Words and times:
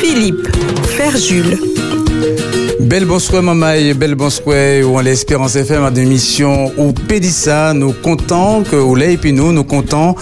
Philippe, 0.00 0.48
Ferjul. 0.96 2.51
Belle 2.82 3.04
bonsoir 3.04 3.42
mamaï, 3.42 3.94
belle 3.94 4.16
bonsoir 4.16 4.84
ou 4.84 4.98
en 4.98 5.00
l'Espérance 5.00 5.54
FM 5.54 5.84
à 5.84 5.90
l'émission 5.90 6.72
ou 6.76 6.92
Pédissa, 6.92 7.72
nous 7.72 7.92
comptons 7.92 8.64
que 8.64 8.74
ou 8.74 8.96
et 8.98 9.16
puis 9.16 9.32
nous, 9.32 9.52
nous 9.52 9.62
comptons 9.62 10.16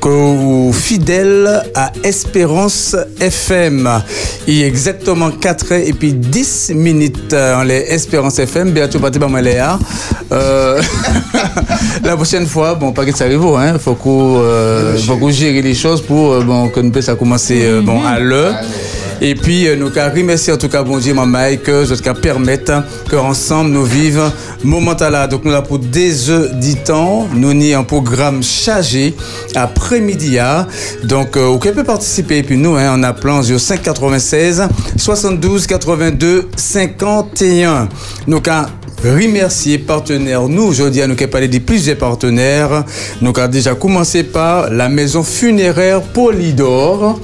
que 0.00 0.08
vous 0.08 0.72
fidèles 0.72 1.62
à 1.74 1.90
Espérance 2.04 2.94
FM. 3.20 3.88
Il 4.46 4.54
y 4.54 4.62
a 4.62 4.66
exactement 4.68 5.30
4 5.32 5.72
et 5.72 5.92
puis 5.92 6.12
10 6.12 6.72
minutes 6.74 7.34
en 7.34 7.64
l'Espérance 7.64 8.38
FM, 8.38 8.70
bientôt 8.70 9.00
pas 9.00 9.10
euh, 10.32 10.82
La 12.04 12.16
prochaine 12.16 12.46
fois, 12.46 12.74
bon, 12.74 12.92
pas 12.92 13.04
que 13.04 13.16
ça 13.16 13.24
arrive, 13.24 13.44
hein, 13.44 13.76
faut 13.78 13.94
qu'on 13.94 14.40
euh, 14.40 14.96
faut 14.96 15.30
gère 15.30 15.62
les 15.62 15.74
choses 15.74 16.00
pour 16.02 16.32
euh, 16.32 16.68
que 16.72 16.80
nous 16.80 16.90
puissions 16.90 17.16
commencer 17.16 17.62
euh, 17.64 17.80
bon, 17.82 18.04
à 18.04 18.20
l'heure. 18.20 18.54
Et 19.20 19.34
puis, 19.34 19.66
euh, 19.66 19.74
nous 19.76 19.88
avons 19.98 20.14
remercier 20.14 20.52
en 20.52 20.56
tout 20.56 20.68
cas, 20.68 20.82
bon 20.82 20.98
Dieu, 20.98 21.12
maman, 21.12 21.56
que 21.62 21.84
je 21.84 21.94
cas 21.94 22.14
permettre 22.14 22.84
que 23.10 23.16
ensemble 23.16 23.70
nous 23.70 23.84
vivons 23.84 24.30
moment 24.62 24.94
là. 25.00 25.26
Donc, 25.26 25.44
nous 25.44 25.50
là 25.50 25.62
pour 25.62 25.78
des 25.80 26.30
heures 26.30 26.50
temps, 26.76 27.26
nous 27.34 27.50
avons 27.50 27.80
un 27.80 27.84
programme 27.84 28.42
chargé 28.42 29.14
après-midi. 29.56 30.38
hein. 30.38 30.66
Donc, 31.04 31.36
euh, 31.36 31.46
vous 31.48 31.58
pouvez 31.58 31.82
participer, 31.84 32.38
et 32.38 32.42
puis 32.44 32.56
nous, 32.56 32.76
hein, 32.76 32.92
en 32.92 33.02
appelant 33.02 33.42
0596 33.42 34.68
72 34.96 35.66
82 35.66 36.48
51. 36.56 37.88
Nous 38.26 38.40
avons 38.46 38.66
remercier 39.04 39.78
partenaires. 39.78 40.48
Nous, 40.48 40.62
aujourd'hui, 40.62 41.02
nous 41.06 41.12
avons 41.14 41.26
parlé 41.28 41.46
de 41.48 41.58
plusieurs 41.58 41.96
partenaires. 41.98 42.84
Nous 43.20 43.32
avons 43.36 43.48
déjà 43.50 43.74
commencé 43.74 44.24
par 44.24 44.70
la 44.70 44.88
maison 44.88 45.22
funéraire 45.22 46.02
Polydor. 46.02 47.20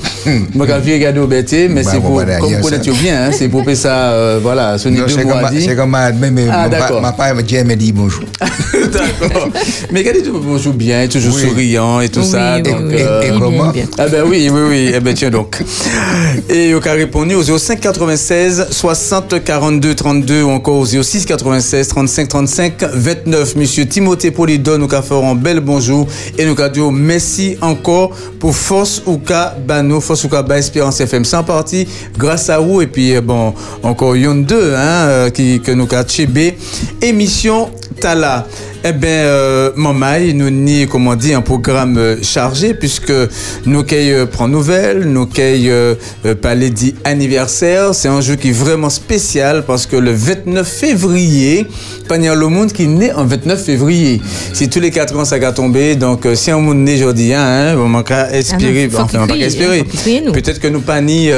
Moi, 0.55 0.67
j'ai 0.85 0.95
regardé 0.95 1.19
au 1.21 1.27
BT, 1.27 1.69
mais 1.69 1.83
c'est 1.85 2.01
pour, 2.01 2.11
voilà, 2.13 2.39
comme 2.39 2.53
vous 2.55 2.61
connaissez 2.63 2.91
bien, 2.91 3.25
hein, 3.27 3.31
c'est 3.33 3.49
pour 3.49 3.65
faire 3.65 3.77
ça, 3.77 4.11
euh, 4.13 4.39
voilà, 4.43 4.79
ce 4.79 4.89
n'est 4.89 4.99
deux 4.99 5.09
c'est 5.09 5.25
mois 5.25 5.41
comme, 5.41 5.51
dit. 5.51 5.65
c'est 5.65 5.77
comme 5.77 5.91
ma, 5.91 6.13
mais, 6.13 6.31
mais 6.31 6.47
Ah, 6.51 6.69
ma 7.01 7.13
père 7.13 7.35
m'a 7.35 7.43
dit 7.77 7.93
bonjour. 7.93 8.25
D'accord. 8.93 9.49
Mais 9.91 10.01
regardez, 10.01 10.23
tu 10.23 10.31
bonjour 10.31 10.73
bien, 10.75 11.07
toujours 11.09 11.35
Oui. 11.35 11.43
souriant 11.43 12.01
et 12.01 12.09
tout 12.09 12.21
Oui, 12.21 12.27
ça. 12.27 12.57
oui, 12.57 12.63
donc, 12.63 12.81
oui, 12.87 12.97
euh, 12.99 13.23
et 13.23 13.39
comment 13.39 13.71
bien. 13.71 13.85
Ah 13.99 14.07
ben 14.09 14.23
oui, 14.27 14.49
oui, 14.53 14.61
oui. 14.69 14.91
Eh 14.95 15.01
ben 15.01 15.15
tiens 15.15 15.31
donc. 15.31 15.63
Et 16.49 16.75
au 16.75 16.81
cas 16.81 16.93
répondu 16.93 17.35
au 17.35 17.43
05 17.59 17.81
96 17.81 18.67
60 18.71 19.43
42 19.45 19.95
32 19.95 20.43
ou 20.43 20.51
encore 20.51 20.77
au 20.77 20.87
06 20.87 21.25
96 21.27 21.89
35 21.89 22.29
35 22.29 22.85
29. 22.93 23.57
Monsieur 23.57 23.87
Timothée 23.87 24.31
Polydon, 24.31 24.79
nous 24.79 24.89
avons 24.95 25.31
un 25.33 25.35
bel 25.35 25.61
bonjour 25.61 26.07
et 26.39 26.45
nous 26.45 26.59
avons 26.61 26.73
dit 26.93 26.97
merci 26.99 27.57
encore 27.61 28.11
pour 28.39 28.55
Force 28.55 29.03
ou 29.07 29.19
cas 29.19 29.55
Bano, 29.67 30.01
Force 30.01 30.25
ou 30.25 30.29
cas 30.29 30.43
Ba 30.43 30.59
Espérance 30.59 31.01
FM. 31.01 31.25
C'est 31.25 31.37
en 31.37 31.43
grâce 32.17 32.51
à 32.51 32.59
vous 32.59 32.81
et 32.81 32.87
puis 32.87 33.15
euh, 33.15 33.21
bon, 33.21 33.55
encore 33.83 34.17
Yon 34.17 34.37
2 34.37 34.75
hein, 34.77 35.31
qui, 35.31 35.61
que 35.61 35.73
nous 35.73 35.89
chébé. 36.09 36.57
Émission 37.03 37.71
Tala. 38.01 38.47
Eh 38.87 38.93
bien, 38.93 39.09
euh, 39.09 39.71
Mamaï, 39.77 40.35
nous 40.35 40.51
ni, 40.51 40.87
comment 40.87 41.17
dire, 41.17 41.39
un 41.39 41.41
programme 41.41 41.97
euh, 41.97 42.17
chargé 42.21 42.75
puisque 42.75 43.15
nous 43.65 43.83
qu'aille 43.83 44.13
euh, 44.13 44.27
prend 44.27 44.47
nouvelle, 44.47 45.05
nous 45.05 45.25
qu'aille 45.25 45.71
euh, 45.71 45.95
euh, 46.27 46.35
parler 46.35 46.69
dit 46.69 46.95
anniversaire. 47.03 47.95
C'est 47.95 48.09
un 48.09 48.21
jeu 48.21 48.37
qui 48.37 48.51
est 48.51 48.53
vraiment 48.53 48.91
spécial 48.91 49.65
parce 49.67 49.87
que 49.87 49.97
le 49.97 50.13
29 50.13 50.69
février, 50.69 51.67
a 52.11 52.35
le 52.35 52.49
monde 52.49 52.73
qui 52.73 52.87
naît 52.87 53.15
en 53.15 53.25
29 53.25 53.65
février. 53.65 54.21
Si 54.53 54.69
tous 54.69 54.81
les 54.81 54.91
4 54.91 55.17
ans 55.19 55.25
ça 55.25 55.39
va 55.39 55.53
tomber, 55.53 55.97
donc 55.97 56.29
si 56.35 56.51
un 56.51 56.59
monde 56.59 56.81
né 56.81 56.97
aujourd'hui, 56.97 57.33
hein, 57.33 57.75
on 57.79 57.89
manque 57.89 58.11
à 58.11 58.37
espérer, 58.37 58.83
Ah 58.83 58.85
non, 58.85 58.91
faut 58.91 59.03
enfin, 59.05 59.19
on 59.19 59.27
manque 59.27 59.41
à 59.41 59.47
espérer. 59.47 59.85
Peut-être 60.31 60.61
que 60.61 60.69
nous 60.69 60.81
pas 60.81 61.01
ni 61.01 61.31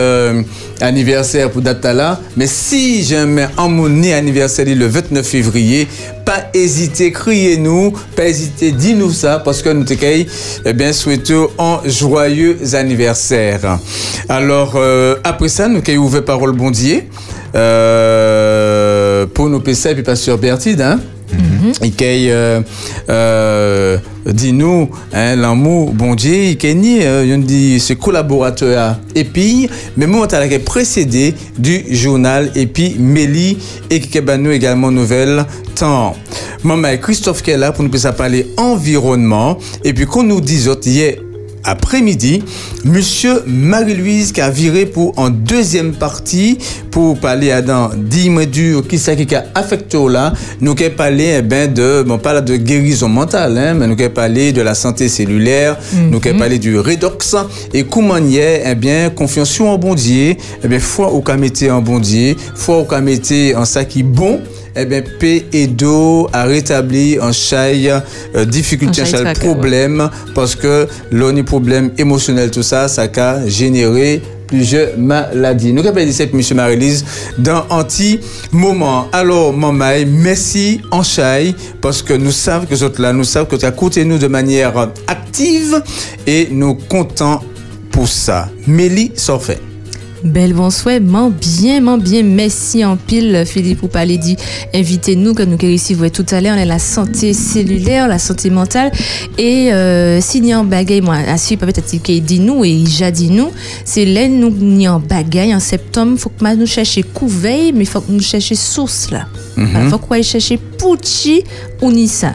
anniversaire 0.81 1.51
pour 1.51 1.63
date 1.63 1.85
là, 1.85 2.21
mais 2.37 2.49
si 2.49 3.05
jamais 3.05 3.47
un 3.57 3.69
mon 3.69 3.89
né 3.89 4.13
anniversaire 4.15 4.67
le 4.67 4.87
29 4.87 5.25
février, 5.25 5.87
pas 6.27 6.51
hésiter, 6.53 7.13
criez-nous, 7.37 7.93
pas 8.17 8.25
hésiter, 8.29 8.73
dis-nous 8.73 9.11
ça, 9.11 9.41
parce 9.45 9.61
que 9.61 9.69
nous 9.69 9.85
te 9.85 9.93
eh 10.65 10.73
bien, 10.73 10.93
souhaitons 10.93 11.49
un 11.59 11.81
joyeux 11.85 12.57
anniversaire. 12.73 13.79
Alors, 14.29 14.73
euh, 14.77 15.17
après 15.23 15.49
ça, 15.49 15.69
nous 15.69 15.83
caille 15.83 15.99
ouvert 15.99 16.25
parole 16.25 16.53
bondier, 16.53 17.09
euh, 17.55 19.27
pour 19.35 19.51
nous 19.51 19.61
passer, 19.61 19.91
et 19.91 19.95
puis 19.95 20.03
pasteur 20.03 20.39
Bertide, 20.39 20.81
hein. 20.81 20.99
Il 21.83 21.93
caille, 21.93 22.31
euh, 22.31 22.61
euh, 23.09 23.99
dis-nous, 24.27 24.91
hein, 25.13 25.37
l'amour, 25.37 25.93
bon 25.93 26.15
Dieu, 26.15 26.55
caille 26.55 26.75
ni, 26.75 26.99
euh, 27.03 27.37
dit, 27.39 27.81
ce 27.81 27.93
collaborateur 27.93 28.97
et 29.15 29.25
puis, 29.25 29.69
mais 29.97 30.07
moi, 30.07 30.27
t'as 30.27 30.47
précédé 30.59 31.35
du 31.59 31.85
journal 31.95 32.51
et 32.55 32.67
puis 32.67 32.97
Mélie 32.99 33.59
et 33.91 34.01
qui 34.01 34.21
nous 34.39 34.51
également 34.51 34.91
nouvelle 34.91 35.45
temps. 35.75 36.15
Maman 36.63 36.97
Christophe 37.01 37.43
qui 37.43 37.53
est 37.53 37.57
là 37.57 37.73
pour 37.73 37.85
nous 37.85 37.91
parler 38.17 38.47
environnement 38.57 39.59
et 39.85 39.93
puis 39.93 40.07
qu'on 40.07 40.23
nous 40.23 40.41
dise 40.41 40.69
hier 40.85 41.17
après-midi, 41.67 42.43
Monsieur 42.85 43.43
Marie-Louise 43.47 44.33
qui 44.33 44.41
a 44.41 44.51
viré 44.51 44.87
pour 44.87 45.13
en 45.19 45.29
deuxième 45.31 45.93
partie 45.93 46.59
pour 46.91 47.19
parler 47.19 47.51
à 47.51 47.61
dans 47.61 47.91
10 47.95 48.31
mois 48.31 48.47
dur 48.47 48.87
qui 48.87 48.99
ça 48.99 49.15
qui 49.17 49.35
a 49.35 49.45
affecté 49.55 49.99
là, 50.09 50.33
nous 50.61 50.75
allons 50.79 50.91
parler 50.97 51.37
eh 51.39 51.43
ben 51.43 51.73
de 51.73 52.03
bon 52.07 52.19
pas 52.19 52.41
de 52.41 52.57
guérison 52.57 53.09
mentale 53.09 53.59
hein, 53.59 53.75
mais 53.75 53.87
nous 53.87 53.97
allons 53.99 54.11
parler 54.11 54.53
de 54.53 54.63
la 54.63 54.75
santé 54.75 55.09
cellulaire, 55.09 55.77
nous 56.11 56.21
allons 56.25 56.39
parler 56.39 56.59
du 56.59 56.79
redox. 56.79 57.35
Et 57.75 57.85
comment 57.85 58.19
y 58.19 58.37
est 58.39 58.63
eh 58.67 58.75
bien 58.75 59.11
confiance 59.11 59.61
en 59.61 59.79
bon 59.79 59.95
Dieu, 59.95 60.37
eh 60.63 60.69
bien 60.69 60.79
foi 60.79 61.11
au 61.11 61.23
mettre 61.37 61.71
en 61.71 61.81
bon 61.81 61.99
Dieu, 61.99 62.37
foi 62.55 62.79
au 62.79 63.01
mettre 63.01 63.57
en 63.57 63.65
ça 63.65 63.85
qui 63.85 64.03
bon 64.03 64.41
eh 64.77 64.85
bien, 64.85 65.03
paix 65.19 65.47
et 65.53 65.67
d'eau 65.67 66.29
a 66.33 66.45
rétabli 66.45 67.19
un 67.21 67.33
chai 67.33 67.91
euh, 67.91 68.45
difficulté, 68.45 69.03
Un 69.03 69.05
chai 69.05 69.33
problème, 69.41 70.11
parce 70.35 70.55
que 70.55 70.87
l'on 71.11 71.43
problème 71.45 71.91
émotionnel, 71.99 72.51
tout 72.51 72.63
ça, 72.63 72.89
ça 72.89 73.07
a 73.17 73.47
généré 73.47 74.23
plusieurs 74.47 74.97
maladies. 74.97 75.73
Nous 75.73 75.85
avons 75.87 76.05
dit 76.05 76.13
ça, 76.13 76.25
M. 76.25 76.41
Marie-Lise, 76.55 77.05
dans 77.39 77.65
anti-moment. 77.71 79.09
Alors, 79.13 79.53
Mamaï, 79.53 80.07
merci 80.07 80.81
en 80.91 81.03
chai, 81.03 81.55
parce 81.81 82.03
que 82.03 82.13
nous 82.15 82.33
savons 82.33 82.67
que 82.67 82.75
vous 82.75 82.85
êtes 82.85 82.99
là, 82.99 83.13
nous 83.13 83.25
savons 83.25 83.47
que 83.47 83.57
tu 83.57 83.65
as 83.65 83.71
écouté 83.71 84.05
nous 84.05 84.19
de 84.19 84.29
manière 84.29 84.77
active, 85.07 85.83
et 86.27 86.49
nous 86.51 86.75
comptons 86.75 87.41
pour 87.91 88.09
ça. 88.09 88.49
Mélie 88.67 89.13
Sorfait. 89.15 89.59
Bel 90.27 90.55
bonsoir, 90.55 91.01
man 91.01 91.31
bien, 91.31 91.81
man 91.81 92.01
bien, 92.01 92.25
merci 92.25 92.85
en 92.85 92.97
pile 92.97 93.45
Philippe 93.47 93.85
ou 93.85 93.89
dit 94.19 94.37
invitez-nous 94.75 95.35
que 95.35 95.45
nous 95.45 95.57
recevons 95.57 96.09
tout 96.09 96.27
à 96.33 96.41
l'heure 96.41 96.57
on 96.57 96.61
est 96.61 96.67
la 96.67 96.81
santé 96.81 97.33
cellulaire, 97.33 98.09
la 98.09 98.19
santé 98.19 98.51
mentale. 98.51 98.91
Et 99.39 99.73
euh, 99.73 100.21
si 100.21 100.53
a 100.53 100.59
un 100.59 100.65
bagaille 100.65 101.01
moi 101.01 101.15
à 101.15 101.39
suivre 101.39 101.65
peut-être 101.67 102.03
qu'il 102.03 102.25
dit 102.25 102.41
nous 102.41 102.65
et 102.65 102.71
il 102.71 103.13
dit 103.13 103.31
nous, 103.31 103.53
c'est 103.85 104.05
là 104.05 104.27
nous 104.27 104.53
a 104.85 104.91
un 104.91 104.99
bagaille 104.99 105.55
en 105.55 105.61
septembre, 105.61 106.19
faut 106.19 106.31
que 106.31 106.55
nous 106.57 106.67
chercher 106.67 107.05
couveille 107.05 107.73
mais 107.73 107.85
faut 107.85 108.01
que 108.01 108.11
nous 108.11 108.21
chercher 108.21 108.57
source 108.57 109.13
là. 109.13 109.27
Voilà, 109.57 109.89
faut 109.89 109.99
qu'on 109.99 110.21
chercher 110.23 110.59
Pucci 110.59 111.45
ou 111.81 111.93
Nissa. 111.93 112.35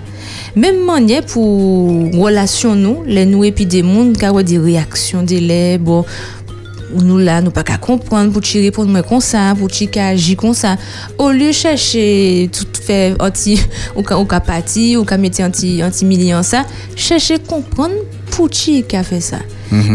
Même 0.55 0.83
manière 0.83 1.23
pour 1.25 1.89
relation 2.13 2.75
nous, 2.75 3.03
les 3.05 3.25
nous 3.25 3.43
et 3.43 3.51
puis 3.51 3.65
des 3.65 3.83
mondes 3.83 4.17
ont 4.21 4.41
des 4.41 4.57
réactions 4.57 5.23
des 5.23 5.39
lèvres, 5.39 5.83
bon, 5.83 6.05
nous 6.93 7.17
là, 7.17 7.41
nous 7.41 7.51
pas 7.51 7.63
qu'à 7.63 7.77
comprendre 7.77 8.31
pour 8.31 8.41
tirer 8.41 8.65
répondre 8.65 8.89
moi 8.89 9.03
comme 9.03 9.21
ça, 9.21 9.53
pour 9.57 9.69
tirer 9.69 9.99
agir 9.99 10.37
comme 10.37 10.53
ça. 10.53 10.77
Au 11.17 11.31
lieu 11.31 11.47
de 11.47 11.51
chercher 11.51 12.49
tout 12.51 12.65
faire 12.81 13.15
anti 13.19 13.61
ou 13.95 14.03
qu'à 14.03 14.39
partir 14.39 15.01
ou 15.01 15.05
qu'à 15.05 15.17
mettre 15.17 15.41
anti 15.41 15.83
anti 15.83 16.33
ça, 16.43 16.65
chercher 16.95 17.39
comprendre 17.39 17.95
pour 18.31 18.49
qui 18.49 18.83
qu'a 18.83 19.03
fait 19.03 19.21
ça. 19.21 19.37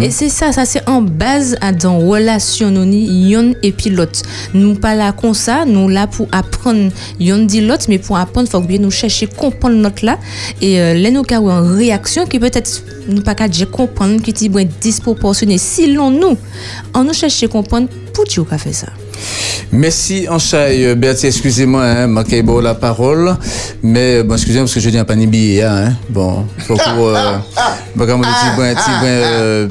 Et 0.00 0.10
c'est 0.10 0.30
ça, 0.30 0.52
ça 0.52 0.64
c'est 0.64 0.88
en 0.88 1.02
base 1.02 1.56
à 1.60 1.70
dans 1.70 1.98
relation 1.98 2.70
nous 2.70 2.86
yon 2.90 3.54
et 3.62 3.72
puis 3.72 3.90
l'autre. 3.90 4.22
Nous 4.54 4.74
pas 4.74 4.94
là 4.94 5.12
comme 5.12 5.34
ça, 5.34 5.66
nous 5.66 5.88
là 5.88 6.06
pour 6.06 6.28
apprendre 6.32 6.90
yon 7.20 7.44
dit 7.44 7.60
l'autre 7.60 7.84
mais 7.88 7.98
pour 7.98 8.16
apprendre 8.16 8.48
faut 8.48 8.60
bien 8.60 8.78
nous 8.78 8.90
chercher 8.90 9.26
comprendre 9.26 9.76
notre 9.76 10.04
là 10.04 10.18
et 10.62 10.80
euh, 10.80 10.94
là 10.94 11.10
nous 11.10 11.24
avons 11.30 11.50
une 11.50 11.76
réaction 11.76 12.24
qui 12.26 12.38
peut-être 12.38 12.82
nous 13.08 13.20
pas 13.20 13.34
qu'à 13.34 13.48
comprendre 13.66 14.22
qui 14.22 14.30
est 14.30 14.80
disproportionnée 14.80 15.58
si 15.58 15.92
l'on 15.92 16.10
nous 16.10 16.38
on 16.94 17.04
nous 17.04 17.12
chercher 17.12 17.48
comprendre 17.48 17.88
pour 18.14 18.24
qui 18.24 18.42
qu'a 18.44 18.56
fait 18.56 18.72
ça. 18.72 18.88
Merci 19.72 20.26
Anchaï. 20.28 20.94
Bertie, 20.94 21.26
excusez-moi, 21.26 21.82
hein, 21.82 22.06
manquez 22.06 22.42
bon 22.42 22.60
la 22.60 22.74
parole. 22.74 23.36
Mais 23.82 24.22
bon, 24.22 24.34
excusez-moi 24.34 24.64
parce 24.64 24.74
que 24.74 24.80
je 24.80 24.90
dis 24.90 24.98
un 24.98 25.04
panier 25.04 25.26
billet. 25.26 25.62
Hein. 25.62 25.94
Bon, 26.08 26.46
faut 26.58 26.76
pour. 26.76 27.08
Euh, 27.08 27.36
bon, 27.96 28.06
comme 28.06 28.22
un 28.22 28.74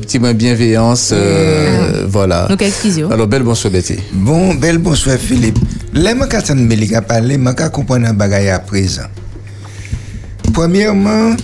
petit 0.03 0.19
euh, 0.23 0.33
bienveillance. 0.33 1.11
Euh, 1.13 2.05
voilà. 2.07 2.47
Donc 2.49 2.61
excusez 2.61 3.03
Alors, 3.03 3.27
belle 3.27 3.43
bonsoir, 3.43 3.71
Betty. 3.71 3.95
Bon, 4.13 4.53
bel 4.53 4.77
bonsoir 4.77 5.17
Philippe. 5.17 5.59
Là, 5.93 6.11
je 6.11 6.53
vais 6.53 6.55
me 6.55 7.01
parler, 7.01 7.39
je 7.39 7.63
vais 7.63 7.69
comprendre 7.69 8.07
un 8.07 8.13
bagage 8.13 8.49
à 8.49 8.59
présent. 8.59 9.03
Premièrement, 10.53 11.35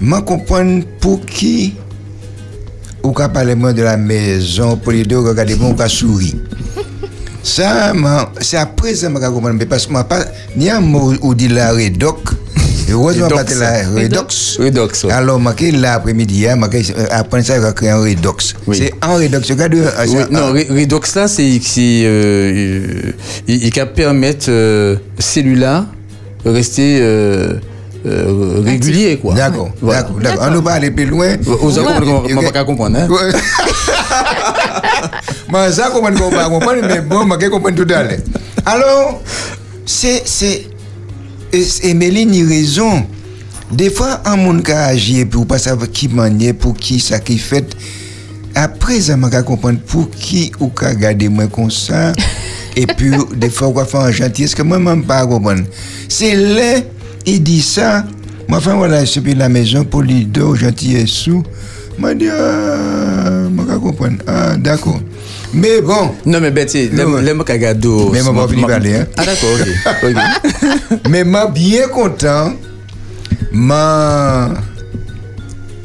je 0.00 0.20
comprends 0.20 0.80
pour 1.00 1.24
qui 1.26 1.74
ou 3.08 3.12
ka 3.12 3.28
parler 3.28 3.54
moi 3.54 3.72
de 3.72 3.82
la 3.82 3.96
maison, 3.96 4.76
pour 4.76 4.92
les 4.92 5.04
deux, 5.04 5.18
regardez 5.18 5.54
bon, 5.56 5.72
ou 5.72 5.74
ka 5.74 5.88
souris. 5.88 6.36
Ça, 7.42 7.92
c'est 8.40 8.58
après 8.58 8.94
ça 8.94 9.08
que 9.08 9.14
je 9.22 9.26
comprends. 9.30 9.52
Mais 9.54 9.64
Parce 9.64 9.86
que 9.86 9.92
moi, 9.92 10.04
pas, 10.04 10.24
ni 10.56 10.68
un 10.68 10.80
mot 10.80 11.14
où 11.22 11.34
dit 11.34 11.48
la 11.48 11.72
redoc. 11.72 12.18
Heureusement, 12.90 13.28
pas 13.28 13.44
la 13.54 13.88
redox. 13.88 14.58
Redox. 14.58 15.04
Alors, 15.06 15.38
moi, 15.38 15.54
l'après-midi, 15.72 16.46
moi, 16.56 16.68
après 17.10 17.42
ça, 17.42 17.54
je 17.60 17.72
créé 17.72 17.90
un 17.90 18.00
redox. 18.00 18.54
C'est 18.72 18.92
un 19.00 19.14
redox. 19.16 19.50
Regarde, 19.50 19.74
euh, 19.74 20.26
non, 20.30 20.52
redox 20.52 21.14
là, 21.14 21.28
c'est 21.28 21.58
euh, 21.78 22.04
euh, 22.04 23.12
il, 23.46 23.64
il 23.64 23.86
permettre 23.94 24.46
euh, 24.48 24.96
celui-là 25.18 25.86
de 26.44 26.50
rester 26.50 27.00
euh, 28.06 28.62
régulier 28.64 29.18
quoi. 29.18 29.34
D'accord, 29.34 29.70
Voilà. 29.80 30.02
d'accord, 30.02 30.16
d'accord. 30.20 30.46
On 30.48 30.50
ne 30.54 30.58
va 30.58 30.72
aller 30.72 30.90
plus 30.90 31.06
loin. 31.06 31.36
Vous 31.40 31.78
avez 31.78 32.06
compris, 32.06 32.34
on 32.36 32.40
va 32.42 32.52
pas 32.52 32.64
comprendre. 32.64 32.98
Hein? 32.98 33.08
Moi, 35.48 35.72
ça, 35.72 35.90
comment 35.92 36.08
on 36.08 36.30
va 36.30 36.44
comprendre, 36.48 36.82
mais 36.86 37.00
bon, 37.00 37.26
je 37.40 37.46
comprends 37.48 37.72
tout 37.72 37.86
à 37.90 38.02
l'heure. 38.02 38.18
Alors, 38.66 39.22
c'est, 39.86 40.22
c'est, 40.26 40.66
et, 41.52 41.66
et 41.82 41.94
Méline, 41.94 42.34
il 42.34 42.44
a 42.44 42.48
raison. 42.48 43.06
Des 43.70 43.90
fois, 43.90 44.20
un 44.24 44.36
monde 44.36 44.62
qui 44.62 44.72
a 44.72 44.84
agi 44.86 45.24
pour 45.24 45.46
pas 45.46 45.58
savoir 45.58 45.90
qui 45.90 46.08
manier, 46.08 46.52
pour 46.52 46.74
qui 46.74 47.00
ça 47.00 47.18
qui 47.18 47.38
fait. 47.38 47.74
Après, 48.54 49.00
ça 49.00 49.16
m'a 49.16 49.42
comprendre 49.42 49.78
pour 49.86 50.10
qui 50.10 50.52
ou 50.60 50.68
qu'a 50.68 50.94
gardé 50.94 51.28
moi 51.28 51.46
comme 51.46 51.70
ça. 51.70 52.12
et 52.76 52.86
puis, 52.86 53.10
des 53.36 53.50
fois, 53.50 53.68
on 53.68 53.72
va 53.72 53.84
faire 53.84 54.00
un 54.00 54.10
gentil. 54.10 54.44
Est-ce 54.44 54.56
que 54.56 54.62
moi, 54.62 54.78
même 54.78 55.04
pas 55.04 55.26
comprendre. 55.26 55.62
C'est 56.08 56.34
là, 56.34 56.80
il 57.28 57.42
dit 57.42 57.62
ça. 57.62 58.04
Moi, 58.48 58.58
enfin, 58.58 58.74
voilà, 58.74 59.00
je 59.00 59.10
suis 59.20 59.32
à 59.32 59.34
la 59.34 59.48
maison 59.48 59.84
pour 59.84 60.02
lui 60.02 60.24
donner 60.24 60.58
gentil 60.58 60.96
et 60.96 61.06
sous. 61.06 61.42
Moi, 61.98 62.14
dit, 62.14 62.28
ah, 62.28 63.48
moi, 63.50 63.64
je 63.70 63.76
comprendre. 63.76 64.16
Ah, 64.26 64.56
d'accord. 64.56 65.00
Mais 65.52 65.80
bon. 65.80 66.14
Non 66.26 66.40
mais 66.40 66.50
Betty, 66.50 66.88
l'aime 66.90 67.42
cagado. 67.44 68.10
Mais 68.12 68.20
on 68.26 68.32
va 68.32 68.46
finir 68.48 68.66
par 68.66 68.76
aller, 68.76 68.96
hein. 68.96 69.06
Ah 69.16 69.24
d'accord, 69.24 69.50
ok. 69.58 70.16
ok. 70.90 71.00
Mais 71.10 71.24
m'a 71.24 71.46
bien 71.46 71.88
content, 71.88 72.52
m'a 73.50 74.50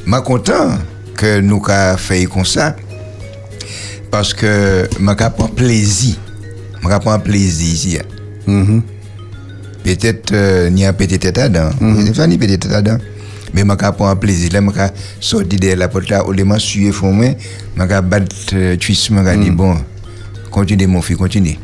m'a 0.06 0.22
content 0.22 0.78
que 1.16 1.40
nous 1.40 1.62
avons 1.68 1.98
fait 1.98 2.26
comme 2.26 2.46
ça 2.46 2.76
parce 4.12 4.34
que 4.34 4.88
m'a 5.00 5.16
prend 5.16 5.48
plaisir, 5.48 6.16
m'a 6.82 7.00
prend 7.00 7.20
plaisir 7.20 7.74
ici. 7.74 8.00
Mhm. 8.46 8.82
Peut-être 9.84 10.32
euh, 10.34 10.70
n'y 10.70 10.86
a 10.86 10.94
peut-être 10.94 11.32
dedans, 11.32 11.70
il 11.82 12.14
faut 12.14 12.26
ni 12.26 12.38
peut-être 12.38 12.70
dedans. 12.70 12.98
Mais 13.54 13.64
m'a 13.64 13.76
prend 13.76 14.16
plaisir 14.16 14.50
là, 14.54 14.62
m'a 14.62 14.72
sorti 15.20 15.58
de 15.58 15.74
la 15.74 15.88
porte 15.88 16.10
là, 16.10 16.26
au 16.26 16.32
lieu 16.32 16.44
de 16.44 16.60
suer 16.60 16.92
moi, 17.04 17.28
m'a 17.76 18.02
battre 18.02 18.36
euh, 18.54 18.76
cuisse, 18.78 19.10
m'a 19.12 19.36
dit 19.36 19.52
bon, 19.52 19.76
continue 20.50 20.88
mon 20.88 21.02
fils, 21.02 21.18
continue. 21.18 21.58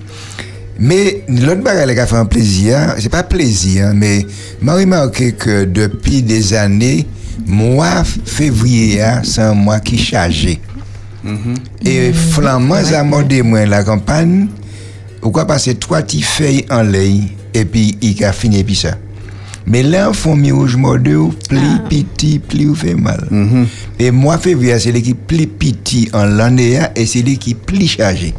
Mais 0.77 1.23
l'autre 1.27 1.61
bagarre 1.61 1.87
qui 1.87 1.99
a 1.99 2.05
fait 2.05 2.15
un 2.15 2.25
plaisir, 2.25 2.95
c'est 2.99 3.09
pas 3.09 3.23
plaisir, 3.23 3.91
mais 3.93 4.25
m'a 4.61 4.75
remarqué 4.75 5.33
que 5.33 5.65
depuis 5.65 6.21
des 6.21 6.53
années, 6.53 7.05
mois 7.45 8.03
février, 8.03 9.01
hein, 9.01 9.21
c'est 9.23 9.41
un 9.41 9.53
mois 9.53 9.79
qui 9.79 9.97
chargé. 9.97 10.59
Et 11.83 12.13
flamand, 12.13 12.83
ça 12.83 13.03
m'a 13.03 13.23
la 13.65 13.83
campagne, 13.83 14.47
ou 15.21 15.31
quoi 15.31 15.45
passer 15.45 15.75
trois 15.75 16.01
petites 16.01 16.23
feuilles 16.23 16.65
en 16.69 16.83
lait, 16.83 17.23
et 17.59 17.65
puis 17.65 17.97
il 18.01 18.23
a 18.23 18.31
fini, 18.31 18.63
puis 18.63 18.75
ça. 18.75 18.95
Mais 19.65 19.83
là, 19.83 20.09
on 20.09 20.13
fait 20.13 20.35
mi 20.35 20.51
rouge 20.51 20.75
mordeux, 20.75 21.27
plus 21.47 21.59
petit, 21.89 22.39
plus 22.39 22.69
ou 22.69 22.75
fait 22.75 22.95
mal. 22.95 23.27
Et 23.99 24.09
mois 24.09 24.37
février, 24.37 24.79
c'est 24.79 24.91
l'équipe 24.91 25.27
plus 25.27 25.45
petit 25.45 26.09
en 26.13 26.23
l'année, 26.25 26.79
et 26.95 27.05
c'est 27.05 27.21
l'équipe 27.21 27.65
plus 27.65 27.87
chargée. 27.87 28.33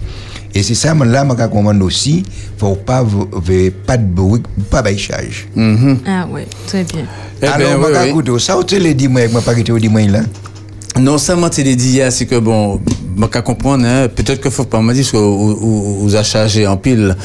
Et 0.52 0.64
c'est 0.64 0.74
ça, 0.74 0.92
moi, 0.94 1.06
là, 1.06 1.24
je 1.38 1.46
commande 1.46 1.80
aussi, 1.82 2.24
pour 2.58 2.76
pas, 2.82 3.04
v- 3.04 3.10
v- 3.44 3.70
pas 3.70 3.96
de 3.96 4.04
bruit, 4.04 4.42
pas 4.68 4.82
de 4.82 4.96
charge. 4.96 5.46
Mhm. 5.54 5.98
Ah 6.06 6.26
ouais, 6.26 6.46
très 6.66 6.82
bien. 6.82 7.04
Eh 7.36 7.46
ben, 7.46 7.52
Alors, 7.52 7.78
oui, 7.86 7.92
je 7.94 8.00
oui. 8.02 8.08
écoute, 8.08 8.38
ça, 8.40 8.58
tu 8.66 8.78
l'as 8.80 8.92
dit, 8.94 9.06
moi, 9.06 9.20
moi, 9.30 9.42
pas 9.42 9.54
que 9.54 9.60
tu 9.60 9.78
dit, 9.78 9.88
moi, 9.88 10.02
là. 10.08 10.22
Non 10.98 11.18
seulement 11.18 11.48
tu 11.48 11.62
l'as 11.62 11.74
dit 11.76 11.90
hier, 11.90 12.10
c'est 12.10 12.26
que 12.26 12.34
bon, 12.40 12.80
je 13.22 13.26
peux 13.28 13.42
comprendre, 13.42 13.84
hein, 13.86 14.08
peut-être 14.14 14.40
qu'il 14.40 14.50
faut 14.50 14.64
pas 14.64 14.80
me 14.80 14.92
dire 14.94 15.10
que 15.10 15.16
vous, 15.16 15.54
vous, 15.56 16.00
vous 16.00 16.16
a 16.16 16.22
chargé 16.22 16.66
en 16.66 16.76
pile 16.76 17.16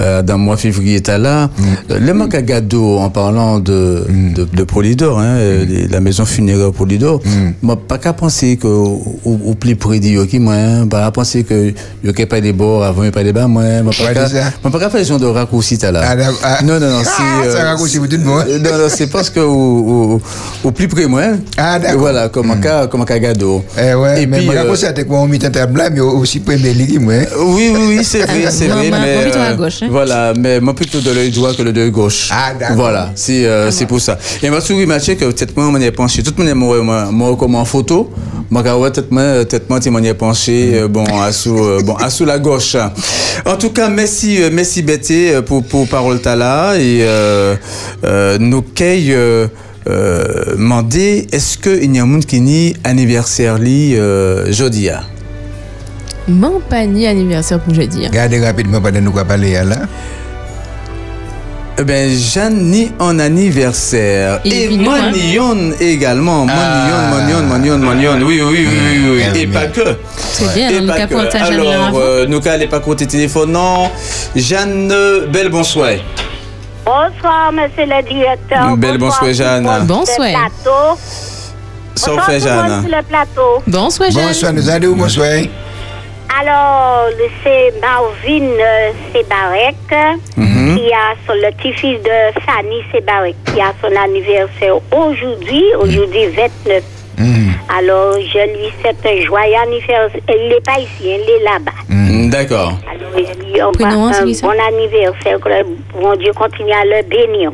euh, 0.00 0.22
dans 0.22 0.34
le 0.34 0.38
mois 0.40 0.56
février, 0.56 1.00
t'as 1.00 1.18
là. 1.18 1.50
Euh, 1.90 1.98
Le 2.00 2.14
manque 2.14 2.34
à 2.34 2.42
gado, 2.42 2.98
en 2.98 3.10
parlant 3.10 3.58
de, 3.58 4.04
de, 4.34 4.44
de 4.44 4.62
Polydor, 4.64 5.18
hein, 5.18 5.24
euh, 5.36 5.64
les- 5.64 5.88
la 5.88 6.00
maison 6.00 6.24
funéraire 6.24 6.72
Polydor, 6.72 7.20
moi, 7.62 7.76
pas 7.76 7.98
qu'à 7.98 8.12
penser 8.12 8.56
que 8.56 8.66
au, 8.66 9.02
au, 9.24 9.38
au 9.46 9.54
plus 9.54 9.76
près 9.76 9.98
de 10.00 10.24
qui 10.24 10.38
moi, 10.38 10.54
hein, 10.54 10.86
pas 10.86 11.06
à 11.06 11.10
penser 11.10 11.44
que 11.44 11.72
a 12.06 12.26
pas 12.26 12.40
des 12.40 12.52
bords 12.52 12.84
avant, 12.84 13.08
pas 13.10 13.22
des 13.24 13.32
bas, 13.32 13.46
moi, 13.48 13.64
moi, 13.82 13.92
pas 13.96 14.14
qu'à 14.14 14.28
moi, 14.62 14.70
pas 14.72 14.78
qu'à 14.78 14.90
faire 14.90 15.04
genre 15.04 15.18
de 15.18 15.26
raccourci, 15.26 15.78
t'as 15.78 15.90
là. 15.90 16.02
Ah. 16.04 16.16
Ah. 16.44 16.58
Non, 16.64 16.78
non, 16.80 16.88
non, 16.90 16.98
c'est. 17.04 17.10
Ah, 17.48 17.50
ça 17.56 17.64
raccourci 17.70 17.98
tout 17.98 18.06
le 18.10 18.18
monde. 18.18 18.44
euh, 18.48 18.58
Non, 18.58 18.70
non, 18.78 18.88
c'est 18.88 19.06
parce 19.08 19.30
que 19.30 19.40
au, 19.40 19.52
au, 19.52 20.20
au 20.64 20.70
plus 20.70 20.88
près, 20.88 21.06
moi, 21.06 21.22
Ah, 21.56 21.78
d'accord. 21.78 22.00
voilà, 22.00 22.28
comme 22.28 22.50
un 22.50 22.56
cas, 22.56 22.86
comme 22.86 23.02
un 23.02 23.04
cas 23.04 23.18
gado. 23.18 23.62
Eh 23.78 23.94
ouais, 23.94 24.22
Et 24.22 24.26
mais 24.26 24.38
puis, 24.38 24.46
moi, 24.46 24.54
euh, 24.56 24.92
t'es 24.92 25.04
quoi, 25.04 25.20
un 25.42 25.50
table 25.50 25.82
mais 25.92 26.00
aussi 26.00 26.40
premier 26.40 26.72
ligue, 26.74 27.00
moi. 27.00 27.14
hein. 27.14 27.24
oui, 27.38 27.70
oui, 27.74 27.80
oui, 27.88 28.04
c'est 28.04 28.20
vrai, 28.20 28.44
c'est 28.50 28.68
vrai, 28.68 28.90
mais 28.90 29.14
moi, 29.14 29.22
plutôt 29.22 29.38
à 29.38 29.42
euh, 29.42 29.56
gauche, 29.56 29.82
hein. 29.82 29.88
voilà, 29.90 30.32
mais 30.38 30.60
moi 30.60 30.74
plutôt 30.74 31.00
de 31.00 31.10
l'œil 31.10 31.30
droit 31.30 31.52
que 31.54 31.62
le 31.62 31.72
d'œil 31.72 31.90
gauche. 31.90 32.28
Ah, 32.30 32.52
d'accord. 32.58 32.76
Voilà, 32.76 33.12
c'est 33.14 33.44
euh, 33.46 33.70
c'est 33.70 33.86
pour 33.86 34.00
ça. 34.00 34.18
Et 34.42 34.50
moi 34.50 34.60
souvent 34.60 34.80
remarqué 34.80 35.16
que 35.16 35.24
peut-être 35.26 35.56
moi 35.56 35.66
on 35.72 35.80
y 35.80 35.84
est 35.84 35.92
penché, 35.92 36.22
tout 36.22 36.34
le 36.36 36.44
monde 36.44 36.54
moi 36.54 36.82
moi 36.82 37.08
moi 37.10 37.36
comme 37.36 37.54
en 37.54 37.64
photo, 37.64 38.10
moi 38.50 38.62
peut-être 38.62 39.10
moi 39.10 39.44
peut-être 39.48 39.68
moi 39.70 39.80
on 39.84 40.02
y 40.02 40.08
est 40.08 40.14
penché 40.14 40.72
euh, 40.74 40.88
bon 40.88 41.04
à 41.22 41.32
sous 41.32 41.56
euh, 41.58 41.80
bon 41.84 41.94
à 41.96 42.10
sous 42.10 42.24
la 42.24 42.38
gauche. 42.38 42.76
En 43.46 43.56
tout 43.56 43.70
cas, 43.70 43.88
merci 43.88 44.38
merci 44.52 44.82
Betty 44.82 45.28
pour 45.46 45.64
pour 45.64 45.88
parole 45.88 46.20
ta 46.20 46.36
là 46.36 46.74
et 46.76 46.98
euh, 47.02 47.54
euh, 48.04 48.36
nous 48.38 48.62
cueille 48.62 49.12
euh, 49.14 49.46
euh, 49.88 50.54
demander 50.56 51.26
est-ce 51.32 51.58
que 51.58 51.82
il 51.82 51.94
y 51.96 51.98
a 51.98 52.02
un 52.02 52.06
monde 52.06 52.24
qui 52.24 52.40
ni 52.40 52.74
anniversaire 52.84 53.58
li 53.58 53.96
euh, 53.96 54.52
jeudi 54.52 54.88
Mon 56.28 56.60
panier 56.60 57.08
anniversaire 57.08 57.58
pour 57.60 57.74
jeudi. 57.74 58.04
hein. 58.04 58.08
Regardez 58.10 58.44
rapidement 58.44 58.80
pendant 58.80 59.00
nous 59.00 59.12
parler 59.12 59.52
là. 59.64 59.76
Eh 61.78 61.84
ben, 61.84 62.10
Jeanne 62.10 62.58
ni 62.70 62.92
en 62.98 63.18
anniversaire. 63.18 64.40
Et 64.44 64.64
Évidemment, 64.64 64.92
hein. 64.92 65.10
Monion 65.10 65.72
également. 65.80 66.46
Ah. 66.48 67.10
Monion, 67.10 67.42
Monion, 67.42 67.78
Monion, 67.78 67.78
Monion. 67.78 68.26
Oui, 68.26 68.40
oui, 68.42 68.68
oui, 68.68 68.68
oui, 68.70 69.10
oui. 69.34 69.40
Et 69.40 69.46
oui. 69.46 69.52
pas 69.52 69.66
que. 69.66 69.80
Très 69.80 70.54
bien, 70.54 70.70
Et 70.70 70.86
pas 70.86 71.06
qu'à 71.06 71.24
ta 71.26 71.38
Jeanne 71.46 71.60
Alors, 71.60 71.92
euh, 71.96 72.26
nous 72.28 72.40
allons 72.46 72.66
pas 72.68 72.80
côté 72.80 73.06
téléphone. 73.06 73.52
Non. 73.52 73.90
Jeanne, 74.36 74.92
belle 75.32 75.48
bonsoir. 75.48 75.92
Bonsoir, 76.84 77.52
monsieur 77.52 77.86
le 77.86 78.02
directeur. 78.08 78.76
Belle 78.76 78.98
bonsoir, 78.98 79.32
Jeanne. 79.32 79.66
Bonsoir. 79.86 80.28
Bonsoir, 81.94 82.30
Jeanne. 82.30 82.82
sur 82.82 82.96
le 82.96 83.02
plateau. 83.02 83.62
Bonsoir, 83.66 84.10
Jeanne. 84.10 84.26
Bonsoir, 84.28 84.52
nous 84.52 84.68
allons, 84.70 84.94
bonsoir. 84.94 85.28
Alors, 86.40 87.08
c'est 87.44 87.72
Marvin 87.80 88.48
euh, 88.58 88.90
Sébarek 89.12 89.76
Mhm. 90.36 90.76
qui 90.76 90.92
a 90.92 91.14
son, 91.26 91.34
le 91.34 91.50
petit-fils 91.56 91.98
de 92.02 92.40
Fanny 92.46 92.80
Sébarek 92.90 93.34
qui 93.46 93.60
a 93.60 93.72
son 93.82 93.94
anniversaire 93.94 94.76
aujourd'hui, 94.90 95.64
aujourd'hui 95.78 96.26
29. 96.28 96.82
Mhm. 97.18 97.52
Alors, 97.78 98.14
je 98.14 98.38
lui 98.56 98.72
souhaite 98.80 98.96
un 99.04 99.24
joyeux 99.26 99.56
anniversaire. 99.62 100.08
Il 100.28 100.48
n'est 100.48 100.60
pas 100.62 100.78
ici, 100.80 101.04
il 101.04 101.30
est 101.30 101.44
là-bas. 101.44 101.72
Mm, 101.88 102.30
D'accord. 102.30 102.72
Alors, 102.90 103.10
je 103.14 103.44
lui 103.52 103.60
envoie 103.62 103.72
Prénom, 103.72 104.06
un 104.06 104.24
bon 104.24 104.64
anniversaire, 104.68 105.38
que 105.40 105.48
le 105.48 105.64
bon 106.00 106.16
Dieu 106.16 106.32
continue 106.32 106.72
à 106.72 106.84
le 106.84 107.02
bénir. 107.08 107.52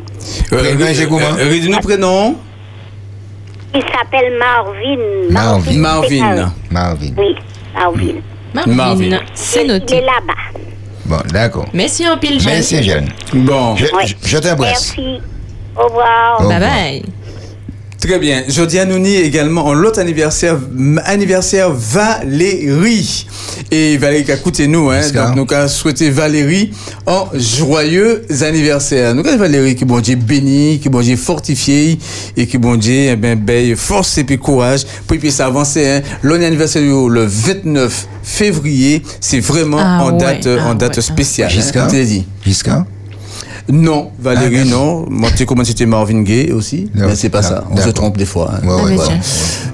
Euh, 0.52 0.76
Prénom, 0.76 1.08
comment 1.08 1.36
euh, 1.38 1.80
prénom. 1.82 2.36
Il 3.74 3.82
s'appelle 3.82 4.38
Marvin. 4.38 4.98
Marvin. 5.30 5.78
Marvin. 5.78 6.52
Marvin. 6.70 7.12
Oui, 7.18 7.34
Marvin. 7.74 8.14
Marvin. 8.66 9.08
Marvin. 9.10 9.20
C'est 9.34 9.64
Il 9.64 9.70
est 9.70 9.74
noté. 9.74 10.00
là-bas. 10.00 10.60
Bon, 11.04 11.18
d'accord. 11.32 11.66
Merci 11.72 12.06
en 12.08 12.18
pile, 12.18 12.40
Jeanne. 12.40 12.52
Merci, 12.54 12.82
Jeanne. 12.82 13.08
Bon. 13.32 13.76
Je, 13.76 13.86
Oui. 13.94 14.14
je, 14.22 14.28
je 14.28 14.38
t'embrasse. 14.38 14.94
Merci. 14.96 15.20
Au 15.76 15.84
revoir. 15.86 16.40
Au 16.40 16.48
Bye 16.48 16.54
revoir. 16.56 16.70
bye. 16.70 17.02
Très 18.08 18.18
bien. 18.18 18.42
Jodi 18.48 18.78
Anouni 18.78 19.16
également 19.16 19.66
en 19.66 19.74
l'autre 19.74 20.00
anniversaire, 20.00 20.56
anniversaire 21.04 21.70
Valérie. 21.70 23.26
Et 23.70 23.98
Valérie 23.98 24.24
qui 24.24 24.32
a 24.32 24.36
écouté 24.36 24.66
nous, 24.66 24.88
hein. 24.88 25.02
Donc, 25.36 25.50
nous 25.50 25.54
avons 25.54 25.68
souhaité 25.68 26.08
Valérie 26.08 26.70
en 27.04 27.26
joyeux 27.34 28.24
anniversaire. 28.40 29.14
Nous 29.14 29.26
avons 29.26 29.36
Valérie 29.36 29.74
qui, 29.74 29.84
bon 29.84 30.00
Dieu, 30.00 30.16
béni, 30.16 30.78
qui, 30.78 30.88
bon 30.88 31.02
Dieu, 31.02 31.16
fortifié, 31.16 31.98
et 32.34 32.46
qui, 32.46 32.56
bon 32.56 32.76
Dieu, 32.76 33.10
eh 33.10 33.16
ben, 33.16 33.38
ben, 33.38 33.76
force 33.76 34.16
et 34.16 34.24
puis 34.24 34.38
courage. 34.38 34.86
Puis, 35.06 35.18
puis, 35.18 35.30
ça 35.30 35.44
avancer, 35.44 35.86
hein. 35.86 36.00
L'année 36.22 36.46
anniversaire, 36.46 36.80
le 36.80 37.26
29 37.26 38.08
février, 38.22 39.02
c'est 39.20 39.40
vraiment 39.40 39.80
Ah 39.80 40.04
en 40.04 40.12
ouais, 40.12 40.18
date, 40.18 40.48
ah 40.58 40.66
en 40.66 40.74
date 40.74 40.96
ouais, 40.96 41.04
ah 41.06 41.12
spéciale. 41.12 41.50
Jusqu'à 41.50 41.84
Hein, 41.84 42.04
dit. 42.04 42.24
Jusqu'à 42.42 42.86
Non, 43.70 44.10
Valérie, 44.18 44.66
non. 44.68 45.04
Moi, 45.10 45.28
tu 45.30 45.38
sais 45.38 45.46
comment 45.46 45.62
c'était 45.64 45.84
Marvin 45.84 46.22
Gaye 46.22 46.52
aussi? 46.52 46.90
Mais 46.94 47.14
c'est 47.14 47.28
pas 47.28 47.40
Ah, 47.40 47.42
ça. 47.42 47.64
On 47.70 47.76
se 47.76 47.90
trompe 47.90 48.16
des 48.16 48.24
fois. 48.24 48.52
hein. 48.54 48.66
Ouais, 48.66 48.74
ouais, 48.74 48.80
Ah, 48.92 48.94
voilà. 48.96 49.12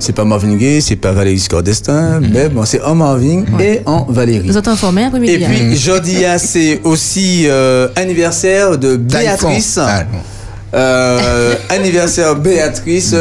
C'est 0.01 0.13
pas 0.13 0.25
Marvin 0.25 0.57
Gaye, 0.57 0.83
c'est 0.83 0.97
pas 0.97 1.13
Valérie 1.13 1.39
Scordestin, 1.39 2.21
Mm-hmm. 2.21 2.29
mais 2.33 2.49
bon, 2.49 2.65
c'est 2.65 2.83
en 2.83 2.95
Marvin 2.97 3.45
et 3.61 3.81
en 3.87 4.05
Valérie. 4.09 4.49
Vous 4.49 4.59
êtes 4.59 4.67
informés 4.69 5.05
après-midi 5.05 5.33
Et 5.35 5.45
hein? 5.45 5.49
puis, 5.49 5.77
jeudi, 5.77 6.25
ah, 6.25 6.39
c'est 6.39 6.81
aussi 6.83 7.45
euh, 7.47 7.89
anniversaire 7.95 8.77
de 8.79 8.97
Béatrice. 8.97 9.79
Ah. 9.81 10.05
Euh, 10.75 11.55
anniversaire 11.69 12.35
Béatrice. 12.35 13.15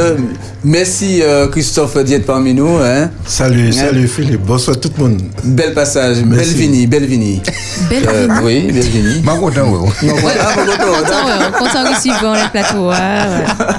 Euh, 0.63 0.69
Merci 0.69 1.21
euh, 1.21 1.47
Christophe 1.47 1.97
d'être 2.03 2.25
parmi 2.25 2.53
nous. 2.53 2.77
Hein. 2.77 3.09
Salut, 3.25 3.71
salut 3.73 4.07
Philippe. 4.07 4.41
Bonsoir 4.45 4.79
tout 4.79 4.89
le 4.97 5.03
monde. 5.03 5.21
Bel 5.43 5.73
passage. 5.73 6.17
Merci. 6.25 6.51
Belvini, 6.53 6.87
Belvini. 6.87 7.41
Belle 7.89 8.03
Euh, 8.07 8.27
oui, 8.43 8.71
Belvini. 8.71 9.03
Je 9.03 9.11
suis 9.13 9.21
content, 9.25 9.39
voilà, 9.41 9.59
bon, 9.71 9.85
content, 9.85 10.93
Content, 10.93 11.27
ouais, 11.27 11.59
content 11.59 12.33
le 12.33 12.51
plateau. 12.51 12.89
ouais, 12.89 12.95
ouais. 12.95 13.73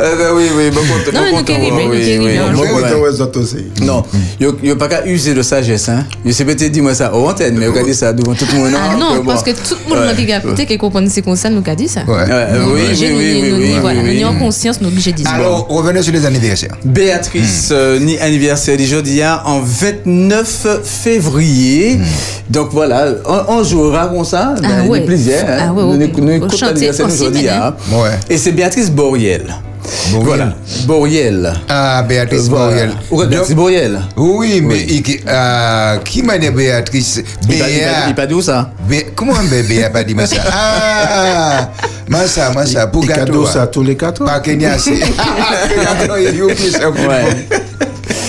Euh, 0.00 0.16
ben 0.16 0.28
oui, 0.34 0.48
oui, 0.56 0.70
bon 0.70 0.80
content. 0.80 1.12
Non, 1.14 1.20
mais 1.24 1.30
nous 1.30 1.36
content, 1.38 1.44
qui 1.44 1.52
oui, 1.52 1.70
arrivons, 1.70 1.88
nous 1.88 2.56
qui 2.56 2.68
oui, 2.72 2.82
content. 2.82 3.16
ça 3.32 3.38
aussi. 3.40 3.56
Non, 3.82 4.02
il 4.40 4.54
n'y 4.62 4.70
a 4.70 4.76
pas 4.76 4.88
qu'à 4.88 5.06
user 5.06 5.34
de 5.34 5.42
sagesse. 5.42 5.88
Hein. 5.88 6.04
Je 6.24 6.32
sais 6.32 6.44
peut-être 6.44 6.70
dire 6.72 6.82
moi 6.82 6.94
ça 6.94 7.14
au 7.14 7.28
antenne, 7.28 7.56
mais 7.58 7.66
regardez 7.66 7.94
ça 7.94 8.12
devant 8.12 8.34
tout 8.34 8.46
le 8.52 8.58
monde. 8.58 8.72
Ah 8.74 8.94
que 8.94 9.00
non, 9.00 9.24
parce 9.24 9.42
que 9.42 9.50
tout 9.50 9.76
le 9.88 9.94
monde 9.94 10.16
qui 10.16 10.32
a 10.32 10.38
écouté, 10.38 10.66
qui 10.66 10.78
comprend 10.78 11.00
comme 11.24 11.36
ça, 11.36 11.50
nous 11.50 11.62
a 11.66 11.74
dit 11.74 11.88
ça. 11.88 12.00
Euh, 12.08 12.64
oui, 12.72 12.80
oui, 12.98 13.10
nous, 13.10 13.56
oui, 13.56 13.72
nous, 13.74 13.80
voilà, 13.80 14.00
oui, 14.00 14.06
nous 14.06 14.18
oui. 14.18 14.24
en 14.24 14.34
conscience, 14.38 14.80
nous 14.80 14.88
obligés 14.88 15.12
de 15.12 15.18
dire. 15.18 15.28
Alors, 15.28 15.66
revenez 15.68 16.02
sur 16.02 16.12
les 16.12 16.23
Béatrice, 16.84 17.68
euh, 17.72 17.98
ni 17.98 18.18
anniversaire 18.18 18.76
d'aujourd'hui, 18.76 19.22
hein, 19.22 19.40
en 19.44 19.60
29 19.60 20.66
février. 20.84 21.98
Donc 22.50 22.68
voilà, 22.72 23.06
on, 23.26 23.58
on 23.58 23.64
jouera 23.64 24.08
comme 24.08 24.24
ça. 24.24 24.54
Ben, 24.60 24.68
Ah 24.84 24.88
ouais. 24.88 25.00
plaisir. 25.02 25.44
Hein. 25.48 25.58
Ah 25.68 25.72
ouais, 25.72 25.82
nous 25.82 25.96
nous 26.18 26.28
hein. 27.48 27.74
Béatrice 28.52 28.90
Boriel. 28.90 29.54
Boriel. 30.10 30.24
Voilà, 30.26 30.54
Boriel. 30.86 31.52
Ah, 31.68 32.02
Béatrice 32.02 32.48
Voilà. 32.48 32.64
Boriel. 32.66 32.90
Ou 33.10 33.24
Béatrice 33.24 33.54
Boriel. 33.56 34.00
Oui, 34.16 34.60
mais 34.62 34.80
il- 34.80 35.20
euh, 35.28 35.98
qui 35.98 36.22
m'a 36.22 36.38
dit 36.38 36.50
Béatrice? 36.50 37.22
Il 37.48 37.58
pas- 37.58 37.68
il 37.68 37.80
pas- 37.80 38.08
il 38.08 38.14
pas 38.14 38.26
dit 38.26 38.34
où 38.34 38.42
ça? 38.42 38.70
Bé- 38.88 39.08
Comment 39.14 39.34
bébé 39.50 39.84
a 39.84 39.90
pas 39.90 40.04
dit 40.04 40.14
ça 40.26 40.42
Ah, 40.52 41.70
moi 42.08 42.26
ça, 42.26 42.50
moi 42.52 42.66
ça, 42.66 42.86
pour 42.86 43.04
gâteau. 43.04 43.46
ça 43.46 43.66
tous 43.66 43.82
les 43.82 43.96
quatre. 43.96 44.24
Pas 44.24 44.40
Kenya, 44.40 44.78
c'est. 44.78 44.92
Gâteau, 44.98 46.14
il 46.18 46.36
y 46.36 46.40
a 46.40 46.44
oublié 46.44 46.70
ça. 46.70 46.90
Ouais. 46.90 47.46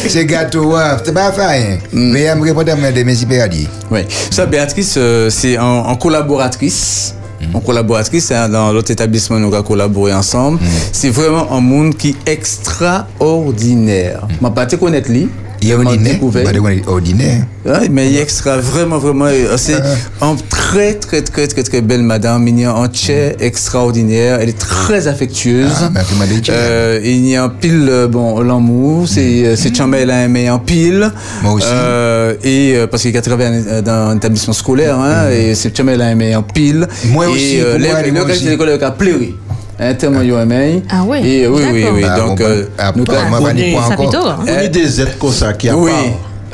C'est 0.07 0.25
gâteau, 0.25 0.75
ouais, 0.75 0.83
c'est 1.03 1.13
pas 1.13 1.31
fait. 1.31 1.79
Mais 1.91 2.21
elle 2.21 2.37
me 2.37 2.43
répond 2.43 2.61
à 2.61 2.75
mes 2.75 3.13
hyperadies. 3.21 3.67
Oui. 3.89 4.01
Ça, 4.29 4.45
Béatrice, 4.45 4.95
euh, 4.97 5.29
c'est 5.31 5.57
en, 5.57 5.87
en 5.87 5.95
collaboratrice. 5.95 7.15
En 7.53 7.59
collaboratrice, 7.59 8.31
hein, 8.31 8.49
dans 8.49 8.71
l'autre 8.71 8.91
établissement, 8.91 9.39
nous 9.39 9.53
avons 9.53 9.63
collaboré 9.63 10.13
ensemble? 10.13 10.59
C'est 10.91 11.09
vraiment 11.09 11.51
un 11.51 11.61
monde 11.61 11.95
qui 11.95 12.09
est 12.09 12.29
extraordinaire. 12.31 14.27
Je 14.29 14.45
ne 14.45 14.49
pas 14.51 14.65
connaître 14.65 15.11
lui. 15.11 15.29
Il 15.65 15.69
y 15.69 15.73
a 15.73 15.77
m'a 15.77 15.89
ordinaire. 15.89 16.19
Pas 16.43 16.53
de 16.53 16.59
ordinaire. 16.87 17.47
Ouais, 17.65 17.89
mais 17.89 18.11
il 18.11 18.17
est 18.17 18.21
extra, 18.21 18.57
vraiment, 18.57 18.99
vraiment. 18.99 19.25
euh, 19.25 19.57
C'est 19.57 19.73
une 20.21 20.37
très, 20.47 20.93
très, 20.93 21.23
très, 21.23 21.47
très, 21.47 21.63
très 21.63 21.81
belle 21.81 22.03
madame, 22.03 22.43
mignonne, 22.43 22.75
entière, 22.75 23.33
extraordinaire. 23.39 24.37
Elle 24.39 24.49
est 24.49 24.59
très 24.59 25.07
affectueuse. 25.07 25.71
Ah, 25.81 25.89
m'a 26.19 26.27
dit, 26.27 26.39
Euh, 26.49 26.99
il 27.03 27.25
y 27.27 27.35
a 27.35 27.45
un 27.45 27.49
pile, 27.49 27.87
euh, 27.89 28.07
bon, 28.07 28.41
l'amour, 28.41 29.07
c'est, 29.07 29.43
euh, 29.43 29.55
c'est 29.55 29.75
Chambé, 29.75 30.01
elle 30.01 30.11
a 30.11 30.25
aimé 30.25 30.51
en 30.51 30.59
pile. 30.59 31.11
Moi 31.41 31.53
aussi. 31.53 31.65
Euh, 31.67 32.35
et 32.43 32.73
euh, 32.75 32.85
parce 32.85 33.01
qu'il 33.01 33.17
a 33.17 33.21
travaillé 33.23 33.63
euh, 33.67 33.81
dans 33.81 34.09
un 34.11 34.17
établissement 34.17 34.53
scolaire, 34.53 34.99
hein, 34.99 35.31
et 35.31 35.55
c'est 35.55 35.75
elle 35.79 36.01
a 36.03 36.11
aimé 36.11 36.35
en 36.35 36.43
pile. 36.43 36.87
Moi 37.05 37.25
et, 37.25 37.29
aussi, 37.29 37.59
euh, 37.59 37.77
elle, 37.77 37.85
aussi. 38.19 38.45
de 38.45 38.49
l'école 38.51 38.69
a 38.79 38.91
pleuré. 38.91 39.33
Hein, 39.79 39.93
tellement 39.95 40.21
il 40.21 40.33
a 40.33 40.41
aimé. 40.43 40.83
Ah 40.89 41.03
ouais, 41.03 41.21
Et 41.21 41.47
oui, 41.47 41.63
oui, 41.71 41.85
oui. 41.93 42.03
Ah, 42.09 42.17
Donc, 42.19 42.39
euh, 42.39 42.65
ah, 42.77 42.93
nous, 42.95 43.03
pas 43.03 43.13
on 43.29 43.45
hein. 43.45 44.67
Des 44.71 45.01
êtres 45.01 45.17
comme 45.17 45.31
ça 45.31 45.51
qui 45.53 45.67
a 45.69 45.75
oui. 45.75 45.91
part. 45.91 45.99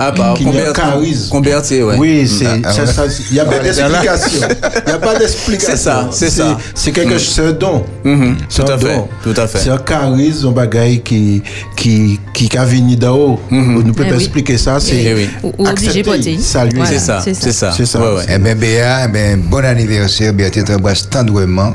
Ah, 0.04 0.12
bah, 0.18 0.34
Qui 0.36 0.46
converti- 0.46 1.84
ouais. 1.84 1.96
Oui, 2.00 2.28
c'est, 2.28 2.48
Ah, 2.48 2.72
il 3.30 3.34
n'y 3.34 3.40
a 3.40 3.46
pas 3.46 3.60
d'explication. 3.60 4.48
Il 4.50 4.88
n'y 4.88 4.92
a 4.94 4.98
pas 4.98 5.20
d'explication. 5.20 5.70
C'est 5.76 5.78
ça, 5.78 6.08
c'est 6.12 6.30
ça. 6.32 6.58
C'est 6.74 6.92
quelque 6.92 7.20
chose, 7.20 7.30
c'est 7.36 7.46
un 7.46 7.52
don. 7.52 7.84
Mhm, 8.04 8.38
C'est 8.50 8.64
tout 8.66 8.72
un 8.72 8.76
à 8.76 8.78
fait, 8.80 8.96
don. 8.96 9.08
tout 9.22 9.34
à 9.40 9.46
fait. 9.48 9.60
C'est 9.60 9.70
un 9.70 9.78
charisme, 9.78 10.48
un 10.48 10.52
bagage 10.52 11.02
qui, 11.04 11.44
qui, 11.76 12.20
qui, 12.34 12.58
a 12.58 12.66
venu 12.66 12.96
d'en 12.96 13.16
haut. 13.16 13.40
On 13.52 13.56
ne 13.56 13.92
peut 13.92 14.04
Eh 14.08 14.10
pas 14.10 14.16
oui. 14.16 14.24
expliquer 14.24 14.58
ça. 14.58 14.80
C'est 14.80 14.96
Eh 15.04 15.14
oui. 15.14 15.30
Obligé 15.60 16.00
accepter, 16.00 16.40
saluer. 16.40 16.72
Voilà, 16.78 16.90
C'est 16.92 17.00
ça, 17.00 17.22
c'est 17.24 17.34
c'est 17.36 17.52
ça. 17.52 17.72
C'est 17.76 17.86
ça. 17.86 18.00
Ouais, 18.00 18.16
ouais. 18.18 18.24
Eh 18.34 18.40
bien, 18.40 18.56
Béa, 18.56 19.06
eh 19.06 19.08
ben, 19.12 19.40
bon 19.40 19.64
anniversaire. 19.64 20.34
Béatrice 20.34 20.64
t'embrasse 20.64 21.08
tendrement 21.08 21.74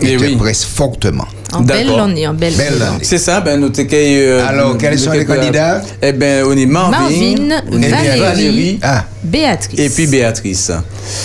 et 0.00 0.16
te 0.16 0.22
oui. 0.24 0.36
presse 0.36 0.64
fortement. 0.64 1.26
En 1.52 1.60
belle 1.60 1.90
année, 1.90 2.26
en 2.26 2.32
belle 2.34 2.54
Belle 2.54 2.82
année. 2.82 2.98
C'est 3.02 3.18
ça, 3.18 3.40
ben 3.40 3.60
nous 3.60 3.70
euh, 3.78 4.46
Alors, 4.48 4.78
quels 4.78 4.98
sont 4.98 5.12
les 5.12 5.24
candidats? 5.26 5.82
Eh 6.00 6.12
ben, 6.12 6.44
on 6.46 6.56
est 6.56 6.64
Marvin, 6.66 6.98
Marvin, 6.98 7.62
on 7.70 7.82
est 7.82 7.88
Valérie. 7.90 8.18
Valérie 8.20 8.78
Ah, 8.82 9.04
Béatrice. 9.22 9.78
et 9.78 9.90
puis 9.90 10.06
Béatrice. 10.06 10.70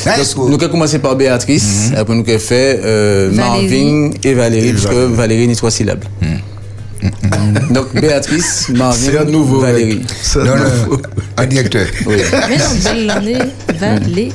nice. 0.06 0.36
Donc, 0.36 0.50
nous 0.50 0.56
allons 0.58 0.70
commencer 0.70 1.00
par 1.00 1.16
Béatrice, 1.16 1.92
après 1.96 2.14
nous 2.14 2.24
allons 2.28 2.40
faire 2.40 2.80
euh. 2.84 3.32
Marvin 3.32 4.10
et 4.24 4.34
Valérie, 4.34 4.68
Et 4.70 4.72
puisque 4.74 4.90
Valérie. 4.90 5.14
Valérie 5.16 5.48
n'est 5.48 5.56
trois 5.56 5.72
syllabes. 5.72 6.04
Donc 7.72 7.94
Béatrice, 7.94 8.70
Marvin, 8.70 9.24
nouveau. 9.26 9.60
Valérie. 9.62 10.02
un 10.36 10.44
non, 10.44 10.56
nouveau. 10.58 10.98
non, 10.98 11.02
un 11.38 11.46
directeur. 11.46 11.86
Oui. 12.06 12.16
Mais 12.50 12.58
non, 12.58 12.66
belle 12.84 13.10
année, 13.12 13.38
Valérie. 13.80 14.34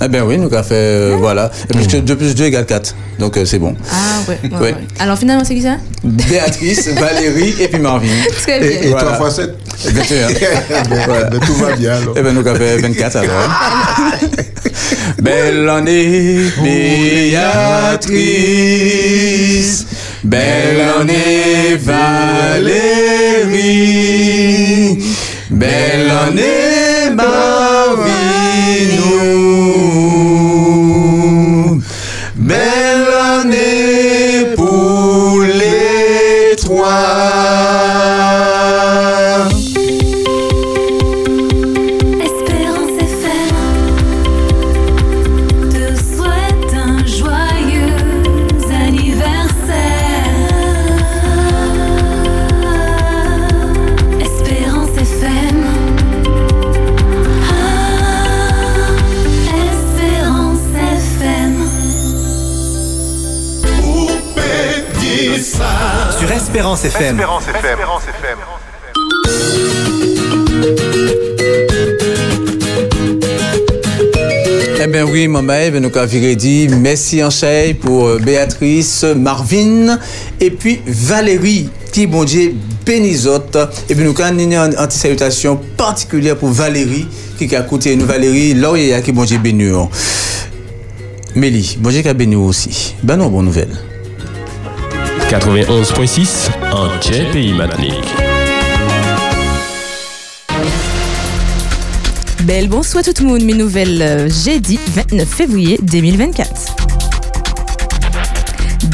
Eh 0.00 0.06
ben 0.08 0.22
oui, 0.22 0.38
nous 0.38 0.46
avons 0.54 0.62
fait, 0.62 0.74
euh, 0.74 1.16
voilà. 1.18 1.50
Et 1.70 1.74
plus 1.74 1.86
que 1.88 1.96
2 1.96 2.16
plus 2.16 2.34
2 2.34 2.44
égale 2.44 2.66
4. 2.66 2.94
Donc 3.18 3.36
euh, 3.36 3.44
c'est 3.44 3.58
bon. 3.58 3.74
Ah 3.90 4.20
ouais, 4.28 4.38
ouais, 4.44 4.50
Ouais. 4.56 4.60
ouais. 4.60 4.74
Alors 5.00 5.18
finalement, 5.18 5.44
c'est 5.44 5.54
qui 5.56 5.62
ça? 5.62 5.76
Béatrice, 6.04 6.86
Valérie 6.94 7.54
et 7.60 7.66
puis 7.68 7.80
Marvin. 7.80 8.06
Très 8.42 8.60
Et, 8.64 8.76
et 8.76 8.78
bien. 8.80 8.90
trois 8.96 9.02
Voilà. 9.02 9.16
fois 9.16 9.30
sept. 9.32 9.56
21. 9.84 10.28
Ben, 10.28 11.28
ben, 11.30 11.40
tout 11.44 11.54
va 11.54 11.72
bien 11.76 11.94
alors. 11.96 12.14
Eh 12.16 12.22
ben, 12.22 12.32
nous 12.32 12.46
avons 12.46 12.58
fait 12.58 12.76
24 12.78 13.16
alors. 13.16 13.50
Belle 15.22 15.68
année, 15.68 16.42
Béatrice. 18.48 19.86
Belle 20.22 20.80
année, 21.00 21.76
Valérie. 23.48 25.04
Belle 25.50 26.10
année, 26.10 27.10
Marvinou. 27.16 27.98
Espérance 66.68 66.84
FM. 66.84 67.18
Eh 74.80 74.86
bien 74.86 75.04
oui, 75.06 75.28
maman, 75.28 75.54
eh 75.64 75.70
bien, 75.70 75.80
nous 75.80 75.96
avons 75.96 76.34
dit 76.34 76.68
merci 76.68 77.24
en 77.24 77.30
pour 77.80 78.08
euh, 78.08 78.18
Béatrice, 78.18 79.04
Marvin 79.04 79.98
et 80.40 80.50
puis 80.50 80.82
Valérie, 80.86 81.70
qui 81.90 82.06
bon 82.06 82.24
Dieu 82.24 82.54
bénisote. 82.84 83.56
Et 83.88 83.94
puis 83.94 84.04
nous 84.04 84.14
avons 84.20 84.38
une 84.38 84.76
anti-salutation 84.78 85.58
particulière 85.78 86.36
pour 86.36 86.50
Valérie, 86.50 87.06
qui 87.38 87.56
a 87.56 87.60
écouté 87.60 87.96
nous 87.96 88.04
Valérie, 88.04 88.52
Laurier 88.52 89.00
qui 89.02 89.12
bon 89.12 89.24
Dieu 89.24 89.38
béni. 89.38 89.72
Mélie, 91.34 91.78
bon 91.80 91.88
Dieu 91.88 92.02
qui 92.02 92.08
a 92.08 92.14
béni 92.14 92.36
aussi. 92.36 92.94
Ben 93.02 93.16
non, 93.16 93.28
bonne 93.30 93.46
nouvelle. 93.46 93.87
91.6 95.28 96.48
en 96.72 96.88
Pays 97.32 97.52
Matnik. 97.52 97.92
Belle 102.44 102.68
bonsoir 102.68 103.04
tout 103.04 103.24
le 103.24 103.28
monde, 103.28 103.42
mes 103.42 103.52
nouvelles 103.52 104.00
euh, 104.00 104.30
jeudi 104.30 104.78
29 104.94 105.28
février 105.28 105.78
2024. 105.82 106.97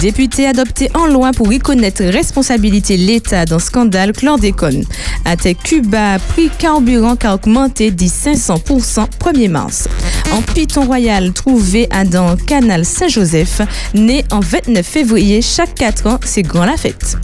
Député 0.00 0.46
adopté 0.46 0.90
en 0.94 1.06
loi 1.06 1.30
pour 1.32 1.48
reconnaître 1.48 2.04
responsabilité 2.04 2.96
l'État 2.96 3.44
dans 3.44 3.58
scandale 3.58 4.12
chlordécone. 4.12 4.84
Tech 5.40 5.56
Cuba, 5.62 6.18
prix 6.18 6.50
carburant 6.58 7.16
qui 7.16 7.26
a 7.26 7.34
augmenté 7.34 7.90
de 7.90 8.04
500% 8.04 9.06
1er 9.18 9.48
mars. 9.48 9.88
En 10.32 10.42
Piton 10.42 10.84
Royal, 10.84 11.32
trouvé 11.32 11.88
à 11.90 12.04
dans 12.04 12.36
Canal 12.36 12.84
Saint-Joseph, 12.84 13.60
né 13.94 14.24
en 14.30 14.40
29 14.40 14.84
février, 14.84 15.42
chaque 15.42 15.74
4 15.74 16.06
ans, 16.06 16.20
c'est 16.24 16.42
grand 16.42 16.64
la 16.64 16.76
fête. 16.76 17.16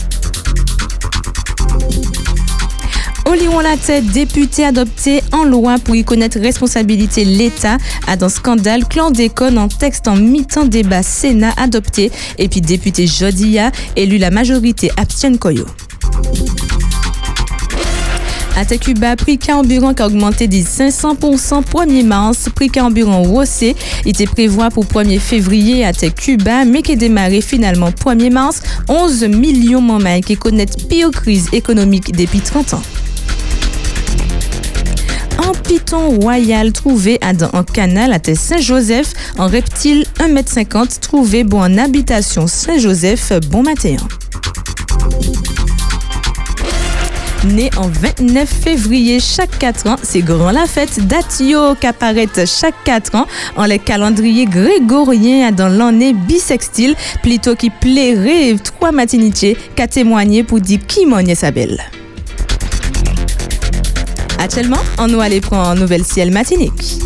Oliron 3.31 3.61
la 3.61 3.77
tête, 3.77 4.07
député 4.07 4.65
adopté 4.65 5.21
en 5.31 5.45
loi 5.45 5.77
pour 5.81 5.95
y 5.95 6.03
connaître 6.03 6.37
responsabilité 6.37 7.23
l'État 7.23 7.77
à 8.05 8.17
dans 8.17 8.27
scandale 8.27 8.85
clandécone 8.85 9.57
en 9.57 9.69
texte 9.69 10.09
en 10.09 10.17
mi-temps 10.17 10.65
débat 10.65 11.01
Sénat 11.01 11.53
adopté 11.55 12.11
et 12.37 12.49
puis 12.49 12.59
député 12.59 13.07
Jodia 13.07 13.71
élu 13.95 14.17
la 14.17 14.31
majorité 14.31 14.91
abstienne 14.97 15.37
Koyo. 15.37 15.65
À 18.57 18.65
Tacuba, 18.65 19.15
prix 19.15 19.37
carburant 19.37 19.93
qui 19.93 20.01
a 20.01 20.07
augmenté 20.07 20.49
de 20.49 20.57
500% 20.57 21.63
1er 21.63 22.03
mars. 22.05 22.49
Prix 22.53 22.69
carburant 22.69 23.23
Rossé 23.23 23.77
était 24.05 24.25
prévu 24.25 24.57
pour 24.73 24.83
1er 24.83 25.19
février 25.19 25.85
à 25.85 25.93
Tacuba, 25.93 26.65
mais 26.65 26.81
qui 26.81 26.91
a 26.91 26.95
démarré 26.97 27.39
finalement 27.39 27.91
1er 27.91 28.29
mars. 28.29 28.61
11 28.89 29.23
millions 29.29 29.81
de 29.81 30.19
qui 30.19 30.35
connaissent 30.35 30.75
pire 30.89 31.11
crise 31.11 31.47
économique 31.53 32.13
depuis 32.13 32.41
30 32.41 32.73
ans. 32.73 32.83
Un 35.37 35.53
python 35.63 36.19
royal 36.19 36.71
trouvé 36.71 37.17
à 37.21 37.33
dans 37.33 37.49
un 37.53 37.63
canal 37.63 38.13
à 38.13 38.19
Saint-Joseph, 38.35 39.13
un 39.37 39.47
reptile 39.47 40.05
1m50 40.19 40.99
trouvé 40.99 41.43
bon 41.43 41.61
en 41.61 41.77
habitation 41.77 42.47
Saint-Joseph, 42.47 43.33
bon 43.49 43.63
matin. 43.63 43.95
Né 47.43 47.71
en 47.75 47.87
29 47.87 48.47
février 48.47 49.19
chaque 49.19 49.57
4 49.57 49.89
ans, 49.89 49.95
c'est 50.03 50.21
grand 50.21 50.51
la 50.51 50.67
fête 50.67 51.07
d'Atio 51.07 51.73
qui 51.73 51.87
apparaît 51.87 52.27
chaque 52.45 52.75
4 52.83 53.15
ans 53.15 53.25
en 53.55 53.65
les 53.65 53.79
calendriers 53.79 54.45
grégoriens 54.45 55.51
dans 55.51 55.69
l'année 55.69 56.13
bisextile, 56.13 56.95
plutôt 57.23 57.55
qui 57.55 57.71
plairait 57.71 58.55
trois 58.63 58.91
matinitiers 58.91 59.57
qu'a 59.75 59.87
témoigné 59.87 60.43
pour 60.43 60.59
dire 60.59 60.79
qui 60.87 61.07
mogne 61.07 61.33
sa 61.33 61.49
belle. 61.49 61.81
Actuellement, 64.43 64.81
on 64.97 65.07
nous 65.07 65.21
allait 65.21 65.39
prendre 65.39 65.69
un 65.69 65.75
nouvel 65.75 66.03
ciel 66.03 66.31
matinique. 66.31 66.97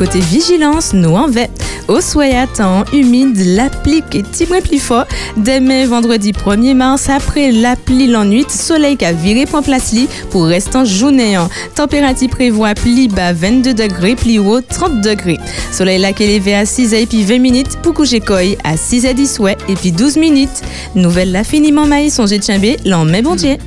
Côté 0.00 0.20
vigilance, 0.20 0.94
nous 0.94 1.14
en 1.14 1.28
vais. 1.28 1.50
Au 1.86 2.00
soya 2.00 2.46
temps 2.46 2.86
humide, 2.90 3.36
l'applique 3.36 4.14
est 4.14 4.22
petit 4.22 4.46
moins 4.46 4.62
plus 4.62 4.78
fort. 4.78 5.04
Demain, 5.36 5.86
vendredi 5.86 6.32
1er 6.32 6.74
mars, 6.74 7.10
après 7.10 7.52
l'appli 7.52 8.06
l'ennui, 8.06 8.46
soleil 8.48 8.96
qui 8.96 9.04
a 9.04 9.12
viré 9.12 9.44
point 9.44 9.60
place 9.60 9.94
pour 10.30 10.46
restant 10.46 10.86
journée. 10.86 11.36
hein. 11.36 11.50
Température 11.74 12.30
prévoit 12.30 12.72
pli 12.72 13.08
bas 13.08 13.34
22 13.34 13.74
degrés, 13.74 14.16
pli 14.16 14.38
haut 14.38 14.62
30 14.62 15.02
degrés. 15.02 15.38
Soleil 15.70 15.98
là 15.98 16.14
qui 16.14 16.22
est 16.22 16.38
levé 16.38 16.54
à 16.54 16.64
6 16.64 16.94
et 16.94 17.04
puis 17.04 17.22
20 17.22 17.38
minutes 17.38 17.76
pour 17.82 17.92
coucher 17.92 18.22
à 18.64 18.78
6 18.78 19.04
et 19.04 19.12
10 19.12 19.38
ouais 19.40 19.58
et 19.68 19.74
puis 19.74 19.92
12 19.92 20.16
minutes. 20.16 20.62
Nouvelle 20.94 21.30
là 21.30 21.44
finiment 21.44 21.84
maïs, 21.86 22.14
songez 22.14 22.38
de 22.38 22.44
chambé, 22.44 22.78
l'en 22.86 23.04
met 23.04 23.20
bon 23.20 23.34
Dieu. 23.34 23.58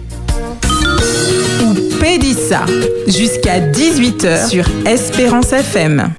Pédissa, 2.02 2.66
jusqu'à 3.08 3.60
18h 3.60 4.50
sur 4.50 4.66
Espérance 4.86 5.54
FM. 5.54 6.14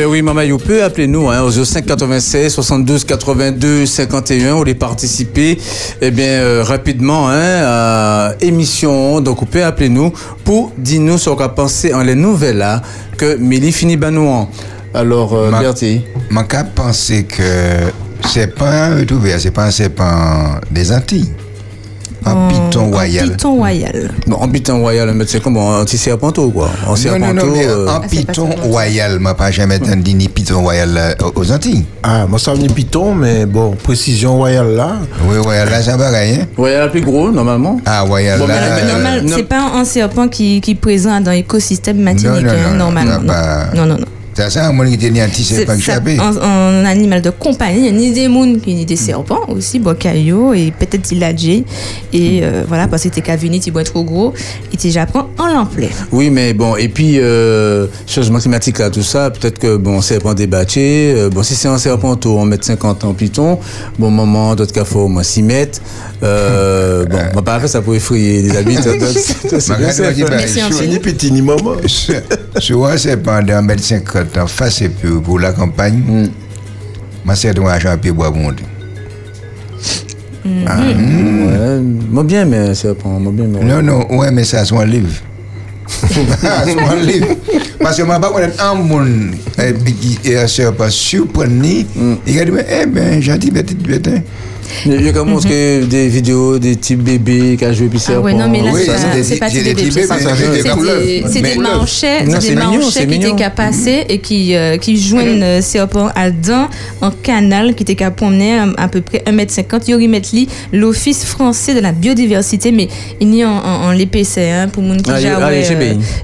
Bien 0.00 0.08
oui, 0.08 0.22
maman, 0.22 0.40
vous 0.48 0.56
pouvez 0.56 0.80
appeler 0.80 1.06
nous 1.06 1.28
hein, 1.28 1.42
au 1.42 1.50
05 1.50 1.84
96 1.84 2.54
72 2.54 3.04
82 3.04 3.84
51. 3.84 4.52
Vous 4.52 4.56
voulez 4.56 4.74
participer 4.74 5.58
eh 6.00 6.10
bien, 6.10 6.24
euh, 6.24 6.62
rapidement 6.62 7.28
hein, 7.28 7.34
à 7.66 8.32
émission. 8.40 9.20
Donc, 9.20 9.40
vous 9.40 9.44
pouvez 9.44 9.62
appeler 9.62 9.90
nous 9.90 10.10
pour 10.42 10.72
dire 10.78 11.02
nous 11.02 11.18
ce 11.18 11.28
qu'on 11.28 11.44
a 11.44 11.50
pensé 11.50 11.92
en 11.92 12.00
les 12.00 12.14
nouvelles 12.14 12.56
là 12.56 12.80
que 13.18 13.36
Mélie 13.36 13.72
finit 13.72 13.98
banouan. 13.98 14.48
Alors, 14.94 15.34
euh, 15.34 15.50
Ma- 15.50 15.60
Bertie. 15.60 16.00
Mon 16.30 16.44
cas 16.44 16.64
penser 16.64 17.24
que 17.24 17.42
c'est 18.26 18.54
pas 18.54 18.86
un 18.86 19.04
c'est 19.38 19.50
pas 19.50 19.66
un 19.66 19.70
serpent 19.70 20.60
des 20.70 20.92
Antilles. 20.92 21.28
Un 22.26 22.48
python 22.48 22.90
royal. 22.90 23.30
Python 23.30 23.54
royal. 23.56 24.10
Bon, 24.26 24.36
en 24.36 24.48
python 24.48 24.80
royal, 24.80 25.12
mais 25.14 25.24
c'est 25.26 25.40
comme 25.42 25.56
un 25.56 25.84
petit 25.84 25.96
serpenteau, 25.98 26.50
quoi. 26.50 26.66
En 26.84 26.90
Non, 26.90 26.90
non, 26.90 26.96
serpenteau. 26.96 27.46
non, 27.46 27.52
mais 27.52 27.66
euh, 27.66 27.88
un 27.88 28.00
Ah, 28.04 28.06
python 28.08 28.46
serpenteau. 28.48 28.68
royal, 28.68 29.18
m'a 29.18 29.34
pas 29.34 29.50
jamais 29.50 29.76
entendu 29.76 30.14
ni 30.14 30.28
python 30.28 30.60
royal 30.62 30.90
euh, 30.96 31.14
aux 31.34 31.50
Antilles. 31.50 31.84
Ah, 32.02 32.26
moi 32.28 32.38
ça 32.38 32.52
venait 32.54 32.68
Python, 32.68 33.14
mais 33.14 33.46
bon, 33.46 33.72
précision 33.82 34.36
royale 34.36 34.74
là. 34.74 34.92
Oui, 35.28 35.38
royal 35.38 35.68
là, 35.70 35.82
c'est 35.82 35.96
pareil, 35.96 36.38
hein? 36.42 36.46
royal 36.56 36.90
plus 36.90 37.00
gros, 37.00 37.30
normalement. 37.30 37.80
Ah, 37.86 38.02
royal 38.02 38.38
Bon, 38.38 38.46
là. 38.46 38.54
mais- 38.54 38.82
mais- 38.84 38.90
euh, 38.90 38.92
Normal, 38.94 39.22
non. 39.24 39.36
c'est 39.36 39.42
pas 39.44 39.62
un 39.74 39.84
serpent 39.84 40.28
qui, 40.28 40.60
qui 40.60 40.72
est 40.72 40.74
présent 40.74 41.20
dans 41.20 41.30
l'écosystème 41.32 41.98
matinique, 42.00 42.44
non, 42.44 42.50
hein, 42.52 42.70
non, 42.72 42.76
normalement. 42.76 43.18
non, 43.20 43.86
Non, 43.86 43.86
non, 43.86 43.96
ça, 44.48 44.70
un 46.42 46.84
animal 46.84 47.20
de 47.22 47.30
compagnie, 47.30 47.92
ni 47.92 48.12
des 48.12 48.28
mounes, 48.28 48.60
ni 48.66 48.86
des 48.86 48.96
serpents 48.96 49.48
aussi, 49.48 49.78
Bocayo, 49.78 50.54
et 50.54 50.72
peut-être 50.76 51.10
il 51.10 51.22
a 51.24 51.30
Et 52.12 52.40
euh, 52.42 52.62
voilà, 52.66 52.88
parce 52.88 53.02
que 53.04 53.08
t'es 53.08 53.20
cavini, 53.20 53.60
t'es 53.60 53.70
bois 53.70 53.84
trop 53.84 54.04
gros, 54.04 54.32
et 54.72 54.76
t'es 54.76 54.90
Japon 54.90 55.26
en 55.38 55.48
l'emploi. 55.48 55.88
Oui, 56.12 56.30
mais 56.30 56.54
bon, 56.54 56.76
et 56.76 56.88
puis, 56.88 57.18
euh, 57.18 57.86
changement 58.06 58.38
climatique 58.38 58.78
là, 58.78 58.90
tout 58.90 59.02
ça, 59.02 59.30
peut-être 59.30 59.58
que, 59.58 59.76
bon, 59.76 60.00
serpent 60.00 60.34
débattu, 60.34 60.80
euh, 60.80 61.30
bon, 61.30 61.42
si 61.42 61.54
c'est 61.54 61.68
un 61.68 61.78
serpent 61.78 62.16
tôt, 62.16 62.38
on 62.38 62.44
met 62.44 62.58
50 62.60 63.04
en 63.04 63.14
python, 63.14 63.58
bon, 63.98 64.10
moment, 64.10 64.54
d'autres 64.54 64.72
cas, 64.72 64.84
faut 64.84 65.00
au 65.00 65.08
moins 65.08 65.22
6 65.22 65.42
mètres. 65.42 65.80
Bon, 67.10 67.18
on 67.34 67.66
ça 67.66 67.80
pour 67.80 67.94
effrayer 67.94 68.42
les 68.42 68.56
habits. 68.56 68.76
C'est 69.58 70.86
ni 70.86 70.98
petit 70.98 71.32
ni 71.32 71.40
maman. 71.40 71.76
Je 72.60 72.74
vois 72.74 72.92
un 72.92 72.96
serpent 72.98 73.42
de 73.42 73.52
50 73.80 74.29
temps 74.32 74.46
face 74.46 74.82
pour, 75.00 75.22
pour 75.22 75.38
la 75.38 75.52
campagne, 75.52 76.30
je 77.28 77.34
suis 77.34 77.48
un 77.48 77.66
argent 77.66 77.90
à 77.90 77.96
bois 77.96 78.32
pour 78.32 78.40
monter. 78.40 78.64
Mm-hmm. 80.46 80.64
Ah. 80.66 81.78
Moi 82.10 82.24
bien, 82.24 82.44
mais 82.44 82.74
c'est 82.74 82.94
pas 82.94 83.08
moi 83.08 83.32
bien. 83.32 83.46
Non, 83.46 83.82
non, 83.82 84.18
ouais, 84.18 84.30
mais 84.30 84.44
ça, 84.44 84.64
c'est 84.64 84.74
un 84.74 84.84
livre. 84.84 85.08
c'est 86.08 86.80
un 86.80 86.96
livre. 86.96 87.26
Parce 87.78 87.96
que 87.96 88.02
je 88.02 88.10
ne 88.10 88.18
pas 88.18 88.64
un 88.64 88.74
monde 88.74 89.34
eh, 89.58 89.74
qui 89.74 90.18
est 90.24 90.42
eh, 90.44 90.46
surpris, 90.46 90.90
surpris, 90.90 91.86
mm. 91.94 92.14
il 92.26 92.38
a 92.38 92.44
dit, 92.44 92.52
eh 92.68 92.86
bien, 92.86 93.20
j'ai 93.20 93.38
dit, 93.38 93.50
petit. 93.50 93.76
Il 94.86 95.02
y 95.04 95.08
a 95.08 95.12
comme 95.12 95.38
que 95.42 95.84
des 95.84 96.08
vidéos 96.08 96.58
des 96.58 96.76
petits 96.76 96.96
bébés 96.96 97.56
qui 97.58 97.64
ont 97.64 97.72
joué 97.72 97.88
puis 97.88 98.00
Ah 98.08 98.20
ouais, 98.20 98.32
non, 98.34 98.48
mais 98.48 98.62
là, 98.62 98.70
Oui, 98.72 98.80
c'est 98.84 98.92
pas- 98.92 99.14
des- 99.14 99.22
bébés. 99.74 101.24
C'est 101.28 101.40
des- 101.42 101.56
manchets, 101.58 102.24
des 102.24 102.54
manchets 102.54 103.06
qui 103.06 103.14
étaient 103.14 103.36
qu'à 103.36 103.50
passer 103.50 104.04
et 104.08 104.18
qui, 104.18 104.54
euh, 104.54 104.76
qui 104.78 104.96
joignent 105.00 105.42
euh, 105.42 105.60
serpent 105.60 106.08
à 106.14 106.30
dents 106.30 106.68
en 107.00 107.10
canal 107.10 107.74
qui 107.74 107.82
était 107.82 107.94
qu'à 107.94 108.10
promener 108.10 108.58
à, 108.58 108.66
à 108.78 108.88
peu 108.88 109.00
près 109.00 109.22
1m50. 109.26 109.82
Il 109.86 109.90
y 109.90 109.94
aurait 109.94 110.06
mettre 110.08 110.30
li 110.32 110.48
l'Office 110.72 111.24
français 111.24 111.74
de 111.74 111.80
la 111.80 111.92
biodiversité, 111.92 112.72
mais 112.72 112.88
il 113.20 113.34
y 113.34 113.42
a 113.42 113.48
en, 113.50 113.56
en, 113.58 113.84
en 113.88 113.92
l'épaisseur 113.92 114.64
hein, 114.64 114.68
pour 114.68 114.82
moun 114.82 115.00
qui 115.02 115.10
Ah, 115.10 115.14
ah, 115.14 115.18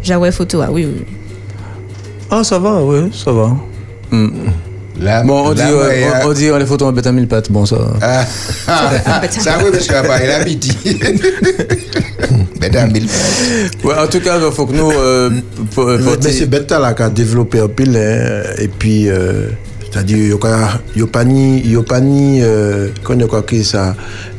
j'avais 0.03 0.33
photo. 0.33 0.61
Ah 0.63 0.69
oui, 0.71 0.87
oui. 0.87 1.03
Ah, 2.31 2.43
ça 2.43 2.59
va, 2.59 2.83
ouais, 2.83 3.05
ça 3.13 3.33
va. 3.33 3.57
Bon, 5.25 5.49
on 5.49 5.53
dit, 5.53 5.59
là, 5.61 5.69
euh, 5.71 5.89
ouais, 5.89 6.07
on, 6.25 6.29
on 6.29 6.33
dit 6.33 6.51
on 6.51 6.57
les 6.57 6.67
photos 6.67 6.89
en 6.89 6.93
bête 6.93 7.07
à 7.07 7.13
mille 7.13 7.29
pattes, 7.29 7.51
bon, 7.53 7.67
ça. 7.67 7.77
Ah, 8.01 8.25
ah, 8.67 8.91
ça 9.31 9.59
oui, 9.63 9.71
parce 9.71 9.85
qu'il 9.87 9.95
a 9.95 10.25
il 10.25 10.31
a 10.31 10.45
midi. 10.45 10.73
Bête 12.61 12.77
à 12.77 12.87
mille. 12.87 13.07
Ouais, 13.85 13.95
en 13.99 14.07
tout 14.07 14.21
cas, 14.21 14.39
il 14.43 14.53
faut 14.53 14.67
que 14.67 14.73
nous. 14.73 14.91
Euh, 14.91 15.31
pour- 15.75 15.87
Mais, 15.87 15.99
pour- 15.99 16.17
mais 16.25 16.33
c'est 16.33 16.47
bête 16.47 16.71
là 16.71 16.95
qui 16.95 17.03
a 17.03 17.11
développé 17.11 17.61
un 17.61 17.69
pile 17.69 17.97
hein, 17.97 18.43
et 18.59 18.69
puis 18.69 19.09
euh, 19.09 19.49
c'est-à-dire 19.93 20.19
il 20.19 21.01
y 21.01 21.03
a 21.03 21.07
pas 21.07 21.25
ni 21.25 21.59
il 21.61 21.73
y 21.73 21.77
a 21.77 21.83
pas 21.83 22.01
ni 22.01 22.41
euh, 22.43 22.89
quand 23.03 23.15
il 23.15 23.21
y 23.21 23.25
a 23.25 23.27
quoi 23.27 23.43
que 23.43 23.63
ça 23.63 23.95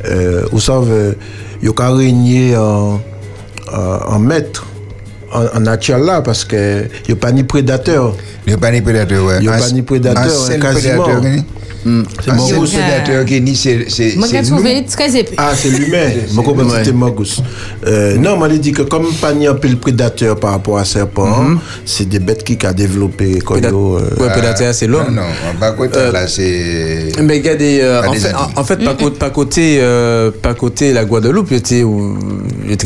euh, 0.05 0.43
vous 0.51 0.59
savez 0.59 1.13
il 1.61 1.67
y 1.69 1.71
a 1.75 1.89
régner 1.89 2.55
en 2.57 2.99
en, 3.71 4.13
en 4.15 4.19
maître 4.19 4.65
en, 5.37 5.57
en 5.57 5.59
nature 5.61 5.97
là 5.99 6.21
parce 6.21 6.43
que 6.45 6.85
il 7.05 7.09
y 7.09 7.13
a 7.13 7.15
pas 7.15 7.31
ni 7.31 7.43
prédateur 7.43 8.15
Il 8.45 8.49
n'y 8.49 8.55
a 8.55 8.57
pas 8.57 8.71
ni 8.71 8.81
prédateur, 8.81 9.25
ouais. 9.25 9.37
Il 9.39 9.45
y 9.45 9.49
a 9.49 9.57
pas 9.57 9.69
ni 9.71 9.81
prédateur, 9.81 10.23
quasiment. 10.59 11.03
prédateur, 11.03 11.21
oui. 11.23 11.43
C'est 11.83 12.31
Ah, 12.31 12.33
mon 12.35 12.45
C'est 12.47 12.53
le 12.53 12.59
gosse. 12.59 12.71
prédateur 12.71 13.25
qui 13.25 13.41
ni 13.41 13.55
c'est 13.55 13.85
nous. 14.41 14.55
trouvé 14.57 14.85
très 14.85 15.19
épais. 15.19 15.35
Ah, 15.37 15.51
c'est 15.55 15.69
l'humain. 15.69 16.09
Mon 16.33 16.43
copain, 16.43 16.63
c'était 16.77 16.91
Magus. 16.91 17.41
Euh, 17.85 18.17
non, 18.17 18.37
dit 18.59 18.71
que 18.71 18.81
comme 18.83 19.07
pas 19.21 19.31
un 19.47 19.53
peu 19.55 19.67
le 19.67 19.77
prédateur 19.77 20.35
par 20.39 20.51
rapport 20.51 20.77
à 20.77 20.85
serpent, 20.85 21.55
c'est 21.85 22.07
des 22.09 22.19
bêtes 22.19 22.43
qui 22.43 22.57
a 22.65 22.73
développé 22.73 23.39
euh, 23.97 24.01
Ouais, 24.19 24.29
prédateur, 24.29 24.73
c'est 24.73 24.87
l'homme. 24.87 25.07
Non, 25.15 25.21
non, 25.21 25.27
on 25.55 25.59
va 25.59 25.71
côté 25.71 25.97
Euh, 25.97 26.11
là, 26.11 26.27
c'est. 26.27 27.11
Mais 27.21 27.35
regardez, 27.35 27.79
Pas 28.01 28.09
en, 28.09 28.11
des 28.11 28.19
fait, 28.63 28.83
pas, 28.83 28.93
côté, 28.95 29.17
pas 29.17 29.29
côté, 29.29 29.81
pas 30.41 30.53
côté 30.53 30.93
la 30.93 31.05
Guadeloupe, 31.05 31.47
j'étais, 31.49 31.83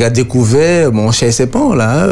découvert 0.10 0.92
mon 0.92 1.12
cher 1.12 1.34
serpent 1.34 1.74
là, 1.74 2.08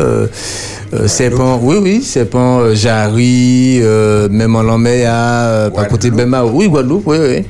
euh, 0.93 1.03
euh, 1.03 1.07
serpent, 1.07 1.59
oui 1.61 1.77
oui, 1.81 2.01
serpent 2.01 2.59
euh, 2.59 2.75
Jarry, 2.75 3.79
euh, 3.81 4.27
même 4.29 4.55
en 4.55 4.63
Lambéa, 4.63 5.13
euh, 5.13 5.69
pas 5.69 5.85
côté 5.85 6.09
Bema, 6.11 6.43
oui 6.45 6.67
Guadeloupe, 6.67 7.03
oui 7.07 7.17
oui. 7.19 7.45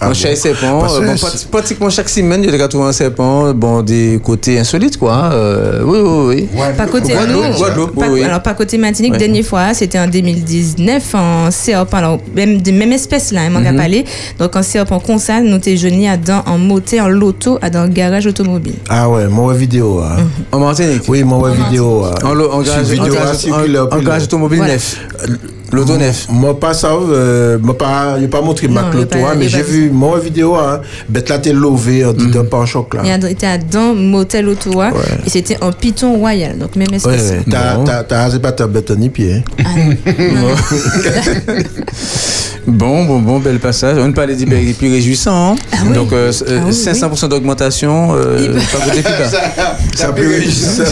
Ah 0.00 0.04
mon 0.06 0.08
bon? 0.10 0.14
cher 0.14 0.36
serpent, 0.36 0.84
euh, 0.84 1.00
bon, 1.06 1.14
pratiquement 1.50 1.90
chaque 1.90 2.08
semaine, 2.08 2.44
j'ai 2.48 2.68
trouvé 2.68 2.84
un 2.84 2.92
serpent, 2.92 3.52
bon 3.54 3.82
des 3.82 4.20
côtés 4.22 4.58
insolites 4.58 4.98
quoi, 4.98 5.30
euh, 5.32 5.82
oui 5.84 5.98
oui 6.02 6.48
oui. 6.54 6.62
Pas 6.76 6.86
côté 6.86 7.12
Guadeloupe. 7.14 8.02
Alors, 8.24 8.42
pas 8.42 8.54
côté 8.54 8.76
Martinique, 8.78 9.12
Ouais. 9.12 9.18
dernière 9.18 9.44
fois, 9.44 9.72
c'était 9.74 9.98
en 9.98 10.08
2019, 10.08 11.14
en 11.14 11.50
serpent, 11.50 11.96
alors, 11.98 12.18
même 12.34 12.60
de 12.60 12.70
même 12.72 12.92
espèce 12.92 13.32
là, 13.32 13.42
hein, 13.42 13.50
Mhm. 13.50 14.04
Donc, 14.38 14.54
en 14.56 14.62
serpent 14.62 15.00
comme 15.00 15.18
ça, 15.18 15.40
nous 15.40 15.58
t'es 15.58 15.76
jeunis 15.76 16.08
à 16.08 16.16
dans, 16.16 16.42
en 16.46 16.58
moté, 16.58 17.00
en 17.00 17.08
loto, 17.08 17.58
à 17.62 17.70
dans 17.70 17.84
le 17.84 17.88
garage 17.88 18.26
automobile. 18.26 18.74
Ah 18.88 19.08
ouais, 19.08 19.28
mon 19.28 19.48
vidéo. 19.48 20.00
hein. 20.00 20.16
En 20.52 20.58
Martinique? 20.60 21.02
Oui, 21.08 21.22
mon 21.24 21.42
vidéo. 21.50 22.04
hein. 22.04 22.14
En, 22.24 22.34
garage, 22.62 23.42
hein, 23.46 24.24
automobile 24.24 24.58
Voilà. 24.58 24.74
neuf. 24.74 24.98
L'auto 25.72 25.96
neuf. 25.96 26.26
Moi 26.30 26.58
pas 26.58 26.74
ça, 26.74 26.92
euh, 26.92 27.58
moi 27.60 27.76
pas, 27.76 28.18
j'ai 28.20 28.28
pas 28.28 28.40
montré 28.40 28.68
ma 28.68 28.84
cloto, 28.84 29.18
hein, 29.18 29.34
mais 29.36 29.48
j'ai 29.48 29.62
vu 29.62 29.90
mon 29.90 30.16
vidéo, 30.16 30.54
hein, 30.54 30.80
bête 31.08 31.28
là 31.28 31.38
t'es 31.38 31.52
lové 31.52 32.04
en 32.04 32.12
disant 32.12 32.44
pas 32.44 32.58
en 32.58 32.66
choc 32.66 32.94
là. 32.94 33.02
Il 33.04 33.10
a- 33.10 33.30
était 33.30 33.46
à 33.46 33.58
dans 33.58 33.94
motel 33.94 34.48
Ottawa 34.48 34.88
Ouais. 34.92 35.00
et 35.26 35.30
c'était 35.30 35.58
en 35.62 35.72
python 35.72 36.14
royal, 36.18 36.56
donc 36.58 36.76
même 36.76 36.86
Ouais, 36.90 36.96
espèce. 36.96 37.30
ouais. 37.30 37.40
T'as, 37.50 37.74
Bon. 37.76 37.84
t'as, 37.84 38.04
t'as 38.04 38.22
rasé 38.22 38.38
pas 38.38 38.52
ta 38.52 38.66
bête 38.66 38.90
ni 38.90 39.08
pied. 39.10 39.42
hein. 39.58 39.64
Bon, 42.66 43.04
bon, 43.04 43.20
bon, 43.20 43.38
bel 43.38 43.60
passage. 43.60 43.96
On 43.96 44.08
ne 44.08 44.12
parlait 44.12 44.34
d'Ibérie 44.34 44.72
plus 44.72 44.90
réjouissant. 44.90 45.52
hein. 45.52 45.56
Ah 45.72 45.76
oui. 45.86 45.94
Donc, 45.94 46.12
euh, 46.12 46.32
Ah 46.48 46.52
oui, 46.66 46.72
500% 46.72 47.28
d'augmentation, 47.28 48.08
euh, 48.16 48.58
pas 48.72 48.84
côté. 48.84 49.02
Ça 49.94 50.08
peut 50.12 50.26
réussir. 50.28 50.84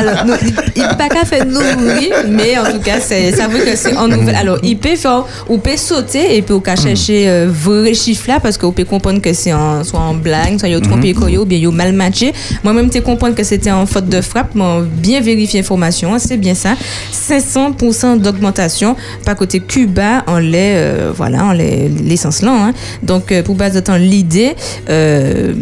Alors, 0.00 0.24
non, 0.26 0.34
il 0.74 0.82
n'a 0.82 0.94
pas 0.94 1.08
qu'à 1.08 1.24
faire 1.24 1.46
nous, 1.46 1.60
oui, 1.60 2.10
mais 2.28 2.58
en 2.58 2.64
tout 2.64 2.80
cas, 2.80 2.98
c'est, 3.00 3.30
ça 3.36 3.46
veut 3.46 3.63
que 3.64 3.76
c'est 3.76 3.96
en 3.96 4.08
nouvelle. 4.08 4.34
Alors, 4.34 4.58
il 4.62 4.78
peut 4.78 4.96
faire, 4.96 5.24
ou 5.48 5.58
peut 5.58 5.76
sauter 5.76 6.36
et 6.36 6.42
puis, 6.42 6.54
on 6.54 6.60
peut 6.60 6.76
chercher 6.76 7.28
euh, 7.28 7.48
vrai 7.50 7.94
chiffre 7.94 8.28
là 8.28 8.40
parce 8.40 8.58
qu'on 8.58 8.72
peut 8.72 8.84
comprendre 8.84 9.20
que 9.20 9.32
c'est 9.32 9.52
en, 9.52 9.82
soit 9.84 10.00
en 10.00 10.14
blague, 10.14 10.58
soit 10.58 10.68
il 10.68 10.72
y 10.72 10.74
a 10.74 10.80
trompé 10.80 11.12
mm 11.14 11.38
ou 11.38 11.44
bien 11.44 11.58
il 11.58 11.64
y 11.64 11.66
a 11.66 11.70
mal 11.70 11.92
matché. 11.92 12.32
Moi-même, 12.62 12.90
tu 12.90 13.00
comprendre 13.02 13.34
que 13.34 13.44
c'était 13.44 13.70
en 13.70 13.86
faute 13.86 14.08
de 14.08 14.20
frappe, 14.20 14.54
mais 14.54 14.80
bien 14.82 15.20
vérifier 15.20 15.60
l'information, 15.60 16.16
c'est 16.18 16.36
bien 16.36 16.54
ça. 16.54 16.74
500% 17.12 18.18
d'augmentation, 18.18 18.96
pas 19.24 19.34
côté 19.34 19.60
Cuba, 19.60 20.24
en 20.26 20.38
lait, 20.38 20.74
euh, 20.76 21.12
voilà, 21.14 21.44
en 21.44 21.52
l'essence 21.52 22.42
là. 22.42 22.52
hein. 22.52 22.72
Donc, 23.02 23.32
euh, 23.32 23.42
pour 23.42 23.54
base 23.54 23.74
de 23.74 23.80
temps, 23.80 23.96
l'idée, 23.96 24.54
euh, 24.88 25.52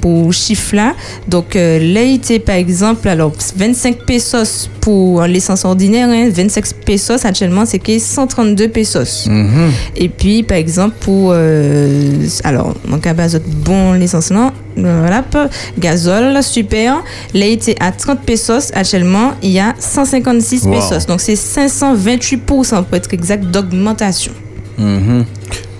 pour 0.00 0.32
chiffre 0.32 0.74
là, 0.76 0.94
donc, 1.28 1.56
euh, 1.56 1.78
lait, 1.78 2.18
par 2.44 2.56
exemple, 2.56 3.08
alors, 3.08 3.32
25 3.56 4.04
pesos 4.06 4.68
pour 4.80 5.22
l'essence 5.22 5.64
ordinaire, 5.64 6.08
hein, 6.10 6.28
25 6.30 6.64
pesos 6.84 7.23
actuellement, 7.24 7.64
c'est 7.66 7.78
que 7.78 7.98
132 7.98 8.68
pesos. 8.68 9.26
Mhm. 9.28 9.70
Et 9.96 10.08
puis, 10.08 10.42
par 10.42 10.56
exemple, 10.58 10.94
pour. 11.00 11.30
euh, 11.32 12.26
alors, 12.44 12.74
mon 12.86 12.98
cas 12.98 13.14
base 13.14 13.40
bon 13.64 13.92
l'essence 13.92 14.30
là, 14.30 14.52
euh, 14.78 14.98
voilà, 15.00 15.22
peu, 15.22 15.46
gazole, 15.78 16.42
super. 16.42 16.96
Là, 17.34 17.46
il 17.46 17.52
était 17.52 17.76
à 17.80 17.92
30 17.92 18.20
pesos. 18.20 18.70
Actuellement, 18.74 19.32
il 19.42 19.50
y 19.50 19.60
a 19.60 19.74
156 19.78 20.64
Wow. 20.64 20.72
pesos. 20.74 21.06
Donc, 21.06 21.20
c'est 21.20 21.36
528% 21.36 22.82
pour 22.84 22.96
être 22.96 23.12
exact 23.14 23.44
d'augmentation. 23.44 24.32
Mhm. 24.78 25.24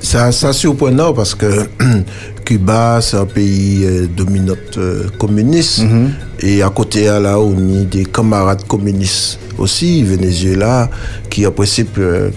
Ça, 0.00 0.30
ça 0.32 0.52
surprenant 0.52 1.12
parce 1.14 1.34
que 1.34 1.66
Cuba, 2.44 2.98
c'est 3.00 3.16
un 3.16 3.24
pays 3.24 3.84
euh, 3.84 4.06
dominant 4.06 4.52
euh, 4.76 5.08
communiste. 5.18 5.80
Et 6.40 6.62
à 6.62 6.68
côté, 6.68 7.04
là, 7.06 7.38
on 7.40 7.52
a 7.54 7.84
des 7.84 8.04
camarades 8.04 8.64
communistes 8.68 9.38
aussi, 9.58 10.02
Venezuela, 10.02 10.90
qui, 11.30 11.46
en 11.46 11.52
principe, 11.52 11.96
euh, 11.98 12.30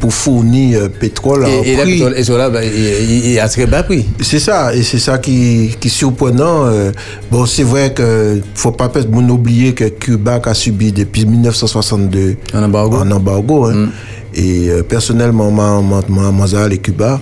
pour 0.00 0.12
fournir 0.12 0.80
euh, 0.80 0.88
pétrole 0.88 1.44
à 1.44 1.48
un 1.48 1.62
Et, 1.62 1.76
prix- 1.76 2.02
et 2.16 2.24
cela, 2.24 2.50
il, 2.64 3.32
est 3.34 3.38
à 3.38 3.48
très 3.48 3.66
bas 3.66 3.82
prix. 3.84 4.04
C'est 4.20 4.40
ça, 4.40 4.74
et 4.74 4.82
c'est 4.82 4.98
ça 4.98 5.18
qui, 5.18 5.70
qui 5.78 5.88
est 5.88 5.90
surprenant. 5.90 6.66
euh, 6.66 6.90
bon, 7.30 7.46
c'est 7.46 7.62
vrai 7.62 7.92
que 7.94 8.40
faut 8.54 8.72
pas 8.72 8.88
peut-être 8.88 9.08
oublier 9.30 9.74
que 9.74 9.84
Cuba 9.84 10.40
a 10.44 10.54
subi 10.54 10.90
depuis 10.92 11.24
1962 11.24 12.36
En 12.54 12.62
embargo. 12.64 12.96
un 12.96 13.10
embargo. 13.12 13.66
hein. 13.66 13.88
Et 14.34 14.70
euh, 14.70 14.82
personnellement, 14.82 15.50
moi, 15.50 15.80
moi, 15.82 16.02
moi, 16.08 16.30
moi, 16.30 16.46
j'ai 16.46 16.56
allé 16.56 16.78
Cuba. 16.78 17.20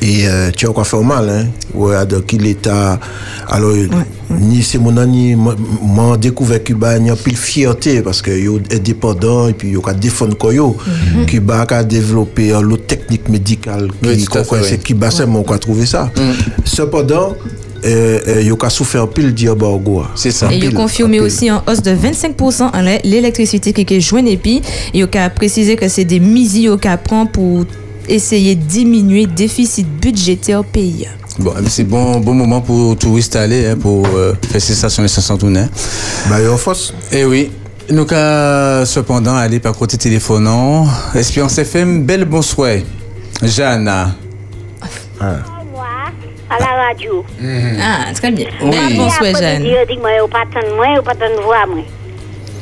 Et 0.00 0.28
euh, 0.28 0.50
tu 0.56 0.66
as 0.66 0.70
encore 0.70 0.86
fait 0.86 1.02
mal. 1.02 1.28
Hein. 1.28 1.46
Ouais, 1.74 2.06
donc 2.06 2.32
il 2.32 2.46
est 2.46 2.66
à. 2.66 2.98
Alors, 3.48 3.72
ni 4.30 4.62
c'est 4.62 4.78
mon 4.78 4.96
ami, 4.96 5.36
moi, 5.82 6.16
découvert 6.16 6.62
Cuba, 6.62 6.96
il 6.96 7.06
y 7.06 7.10
a 7.10 7.16
plus 7.16 7.32
de 7.32 7.36
fierté 7.36 8.00
parce 8.02 8.22
que 8.22 8.30
yo 8.30 8.60
indépendant 8.72 9.48
et 9.48 9.52
puis 9.54 9.70
il 9.72 9.90
a 9.90 9.92
défendu 9.92 10.34
Koyo. 10.34 10.76
Cuba 11.26 11.66
a 11.68 11.84
développé 11.84 12.52
euh, 12.52 12.60
l'autre 12.60 12.86
technique 12.86 13.28
médicale 13.28 13.88
qui 14.02 14.08
Oui, 14.08 14.26
c'est. 14.62 14.82
Cuba 14.82 15.10
seulement 15.10 15.42
qu'on 15.42 15.54
a 15.54 15.58
trouvé 15.58 15.84
ça. 15.84 16.10
Cependant, 16.64 17.34
il 17.84 18.56
a 18.60 18.70
souffert 18.70 19.08
pile 19.08 19.34
d'embargo. 19.34 20.02
C'est 20.14 20.30
ça. 20.30 20.52
Et 20.52 20.56
il 20.56 20.64
a 20.64 20.68
pile, 20.68 20.74
confirmé 20.74 21.20
en 21.20 21.24
aussi 21.24 21.50
en 21.50 21.62
hausse 21.66 21.82
de 21.82 21.92
25% 21.92 22.62
en 22.62 22.80
l'électricité 23.04 23.72
qui 23.72 23.94
est 23.94 24.00
jointe. 24.00 24.26
Et 24.26 24.36
puis, 24.36 24.62
il 24.94 25.08
a 25.12 25.30
précisé 25.30 25.76
que 25.76 25.88
c'est 25.88 26.04
des 26.04 26.20
mises 26.20 26.54
qu'il 26.54 26.98
prend 27.04 27.26
pour 27.26 27.64
essayer 28.08 28.54
de 28.54 28.62
diminuer 28.62 29.26
le 29.26 29.32
déficit 29.32 29.86
budgétaire 30.00 30.60
au 30.60 30.62
pays. 30.62 31.06
Bon, 31.38 31.52
eh 31.56 31.68
c'est 31.68 31.84
bon, 31.84 32.18
bon 32.18 32.34
moment 32.34 32.60
pour 32.60 32.96
touristes 32.96 33.36
aller, 33.36 33.66
hein, 33.66 33.76
pour 33.80 34.06
euh, 34.06 34.32
faire 34.50 34.60
sensation 34.60 35.04
et 35.04 35.08
sans 35.08 35.36
tourner. 35.36 35.66
Bah, 36.28 36.40
il 36.40 36.44
y 36.44 36.46
a 36.46 36.50
une 36.50 36.58
force. 36.58 36.92
Eh 37.12 37.24
oui. 37.24 37.50
Nous 37.90 38.04
qu'à 38.04 38.84
cependant 38.84 39.36
aller 39.36 39.60
par 39.60 39.74
côté 39.74 39.96
téléphonant. 39.96 40.86
Espérance 41.14 41.56
FM, 41.58 42.04
belle 42.04 42.24
bonsoir. 42.24 42.76
Jeanne. 43.42 43.84
Moi, 45.20 45.30
à 46.50 46.58
la 46.58 46.86
radio. 46.88 47.24
Ah, 47.80 48.12
très 48.14 48.30
bien. 48.30 48.46
Oui. 48.62 48.70
Ben, 48.70 48.96
bonsoir, 48.96 49.30
Jeanne. 49.40 49.64
Je 49.64 49.86
dis, 49.86 49.98
moi, 49.98 50.10
au 50.22 50.28
pas 50.28 50.44
de 50.44 50.74
moi, 50.74 50.86
au 50.98 51.02
pas 51.02 51.14
de 51.14 51.42
moi. 51.42 51.56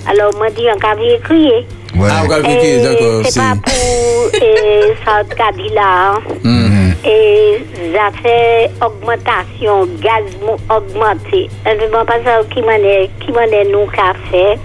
Alors, 0.08 0.34
moi, 0.36 0.48
dis, 0.50 0.66
on. 0.70 1.64
Ouais. 1.96 2.08
Ah, 2.10 2.22
Et 2.26 2.52
écrit, 2.52 2.82
d'accord. 2.82 3.22
C'est 3.24 3.40
pas 3.40 3.54
pour 3.62 4.42
et, 4.42 4.94
ça 5.04 5.22
qu'a 5.36 5.52
dit 5.52 5.68
là. 5.72 6.12
hein. 6.14 6.18
Mhm. 6.44 6.94
Et 7.04 7.64
ça 7.94 8.10
fait 8.22 8.70
augmentation, 8.84 9.86
gaz 10.02 10.24
augmenté. 10.68 11.48
Je 11.64 11.70
ne 11.72 11.80
sais 11.80 11.86
pas 11.88 12.04
ça 12.24 12.40
qui 12.52 12.60
m'en 12.62 12.70
est, 12.72 13.08
qui 13.20 13.30
m'en 13.32 13.40
est 13.40 13.64
nous 13.70 13.86
qu'a 13.86 14.12
fait. 14.30 14.58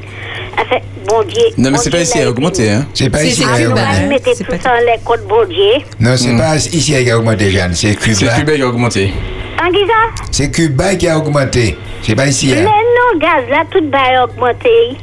Bon 1.08 1.24
Dieu. 1.24 1.42
Non, 1.58 1.72
mais 1.72 1.78
c'est 1.78 1.90
pas 1.90 2.02
ici, 2.02 2.20
à 2.22 2.30
augmenter, 2.30 2.70
hein. 2.70 2.86
C'est 2.94 3.10
pas 3.10 3.18
C'est- 3.20 3.28
ici 3.30 3.36
c'est 3.42 3.44
qui 3.44 3.50
a 3.50 3.58
Cuba, 3.58 3.70
augmenté. 3.72 3.88
hein. 3.90 4.02
Vous 4.04 4.10
mettez 4.10 4.36
C'est 4.36 4.44
tout 4.44 4.52
pas- 4.52 4.60
ça 4.60 4.80
les 4.80 5.00
côtes 5.04 5.28
bon 5.28 5.46
Dieu. 5.46 5.84
Non, 6.00 6.12
c'est 6.16 6.38
pas 6.38 6.56
ici 6.58 6.80
qui 7.04 7.10
a 7.12 7.18
augmenté, 7.18 7.50
Jeanne. 7.50 7.74
C'est 7.74 7.98
C'est 8.00 8.16
Cuba. 8.16 8.32
Cuba 8.38 8.56
qui 8.56 8.62
a 8.62 8.68
augmenté. 8.68 9.14
C'est 10.32 10.52
Cuba 10.52 10.96
qui 10.96 11.08
a 11.08 11.18
augmenté. 11.18 11.78
C'est 12.04 12.16
pas 12.16 12.28
ici. 12.28 12.48
Mais 12.50 12.62
Hein. 12.62 12.66
non, 12.66 13.20
gaz 13.20 13.50
là, 13.50 13.64
tout 13.72 13.84
va 13.92 14.24
augmenter. 14.24 14.98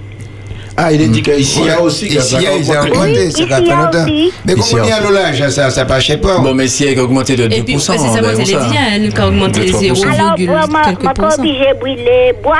Ah, 0.80 0.92
il 0.92 1.02
a 1.02 1.06
dit 1.08 1.22
qu'ici, 1.22 1.60
il 1.60 1.66
y 1.66 1.70
a 1.70 1.80
aussi. 1.82 2.06
Ici, 2.06 2.36
il 2.36 2.42
y 2.42 2.46
a 2.46 2.54
ils 2.56 2.70
ont 2.70 2.80
augmenté. 2.80 3.30
Ça 3.32 3.46
fait 3.46 3.60
longtemps. 3.62 4.06
Mais 4.06 4.54
y 4.54 4.86
y 4.86 4.90
a 4.92 4.96
a 4.96 5.00
l'olage 5.00 5.48
Ça, 5.48 5.70
ça 5.70 5.84
passe 5.84 6.06
pas. 6.22 6.38
Bon, 6.38 6.54
mais 6.54 6.68
si 6.68 6.84
elle 6.86 6.98
a 7.00 7.02
augmenté 7.02 7.34
de 7.34 7.48
2%. 7.48 7.56
Et 7.56 7.62
puis, 7.64 7.80
c'est 7.80 7.90
on 7.90 7.94
est 7.94 7.98
je 7.98 8.52
ça? 8.52 8.60
l'ai 8.60 8.68
dit, 8.70 8.76
hein, 8.78 8.98
nous, 9.00 9.10
qui 9.10 9.20
a 9.20 9.26
augmenté 9.28 9.60
De 9.60 9.66
3%. 9.72 9.78
0, 9.80 10.04
Alors, 10.04 10.38
moi, 10.38 10.66
moi, 10.70 10.82
quelques 10.84 11.02
moi, 11.02 11.14
pas 11.14 11.22
pourcents. 11.22 11.38
obligé 11.42 11.66
de 11.74 11.78
brûler 11.80 12.32
bois. 12.42 12.58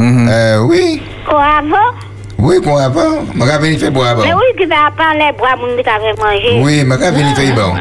Mhm. 0.00 0.28
Euh, 0.30 0.60
oui. 0.62 1.02
Qu'on 1.28 1.36
avant? 1.36 1.92
Oui, 2.38 2.56
va 2.74 2.88
pas. 2.88 3.00
Je 3.34 3.44
vais 3.44 3.58
venir 3.58 3.78
faire 3.78 3.92
boire. 3.92 4.16
Mais 4.16 4.32
bon. 4.32 4.38
oui, 4.38 4.56
tu 4.58 4.66
vas 4.66 4.90
pas 4.96 5.12
les 5.12 5.30
bois, 5.36 5.56
mon 5.56 5.76
t'avait 5.82 6.14
mangé. 6.18 6.62
Oui, 6.62 6.78
je 6.80 6.86
vais 6.86 7.10
venir 7.10 7.36
faire 7.36 7.54
bon. 7.54 7.74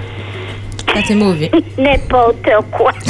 Ça, 0.94 1.02
c'est 1.08 1.16
mauvais. 1.16 1.52
N'importe 1.78 2.36
quoi. 2.72 2.92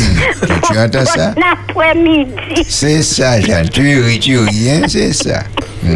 Tu 0.72 0.78
entends 0.78 1.06
ça? 1.06 1.32
Bon 1.36 1.42
après-midi. 1.70 2.64
C'est 2.68 3.02
ça, 3.02 3.40
Jeanne. 3.42 3.70
Tu 3.70 4.02
ris, 4.02 4.20
tu 4.20 4.38
ris, 4.38 4.70
hein, 4.70 4.82
c'est 4.88 5.14
ça. 5.14 5.40
Eh 5.84 5.96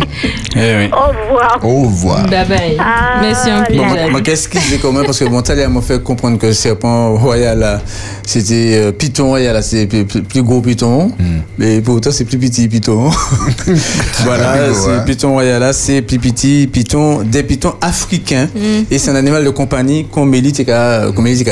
oui. 0.55 0.89
Au 0.91 1.07
revoir. 1.09 1.59
Au 1.61 1.81
revoir. 1.83 2.23
Bye 2.27 2.47
bye. 2.47 2.77
Ah, 2.79 3.19
Merci 3.21 3.49
moi, 3.51 3.95
Jade. 3.95 4.11
moi, 4.11 4.21
qu'est-ce 4.21 4.47
qu'il 4.49 4.59
disait 4.61 4.77
quand 4.81 4.91
même 4.91 5.05
Parce 5.05 5.19
que 5.19 5.25
mon 5.25 5.41
talent 5.41 5.69
m'a 5.69 5.81
fait 5.81 6.01
comprendre 6.01 6.37
que 6.39 6.47
le 6.47 6.53
serpent 6.53 7.15
royal, 7.15 7.59
là, 7.59 7.81
c'était 8.25 8.77
euh, 8.77 8.91
Python 8.91 9.27
royal, 9.27 9.53
là, 9.53 9.61
c'est 9.61 9.85
plus, 9.85 10.05
plus- 10.05 10.23
plus 10.23 10.41
gros 10.41 10.61
Python. 10.61 11.11
Mais 11.57 11.81
pourtant, 11.81 12.11
c'est 12.11 12.25
plus 12.25 12.37
petit 12.39 12.67
Python. 12.67 13.11
voilà, 14.23 14.69
gros, 14.69 14.73
c'est 14.73 14.91
hein. 14.91 15.03
Python 15.05 15.31
royal, 15.33 15.59
là, 15.59 15.73
c'est 15.73 16.01
plus 16.01 16.17
petit 16.19 16.67
Python, 16.71 17.21
des 17.23 17.43
Pythons 17.43 17.75
africains. 17.81 18.47
Et 18.89 18.97
c'est 18.97 19.11
un 19.11 19.15
animal 19.15 19.43
de 19.43 19.49
compagnie 19.49 20.05
qu'on 20.07 20.25
mérite 20.25 20.65
qu'à 20.65 21.03
qu'on 21.15 21.21
mérite 21.21 21.43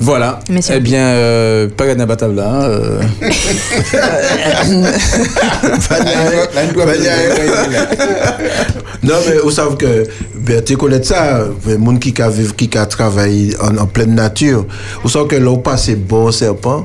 Voilà. 0.00 0.40
Eh 0.76 0.80
bien, 0.80 1.04
euh, 1.06 1.68
pas 1.68 1.86
gagner 1.86 2.04
la 2.06 2.16
table 2.16 2.34
là. 2.36 2.48
hein, 2.48 2.62
euh. 2.62 3.00
Non, 9.02 9.14
mais 9.28 9.36
vous 9.42 9.50
savez 9.50 9.76
que, 9.76 10.04
ben, 10.34 10.62
tu 10.64 10.76
connais 10.76 11.02
ça, 11.02 11.44
les 11.66 11.74
gens 11.74 11.96
qui 11.96 12.14
a 12.22 12.28
vivre, 12.28 12.54
qui 12.56 12.70
a 12.76 12.86
travaillé 12.86 13.54
en, 13.60 13.76
en 13.78 13.86
pleine 13.86 14.14
nature, 14.14 14.64
vous 15.02 15.08
savez 15.08 15.26
que 15.28 15.36
là, 15.36 15.50
où 15.50 15.58
passe 15.58 15.90
bon 15.90 16.30
serpent, 16.32 16.82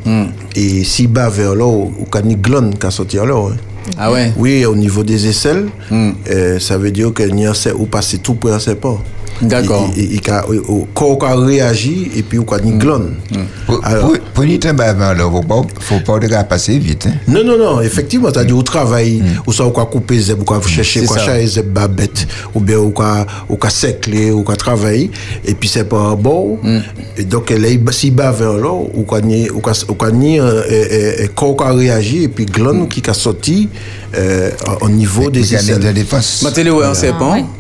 et 0.56 0.84
si 0.84 1.08
bas 1.08 1.30
vers 1.30 1.56
là, 1.56 1.66
ou 1.66 1.92
quand 2.10 2.22
une 2.24 2.36
glande 2.36 2.78
qui 2.78 2.86
a 2.86 2.92
sorti 2.92 3.18
là. 3.18 3.24
hein. 3.26 3.56
Ah 3.98 4.12
ouais? 4.12 4.32
Oui, 4.38 4.64
au 4.66 4.76
niveau 4.76 5.04
des 5.04 5.28
aisselles, 5.28 5.66
euh, 5.92 6.60
ça 6.60 6.78
veut 6.78 6.92
dire 6.92 7.12
que 7.14 7.24
n'y 7.24 7.48
a 7.48 7.54
ou 7.76 7.86
passer 7.88 8.20
tout 8.20 8.36
pour 8.36 8.54
un 8.54 8.60
serpent. 8.60 9.00
D'accord. 9.42 9.90
Et, 9.98 10.20
quand 10.20 11.18
on 11.22 11.26
a 11.26 11.36
réagi, 11.36 12.12
et 12.16 12.24
puis 12.24 12.40
on 12.40 12.52
a 12.54 12.60
une 12.60 12.78
glande. 12.78 13.12
Pour, 13.66 13.82
avant, 14.84 15.14
là, 15.14 15.30
faut 15.80 16.00
pas, 16.00 16.20
passer 16.44 16.78
vite. 16.78 17.08
Hein. 17.08 17.14
Non, 17.28 17.44
non, 17.44 17.58
non, 17.58 17.82
effectivement, 17.82 18.30
c'est-à-dire, 18.34 18.58
au 18.58 18.64
travail, 18.64 19.24
ou 19.48 19.54
ça, 19.54 19.66
ou 19.66 19.72
quoi 19.72 19.86
couper 19.86 20.20
zeb, 20.20 20.42
ou 20.42 20.44
quoi 20.44 20.62
chercher, 20.62 21.02
C'est 21.02 21.06
quoi 21.06 21.18
ça. 21.18 21.26
chercher 21.26 21.48
zeb 21.48 21.68
babette, 21.68 22.28
ou 22.54 22.60
bien, 22.60 22.78
ou 22.78 22.92
quoi 24.44 24.56
travailler, 24.56 25.12
et 25.46 25.54
puis 25.54 25.70
c'est 25.70 25.86
pas 25.86 26.16
bon, 26.16 26.60
et 27.18 27.24
donc, 27.24 27.52
si 27.92 28.12
là, 28.12 28.34
quoi 29.04 30.12
ni, 30.12 30.40
euh, 30.40 30.64
et, 30.70 30.74
et, 30.74 31.24
et, 31.24 31.30
quand 31.34 31.56
on 31.60 31.64
a 31.64 31.74
réagi, 31.74 32.24
et 32.24 32.28
puis 32.28 32.46
glande 32.46 32.90
qui 32.90 33.02
a 33.10 33.14
sorti, 33.14 33.70
euh, 34.18 34.50
au 34.82 34.90
niveau 34.90 35.30
Des 35.30 35.56
aisselles. 35.56 35.80
Ma 36.44 36.52
télé 36.52 36.72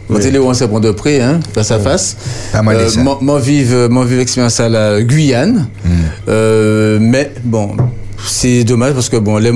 ma 0.10 0.20
télé 0.20 0.39
de 0.39 0.91
près, 0.91 1.22
hein, 1.22 1.39
face 1.79 1.88
à 1.88 1.89
face. 1.89 2.17
Pas 2.51 2.62
mal 2.62 2.89
ça. 2.89 3.01
Moi, 3.01 3.17
moi 3.21 3.39
vive, 3.39 3.88
expérience 4.19 4.60
à 4.60 4.69
la 4.69 5.01
Guyane, 5.01 5.67
Euh, 6.27 6.97
mais 7.01 7.31
bon. 7.43 7.75
C'est 8.23 8.63
dommage 8.63 8.93
parce 8.93 9.10
que 9.10 9.17
bon, 9.17 9.38
les 9.38 9.51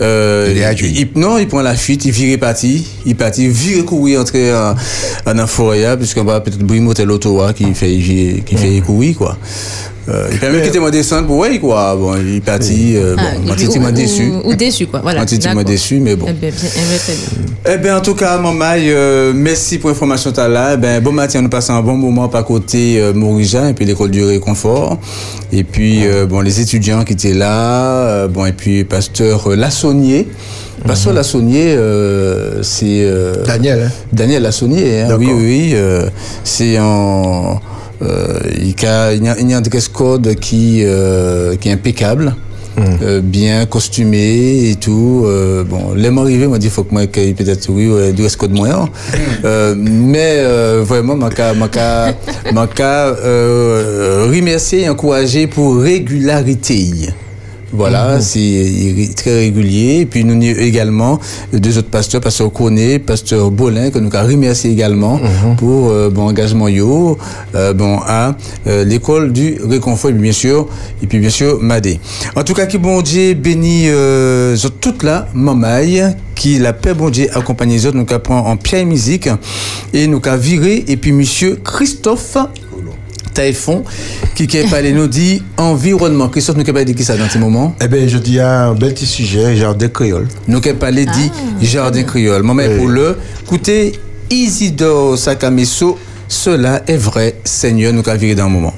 euh, 0.00 0.46
Il 0.52 0.58
est 0.58 0.64
adjoint. 0.64 0.88
il, 0.88 1.08
non, 1.16 1.36
il 1.36 1.48
prend 1.48 1.62
la 1.62 1.74
fuite, 1.74 2.04
il 2.04 2.12
vire 2.12 2.38
parti, 2.38 2.86
il 3.04 3.16
parti, 3.16 3.48
vire 3.48 3.84
courir 3.84 4.20
entrer 4.20 4.54
en, 4.54 4.74
en 5.26 5.38
là, 5.38 5.96
puisqu'on 5.96 6.22
va 6.22 6.40
peut-être 6.40 6.62
brimoter 6.62 7.04
l'auto 7.04 7.40
hein, 7.42 7.52
qui 7.52 7.74
fait, 7.74 7.96
qui 8.46 8.56
fait 8.56 8.80
courir, 8.86 9.16
quoi. 9.16 9.36
Euh, 10.08 10.28
il 10.32 10.38
permet 10.38 10.62
quitter 10.62 10.80
moi 10.80 10.90
descendre 10.90 11.26
pour 11.26 11.36
ouais, 11.38 11.58
quoi. 11.58 11.94
Bon, 11.94 12.16
il 12.16 12.36
est 12.36 12.40
parti, 12.40 12.96
euh, 12.96 13.14
Ah, 13.18 13.22
bon, 13.46 13.54
titi 13.54 13.78
m'a 13.78 13.92
déçu. 13.92 14.30
Ou, 14.44 14.50
ou 14.50 14.54
déçu, 14.54 14.86
quoi. 14.86 15.00
Voilà. 15.02 15.24
M'a 15.54 15.64
déçu, 15.64 16.00
mais 16.00 16.16
bon. 16.16 16.26
Eh 16.28 16.32
bien, 16.32 16.50
bien, 16.50 16.68
eh 16.74 16.88
bien, 16.88 16.98
très 16.98 17.12
bien. 17.12 17.74
Eh 17.74 17.78
bien, 17.78 17.96
en 17.98 18.00
tout 18.00 18.14
cas, 18.14 18.38
Mamaï, 18.38 18.90
euh, 18.90 19.32
merci 19.34 19.78
pour 19.78 19.90
l'information 19.90 20.30
que 20.30 20.36
tu 20.36 20.40
as 20.40 20.48
là. 20.48 20.72
Eh 20.74 20.76
ben, 20.78 21.02
bon 21.02 21.12
matin, 21.12 21.42
nous 21.42 21.48
passons 21.50 21.74
un 21.74 21.82
bon 21.82 21.96
moment 21.96 22.28
par 22.28 22.44
côté 22.44 22.98
euh, 23.00 23.12
Morija 23.12 23.68
et 23.70 23.74
puis 23.74 23.84
l'école 23.84 24.10
du 24.10 24.24
réconfort. 24.24 24.98
Et 25.52 25.64
puis, 25.64 26.06
euh, 26.06 26.26
bon, 26.26 26.40
les 26.40 26.60
étudiants 26.60 27.04
qui 27.04 27.12
étaient 27.12 27.34
là. 27.34 28.06
euh, 28.06 28.28
bon, 28.28 28.46
et 28.46 28.52
puis, 28.52 28.84
pasteur 28.84 29.50
euh, 29.50 29.56
Lassonnier. 29.56 30.28
Pasteur 30.86 31.12
Lassonnier, 31.12 31.74
euh, 31.76 32.62
c'est... 32.62 33.02
euh, 33.04 33.44
Daniel, 33.44 33.82
hein. 33.86 33.90
Daniel 34.14 34.42
Lassonnier, 34.42 35.02
hein, 35.02 35.16
oui, 35.18 35.26
oui, 35.30 35.42
oui, 35.44 35.70
euh, 35.74 36.08
c'est 36.42 36.78
en... 36.80 37.60
euh, 38.02 38.38
il 38.56 38.74
y 38.80 38.86
a, 38.86 39.12
il 39.12 39.24
y 39.24 39.28
a- 39.28 39.38
il 39.38 39.50
y 39.50 39.54
a 39.54 39.58
un 39.58 39.60
dress 39.60 39.88
code 39.88 40.34
qui, 40.36 40.82
euh, 40.84 41.56
qui 41.56 41.68
est 41.68 41.72
impeccable. 41.72 42.34
euh, 43.02 43.20
bien 43.20 43.66
costumé 43.66 44.70
et 44.70 44.76
tout. 44.76 45.24
Euh, 45.26 45.64
bon, 45.64 45.92
les 45.94 46.08
mots 46.08 46.22
arrivés 46.22 46.46
m'ont 46.46 46.56
dit 46.56 46.70
faut 46.70 46.84
que 46.84 46.92
moi 46.94 47.06
qu'il 47.08 47.34
peut-être 47.34 47.68
oui 47.68 47.88
ouais, 47.90 48.12
dress 48.12 48.36
code 48.36 48.52
moyen. 48.52 48.88
Euh, 49.44 49.74
mais 49.76 50.36
euh, 50.38 50.82
vraiment, 50.86 51.14
ma 51.16 51.28
ma 51.54 51.68
ma 52.54 52.66
euh, 53.22 54.26
remercier 54.32 54.82
et 54.82 54.88
encourager 54.88 55.46
pour 55.46 55.76
régularité. 55.82 57.10
Voilà, 57.72 58.20
c'est 58.20 58.40
il 58.40 59.00
est 59.00 59.16
très 59.16 59.34
régulier. 59.34 60.00
Et 60.00 60.06
puis 60.06 60.24
nous 60.24 60.34
avons 60.34 60.60
également 60.60 61.20
deux 61.52 61.78
autres 61.78 61.88
pasteurs, 61.88 62.20
pasteur 62.20 62.52
Cornet, 62.52 62.98
pasteur 62.98 63.50
Bolin, 63.50 63.90
que 63.90 63.98
nous 63.98 64.14
avons 64.14 64.28
remercié 64.28 64.70
également 64.70 65.20
pour 65.56 65.90
euh, 65.90 66.10
bon 66.10 66.26
engagement 66.26 66.68
yo, 66.68 67.16
euh, 67.54 67.72
bon 67.72 68.00
à 68.04 68.34
euh, 68.66 68.84
l'école 68.84 69.32
du 69.32 69.58
réconfort, 69.62 70.10
et 70.10 70.14
puis 70.14 70.22
bien 70.22 70.32
sûr, 70.32 70.68
et 71.02 71.06
puis 71.06 71.20
bien 71.20 71.30
sûr 71.30 71.60
Madé. 71.60 72.00
En 72.34 72.42
tout 72.42 72.54
cas, 72.54 72.66
qui 72.66 72.78
bon 72.78 73.02
Dieu 73.02 73.34
bénit 73.34 73.84
euh, 73.86 74.56
toute 74.80 75.04
la 75.04 75.28
mamaille, 75.32 76.04
qui 76.34 76.58
la 76.58 76.72
paix 76.72 76.94
bon 76.94 77.10
Dieu 77.10 77.28
accompagne 77.34 77.70
les 77.70 77.86
autres, 77.86 77.96
nous 77.96 78.06
avons 78.08 78.20
prend 78.20 78.38
en 78.46 78.56
pied 78.56 78.84
musique 78.84 79.28
et 79.92 80.06
nous 80.08 80.20
avons 80.24 80.40
viré 80.40 80.84
et 80.88 80.96
puis 80.96 81.12
monsieur 81.12 81.56
Christophe 81.62 82.36
Taïfon 83.32 83.84
qui 84.34 84.46
qui 84.46 84.58
parlé 84.68 84.92
nous 84.92 85.06
dit 85.06 85.42
environnement. 85.56 86.28
Christophe 86.28 86.56
nous 86.56 86.64
qui 86.64 86.72
parlé 86.72 86.86
de 86.86 86.92
qui 86.92 87.04
ça 87.04 87.16
dans 87.16 87.28
ce 87.28 87.38
moment 87.38 87.74
Eh 87.82 87.88
bien, 87.88 88.06
je 88.06 88.18
dis 88.18 88.38
un 88.40 88.74
bel 88.74 88.94
petit 88.94 89.06
sujet, 89.06 89.56
jardin 89.56 89.88
créole. 89.88 90.28
nous 90.48 90.60
qui 90.60 90.72
parlé 90.72 91.06
dit 91.06 91.30
jardin 91.62 92.02
créole. 92.02 92.42
Maman 92.42 92.62
Oui. 92.68 92.76
pour 92.78 92.88
le 92.88 93.16
écoutez 93.42 93.92
Isidore 94.30 95.18
Sakameso 95.18 95.98
cela 96.28 96.82
est 96.86 96.96
vrai 96.96 97.34
Seigneur 97.44 97.92
nous 97.92 98.02
qui 98.02 98.16
viré 98.16 98.34
dans 98.36 98.44
un 98.44 98.48
moment. 98.48 98.74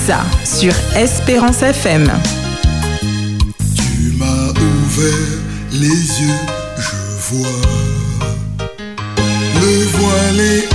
Pédissa 0.00 0.24
sur 0.44 0.72
Espérance 0.96 1.62
FM. 1.62 2.10
Tu 3.76 4.12
m'as 4.16 4.48
ouvert 4.48 5.38
les 5.72 5.88
yeux, 5.88 6.40
je 6.78 7.34
vois. 7.34 7.60
Le 9.60 9.84
voile 9.98 10.69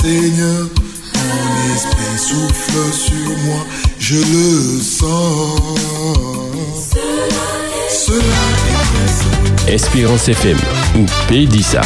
Seigneur. 0.00 0.68
Ton 1.12 1.74
esprit 1.74 2.18
souffle 2.18 2.92
sur 2.92 3.36
moi, 3.38 3.64
je 3.98 4.16
le 4.16 4.80
sens. 4.80 5.60
Cela 7.88 8.18
est 8.68 9.64
vrai, 9.66 9.74
Espérance 9.74 10.28
FM 10.28 10.58
ou 10.96 11.06
Pédissa. 11.26 11.80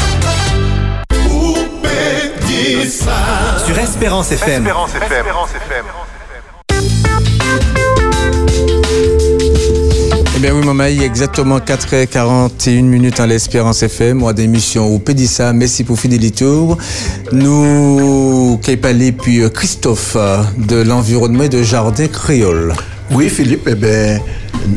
Sur 3.67 3.79
Espérance 3.79 4.33
FM. 4.33 4.69
Eh 4.69 6.12
bien 10.43 10.57
oui, 10.57 10.67
maman, 10.67 10.87
exactement 10.87 11.61
4h41 11.61 12.83
minutes 12.83 13.21
à 13.21 13.29
l'Espérance 13.29 13.85
FM, 13.85 14.19
moi 14.19 14.33
d'émission 14.33 14.93
au 14.93 14.99
Pédissa. 14.99 15.53
Merci 15.53 15.85
pour 15.85 16.01
fidélité. 16.01 16.45
Nous, 17.31 18.59
Keipali, 18.61 19.13
puis 19.13 19.41
euh, 19.41 19.49
Christophe 19.49 20.17
euh, 20.17 20.43
de 20.59 20.83
l'environnement 20.83 21.45
et 21.45 21.49
de 21.49 21.63
jardin 21.63 22.09
créole. 22.09 22.75
Oui, 23.13 23.29
Philippe, 23.29 23.69
eh 23.71 23.77
ben, 23.77 24.21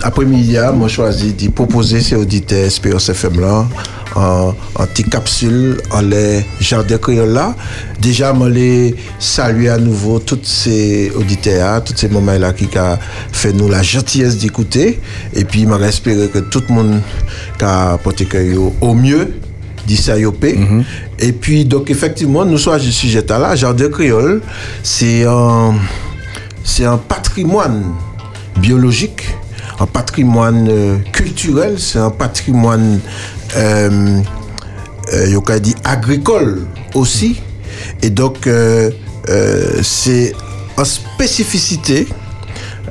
après-midi, 0.04 0.56
moi, 0.76 0.88
choisi 0.88 1.34
de 1.34 1.50
proposer 1.50 2.00
ces 2.00 2.16
auditeurs 2.16 2.66
Espérance 2.66 3.10
FM 3.10 3.40
là, 3.40 3.66
en, 4.16 4.54
en 4.76 4.86
petite 4.88 5.10
capsule, 5.10 5.78
en 5.92 6.02
les 6.02 6.46
jardins 6.60 6.98
créoles 6.98 7.34
là. 7.34 7.56
Déjà, 8.02 8.34
moi, 8.34 8.50
les 8.50 8.96
saluer 9.20 9.70
à 9.70 9.78
nouveau 9.78 10.20
tous 10.20 10.40
ces 10.44 11.12
auditeurs, 11.16 11.84
tous 11.84 11.96
ces 11.96 12.10
moments 12.10 12.38
là 12.38 12.54
qui 12.54 12.68
a 12.78 12.98
fait 13.32 13.54
nous 13.54 13.70
la 13.70 13.82
gentillesse 13.84 14.38
d'écouter. 14.38 15.00
Et 15.34 15.44
puis, 15.44 15.68
je 15.68 15.84
espérer 15.84 16.28
que 16.30 16.40
tout 16.40 16.64
le 16.70 16.74
monde 16.74 17.02
a 17.62 17.98
porté 17.98 18.28
au 18.82 18.94
mieux 18.94 19.34
dit 19.86 19.98
ça 19.98 20.18
yopé. 20.18 20.58
Et 21.20 21.32
puis, 21.32 21.66
donc, 21.66 21.90
effectivement, 21.90 22.46
nous 22.46 22.58
sommes 22.58 22.80
du 22.80 22.92
sujet 22.92 23.24
là, 23.28 23.56
jardin 23.56 23.90
créole, 23.90 24.42
c'est 24.84 25.26
un, 25.26 25.76
c'est 26.64 26.86
un 26.86 26.98
patrimoine 26.98 27.84
biologique, 28.58 29.24
un 29.80 29.86
patrimoine 29.86 30.68
euh, 30.70 30.98
culturel, 31.12 31.76
c'est 31.78 32.00
un 32.00 32.10
patrimoine, 32.10 33.00
euh, 33.56 34.22
euh, 35.14 35.60
dit 35.60 35.76
agricole 35.84 36.66
aussi. 36.94 37.42
Et 38.02 38.10
donc, 38.10 38.48
euh, 38.48 38.92
euh, 39.30 39.80
c'est 39.84 40.34
en 40.78 40.86
spécificité, 40.86 42.08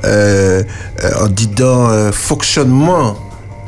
en 0.03 1.27
disant 1.27 2.11
fonctionnement, 2.11 3.17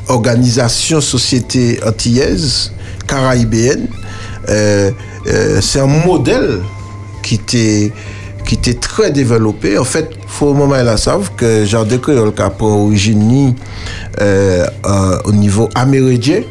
organisation, 0.08 1.00
société 1.00 1.80
antillaise, 1.84 2.72
caraïbéenne, 3.06 3.88
euh, 4.48 4.90
c'est 5.60 5.80
un 5.80 5.86
modèle 5.86 6.60
qui 7.22 7.34
était 7.36 7.92
qui 8.46 8.54
était 8.54 8.74
très 8.74 9.10
développé. 9.10 9.78
En 9.78 9.84
fait, 9.84 10.10
faut 10.26 10.46
au 10.46 10.54
moment 10.54 10.76
là 10.76 10.96
savent 10.96 11.30
que 11.36 11.64
Jardin 11.64 11.98
Créole 11.98 12.32
qui 12.32 12.42
a 12.42 12.50
pour 12.50 12.86
origine 12.86 13.54
au 14.20 15.32
niveau 15.32 15.68
amérindien 15.74 16.42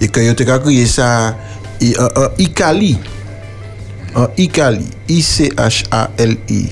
et 0.00 0.08
que 0.08 0.20
il 0.20 0.50
a 0.50 0.58
créé 0.58 0.86
ça 0.86 1.36
Icali. 2.38 2.98
Icali. 4.38 4.86
I-C-H-A-L-I. 5.08 6.66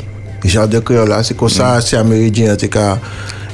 Jardin 0.45 0.81
Créole 0.81 1.09
là, 1.09 1.23
c'est 1.23 1.37
comme 1.37 1.49
ça, 1.49 1.81
c'est 1.81 1.97
amérindien, 1.97 2.53
en 2.55 2.57
tout 2.57 2.69
cas, 2.69 2.99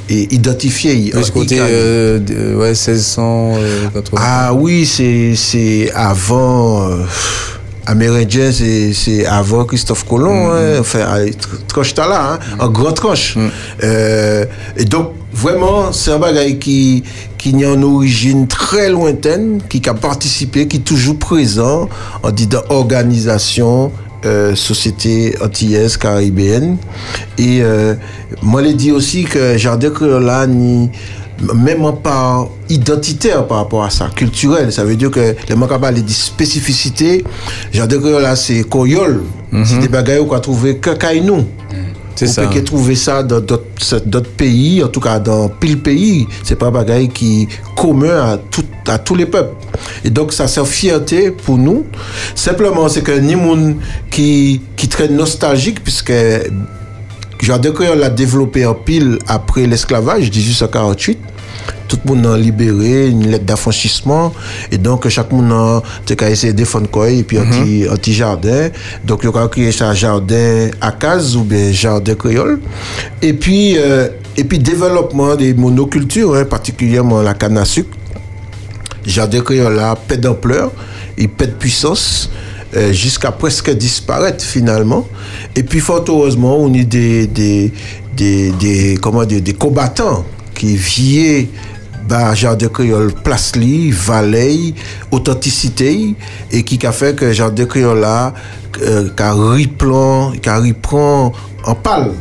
et 0.09 0.33
identifié. 0.33 1.11
De 1.11 1.21
ce 1.23 1.31
côté, 1.31 1.57
euh, 1.59 2.19
de- 2.19 2.55
ouais, 2.55 2.73
1680. 2.75 4.17
Ah 4.17 4.53
oui, 4.53 4.85
c'est 4.85 5.33
c'est 5.35 5.91
avant. 5.93 6.89
euh, 6.89 7.03
Amérindien, 7.85 8.51
c'est 8.51 9.25
avant 9.25 9.65
Christophe 9.65 10.05
Colomb, 10.05 10.51
hein, 10.51 10.79
enfin, 10.79 10.99
à 11.01 11.19
tr- 11.25 11.65
tranche 11.67 11.95
là, 11.95 12.33
hein, 12.33 12.39
en 12.59 12.69
grand 12.69 12.91
tranche. 12.93 13.37
Euh, 13.83 14.45
et 14.77 14.85
donc, 14.85 15.11
vraiment, 15.33 15.91
c'est 15.91 16.11
un 16.11 16.19
bagage 16.19 16.57
qui, 16.59 17.03
qui 17.37 17.63
a 17.63 17.73
une 17.73 17.83
origine 17.83 18.47
très 18.47 18.89
lointaine, 18.89 19.61
qui 19.69 19.81
a 19.87 19.93
participé, 19.93 20.67
qui 20.67 20.77
est 20.77 20.79
toujours 20.81 21.17
présent 21.19 21.87
en 22.23 22.31
disant 22.31 22.61
organisation, 22.69 23.91
euh, 24.25 24.55
société 24.55 25.35
antillaise 25.43 25.97
caribéenne. 25.97 26.77
Et 27.37 27.59
euh, 27.61 27.93
moi, 28.41 28.63
je 28.63 28.69
dis 28.71 28.91
aussi 28.91 29.25
que 29.25 29.57
Jardin 29.57 29.91
Créole 29.91 30.23
là, 30.25 30.47
ni- 30.47 30.89
même 31.53 31.83
en 31.85 31.93
part 31.93 32.47
identitaire 32.69 33.45
par 33.47 33.57
rapport 33.57 33.83
à 33.83 33.89
ça, 33.89 34.09
culturel. 34.15 34.71
Ça 34.71 34.83
veut 34.83 34.95
dire 34.95 35.11
que 35.11 35.19
les 35.19 35.55
gens 35.55 35.79
parlent 35.79 36.03
de 36.03 36.09
spécificité. 36.09 37.23
Jardin 37.71 37.99
Créole 37.99 38.21
là, 38.21 38.35
c'est 38.35 38.63
Koyol. 38.63 39.23
C'est 39.63 39.79
des 39.79 39.87
bagailles 39.87 40.25
qu'on 40.27 40.35
a 40.35 40.39
trouvé 40.39 40.77
que 40.77 40.89
Kainou. 40.91 41.45
C'est 42.15 42.29
On 42.29 42.31
ça. 42.31 42.41
peut 42.43 42.55
que 42.55 42.59
trouver 42.59 42.95
ça 42.95 43.23
dans 43.23 43.41
d'autres 43.41 44.31
pays, 44.37 44.81
en 44.83 44.87
tout 44.87 45.01
cas 45.01 45.19
dans 45.19 45.49
pile 45.49 45.81
pays. 45.81 46.27
C'est 46.43 46.55
pas 46.55 46.67
un 46.67 46.71
bagaille 46.71 47.09
qui 47.09 47.47
commun 47.75 48.31
à, 48.33 48.37
tout, 48.37 48.63
à 48.87 48.97
tous 48.97 49.15
les 49.15 49.25
peuples. 49.25 49.55
Et 50.05 50.09
donc 50.09 50.31
ça 50.31 50.47
c'est 50.47 50.65
fierté 50.65 51.31
pour 51.31 51.57
nous. 51.57 51.85
Simplement 52.33 52.87
c'est 52.87 53.01
que 53.01 53.11
ni 53.11 53.35
monde 53.35 53.75
qui 54.09 54.61
qui 54.77 54.87
très 54.87 55.09
nostalgique 55.09 55.83
puisque 55.83 56.13
Jardin 57.41 57.71
Créole 57.71 57.99
l'a 57.99 58.09
développé 58.09 58.65
en 58.65 58.73
pile 58.73 59.19
après 59.27 59.67
l'esclavage 59.67 60.31
1848 60.31 61.19
tout 61.87 61.99
le 62.05 62.15
monde 62.15 62.25
a 62.25 62.37
libéré 62.37 63.07
une 63.09 63.27
lettre 63.29 63.45
d'affranchissement. 63.45 64.33
Et 64.71 64.77
donc 64.77 65.07
chaque 65.07 65.31
monde 65.31 65.51
a 65.51 66.29
essayé 66.29 66.53
de 66.53 66.57
défendre 66.57 66.89
quoi 66.89 67.09
et 67.09 67.23
puis 67.23 67.37
un 67.37 67.45
petit 67.45 67.85
un 67.89 67.95
petit 67.95 68.13
jardin. 68.13 68.69
Donc 69.03 69.21
il 69.23 69.29
a 69.29 69.47
créé 69.47 69.71
ça 69.71 69.93
jardin 69.93 70.69
à 70.81 70.91
case 70.91 71.35
ou 71.35 71.43
bien 71.43 71.71
jardin 71.71 72.15
créole. 72.15 72.59
Et 73.21 73.33
puis 73.33 73.77
euh, 73.77 74.09
et 74.37 74.43
puis 74.43 74.59
développement 74.59 75.35
des 75.35 75.53
monocultures 75.53 76.35
hein, 76.35 76.45
particulièrement 76.45 77.21
la 77.21 77.33
canne 77.33 77.57
à 77.57 77.65
sucre. 77.65 77.95
Jardin 79.05 79.41
créole 79.41 79.75
là 79.75 79.95
pète 79.95 80.21
d'ampleur 80.21 80.71
il 81.17 81.29
pète 81.29 81.51
de 81.51 81.55
puissance 81.55 82.29
euh, 82.75 82.93
jusqu'à 82.93 83.31
presque 83.31 83.71
disparaître 83.71 84.43
finalement. 84.43 85.07
Et 85.55 85.63
puis 85.63 85.79
fort 85.79 86.03
heureusement 86.07 86.57
on 86.57 86.73
est 86.73 86.83
des 86.85 87.27
des 87.27 87.71
des, 88.15 88.51
des 88.51 88.97
comment 89.01 89.25
dire 89.25 89.41
des 89.41 89.53
combattants 89.53 90.25
qui 90.53 90.77
viaient 90.77 91.49
bah, 92.07 92.33
Jardin 92.35 92.67
Créole 92.67 93.11
place 93.11 93.55
li, 93.55 93.91
valait, 93.91 94.73
authenticité, 95.11 96.15
et 96.51 96.63
qui 96.63 96.85
a 96.85 96.91
fait 96.91 97.15
que 97.15 97.31
Jardin 97.33 97.65
Créole 97.65 97.99
là, 97.99 98.33
euh, 98.81 99.09
qu'a 99.15 99.33
reprend, 99.33 100.33
en 101.65 101.75
pâle, 101.75 102.11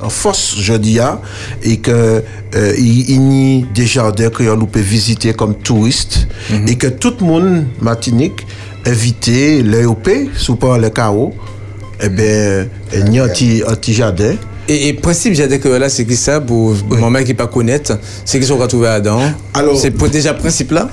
en 0.00 0.08
force, 0.08 0.56
je 0.58 0.74
dis, 0.74 0.98
ah, 0.98 1.20
et 1.62 1.78
que 1.78 2.22
euh, 2.54 2.74
il, 2.78 3.10
y 3.10 3.62
a 3.62 3.66
des 3.74 3.86
jardins 3.86 4.30
créoles 4.30 4.62
où 4.62 4.66
peut 4.66 4.80
visiter 4.80 5.34
comme 5.34 5.54
touriste, 5.54 6.28
et 6.66 6.76
que 6.76 6.86
tout 6.86 7.14
le 7.20 7.26
monde, 7.26 7.66
Martinique, 7.80 8.46
invité, 8.86 9.62
l'EOP, 9.62 10.08
sous 10.36 10.56
pas 10.56 10.78
le 10.78 10.90
chaos, 10.90 11.34
eh 12.02 12.08
bien, 12.08 12.66
il 12.94 13.12
y 13.14 13.18
a 13.18 13.24
un 13.24 13.28
petit 13.28 13.62
un 13.66 13.74
petit 13.74 13.92
jardin, 13.94 14.34
Et, 14.68 14.88
et 14.88 14.92
principe, 14.92 15.34
j'ai 15.34 15.48
dit 15.48 15.58
que 15.58 15.68
là, 15.68 15.88
c'est 15.88 16.04
qui 16.04 16.16
ça, 16.16 16.40
pour 16.40 16.74
mon 16.90 17.10
mec 17.10 17.26
qui 17.26 17.34
pas 17.34 17.46
connaître, 17.46 17.98
c'est 18.24 18.38
qu'ils 18.38 18.48
sont 18.48 18.58
retrouvés 18.58 18.86
là-dedans. 18.86 19.20
Alors- 19.54 19.78
c'est 19.78 19.90
pour 19.90 20.08
déjà 20.08 20.34
principe 20.34 20.72
là? 20.72 20.88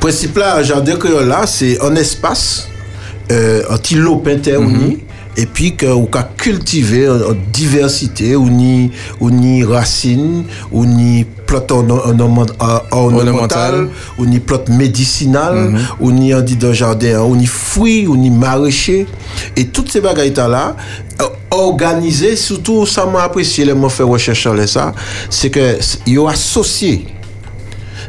principe 0.00 0.36
là, 0.38 0.62
jardin 0.62 0.96
créole 0.96 1.28
là, 1.28 1.46
c'est 1.46 1.80
un 1.82 1.94
espace, 1.96 2.68
euh, 3.30 3.62
un 3.70 3.76
petit 3.76 3.94
lopin 3.94 4.36
terre 4.38 4.60
uni, 4.62 4.98
et 5.36 5.46
puis 5.46 5.76
que 5.76 5.86
on 5.86 6.08
a 6.12 6.22
cultivé 6.22 7.08
en, 7.08 7.34
diversité, 7.52 8.34
ni 9.30 9.62
racines, 9.64 10.44
ou 10.72 10.84
ni 10.84 11.24
plante 11.50 11.72
ornementale, 12.92 13.88
ou 14.18 14.24
ni 14.24 14.38
plante 14.38 14.68
médicinale, 14.68 15.74
ou 15.98 16.12
ni 16.12 16.32
on 16.32 16.40
dit 16.40 16.56
dans 16.56 16.72
jardin, 16.72 17.22
ou 17.22 17.34
ni 17.34 17.46
fruits, 17.46 18.06
ou 18.06 18.16
ni 18.16 18.30
maraîcher, 18.30 19.06
et 19.56 19.66
toutes 19.66 19.90
ces 19.90 20.00
bagailles 20.00 20.32
là, 20.36 20.76
euh, 21.20 21.24
organisées, 21.50 22.36
surtout 22.36 22.86
ça 22.86 23.04
m'a 23.04 23.24
apprécié, 23.24 23.64
les 23.64 23.74
m'ont 23.74 23.88
fait 23.88 24.04
recherche 24.04 24.46
ça, 24.66 24.92
c'est 25.28 25.50
que 25.50 25.76
ils 26.06 26.18
ont 26.20 26.28
associé 26.28 27.06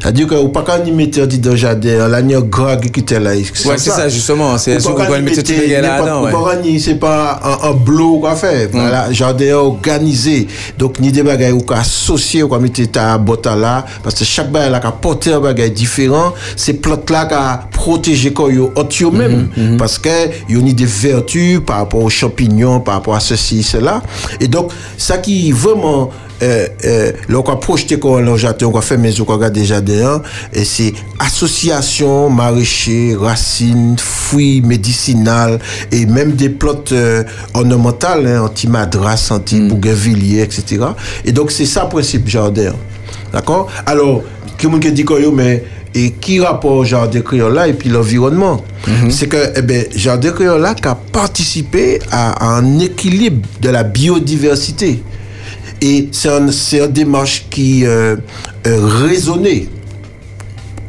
c'est-à-dire 0.02 0.26
que 0.26 0.34
ou 0.34 0.48
pas 0.48 0.62
quand 0.62 0.78
ils 0.84 0.92
mettent 0.94 1.20
dit 1.20 1.38
dans 1.38 1.50
le 1.50 1.56
jardin, 1.56 2.08
là, 2.08 2.20
il 2.20 2.30
y 2.30 2.34
a 2.34 2.40
grand 2.40 2.76
qui 2.76 3.00
était 3.00 3.20
là. 3.20 3.30
Ouais, 3.34 3.44
c'est 3.76 3.90
ça, 3.90 4.08
justement. 4.08 4.58
C'est 4.58 4.80
ce 4.80 4.88
qu'on 4.88 4.94
pas 4.94 5.06
quand 5.06 5.20
mettre 5.22 5.38
ils 5.38 5.42
tout 5.44 5.52
là-dedans. 5.70 6.22
pas 6.24 6.32
quand 6.32 6.64
ils- 6.64 6.80
c'est 6.80 6.96
pas 6.96 7.40
un, 7.62 7.72
bloc 7.72 8.22
qu'on 8.22 8.34
fait. 8.34 8.68
Voilà, 8.72 9.12
jardin 9.12 9.54
organisé. 9.54 10.48
Donc, 10.78 10.98
ni 10.98 11.12
des 11.12 11.22
bagages 11.22 11.52
qu'on 11.66 11.74
associé, 11.74 12.42
ou 12.42 12.48
qu'on 12.48 12.58
mette 12.58 12.90
ta 12.90 13.16
botte 13.18 13.46
là, 13.46 13.84
parce 14.02 14.16
que 14.16 14.24
chaque 14.24 14.50
bagage 14.50 14.72
là, 14.72 14.80
qui 14.80 14.86
a 14.86 14.92
porté 14.92 15.32
un 15.32 15.40
bagage 15.40 15.72
différent, 15.72 16.32
ces 16.56 16.74
plantes 16.74 17.08
là 17.10 17.26
qui 17.26 17.34
a 17.34 17.68
protégé 17.70 18.32
quoi, 18.32 18.52
yo, 18.52 18.72
entre 18.76 19.04
eux-mêmes. 19.04 19.48
Parce 19.78 19.98
que, 19.98 20.08
ils 20.48 20.56
ont 20.58 20.62
des 20.62 20.84
vertus 20.84 21.60
par 21.64 21.76
rapport 21.78 22.02
aux 22.02 22.10
champignons, 22.10 22.80
par 22.80 22.94
rapport 22.94 23.14
à 23.14 23.20
ceci, 23.20 23.62
cela. 23.62 24.02
Et 24.40 24.48
donc, 24.48 24.72
ça 24.96 25.18
qui 25.18 25.52
vraiment, 25.52 26.10
euh, 26.42 26.66
euh, 26.84 27.12
là, 27.28 27.38
on 27.38 27.52
a 27.52 27.56
projeté 27.56 27.98
jardin, 28.36 28.66
on 28.66 28.76
a 28.76 28.82
fait 28.82 28.96
maison, 28.96 29.24
on 29.28 29.40
a 29.40 29.64
jardin, 29.64 30.06
hein, 30.06 30.22
et 30.52 30.64
c'est 30.64 30.92
association, 31.18 32.30
maraîcher, 32.30 33.16
racines, 33.18 33.96
fruits 33.96 34.60
médicinales, 34.60 35.60
et 35.92 36.04
même 36.06 36.32
des 36.32 36.48
plantes 36.48 36.92
euh, 36.92 37.22
ornementales, 37.54 38.26
hein, 38.26 38.42
anti-madras, 38.42 39.28
anti-bougainvilliers, 39.30 40.42
etc. 40.42 40.84
Et 41.24 41.32
donc, 41.32 41.52
c'est 41.52 41.66
ça 41.66 41.84
le 41.84 41.90
principe 41.90 42.28
jardin. 42.28 42.72
D'accord? 43.32 43.68
Alors, 43.86 44.22
qui 44.58 44.66
monde 44.66 44.80
qui 44.80 44.92
dit 44.92 45.04
yo, 45.08 45.30
mais 45.32 45.64
et 45.94 46.10
qui 46.12 46.40
rapport 46.40 46.84
jardin 46.84 47.20
créole 47.20 47.54
là 47.54 47.68
et 47.68 47.74
puis 47.74 47.88
l'environnement? 47.88 48.64
C'est 49.10 49.28
que 49.28 49.52
eh 49.54 49.62
ben 49.62 49.84
jardin 49.94 50.32
créole 50.32 50.60
là 50.62 50.74
qui 50.74 50.88
a 50.88 50.94
participé 50.94 51.98
à, 52.10 52.32
à 52.32 52.56
un 52.56 52.78
équilibre 52.78 53.46
de 53.60 53.68
la 53.68 53.84
biodiversité 53.84 55.02
et 55.82 56.08
c'est 56.12 56.28
un, 56.28 56.48
une 56.48 56.86
démarche 56.86 57.46
qui 57.50 57.84
euh, 57.84 58.16
euh, 58.66 58.78
raisonnée 59.02 59.68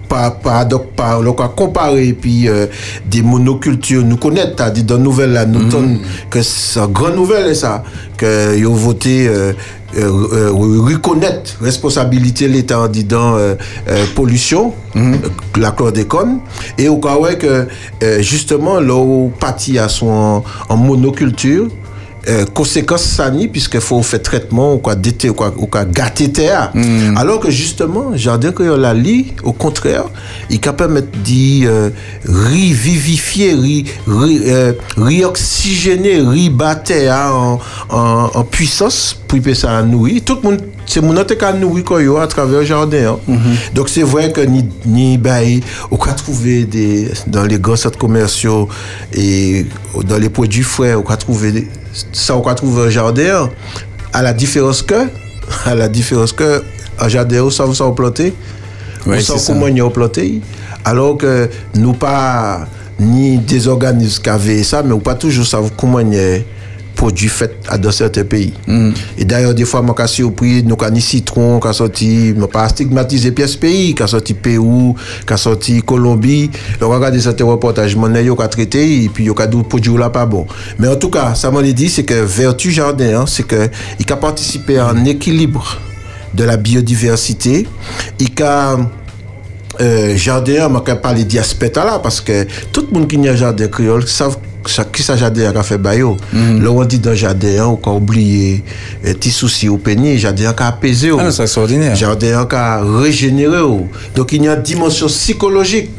par, 0.08 0.38
par, 0.39 0.68
donc, 0.68 0.91
par, 0.91 1.24
donc, 1.24 1.41
à 1.41 1.48
comparer 1.48 2.14
puis 2.14 2.48
euh, 2.48 2.68
des 3.10 3.24
monocultures 3.24 4.06
nous 4.06 4.18
connaître. 4.18 4.56
T'as 4.56 4.70
dit 4.70 4.84
dans 4.84 4.98
la 4.98 5.02
nouvelle 5.02 5.32
là 5.34 5.46
nous 5.48 5.64
donne 5.64 6.00
que 6.30 6.44
c'est 6.44 6.80
une 6.80 6.94
grande 6.94 7.16
nouvelle 7.16 7.56
ça. 7.56 7.84
Que 8.18 8.56
ils 8.56 8.68
ont 8.68 8.74
voté 8.76 9.28
euh, 9.28 9.54
euh, 9.98 10.28
euh, 10.34 10.52
reconnaître 10.54 11.58
responsabilité 11.62 12.48
l'État 12.48 12.82
en 12.82 12.88
disant 12.88 13.36
pollution 14.14 14.74
euh, 14.96 15.16
la 15.58 15.72
chlordécone. 15.72 16.39
Et 16.78 16.88
au 16.89 16.98
cas 16.98 17.18
où 17.18 17.26
que 17.39 17.68
justement 18.20 18.80
là 18.80 18.96
où 18.96 19.32
parti 19.39 19.80
à 19.80 19.89
son 19.89 20.08
en, 20.08 20.44
en 20.70 20.78
monoculture 20.78 21.70
euh, 22.28 22.46
conséquence 22.46 23.04
sani 23.04 23.48
puisqu'il 23.48 23.82
faut 23.82 24.02
faire 24.02 24.22
traitement 24.22 24.74
ou 24.76 24.78
quoi 24.78 24.96
déter 24.96 25.30
ou 25.30 25.34
quoi 25.34 25.54
ou 25.58 25.68
quoi 25.68 25.86
gâter 25.86 26.32
terre. 26.32 26.72
Alors 27.16 27.40
que 27.40 27.50
justement 27.52 28.16
jardin 28.16 28.52
que 28.52 28.64
la 28.64 28.94
lit 28.94 29.34
au 29.44 29.54
contraire 29.54 30.06
il 30.50 30.60
capable 30.60 31.02
de 31.02 31.18
dire 31.24 31.70
euh, 31.70 31.90
revivifier 32.26 33.54
ri, 33.54 33.86
ri, 34.08 34.42
euh, 34.46 34.74
réoxygéner 34.98 36.22
ribater 36.22 37.12
en, 37.12 37.60
en, 37.90 38.30
en 38.34 38.44
puissance 38.44 39.18
pour 39.28 39.42
que 39.42 39.54
ça 39.54 39.82
nourrir. 39.84 40.22
Tout 40.26 40.38
le 40.44 40.50
monde 40.50 40.62
c'est 40.86 41.02
mon 41.02 41.16
quoi 41.84 42.02
yo 42.02 42.18
à 42.18 42.28
travers 42.28 42.60
le 42.60 42.66
jardin 42.66 43.18
hein. 43.28 43.34
donc 43.74 43.90
c'est 43.90 44.04
vrai 44.04 44.32
que 44.32 44.42
ni 44.42 44.66
ni 44.86 45.18
bail 45.18 45.62
on 45.92 45.98
peut 45.98 46.12
trouver 46.16 46.66
des 46.66 47.10
dans 47.28 47.44
les 47.44 47.60
grands 47.60 47.76
centres 47.76 47.98
commerciaux 47.98 48.68
et 49.14 49.66
dans 50.06 50.18
les 50.18 50.30
produits 50.30 50.64
frais 50.64 50.96
on 50.96 51.02
peut 51.02 51.18
trouver 51.18 51.68
ça 52.12 52.36
on 52.36 52.42
peut 52.42 52.56
trouver 52.56 52.88
un 52.88 52.90
jardin 52.90 53.50
à 54.12 54.22
la 54.22 54.34
différence 54.34 54.82
que 54.82 55.08
à 55.66 55.76
la 55.76 55.88
différence 55.90 56.34
que 56.34 56.64
un 57.00 57.08
jardin 57.08 57.50
ça 57.50 57.66
vous 57.66 57.82
on 57.82 59.20
ça. 59.20 59.36
comment 59.48 59.68
ils 59.68 59.82
ont 59.82 59.90
planté 59.90 60.42
alors 60.86 61.18
que 61.18 61.50
nous 61.76 61.94
pas 61.94 62.68
ni 63.00 63.38
des 63.38 63.68
organismes 63.68 64.22
qui 64.22 64.30
avaient 64.30 64.64
ça 64.64 64.84
mais 64.84 64.94
on 64.94 65.00
pas 65.00 65.16
toujours 65.16 65.46
savoir 65.46 65.72
comment 65.76 66.00
ils 66.00 66.44
ont 67.04 67.08
produit 67.08 67.30
fait 67.30 67.56
à 67.68 67.78
dans 67.78 67.91
certains 67.91 68.24
pays. 68.24 68.54
Et 69.18 69.26
d'ailleurs 69.26 69.54
des 69.54 69.66
fois 69.66 69.82
moi 69.82 69.95
suis 70.08 70.24
surpris 70.24 70.64
nous 70.64 70.78
avons 70.80 70.99
citron 70.99 71.60
qui 71.60 71.74
sorti 71.74 72.34
mais 72.36 72.47
pas 72.47 72.70
stigmatiser 72.70 73.32
pièce 73.32 73.56
pays 73.56 73.93
qui 73.93 74.08
sorti 74.08 74.34
Pérou 74.34 74.95
qui 75.28 75.38
sorti 75.38 75.82
Colombie. 75.82 76.49
Donc 76.80 76.93
regardez 76.93 77.20
certains 77.20 77.45
reportages 77.45 77.95
mon 77.95 78.14
yo 78.16 78.36
qui 78.36 78.41
a 78.41 78.47
traité 78.47 79.04
et 79.04 79.10
puis 79.10 79.26
yo 79.26 79.34
qui 79.34 79.41
a 79.41 79.47
dit 79.47 79.62
produit 79.64 79.97
là 79.97 80.10
pas 80.10 80.26
bon. 80.26 80.47
Mais 80.80 80.88
en 80.88 80.95
tout 80.95 81.10
cas 81.10 81.36
ça 81.36 81.51
m'a 81.51 81.62
dit 81.62 81.89
c'est 81.89 82.04
que 82.04 82.14
vertu 82.14 82.72
jardin 82.72 83.22
hein, 83.22 83.26
c'est 83.28 83.45
que 83.45 83.70
il 83.99 84.12
a 84.12 84.16
participé 84.16 84.78
à 84.78 84.88
un 84.88 85.06
équilibre 85.06 85.80
de 86.34 86.43
la 86.43 86.58
biodiversité. 86.58 87.68
Il 88.20 88.43
a 88.43 88.78
euh, 89.82 90.16
jardin, 90.16 90.70
on 90.72 90.80
peut 90.82 90.95
parler 90.95 91.26
d'aspect 91.26 91.72
là 91.76 91.99
parce 91.99 92.22
que 92.22 92.45
tout 92.72 92.88
le 92.89 92.99
monde 92.99 93.08
qui 93.08 93.28
a 93.28 93.32
un 93.32 93.36
jardin 93.36 93.68
créole 93.68 94.08
savent 94.08 94.38
ça- 94.70 94.86
qui 94.86 95.03
ça 95.03 95.16
jardin 95.16 95.51
a 95.55 95.64
fait 95.64 95.78
bayo. 95.78 96.18
Là 96.34 96.70
on 96.72 96.84
dit 96.86 96.99
dans 96.99 97.14
jardin 97.16 97.66
on 97.84 97.89
a 97.89 97.93
oublié 97.93 98.64
euh, 99.05 99.14
petit 99.14 99.32
souci 99.32 99.70
au 99.70 99.78
pénis, 99.78 100.20
jardin 100.20 100.53
a 100.57 100.68
apaisé. 100.68 101.11
Ah 101.20 101.32
c'est 101.32 101.43
extraordinaire. 101.43 101.95
Jardin 101.95 102.45
a 102.51 102.82
régénéré. 102.84 103.57
Donc 104.16 104.32
il 104.32 104.43
y 104.43 104.47
a 104.47 104.55
une 104.55 104.61
dimension 104.61 105.07
psychologique. 105.07 105.89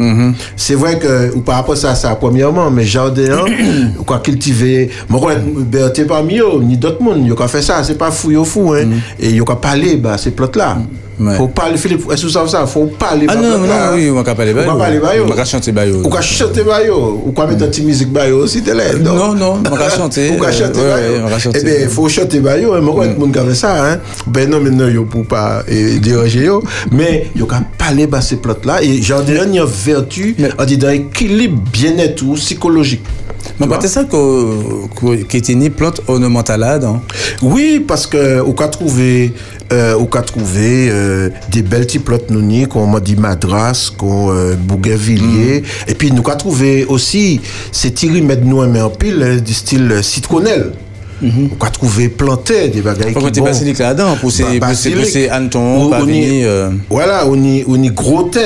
C'est 0.57 0.75
vrai 0.75 0.99
que 0.99 1.35
ou 1.35 1.41
par 1.41 1.57
rapport 1.57 1.75
à 1.75 1.77
ça, 1.77 1.95
ça 1.95 2.15
premièrement, 2.15 2.71
mais 2.71 2.85
jardin, 2.85 3.45
ou 3.99 4.05
quoi 4.05 4.19
cultiver, 4.21 4.91
moi 5.09 5.21
quoi 5.21 5.35
Berthe 5.37 6.07
parmi 6.07 6.39
eux, 6.39 6.61
ni 6.63 6.77
d'autres 6.77 7.03
monde, 7.03 7.27
yo 7.27 7.35
qu'a 7.35 7.49
fait 7.49 7.63
ça, 7.63 7.83
c'est 7.85 7.99
pas 7.99 8.11
fou 8.11 8.31
yo 8.31 8.45
fou 8.45 8.73
hein. 8.73 8.89
Et 9.19 9.31
yo 9.31 9.45
qu'a 9.45 9.57
parlé 9.57 9.97
bah 9.97 10.17
ces 10.19 10.31
plantes 10.31 10.57
là. 10.57 10.79
Ouais. 11.21 11.37
Faut 11.37 11.49
parler 11.49 11.77
Philippe, 11.77 12.03
est-ce 12.11 12.23
que 12.23 12.27
vous 12.27 12.33
savez 12.33 12.49
ça? 12.49 12.67
Faut 12.67 12.87
parler 12.87 13.27
Ah 13.29 13.37
non, 13.37 13.59
non, 13.59 13.67
là. 13.67 13.93
oui, 13.95 14.11
on 14.11 14.15
va 14.15 14.35
parler 14.35 14.53
bayo. 14.53 14.67
pas 14.73 14.77
parler 14.77 14.99
bayo. 14.99 15.25
On 15.31 15.35
va 15.35 15.45
chanter 15.45 15.73
bayo. 15.73 16.01
Ou 16.05 16.09
quoi 16.09 16.21
chanter 16.21 16.63
bayo, 16.63 17.23
ou 17.25 17.33
quoi 17.33 17.47
mettre 17.47 17.65
un 17.65 17.69
petit 17.69 17.83
musique 17.83 18.13
bayo 18.13 18.39
aussi 18.39 18.63
télé. 18.63 18.95
donc. 19.01 19.17
Non, 19.17 19.35
non, 19.35 19.63
on 19.71 19.77
va 19.77 19.89
chanter. 19.89 20.31
Bayo. 20.35 21.23
on 21.25 21.29
va 21.29 21.39
chanter. 21.39 21.61
Eh 21.63 21.65
bien, 21.65 21.89
faut 21.89 22.09
chanter 22.09 22.41
bayo, 22.41 22.75
hein. 22.75 22.81
moi 22.81 22.95
quand 22.97 23.19
monde 23.19 23.33
qui 23.33 23.41
fait 23.47 23.55
ça 23.55 23.85
hein. 23.93 23.99
Ben 24.27 24.49
non 24.49 24.61
mais 24.61 24.71
non 24.71 24.89
yo 24.89 25.05
pour 25.05 25.27
pas 25.27 25.63
eh, 25.69 25.99
déranger 25.99 26.45
yo, 26.45 26.63
mais 26.91 27.29
yo 27.37 27.47
quand 27.47 27.63
parler 27.79 28.07
bah 28.07 28.21
ces 28.21 28.37
plantes 28.37 28.65
là 28.65 28.83
et 28.83 29.01
jardin 29.03 29.33
il 29.47 29.55
y 29.55 29.59
a 29.59 29.63
une 29.63 29.69
vertu 29.69 30.37
on 30.59 30.65
dit 30.65 30.77
dans 30.79 30.91
équilibre 30.91 31.61
bien-être 31.73 32.23
ou 32.23 32.35
psychologique. 32.35 33.03
Mais 33.61 33.67
pas 33.67 33.79
ça 33.89 34.05
que 34.05 35.37
était 35.37 35.53
une 35.53 35.71
plante 35.71 36.01
ornementale 36.09 36.61
là-dedans. 36.61 37.01
Oui, 37.43 37.85
parce 37.87 38.07
que 38.07 38.41
on 38.43 38.53
a 38.55 38.69
trouvé, 38.69 39.33
euh, 39.73 39.97
on 39.99 40.05
a 40.17 40.23
trouvé 40.23 40.89
euh, 40.91 41.29
des 41.51 41.63
belles 41.63 41.87
petites 41.87 42.05
plantes 42.05 42.31
nous 42.31 42.67
qu'on 42.67 42.87
m'a 42.87 43.01
dit 43.01 43.17
madras, 43.17 43.91
qu'on 43.97 44.31
euh, 44.33 44.55
bougainvilliers, 44.57 45.63
et 45.89 45.95
puis 45.95 46.11
nous 46.11 46.23
a 46.31 46.37
trouvé 46.37 46.85
aussi 46.87 47.41
ces 47.73 47.91
petits 47.91 48.09
remèdes 48.09 48.45
nous 48.45 48.63
mais 48.67 48.81
en 48.81 48.91
pile 48.91 49.23
euh, 49.23 49.41
du 49.41 49.53
style 49.55 49.91
euh, 49.93 50.03
citronnelle. 50.03 50.73
On 51.23 51.65
a 51.65 51.71
trouvé 51.71 52.09
planté 52.09 52.69
des 52.69 52.83
bagailles 52.83 53.15
qui 53.15 53.41
bon. 53.41 53.47
basilic 53.47 53.79
là-dedans 53.79 54.17
pour 54.21 54.31
ces 54.31 54.59
Ba- 54.59 54.67
pour 54.67 54.77
ces 54.77 54.91
pour 54.91 55.05
ces 55.07 55.29
hannetons 55.29 55.87
Ou- 55.87 55.91
pas 55.91 56.01
on 56.03 56.09
y- 56.09 56.11
venir. 56.11 56.47
euh, 56.49 56.71
Voilà, 56.91 57.25
on 57.27 57.43
y, 57.43 57.65
on 57.67 57.83
y 57.83 57.89
gros 57.89 58.25
thym. 58.25 58.41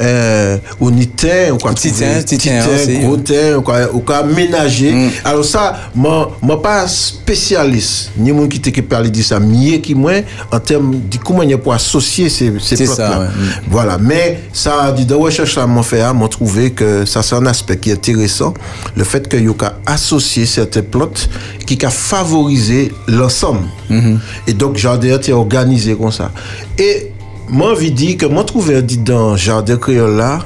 Euh, 0.00 0.58
on 0.80 0.96
y 0.96 1.06
thym, 1.06 1.52
on 1.52 1.68
a 1.68 1.72
Petit 1.72 1.92
trouvé 1.92 2.14
thym, 2.14 2.22
petit 2.22 2.38
thym 2.38 2.62
thym, 2.62 2.74
aussi, 2.74 2.98
gros 2.98 3.14
hein. 3.14 3.22
thym, 3.24 3.62
on 3.64 3.72
a, 3.72 3.88
on 3.92 4.12
a 4.12 4.22
ménagé. 4.24 5.10
Alors 5.24 5.44
ça, 5.44 5.90
moi, 5.94 6.36
moi 6.42 6.60
pas 6.60 6.86
spécialiste, 6.88 8.10
ni 8.16 8.32
mon 8.32 8.48
qui 8.48 8.60
te 8.60 8.80
parler 8.80 9.10
de 9.10 9.22
ça, 9.22 9.38
mieux 9.38 9.78
qui 9.78 9.94
moi, 9.94 10.14
en 10.50 10.58
termes 10.58 11.00
de 11.08 11.16
comment 11.18 11.42
il 11.42 11.56
pour 11.58 11.74
associer 11.74 12.28
ces, 12.28 12.52
ces 12.58 12.88
ouais. 12.88 12.96
Mm. 12.96 13.30
Voilà, 13.68 13.98
mais 13.98 14.40
ça, 14.52 14.90
dit 14.92 15.06
de 15.06 15.14
recherche 15.14 15.56
là, 15.56 15.68
fait, 15.82 16.12
m'ont 16.12 16.28
trouvé 16.28 16.72
que 16.72 17.04
ça 17.04 17.22
c'est 17.22 17.36
un 17.36 17.46
aspect 17.46 17.76
qui 17.76 17.90
est 17.90 17.94
intéressant, 17.94 18.52
le 18.96 19.04
fait 19.04 19.28
que 19.28 19.36
yo 19.36 19.54
ka 19.54 19.78
associer 19.86 20.46
certaines 20.46 20.84
plantes 20.84 21.28
qui 21.66 21.78
a 21.84 21.90
favorisé 21.90 22.92
l'ensemble. 23.06 23.66
Mm-hmm. 23.90 24.18
Et 24.48 24.52
donc 24.52 24.76
jardin 24.76 25.18
est 25.18 25.32
organisé 25.32 25.94
comme 25.94 26.12
ça. 26.12 26.32
Et 26.78 27.12
moi 27.48 27.72
envie 27.72 27.90
de 27.90 27.96
dire 27.96 28.16
que 28.16 28.26
moi 28.26 28.44
trouvé 28.44 28.82
dit 28.82 28.98
dans 28.98 29.36
jardin 29.36 29.76
là 30.16 30.40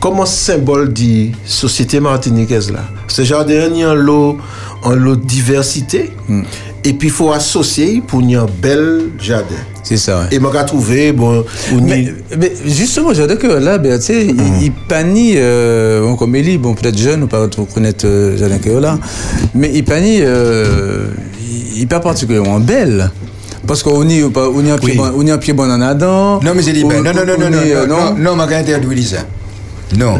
comme 0.00 0.18
un 0.20 0.26
symbole 0.26 0.92
de 0.92 1.28
société 1.44 2.00
martiniquaise 2.00 2.70
là? 2.72 2.80
Ce 3.08 3.22
jardin 3.22 3.68
il 3.72 3.78
y 3.78 3.82
a 3.84 3.90
un 3.90 3.94
lot 3.94 4.36
en 4.82 4.90
lot 4.94 5.14
de 5.16 5.24
diversité. 5.24 6.10
Mm. 6.28 6.42
Et 6.84 6.92
puis 6.94 7.08
il 7.08 7.12
faut 7.12 7.30
associer 7.30 8.02
pour 8.04 8.20
y 8.30 8.34
un 8.34 8.46
bel 8.60 9.10
jardin. 9.20 9.54
C'est 9.84 9.96
ça. 9.96 10.20
ouais. 10.20 10.26
Et 10.32 10.38
moi 10.40 10.50
j'ai 10.52 10.64
trouvé 10.64 11.12
bon 11.12 11.44
on 11.72 11.78
y- 11.78 11.82
Mais, 11.82 12.14
mais 12.36 12.52
justement, 12.66 13.12
je 13.14 13.22
que 13.38 13.46
là, 13.46 13.78
ben, 13.78 13.98
tu 14.00 14.06
sais, 14.06 14.26
euh, 15.36 16.00
bon, 16.00 16.34
Eli, 16.34 16.58
bon, 16.58 16.74
peut-être 16.74 16.98
jeune, 16.98 17.22
ou 17.22 17.26
pas 17.28 17.46
connaître 17.72 18.04
euh, 18.06 18.36
Jardin 18.36 18.58
Keola, 18.58 18.98
mais 19.54 19.70
il 19.74 19.84
panie, 19.84 20.18
euh, 20.22 21.06
il, 21.40 21.82
il 21.82 21.86
pas 21.88 22.00
particulièrement 22.00 22.58
belle. 22.58 23.10
Parce 23.66 23.82
qu'on 23.82 24.08
y, 24.08 24.22
on 24.22 24.64
y 24.64 24.70
un 24.70 24.78
pied 24.78 24.90
Oui. 24.92 24.96
bon, 24.96 25.12
on 25.16 25.26
y 25.26 25.30
un 25.30 25.38
pied 25.38 25.52
bon 25.52 25.70
en 25.70 25.80
Adam. 25.80 26.40
Non, 26.42 26.52
mais 26.54 26.62
c'est 26.62 26.72
dit, 26.72 26.84
ben, 26.84 27.02
non, 27.02 27.12
non, 27.12 27.24
non, 27.24 27.38
non, 27.38 27.50
non, 27.50 27.58
on 27.58 27.64
y, 27.64 27.72
euh, 27.72 27.86
non, 27.86 28.14
non, 28.14 28.14
non, 28.18 28.36
ma 28.36 28.44
interdit 28.44 29.04
ça. 29.04 29.18
Non. 29.96 30.18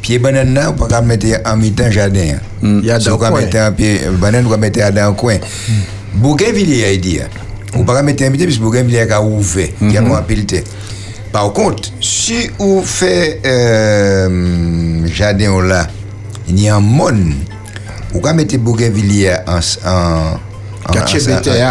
Pied 0.00 0.18
banane 0.18 0.54
là, 0.54 0.70
on 0.70 0.74
peut 0.74 0.86
pas 0.86 1.00
mettre 1.00 1.26
en 1.44 1.56
mi-temps 1.56 1.90
jardin. 1.90 2.36
Il 2.62 2.84
y 2.84 2.90
a 2.90 2.98
dans 2.98 3.18
on 3.20 3.34
mettre 3.34 3.56
un 3.58 3.72
pied 3.72 4.00
banane, 4.20 4.46
on 4.46 4.50
peut 4.50 4.56
mettre 4.56 4.92
dans 4.92 5.08
un 5.08 5.12
coin. 5.14 5.36
Bougainvilliers, 6.14 6.94
il 6.94 7.00
dit. 7.00 7.18
On 7.74 7.80
peut 7.80 7.92
pas 7.92 8.02
mettre 8.02 8.22
un 8.22 8.30
mi-temps, 8.30 8.44
parce 8.44 8.58
que 8.58 8.62
Bougainvilliers 8.62 9.10
a 9.10 9.20
ouvert, 9.20 9.68
qui 9.90 9.96
a 9.96 10.00
moins 10.00 10.22
pilté. 10.22 10.62
Par 11.32 11.52
contre, 11.52 11.90
si 12.00 12.48
on 12.58 12.80
fait 12.82 13.40
euh, 13.44 15.06
jardin 15.06 15.60
là, 15.62 15.88
il 16.48 16.60
y 16.60 16.68
a 16.68 16.76
un 16.76 16.80
monde, 16.80 17.34
on 18.14 18.20
peut 18.20 18.32
mettre 18.32 18.56
Bougainvilliers 18.58 19.34
en 19.46 19.58
en 19.84 20.34
en 20.34 20.38
Quartier 20.92 21.20
en- 21.20 21.40
BTA. 21.40 21.70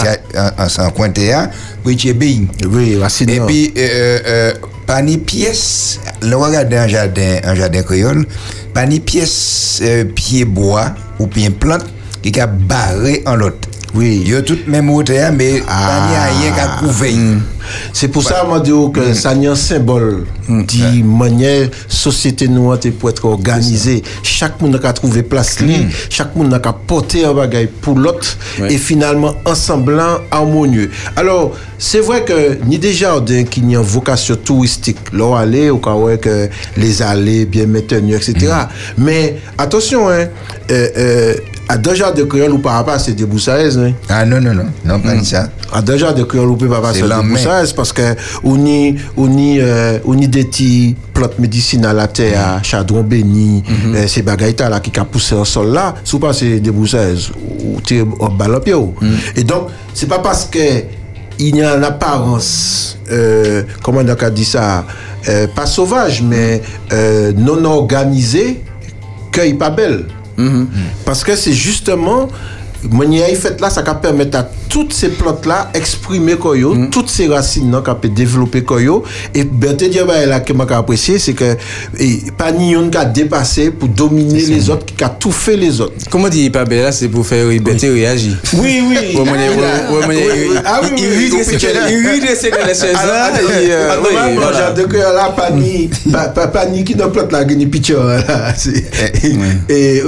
en- 0.85 0.89
coin 0.91 1.09
théâtre, 1.09 1.53
pour 1.83 1.91
y 1.91 2.13
bien. 2.13 2.45
Oui, 2.69 2.97
racine 2.97 3.29
Et 3.29 3.39
puis, 3.39 3.73
euh, 3.77 4.19
euh, 4.25 4.53
pas 4.85 5.01
ni 5.01 5.17
pièce, 5.17 5.99
le 6.21 6.35
regarde 6.35 6.73
un 6.73 6.87
jardin, 6.87 7.37
un 7.43 7.55
jardin 7.55 7.81
créole, 7.83 8.25
pas 8.73 8.85
ni 8.85 8.99
pièce 8.99 9.79
euh, 9.81 10.03
pied 10.05 10.45
bois 10.45 10.93
ou 11.19 11.27
pied 11.27 11.49
plante 11.49 11.85
qui 12.21 12.39
a 12.39 12.47
barré 12.47 13.23
en 13.25 13.35
l'autre. 13.35 13.67
Oui. 13.95 14.21
Il 14.25 14.31
y 14.31 14.35
a 14.35 14.41
tout 14.41 14.57
même 14.67 14.89
hauteur, 14.89 15.31
mais 15.33 15.61
pas 15.61 16.07
ni 16.09 16.47
rien 16.47 16.53
a 16.63 16.79
couvert. 16.79 17.11
C'est 17.93 18.09
pour 18.09 18.23
ça, 18.23 18.43
moi, 18.47 18.59
dis 18.59 18.71
que 18.93 19.13
ça 19.13 19.33
y 19.33 19.47
a 19.47 19.51
un 19.51 19.55
symbole 19.55 20.25
de 20.47 21.03
manière 21.03 21.69
société 21.87 22.47
noire 22.47 22.77
pour 22.99 23.09
être 23.09 23.25
organisée. 23.25 24.03
Chaque 24.21 24.61
monde 24.61 24.79
a 24.83 24.93
trouvé 24.93 25.23
place 25.23 25.59
li, 25.61 25.87
chaque 26.09 26.35
monde 26.35 26.53
a 26.53 26.59
porté 26.59 27.25
un 27.25 27.33
bagage 27.33 27.67
pour 27.81 27.97
l'autre 27.97 28.37
Ouais. 28.59 28.73
et 28.73 28.77
finalement 28.77 29.35
ensemblant 29.45 30.19
harmonieux. 30.31 30.89
Alors, 31.15 31.51
c'est 31.77 31.99
vrai 31.99 32.23
que 32.23 32.57
ni 32.65 32.77
des 32.77 32.93
jardins 32.93 33.43
qui 33.43 33.59
ont 33.61 33.69
une 33.69 33.77
vocation 33.77 34.35
touristique, 34.35 34.97
là 35.11 35.39
aller 35.39 35.69
au 35.69 35.77
cas 35.77 35.91
où 35.93 36.07
que 36.17 36.49
les 36.77 37.01
allées 37.01 37.45
bien 37.45 37.65
maintenues, 37.67 38.15
etc. 38.15 38.53
Mais 38.97 39.37
attention, 39.57 40.07
hein, 40.09 40.27
euh, 40.71 40.87
euh, 40.97 41.33
à 41.67 41.77
deux 41.77 41.95
jardins 41.95 42.21
de 42.21 42.27
créole 42.27 42.51
ou 42.51 42.59
rapport 42.73 42.93
à 42.93 42.99
ces 42.99 43.13
déboussaises, 43.13 43.77
hein, 43.77 43.93
Ah 44.09 44.25
non, 44.25 44.39
non, 44.39 44.53
non, 44.53 44.65
non, 44.85 44.99
pas 44.99 45.15
ni 45.15 45.25
ça. 45.25 45.49
à 45.73 45.81
déjà 45.81 46.13
de 46.13 46.23
créole 46.23 46.49
ou 46.49 46.55
pas 46.55 46.93
la 47.07 47.21
main. 47.21 47.29
boussage 47.29 47.73
parce 47.73 47.91
que 47.91 48.15
on 48.43 48.63
y 48.65 48.95
on 49.17 49.35
y 49.37 49.59
euh, 49.59 49.99
on 50.05 50.17
y 50.17 50.27
des 50.27 50.43
petits 50.43 50.95
plantes 51.13 51.39
médicinales 51.39 51.99
à 51.99 52.07
terre, 52.07 52.59
chardon 52.63 53.01
béni, 53.01 53.63
euh, 53.95 54.07
ces 54.07 54.21
bagailles 54.21 54.55
là 54.59 54.79
qui 54.79 54.97
a 54.99 55.05
poussé 55.05 55.35
au 55.35 55.45
sol 55.45 55.73
là, 55.73 55.95
sous 56.03 56.19
pas 56.19 56.33
c'est 56.33 56.59
des 56.59 56.71
boussages 56.71 57.31
ou 57.63 57.81
tu 57.81 58.03
pied. 58.63 58.73
ou. 58.73 58.93
Et 59.35 59.43
donc 59.43 59.69
c'est 59.93 60.07
pas 60.07 60.19
parce 60.19 60.45
que 60.45 60.59
il 61.39 61.57
y 61.57 61.61
a 61.61 61.75
une 61.75 61.83
apparence 61.83 62.97
euh, 63.11 63.63
comment 63.83 63.99
on 64.03 64.07
a 64.07 64.29
dit 64.29 64.45
ça 64.45 64.85
euh, 65.27 65.47
pas 65.47 65.65
sauvage 65.65 66.21
mais 66.21 66.61
euh, 66.93 67.33
non 67.35 67.65
organisée 67.65 68.63
qu'il 69.31 69.57
pas 69.57 69.69
belle. 69.69 70.05
Parce 71.05 71.23
que 71.23 71.35
c'est 71.35 71.53
justement, 71.53 72.27
manière 72.91 73.29
fait 73.37 73.59
là, 73.61 73.69
ça 73.69 73.81
va 73.81 73.95
permettre 73.95 74.37
à 74.37 74.49
toutes 74.75 74.91
ces 74.91 75.07
plantes-là 75.07 75.69
exprimer 75.73 76.35
quoi 76.35 76.57
yo, 76.57 76.75
toutes 76.91 77.09
ces 77.09 77.27
racines 77.29 77.71
là, 77.71 77.81
qui 77.81 78.09
développer 78.09 78.61
quoi 78.61 78.81
yo. 78.81 79.05
Et 79.33 79.45
là, 80.25 80.41
que 80.41 80.51
moi, 80.51 80.69
apprécié, 80.69 81.17
c'est 81.17 81.31
que, 81.31 81.55
pas 82.37 82.51
ni 82.51 82.75
qui 82.91 82.97
dépassé 83.13 83.71
pour 83.71 83.87
dominer 83.87 84.41
les 84.41 84.69
autres, 84.69 84.85
qui 84.85 85.01
a 85.01 85.07
tout 85.07 85.31
fait 85.31 85.55
les 85.55 85.79
autres. 85.79 85.93
Comment 86.11 86.27
dire 86.27 86.51
pas 86.51 86.65
là, 86.65 86.91
c'est 86.91 87.07
pour 87.07 87.25
faire 87.25 87.47
réagir. 87.47 88.33
Oui, 88.55 88.83
oui. 88.89 89.17
Ah 90.65 90.81
oui, 90.83 91.29
choses 91.29 91.53
là, 91.61 91.87
Alors, 92.99 93.39
et, 93.39 93.71
euh, 93.71 94.73
de 94.73 94.97
là, 94.97 95.31
ni 96.69 96.83
qui 96.83 96.95
plante 96.95 97.31
là, 97.31 97.45
picture 97.71 98.03
là. 98.03 98.53
Et, 99.69 100.01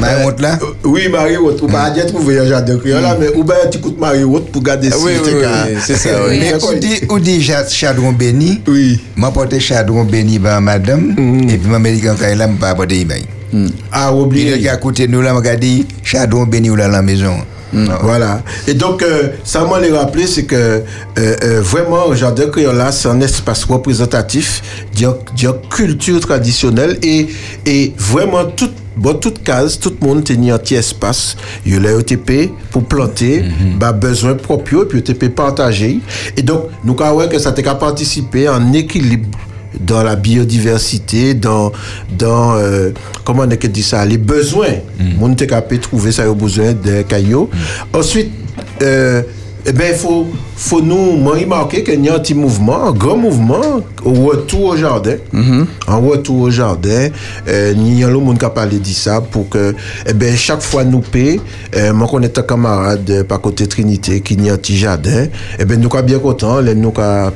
mais 0.00 0.40
là? 0.40 0.58
Oui, 0.84 1.08
Marie-Haute. 1.08 1.60
Ou 1.62 1.66
pas, 1.66 1.90
trouvé 2.06 2.38
un 2.38 2.46
jardin 2.46 2.78
créole 2.78 3.02
là, 3.02 3.16
mais 3.18 3.41
ou 3.42 3.44
bien 3.44 3.56
tu 3.70 3.78
coûtes 3.80 3.98
Marie-Haute 3.98 4.50
pour 4.52 4.62
garder 4.62 4.88
Ah 4.92 4.96
si 4.96 5.04
oui, 5.04 5.12
c'est 5.24 5.34
oui, 5.34 5.42
oui, 5.44 5.76
c'est 5.84 5.96
ça, 5.96 6.10
oui. 6.28 6.38
Mais 6.40 6.54
ou 6.54 6.74
dit, 6.78 7.00
ou 7.10 7.18
dit 7.18 7.42
chadron 7.70 8.12
béni, 8.12 8.60
Oui. 8.68 9.00
m'a 9.16 9.30
porté 9.32 9.58
chadron 9.58 10.04
béni 10.04 10.38
par 10.38 10.60
madame, 10.60 11.14
et 11.48 11.58
puis 11.58 11.68
m'a 11.70 11.78
médicament 11.78 12.16
quand 12.20 12.34
là, 12.36 12.46
m'a 12.46 12.58
pas 12.58 12.74
porté 12.74 13.00
ibaï. 13.00 13.24
Ah, 13.90 14.10
Puis 14.12 14.20
oublié. 14.20 14.68
à 14.68 14.76
côté 14.76 15.06
de 15.06 15.12
nous 15.12 15.20
là, 15.22 15.34
m'a 15.34 15.56
dit, 15.56 15.86
chadron 16.04 16.44
béni 16.44 16.70
ou 16.70 16.76
là 16.76 16.86
la 16.88 17.02
maison. 17.02 17.34
Voilà. 18.02 18.42
Et 18.68 18.74
donc, 18.74 19.02
euh, 19.02 19.28
ça 19.44 19.64
m'a 19.64 19.80
les 19.80 19.90
rappeler, 19.90 20.26
c'est 20.26 20.42
que 20.44 20.54
euh, 20.54 20.80
euh, 21.18 21.60
vraiment, 21.62 22.08
le 22.10 22.16
jardin 22.16 22.48
créole 22.50 22.76
là, 22.76 22.92
c'est 22.92 23.08
un 23.08 23.18
espace 23.22 23.64
représentatif 23.64 24.60
d'une 24.94 25.14
culture 25.70 26.20
traditionnelle 26.20 26.98
et, 27.02 27.28
et 27.64 27.94
vraiment 27.96 28.44
toute 28.44 28.74
Bon, 28.96 29.14
toute 29.14 29.42
case, 29.42 29.78
tout 29.78 29.94
le 30.00 30.06
monde 30.06 30.24
tenait 30.24 30.50
un 30.50 30.58
petit 30.58 30.74
espace. 30.74 31.36
Il 31.64 31.74
y 31.74 31.76
a 31.76 31.80
l'OTP 31.80 32.52
pour 32.70 32.84
planter, 32.84 33.44
bah, 33.78 33.92
besoin 33.92 34.34
propre, 34.34 34.84
puis 34.84 34.98
OTP 34.98 35.28
partagé. 35.28 36.00
Et 36.36 36.42
donc, 36.42 36.64
nous, 36.84 36.96
avons 37.00 37.28
que 37.28 37.38
ça 37.38 37.52
t'a 37.52 37.74
participer 37.74 38.48
en 38.48 38.72
équilibre 38.72 39.38
dans 39.80 40.02
la 40.02 40.16
biodiversité, 40.16 41.34
dans, 41.34 41.72
dans 42.18 42.54
euh, 42.56 42.90
comment 43.24 43.42
on 43.42 43.50
a 43.50 43.56
dit 43.56 43.82
ça, 43.82 44.04
les 44.04 44.18
besoins. 44.18 44.74
Mon 45.18 45.34
te 45.34 45.44
capable 45.44 45.76
de 45.76 45.82
trouver 45.82 46.12
ça, 46.12 46.30
au 46.30 46.34
besoin 46.34 46.72
de 46.72 47.02
cailloux. 47.02 47.48
Ensuite, 47.92 48.30
euh, 48.82 49.22
eh 49.64 49.72
ben, 49.72 49.92
il 49.92 49.98
faut, 49.98 50.28
faut 50.62 50.80
nous 50.80 51.24
remarquer 51.28 51.82
qu'il 51.82 52.04
y 52.04 52.08
a 52.08 52.14
un 52.14 52.18
petit 52.20 52.34
mouvement, 52.34 52.88
un 52.88 52.92
grand 52.92 53.16
mouvement, 53.16 53.82
au 54.04 54.12
retour 54.12 54.64
au 54.66 54.76
jardin. 54.76 55.16
En 55.88 56.00
retour 56.00 56.40
au 56.42 56.50
jardin, 56.50 57.08
euh, 57.48 57.74
il 57.76 57.98
y 57.98 58.04
a 58.04 58.08
le 58.08 58.18
monde 58.18 58.38
qui 58.38 58.44
a 58.44 58.50
parlé 58.50 58.78
de 58.78 58.86
ça 58.86 59.20
pour 59.20 59.48
que, 59.48 59.74
eh 60.06 60.12
ben, 60.12 60.36
chaque 60.36 60.62
fois 60.62 60.84
nous 60.84 61.00
paie, 61.00 61.40
euh, 61.76 61.92
moi, 61.92 62.06
connais 62.08 62.38
un 62.38 62.42
camarade 62.42 63.10
euh, 63.10 63.24
par 63.24 63.40
côté 63.40 63.66
Trinité 63.66 64.20
qui 64.20 64.34
y 64.34 64.48
a 64.50 64.54
un 64.54 64.56
petit 64.56 64.76
jardin, 64.76 65.26
eh 65.58 65.64
ben, 65.64 65.80
nous 65.80 65.90
sommes 65.90 66.02
bien 66.06 66.18
contents, 66.20 66.60
les 66.60 66.74
nous 66.74 66.92
avons 66.96 67.32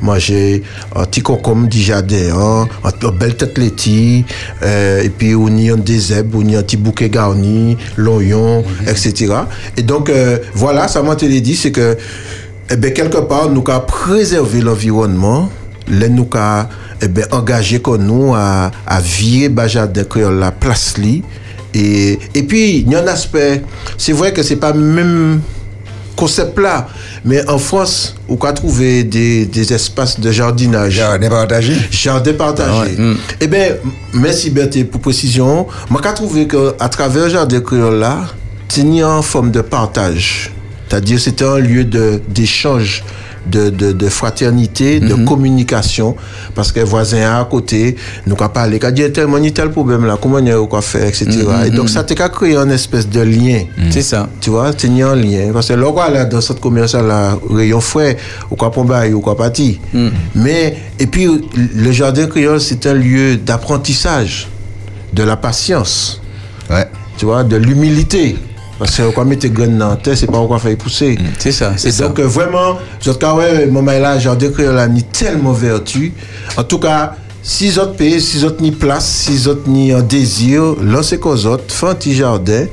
manger 0.00 0.62
un 0.96 1.04
petit 1.04 1.20
concombre 1.20 1.68
du 1.68 1.78
jardin, 1.78 2.34
hein, 2.34 2.68
un, 2.84 3.06
un 3.06 3.12
belle 3.12 3.36
tête 3.36 3.58
laitue, 3.58 4.24
euh, 4.62 5.02
et 5.02 5.10
puis 5.10 5.34
on 5.34 5.54
y 5.56 5.70
a 5.70 5.76
des 5.76 5.98
zèbres, 5.98 6.38
on 6.42 6.48
y 6.48 6.56
a 6.56 6.60
un 6.60 6.62
petit 6.62 6.76
bouquet 6.78 7.10
garni, 7.10 7.76
l'oignon, 7.96 8.64
etc. 8.86 9.34
Et 9.76 9.82
donc, 9.82 10.08
euh, 10.08 10.38
voilà, 10.54 10.88
ça 10.88 11.02
m'a 11.02 11.14
dit, 11.14 11.56
c'est 11.56 11.70
que, 11.72 11.96
eh 12.72 12.76
ben, 12.76 12.92
quelque 12.92 13.18
part, 13.18 13.50
nous 13.50 13.62
avons 13.68 13.84
préservé 13.86 14.62
l'environnement, 14.62 15.50
les 15.88 16.08
nous 16.08 16.26
avons 16.32 16.68
eh 17.02 17.08
ben, 17.08 17.26
engagé 17.30 17.82
comme 17.82 18.04
nous 18.04 18.34
à, 18.34 18.70
à 18.86 19.00
virer 19.00 19.50
Bajardin 19.50 20.04
Créole 20.04 20.38
la 20.38 20.52
place 20.52 20.96
li. 20.96 21.22
Et, 21.74 22.18
et 22.34 22.42
puis, 22.44 22.78
il 22.78 22.90
y 22.90 22.94
a 22.94 23.02
un 23.02 23.06
aspect, 23.08 23.62
c'est 23.98 24.12
vrai 24.12 24.32
que 24.32 24.42
c'est 24.42 24.56
pas 24.56 24.72
même 24.72 25.42
concept 26.16 26.58
là, 26.58 26.88
mais 27.26 27.46
en 27.48 27.58
France, 27.58 28.14
on 28.28 28.36
peut 28.36 28.52
trouver 28.54 29.04
des, 29.04 29.44
des 29.44 29.72
espaces 29.72 30.18
de 30.18 30.30
jardinage. 30.30 30.92
Jardin 30.94 31.28
partagé. 31.28 31.74
Jardin 31.90 32.32
partagé. 32.32 32.96
Eh 33.40 33.46
bien, 33.48 33.68
merci 34.14 34.48
Berthe 34.48 34.84
pour 34.90 35.00
précision. 35.02 35.66
Moi, 35.90 36.00
j'ai 36.04 36.14
trouvé 36.14 36.48
qu'à 36.48 36.88
travers 36.88 37.24
le 37.24 37.30
jardin 37.30 37.60
créole 37.60 37.98
là, 37.98 38.20
c'est 38.68 39.04
en 39.04 39.20
forme 39.20 39.50
de 39.50 39.60
partage. 39.60 40.52
C'est-à-dire, 40.92 41.18
c'était 41.18 41.46
un 41.46 41.58
lieu 41.58 41.84
d'échange. 42.28 43.02
De, 43.44 43.70
de, 43.70 43.90
de 43.90 44.08
fraternité, 44.08 45.00
de 45.00 45.16
communication, 45.26 46.14
parce 46.54 46.70
que 46.70 46.78
voisin 46.78 47.40
à 47.40 47.44
côté, 47.44 47.96
nous 48.24 48.36
avons 48.36 48.48
parlé, 48.48 48.78
qu'a 48.78 48.92
dit 48.92 49.10
tellement, 49.10 49.38
il 49.38 49.46
y 49.46 49.48
a 49.48 49.50
tel 49.50 49.68
problème 49.72 50.04
là, 50.06 50.16
comment 50.22 50.36
on 50.36 50.66
quoi 50.68 50.80
faire, 50.80 51.08
etc. 51.08 51.26
Et 51.66 51.70
donc, 51.70 51.88
ça 51.88 52.04
t'a 52.04 52.28
créé 52.28 52.54
un 52.56 52.70
espèce 52.70 53.08
de 53.08 53.20
lien. 53.20 53.64
C'est 53.90 54.02
ça. 54.02 54.28
Tu 54.40 54.50
vois, 54.50 54.70
c'est 54.78 54.86
un 54.86 55.16
lien. 55.16 55.50
Parce 55.52 55.66
que 55.66 55.72
là, 55.72 56.08
là, 56.12 56.24
dans 56.24 56.40
cette 56.40 56.60
commerciale, 56.60 57.08
là, 57.08 57.36
rayon 57.50 57.80
frais, 57.80 58.16
ou 58.48 58.54
quoi 58.54 58.70
pombaille, 58.70 59.12
ou 59.12 59.20
quoi 59.20 59.36
pâti. 59.36 59.80
Mais, 60.36 60.76
et 61.00 61.08
puis, 61.08 61.26
le 61.74 61.90
jardin 61.90 62.28
créole, 62.28 62.60
c'est 62.60 62.86
un 62.86 62.94
lieu 62.94 63.38
d'apprentissage, 63.38 64.46
de 65.12 65.24
la 65.24 65.36
patience, 65.36 66.20
Ouais. 66.70 66.86
tu 67.18 67.24
vois, 67.24 67.42
de 67.42 67.56
l'humilité. 67.56 68.36
Parce 68.78 68.96
que 68.96 69.10
quand 69.14 69.24
mettre 69.24 69.46
graines 69.48 69.78
dans 69.78 69.90
la 69.90 69.96
terre, 69.96 70.16
c'est 70.16 70.26
pas 70.26 70.44
quoi 70.46 70.58
faire 70.58 70.76
pousser. 70.76 71.18
C'est 71.38 71.52
ça, 71.52 71.74
c'est 71.76 71.88
Et 71.88 71.92
ça. 71.92 72.08
donc, 72.08 72.18
euh, 72.18 72.26
vraiment, 72.26 72.78
je 73.00 73.12
cas, 73.12 73.34
ouais, 73.34 73.66
mon 73.66 73.82
là, 73.84 74.18
jardin 74.18 74.50
créole 74.50 74.78
a 74.78 74.88
ni 74.88 75.02
tellement 75.04 75.52
vertu. 75.52 76.12
En 76.56 76.64
tout 76.64 76.78
cas, 76.78 77.14
si 77.44 77.76
autres 77.78 77.94
pays, 77.96 78.20
si 78.20 78.44
autres 78.44 78.62
ni 78.62 78.70
place, 78.70 79.04
si 79.04 79.48
autres 79.48 79.68
ni 79.68 79.90
un 79.92 80.00
désir, 80.00 80.76
lancez 80.80 81.18
qu'aux 81.18 81.44
autres, 81.46 81.64
faites 81.74 81.88
un 81.90 81.94
petit 81.94 82.14
jardin, 82.14 82.66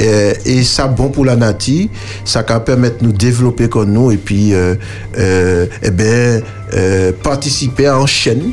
euh, 0.00 0.32
et 0.46 0.62
ça 0.64 0.86
bon 0.86 1.08
pour 1.08 1.26
la 1.26 1.36
nature, 1.36 1.88
ça 2.24 2.42
va 2.42 2.60
permettre 2.60 3.00
de 3.00 3.06
nous 3.06 3.12
développer 3.12 3.68
comme 3.68 3.92
nous, 3.92 4.10
et 4.10 4.16
puis, 4.16 4.54
euh, 4.54 4.74
euh, 5.18 5.66
eh 5.82 5.90
ben, 5.90 6.42
euh, 6.72 7.12
participer 7.22 7.88
en 7.90 8.06
chaîne, 8.06 8.52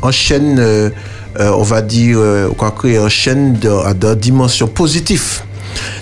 en 0.00 0.10
chaîne, 0.12 0.58
euh, 0.60 0.90
euh, 1.38 1.50
on 1.56 1.62
va 1.62 1.82
dire, 1.82 2.18
euh, 2.20 2.48
on 2.56 2.64
va 2.64 2.70
créer 2.70 2.98
en 2.98 3.08
chaîne 3.08 3.58
à 3.84 3.94
de 3.94 4.14
dimension 4.14 4.68
positive, 4.68 5.40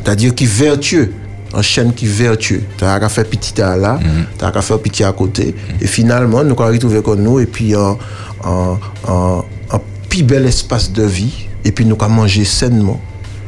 c'est-à-dire 0.03 0.35
qui 0.35 0.45
est 0.45 0.47
vertueux 0.47 1.13
un 1.55 1.63
chaîne 1.63 1.93
qui 1.93 2.05
est 2.07 2.09
vertueux. 2.09 2.63
Tu 2.77 2.85
as 2.85 3.01
qu'à 3.01 3.09
faire 3.09 3.25
petit 3.25 3.61
à 3.61 3.77
là, 3.77 3.99
tu 4.39 4.45
as 4.45 4.51
qu'à 4.51 4.63
faire 4.63 4.79
petit 4.79 5.05
à 5.05 5.13
côté. 5.13 5.55
Et 5.81 5.87
finalement, 5.87 6.45
nous 6.45 6.55
allons 6.59 6.73
retrouver 6.73 7.03
comme 7.03 7.23
nous, 7.23 7.41
et 7.41 7.47
puis 7.47 7.75
un, 7.75 7.97
un, 8.45 8.79
un, 9.09 9.45
un 9.71 9.81
plus 10.09 10.23
bel 10.23 10.47
espace 10.47 10.93
de 10.93 11.05
vie, 11.05 11.47
et 11.65 11.73
puis 11.73 11.85
nous 11.85 11.97
allons 12.01 12.11
manger 12.11 12.45
sainement, 12.45 13.01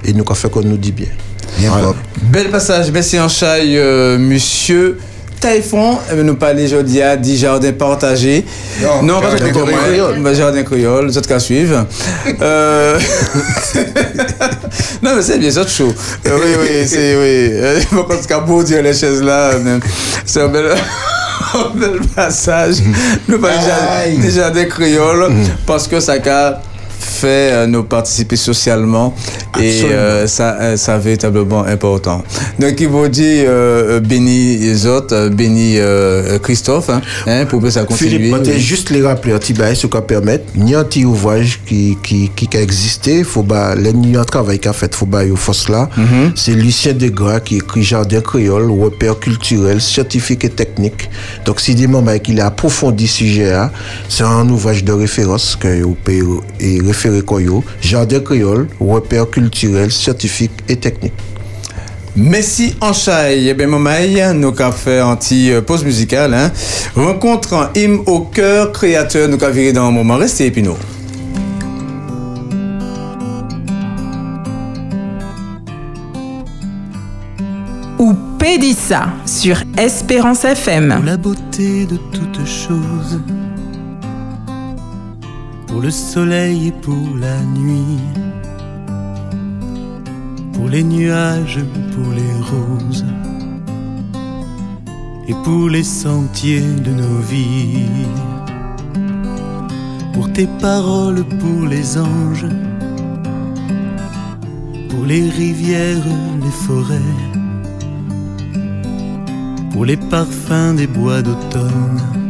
et 0.05 0.13
nous 0.13 0.25
allons 0.27 0.35
faire 0.35 0.51
comme 0.51 0.65
nous 0.65 0.77
dit 0.77 0.93
bien. 0.93 1.09
Bien 1.59 1.71
Voilà. 1.71 1.95
Bel 2.23 2.51
passage, 2.51 2.91
merci 2.91 3.19
en 3.19 3.29
chaille, 3.29 3.77
euh, 3.77 4.19
monsieur. 4.19 4.99
Taïfon, 5.41 5.97
eh 6.11 6.15
bien, 6.15 6.25
nous 6.25 6.35
parler 6.35 6.67
aujourd'hui 6.67 7.01
à 7.01 7.17
10 7.17 7.39
jardins 7.39 7.73
partagés. 7.73 8.45
Non, 9.03 9.23
pas 9.23 9.35
jardin 9.35 9.51
créole. 9.51 10.35
Jardin 10.35 10.63
créole, 10.63 11.07
les 11.07 11.17
autres 11.17 11.29
qu'à 11.29 11.41
suivre. 11.41 11.87
Euh... 12.43 12.99
non, 15.03 15.17
mais 15.17 15.23
c'est 15.23 15.39
bien, 15.39 15.51
chose. 15.51 15.95
Euh, 16.27 16.39
oui, 16.41 16.57
oui, 16.61 16.87
c'est, 16.87 17.17
oui. 17.17 17.51
Euh, 17.53 17.81
Par 17.91 18.07
contre, 18.07 18.27
qu'à 18.27 18.41
beau 18.41 18.63
dire 18.63 18.83
les 18.83 18.95
chaises 18.95 19.23
là, 19.23 19.53
c'est 20.25 20.41
un 20.43 20.49
bel, 20.49 20.67
un 21.55 21.79
bel 21.79 22.01
passage. 22.15 22.77
Nous 23.29 23.39
parlons 23.39 23.57
déjà, 23.59 24.21
des 24.21 24.31
jardins 24.31 24.65
créoles 24.67 25.33
parce 25.67 25.89
que 25.89 26.01
ça 26.01 26.13
a 26.13 26.61
fait 27.21 27.53
euh, 27.53 27.67
nous 27.67 27.85
participer 27.85 28.37
socialement 28.37 29.15
et 29.61 29.83
euh, 29.85 30.27
ça, 30.27 30.57
euh, 30.61 30.77
ça 30.77 30.97
véritablement 30.99 31.65
important. 31.65 32.23
Donc, 32.59 32.81
il 32.81 32.89
vous 32.89 33.09
dit 33.09 33.43
béni 34.03 34.57
les 34.59 34.87
autres, 34.87 35.29
béni 35.29 35.79
Christophe, 36.43 36.91
hein, 36.91 37.01
hein, 37.27 37.45
pour 37.47 37.61
que 37.61 37.71
ça 37.71 37.85
continue. 37.85 38.11
Philippe, 38.11 38.37
Oui. 38.47 38.61
juste 38.61 38.91
les 38.91 39.03
rappeler 39.03 39.35
petit 39.35 39.53
bail, 39.53 39.77
ce 39.77 39.87
qu'on 39.87 40.01
permet. 40.01 40.41
A 40.75 40.79
un 40.79 40.85
petit 40.85 41.05
ouvrage 41.05 41.61
qui, 41.67 41.99
qui, 42.03 42.31
qui 42.35 42.57
a 42.57 42.63
existé. 42.63 43.25
Faut 43.25 43.43
bah, 43.43 43.75
a 43.75 44.21
un 44.21 44.25
travail 44.25 44.59
qu'a 44.59 44.73
fait, 44.73 44.95
faut 44.95 45.07
bah, 45.07 45.23
force 45.37 45.69
là. 45.69 45.89
C'est 46.35 46.53
Lucien 46.53 46.93
Degras 46.93 47.41
qui 47.41 47.57
écrit 47.57 47.83
Jardin 47.83 48.21
créole, 48.21 48.71
repère 48.71 49.19
culturel, 49.19 49.81
scientifique 49.81 50.45
et 50.45 50.51
technique. 50.51 51.11
Donc, 51.45 51.61
si 51.61 51.75
des 51.75 51.87
moments 51.87 52.19
qu'il 52.19 52.41
a 52.41 52.47
approfondi 52.47 53.07
ce 53.07 53.19
sujet 53.19 53.51
là, 53.51 53.71
c'est 54.09 54.25
un 54.25 54.49
ouvrage 54.49 54.85
de 54.85 54.93
référence 54.93 55.57
que 55.57 55.83
vous 55.83 55.97
pouvez 56.05 56.23
référer 56.81 57.10
Jardin 57.81 58.21
créole, 58.21 58.69
repère 58.81 59.29
culturel, 59.29 59.91
scientifique 59.91 60.53
et 60.69 60.77
technique. 60.77 61.13
Merci 62.17 62.75
en 62.81 62.93
chaille. 62.93 63.49
Eh 63.49 63.55
bien, 63.55 63.69
Momaï, 63.69 64.21
nous 64.35 64.53
avons 64.59 64.73
fait 64.73 65.01
petit 65.17 65.53
euh, 65.53 65.61
pause 65.61 65.85
musicale. 65.85 66.35
Hein. 66.35 66.51
Rencontre 66.95 67.71
hymne 67.77 68.01
au 68.07 68.21
cœur 68.21 68.73
créateur. 68.73 69.29
Nous 69.29 69.43
avons 69.43 69.55
viré 69.55 69.73
dans 69.73 69.87
un 69.87 69.91
moment. 69.93 70.17
Restez 70.17 70.53
nous. 70.61 70.77
Ou 77.99 78.15
Pédissa 78.39 79.09
sur 79.25 79.63
Espérance 79.79 80.45
FM. 80.45 80.95
Pour 80.97 81.05
la 81.05 81.17
beauté 81.17 81.87
de 81.87 81.97
toutes 82.13 82.47
choses, 82.47 83.21
pour 85.71 85.81
le 85.81 85.91
soleil 85.91 86.69
et 86.69 86.73
pour 86.73 87.17
la 87.19 87.41
nuit, 87.59 87.99
pour 90.53 90.69
les 90.69 90.83
nuages, 90.83 91.61
pour 91.93 92.13
les 92.13 92.35
roses, 92.51 93.05
et 95.29 95.35
pour 95.45 95.69
les 95.69 95.85
sentiers 95.85 96.61
de 96.61 96.91
nos 96.91 97.19
vies, 97.21 97.87
pour 100.13 100.31
tes 100.33 100.49
paroles, 100.61 101.25
pour 101.25 101.69
les 101.69 101.97
anges, 101.97 102.49
pour 104.91 105.05
les 105.07 105.31
rivières, 105.31 106.05
les 106.43 106.57
forêts 106.67 107.31
pour 109.81 109.87
les 109.87 109.97
parfums 109.97 110.75
des 110.77 110.87
bois 110.87 111.23
d'automne 111.23 112.30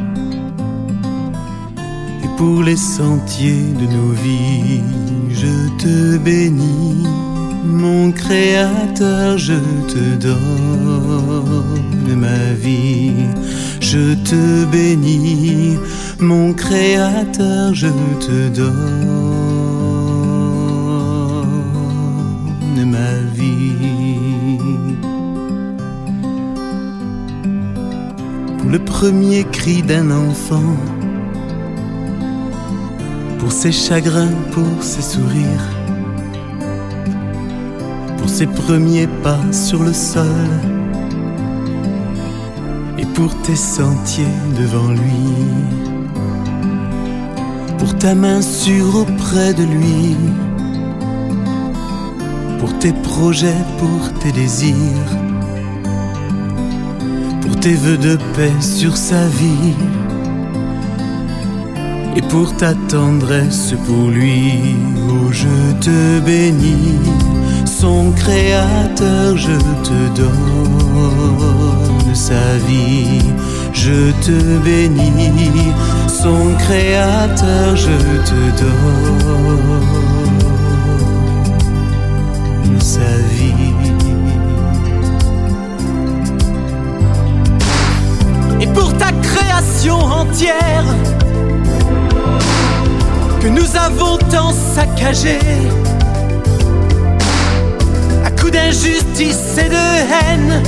pour 2.41 2.63
les 2.63 2.77
sentiers 2.77 3.67
de 3.79 3.87
nos 3.97 4.13
vies. 4.25 4.83
Je 5.29 5.69
te 5.77 6.17
bénis, 6.17 7.05
mon 7.67 8.13
Créateur, 8.13 9.37
je 9.37 9.59
te 9.93 10.17
donne 10.27 12.15
ma 12.17 12.55
vie. 12.65 13.27
Je 13.81 14.15
te 14.31 14.65
bénis, 14.73 15.77
mon 16.19 16.55
Créateur, 16.55 17.75
je 17.75 17.89
te 18.27 18.49
donne 18.49 18.71
ma 22.97 23.13
vie. 23.35 23.51
pour 28.59 28.71
le 28.71 28.79
premier 28.79 29.45
cri 29.45 29.83
d'un 29.83 30.11
enfant, 30.11 30.77
pour 33.41 33.51
ses 33.51 33.73
chagrins, 33.73 34.35
pour 34.53 34.83
ses 34.83 35.03
sourires, 35.03 35.69
pour 38.19 38.29
ses 38.29 38.47
premiers 38.47 39.09
pas 39.25 39.41
sur 39.51 39.83
le 39.83 39.93
sol, 39.93 40.47
et 42.99 43.07
pour 43.07 43.35
tes 43.43 43.57
sentiers 43.57 44.37
devant 44.57 44.93
lui, 44.93 45.33
pour 47.79 47.97
ta 47.97 48.15
main 48.15 48.43
sûre 48.43 48.95
auprès 48.95 49.55
de 49.55 49.65
lui, 49.65 50.17
pour 52.61 52.79
tes 52.79 52.93
projets, 52.93 53.65
pour 53.79 54.13
tes 54.21 54.33
désirs 54.33 55.17
pour 57.41 57.57
tes 57.59 57.75
vœux 57.75 57.99
de 57.99 58.17
paix 58.37 58.53
sur 58.61 58.97
sa 58.97 59.27
vie 59.27 59.75
et 62.17 62.23
pour 62.23 62.57
ta 62.57 62.75
tendresse 62.89 63.75
pour 63.87 64.09
lui. 64.11 64.77
Oh, 65.09 65.31
je 65.33 65.73
te 65.81 66.21
bénis, 66.21 66.99
son 67.65 68.13
créateur, 68.13 69.37
je 69.37 69.57
te 69.83 70.09
donne 70.17 72.15
sa 72.15 72.57
vie. 72.69 73.23
Je 73.73 74.13
te 74.27 74.59
bénis, 74.65 75.73
son 76.09 76.55
créateur, 76.59 77.77
je 77.77 77.97
te 78.31 78.41
donne 78.61 79.91
sa 82.81 83.17
vie. 83.35 83.75
et 88.61 88.67
pour 88.67 88.93
ta 88.99 89.11
création 89.13 89.97
entière. 89.97 90.85
Que 93.41 93.49
nous 93.49 93.77
avons 93.77 94.19
tant 94.31 94.53
saccagé. 94.53 95.39
À 98.25 98.31
coup 98.31 98.51
d'injustice 98.51 99.57
et 99.59 99.69
de 99.69 99.87
haine, 100.13 100.63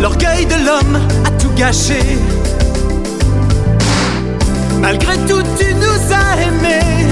l'orgueil 0.00 0.46
de 0.46 0.54
l'homme 0.66 0.98
a 1.26 1.30
tout 1.32 1.52
gâché. 1.56 2.00
Malgré 4.80 5.14
tout, 5.28 5.42
tu 5.58 5.74
nous 5.74 6.00
as 6.12 6.42
aimés. 6.42 7.06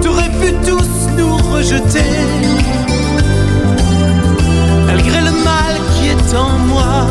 T'aurais 0.00 0.30
pu 0.40 0.52
tous 0.64 0.90
nous 1.16 1.36
rejeter. 1.52 2.12
Malgré 4.86 5.20
le 5.20 5.32
mal 5.44 5.74
qui 5.94 6.08
est 6.08 6.36
en 6.36 6.58
moi, 6.72 7.06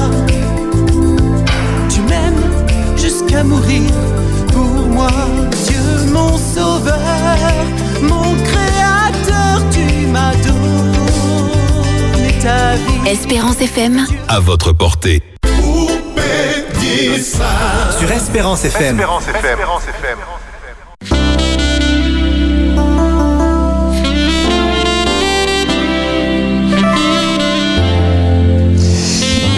jusqu'à 3.28 3.43
mourir 3.43 3.91
pour 4.51 4.63
moi. 4.63 5.09
Dieu, 5.65 6.11
mon 6.11 6.38
sauveur, 6.38 6.95
mon 8.01 8.36
créateur, 8.43 9.61
tu 9.71 10.07
m'as 10.07 10.34
donné 10.36 12.34
ta 12.41 12.75
vie. 12.75 13.09
Espérance 13.09 13.61
FM. 13.61 14.05
À 14.28 14.39
votre 14.39 14.71
portée. 14.71 15.21
Sur 17.99 18.11
Espérance 18.11 18.65
FM. 18.65 18.99
Espérance 18.99 19.28
FM. 19.28 19.57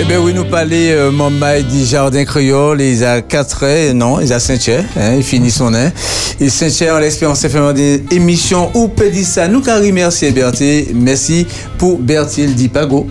Eh 0.02 0.06
bien 0.06 0.22
oui, 0.22 0.34
nous 0.34 0.45
parler 0.45 0.91
euh, 0.91 1.12
Mambay 1.12 1.64
du 1.64 1.84
jardin 1.84 2.24
créole, 2.24 2.80
il 2.82 3.04
a 3.04 3.22
4 3.22 3.66
ans, 3.66 3.93
non, 3.93 4.22
il 4.22 4.32
a 4.32 4.39
5 4.39 4.70
ans, 4.70 4.86
hein, 4.95 5.16
il 5.18 5.24
finit 5.24 5.52
son 5.52 5.74
an. 5.74 5.91
Et 6.39 6.47
5 6.47 6.89
ans, 6.89 7.00
l'espérance 7.00 7.45
fait 7.45 7.74
des 7.74 8.02
émissions 8.12 8.72
où 8.76 8.88
peut 8.88 9.10
dire 9.10 9.26
ça. 9.26 9.50
Nous 9.50 9.60
carré 9.60 9.91
merci 9.91 10.32
Bertil, 10.32 10.88
merci 10.95 11.45
pour 11.78 12.00
Bertil 12.00 12.56
Dipago, 12.56 13.08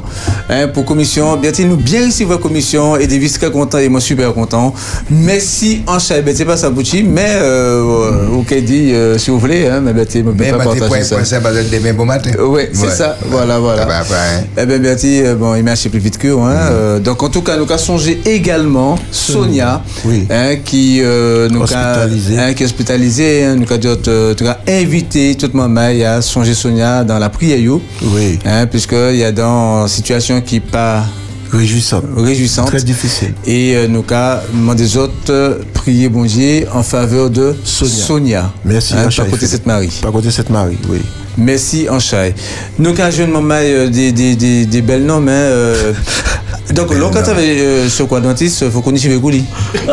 hein, 0.49 0.69
pour 0.69 0.85
commission. 0.85 1.37
Bertil, 1.37 1.69
nous 1.69 1.77
bien 1.77 2.09
votre 2.27 2.41
commission 2.41 2.97
et 2.97 3.07
des 3.07 3.29
très 3.29 3.51
content 3.51 3.79
et 3.79 3.89
moi 3.89 4.01
super 4.01 4.33
content. 4.35 4.75
Merci 5.11 5.83
en 5.87 5.99
chat, 5.99 6.17
c'est 6.35 6.45
pas 6.45 6.57
ça 6.57 6.71
bouchi, 6.71 7.03
mais 7.03 7.35
euh, 7.37 8.29
ou 8.33 8.43
qu'elle 8.43 8.65
dit, 8.65 8.93
euh, 8.93 9.19
si 9.19 9.31
vous 9.31 9.39
voulez, 9.39 9.67
hein, 9.67 9.81
mais 9.83 9.93
Bertil, 9.93 10.25
me 10.25 10.33
Mais 10.33 10.51
pas 10.51 10.59
matin, 10.59 10.71
partager 10.71 10.89
point, 10.89 11.25
ça. 11.25 11.41
demain, 11.41 11.95
bon 11.95 12.05
matin. 12.05 12.31
Oui, 12.41 12.63
c'est 12.73 12.91
ça. 12.91 13.17
Voilà, 13.27 13.59
voilà. 13.59 13.87
Pas, 13.87 14.01
hein. 14.01 14.45
Eh 14.57 14.67
bien, 14.67 14.79
Bertie, 14.79 15.23
euh, 15.23 15.35
bon, 15.35 15.55
il 15.55 15.63
marche 15.63 15.89
plus 15.89 15.99
vite 15.99 16.19
que 16.19 16.29
hein. 16.29 16.69
Euh, 16.71 16.99
donc, 16.99 17.23
en 17.23 17.29
tout 17.29 17.43
cas, 17.43 17.57
nous 17.57 17.65
avons 17.65 17.79
songé 17.79 18.21
également 18.25 18.99
Sonia, 19.11 19.83
hein, 20.31 20.57
qui 20.65 21.01
euh, 21.03 21.49
nous 21.49 21.63
a 21.63 22.05
hein, 22.05 22.55
qui 22.55 22.63
est 22.63 22.67
hospitalisée. 22.67 23.45
Hein, 23.45 23.57
nous 23.57 23.73
avons 23.73 24.01
euh, 24.09 24.35
invité 24.69 25.35
toute 25.35 25.55
maman 25.55 25.89
à 26.07 26.23
songer 26.23 26.55
Sonia 26.55 27.05
dans 27.05 27.19
la 27.19 27.29
prière. 27.29 27.59
Oui. 28.03 28.39
Hein, 28.45 28.67
puisqu'il 28.67 29.17
y 29.17 29.25
a 29.25 29.33
dans 29.33 29.87
une 29.87 30.38
situation 30.39 30.41
qui 30.43 30.55
n'est 30.57 30.61
pas 30.61 31.05
réjouissante. 31.53 32.05
réjouissante. 32.17 32.67
Très 32.67 32.83
difficile. 32.83 33.35
Et 33.47 33.75
euh, 33.75 33.89
nous 33.89 34.05
demandé 34.53 34.85
aux 34.85 34.97
autres 34.99 35.15
euh, 35.31 35.59
prier 35.75 36.09
bon 36.09 36.25
Dieu 36.25 36.67
en 36.73 36.83
faveur 36.83 37.31
de 37.31 37.57
Sonia. 37.65 37.95
Sonia. 37.95 38.53
Merci. 38.65 38.95
Hein, 38.95 39.09
par 39.17 39.29
côté 39.29 39.47
cette 39.47 39.67
Marie. 39.67 39.99
Par 40.03 40.13
côté 40.13 40.31
cette 40.31 40.51
Marie, 40.51 40.79
oui. 40.89 41.01
Merci 41.39 41.89
Anchaï. 41.89 42.35
Nous 42.79 42.91
avons 42.91 43.11
jeune 43.13 43.31
maman 43.31 43.55
euh, 43.61 43.89
des, 43.89 44.11
des, 44.13 44.35
des, 44.35 44.67
des 44.67 44.83
belles 44.83 45.05
noms. 45.05 45.23
Hein, 45.23 45.29
euh, 45.29 45.93
donc, 46.73 46.93
là, 46.93 47.09
quand 47.13 47.23
tu 47.23 47.31
avais 47.31 47.61
euh, 47.61 47.89
ce 47.89 48.03
quoi 48.03 48.21
dentiste, 48.21 48.63
il 48.63 48.71
faut 48.71 48.81
qu'on 48.83 48.95
y 48.95 48.99
suive 48.99 49.21
Gouli. 49.21 49.45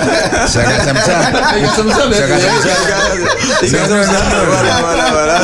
Regarde 0.00 0.86
comme 0.86 0.96
ça. 0.96 1.16
Comme 1.76 1.90
ça, 1.92 2.02
mais- 2.08 2.16
Ça 2.16 2.22
regarde 2.24 2.40
comme 2.42 2.62
ça. 2.62 3.62
Et 3.62 3.70
comme 3.70 3.88
ça, 3.88 4.22
voilà, 4.46 4.74
voilà, 4.80 5.04
voilà. 5.12 5.38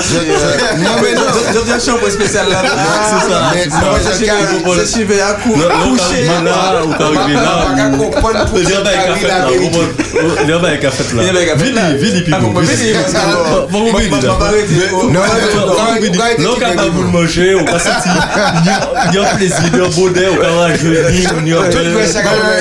Non, 0.77 0.91
mais 1.03 1.15
non, 1.15 1.23
je 1.55 1.59
viens 1.61 1.79
chambre 1.79 2.09
spéciale 2.11 2.47
là. 2.51 2.63
c'est 2.65 3.33
ça. 3.33 3.39
Non, 3.81 3.87
non, 3.87 3.97
je 3.97 4.11
je 4.11 4.17
suis- 4.17 4.27
je 4.27 4.85
suis 4.85 5.21
à 5.21 5.35
coucher. 5.35 6.25
là, 6.45 6.83
ou 6.85 6.93
t'arrives 6.95 7.35
là, 7.35 7.67
On 7.67 7.77
va 7.77 7.83
pas 7.83 7.97
comprendre 7.97 8.45
pour 8.47 8.59
Il 8.59 8.69
y 8.69 8.73
a 8.73 8.77
ça, 8.77 8.81
pas 8.83 8.91
un 8.91 8.93
Marie, 8.97 9.07
café 9.15 9.27
la 9.27 9.39
là, 9.39 9.47
vérité. 9.51 9.79
il 10.43 10.49
y 10.49 10.53
a 10.53 10.59
pas 10.59 10.69
un 10.69 10.77
café 10.77 11.03
là. 11.15 11.23
Il 11.23 11.27
y 11.27 11.31
a 11.31 11.33
pas 11.33 11.41
un 11.41 11.45
café 11.47 11.73
là. 11.73 11.83
Vili, 11.93 12.25
Ah, 12.33 12.37
Pipo. 12.37 12.61
Vili, 12.61 12.93
parce 12.95 13.13
que 13.13 13.19
moi, 13.73 14.01
Vili, 14.01 14.11
là. 14.11 14.19
Non, 14.23 14.33
non, 14.33 15.11
non, 15.11 15.21
non, 15.55 15.67
non, 15.67 15.75
non, 15.77 16.01
Vili. 16.01 16.19
Non, 16.39 16.51
quand 16.59 17.13
manger, 17.13 17.55
on 17.55 17.65
passe 17.65 17.85
il 19.11 19.15
y 19.15 19.19
a 19.19 19.23
un 19.31 19.37
plaisir, 19.37 19.57
il 19.73 19.79
y 19.79 19.81
a 19.81 19.85
un 19.85 19.89
bonheur, 19.89 20.33
on 20.43 20.57
va 20.61 20.75
jouer, 20.75 21.03
il 21.11 21.23
y 21.23 21.27
a 21.27 21.59
un 21.61 21.69
bel- 21.69 21.95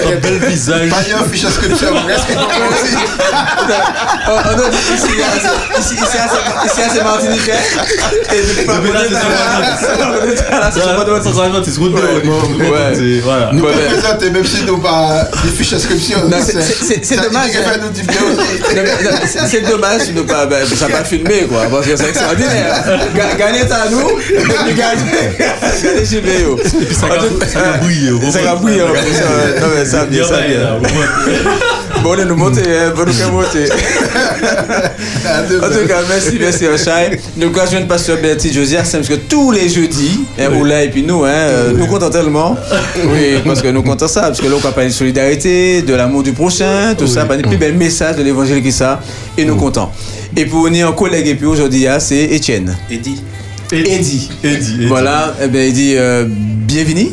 un 0.06 0.20
bel 0.20 0.38
visage. 0.40 0.90
Pas 0.90 0.98
un 0.98 1.30
fiche 1.30 1.46
que 1.46 1.76
c'est-. 1.94 2.36
Et 8.36 8.42
peux 8.62 8.66
pas 8.66 8.80
là, 8.94 9.00
c'est 9.10 9.14
de- 9.14 10.72
c'est 10.72 10.82
ce. 10.82 10.86
Ouais. 12.56 13.22
Voilà. 13.24 13.50
Nous 13.54 13.64
Ouais, 13.64 13.72
pouvons 13.72 13.84
ouais. 13.84 13.90
présenter, 14.00 14.30
même 14.32 14.46
si 14.46 14.64
nous 14.66 14.78
pas 14.78 15.28
des 15.44 15.50
fiches 15.50 15.72
d'inscription. 15.72 16.20
Non, 16.28 16.38
c'est- 16.44 16.54
dommage, 17.22 17.50
hein. 17.56 17.62
c'est- 19.26 19.62
dommage 19.62 20.10
de 20.12 20.22
pas, 20.22 20.46
ben, 20.46 20.66
ça 20.76 20.88
pas 20.88 21.04
filmer 21.04 21.46
quoi, 21.48 21.64
parce 21.72 21.86
que 21.88 21.96
c'est 21.96 22.10
extraordinaire. 22.10 22.84
Ga- 23.16 23.36
Gagner 23.38 23.62
à 23.72 23.90
nous, 23.90 24.10
et 24.10 24.14
puis 24.34 24.74
gagner, 24.74 25.38
gagner 25.38 26.06
chez 26.06 26.22
Véo. 26.22 26.58
Et 26.60 26.86
puis 26.86 26.96
ça 26.96 27.08
va 27.08 27.16
ça 27.48 27.60
va 27.60 27.78
bouillir. 27.78 28.14
Ça 28.32 28.42
va 28.42 28.56
bouillir 28.56 28.86
en 28.86 28.92
plus. 28.92 29.00
euh, 29.22 29.60
Non 29.62 29.68
mais 29.76 29.86
ça. 29.86 30.06
Là, 32.14 32.14
bon, 32.14 32.14
Bon, 32.16 32.16
on 32.16 32.22
est 32.22 32.26
nous 32.26 32.36
monter, 32.36 32.62
hein, 32.62 32.94
bon, 32.96 33.06
nous 33.06 33.14
qu'à 33.14 33.30
monter. 33.30 33.66
En 35.26 35.70
tout 35.70 35.88
cas, 35.88 36.02
merci, 36.08 36.38
merci 36.40 36.68
Ochai. 36.68 37.20
Nous 37.38 37.50
rejoignons 37.50 37.80
le 37.82 37.88
pasteur 37.88 38.18
Bertie 38.22 38.54
Josias, 38.54 38.88
parce 38.92 39.08
que 39.08 39.16
tous 39.16 39.52
les 39.52 39.68
jeudis, 39.70 40.22
hein, 40.40 40.50
Oula 40.60 40.84
et 40.84 40.90
puis 40.90 41.04
nous, 41.04 41.24
hein, 41.24 41.30
euh, 41.30 41.74
nous 41.76 41.88
comptons 41.88 42.10
tellement. 42.10 42.56
Oui, 43.06 43.40
parce 43.46 43.62
que 43.62 43.70
nous 43.70 43.82
comptons 43.82 44.08
ça, 44.08 44.22
parce 44.22 44.40
que 44.40 44.46
là, 44.46 44.54
on 44.56 44.60
va 44.60 44.72
parler 44.72 44.90
de 44.90 44.94
solidarité, 44.94 45.82
de 45.82 45.94
l'amour 45.94 46.24
du 46.24 46.32
prochain, 46.34 46.94
tout 46.96 47.08
ça, 47.08 47.26
parler 47.26 47.44
plus 47.44 47.58
bel 47.58 47.74
message 47.74 48.18
de 48.18 48.24
l'évangile 48.24 48.62
qui 48.62 48.72
ça, 48.72 49.00
et 49.38 49.46
nous 49.46 49.56
comptons. 49.56 49.90
Et 50.38 50.46
pour 50.46 50.64
venir 50.64 50.90
en 50.90 50.94
collègue, 50.94 51.28
et 51.28 51.36
puis 51.36 51.48
aujourd'hui, 51.48 51.88
c'est 52.00 52.24
Étienne. 52.24 52.78
Eddie. 52.90 53.22
Eddie. 53.72 53.92
Eddie. 53.92 54.30
Eddie. 54.44 54.86
Voilà, 54.88 55.36
eh 55.44 55.48
bien, 55.48 55.64
il 55.64 55.74
dit 55.74 55.94
euh, 55.96 56.26
bienvenue. 56.28 57.10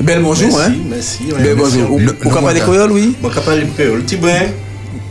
Bel 0.00 0.22
bonjour, 0.22 0.58
hein. 0.60 0.72
Merci, 0.88 1.24
Bel 1.38 1.54
bonjour. 1.56 1.92
Ou- 1.92 1.98
Le- 1.98 2.16
Ou 2.24 2.30
capable 2.30 2.54
de 2.54 2.60
créole, 2.60 2.92
oui 2.92 3.14
capable 3.34 3.60
de 3.60 3.66
créole, 3.74 4.00
petit 4.02 4.16
brin, 4.16 4.46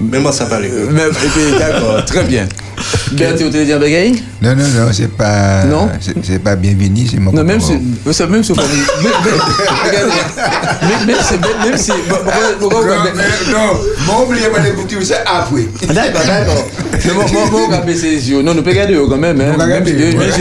mais 0.01 0.19
moi 0.19 0.31
ça 0.31 0.45
parle 0.45 0.65
et 0.65 0.69
puis, 0.69 1.59
D'accord, 1.59 2.03
très 2.05 2.23
bien. 2.23 2.47
Bertie, 3.11 3.43
vous 3.43 3.49
te 3.49 3.57
dire 3.63 3.79
bagaille 3.79 4.21
Non, 4.41 4.55
non, 4.55 4.63
non, 4.63 4.89
c'est 4.93 5.11
pas. 5.11 5.63
Non? 5.65 5.89
c'est- 5.99 6.13
C'est 6.23 6.39
pas 6.39 6.55
bienvenu, 6.55 7.07
c'est 7.09 7.19
mon 7.19 7.31
Non, 7.31 7.43
même 7.43 7.59
si, 7.59 7.73
même 7.73 8.13
si, 8.13 8.21
même, 8.23 8.31
même, 8.33 8.43
regardez, 9.85 10.11
même, 10.81 11.05
même 11.07 11.17
si, 11.21 11.33
même, 11.33 11.69
même 11.69 11.77
si, 11.77 11.91
bon, 12.09 12.15
pourquoi, 12.59 12.81
Non, 13.51 13.79
moi, 14.05 14.23
oubliez 14.25 14.47
pas 14.47 14.59
les 14.59 14.71
boutiques, 14.71 14.99
c'est 15.03 15.15
après. 15.25 15.67
D'accord, 15.93 16.21
d'accord. 16.25 16.67
Mais 17.05 17.13
moi, 17.13 17.25
moi, 17.31 17.45
moi, 17.51 17.61
on 17.67 17.71
va 17.71 17.77
baisser 17.85 18.11
les 18.11 18.29
yeux. 18.29 18.41
Non, 18.41 18.53
nous 18.53 18.61
peut 18.61 18.69
regarder 18.71 18.95
quand 19.09 19.17
même, 19.17 19.39
hein. 19.41 19.55
Va 19.57 19.65
Même 19.65 19.85
si, 19.85 19.93
regarder, 19.93 20.17
même 20.17 20.31
si, 20.31 20.39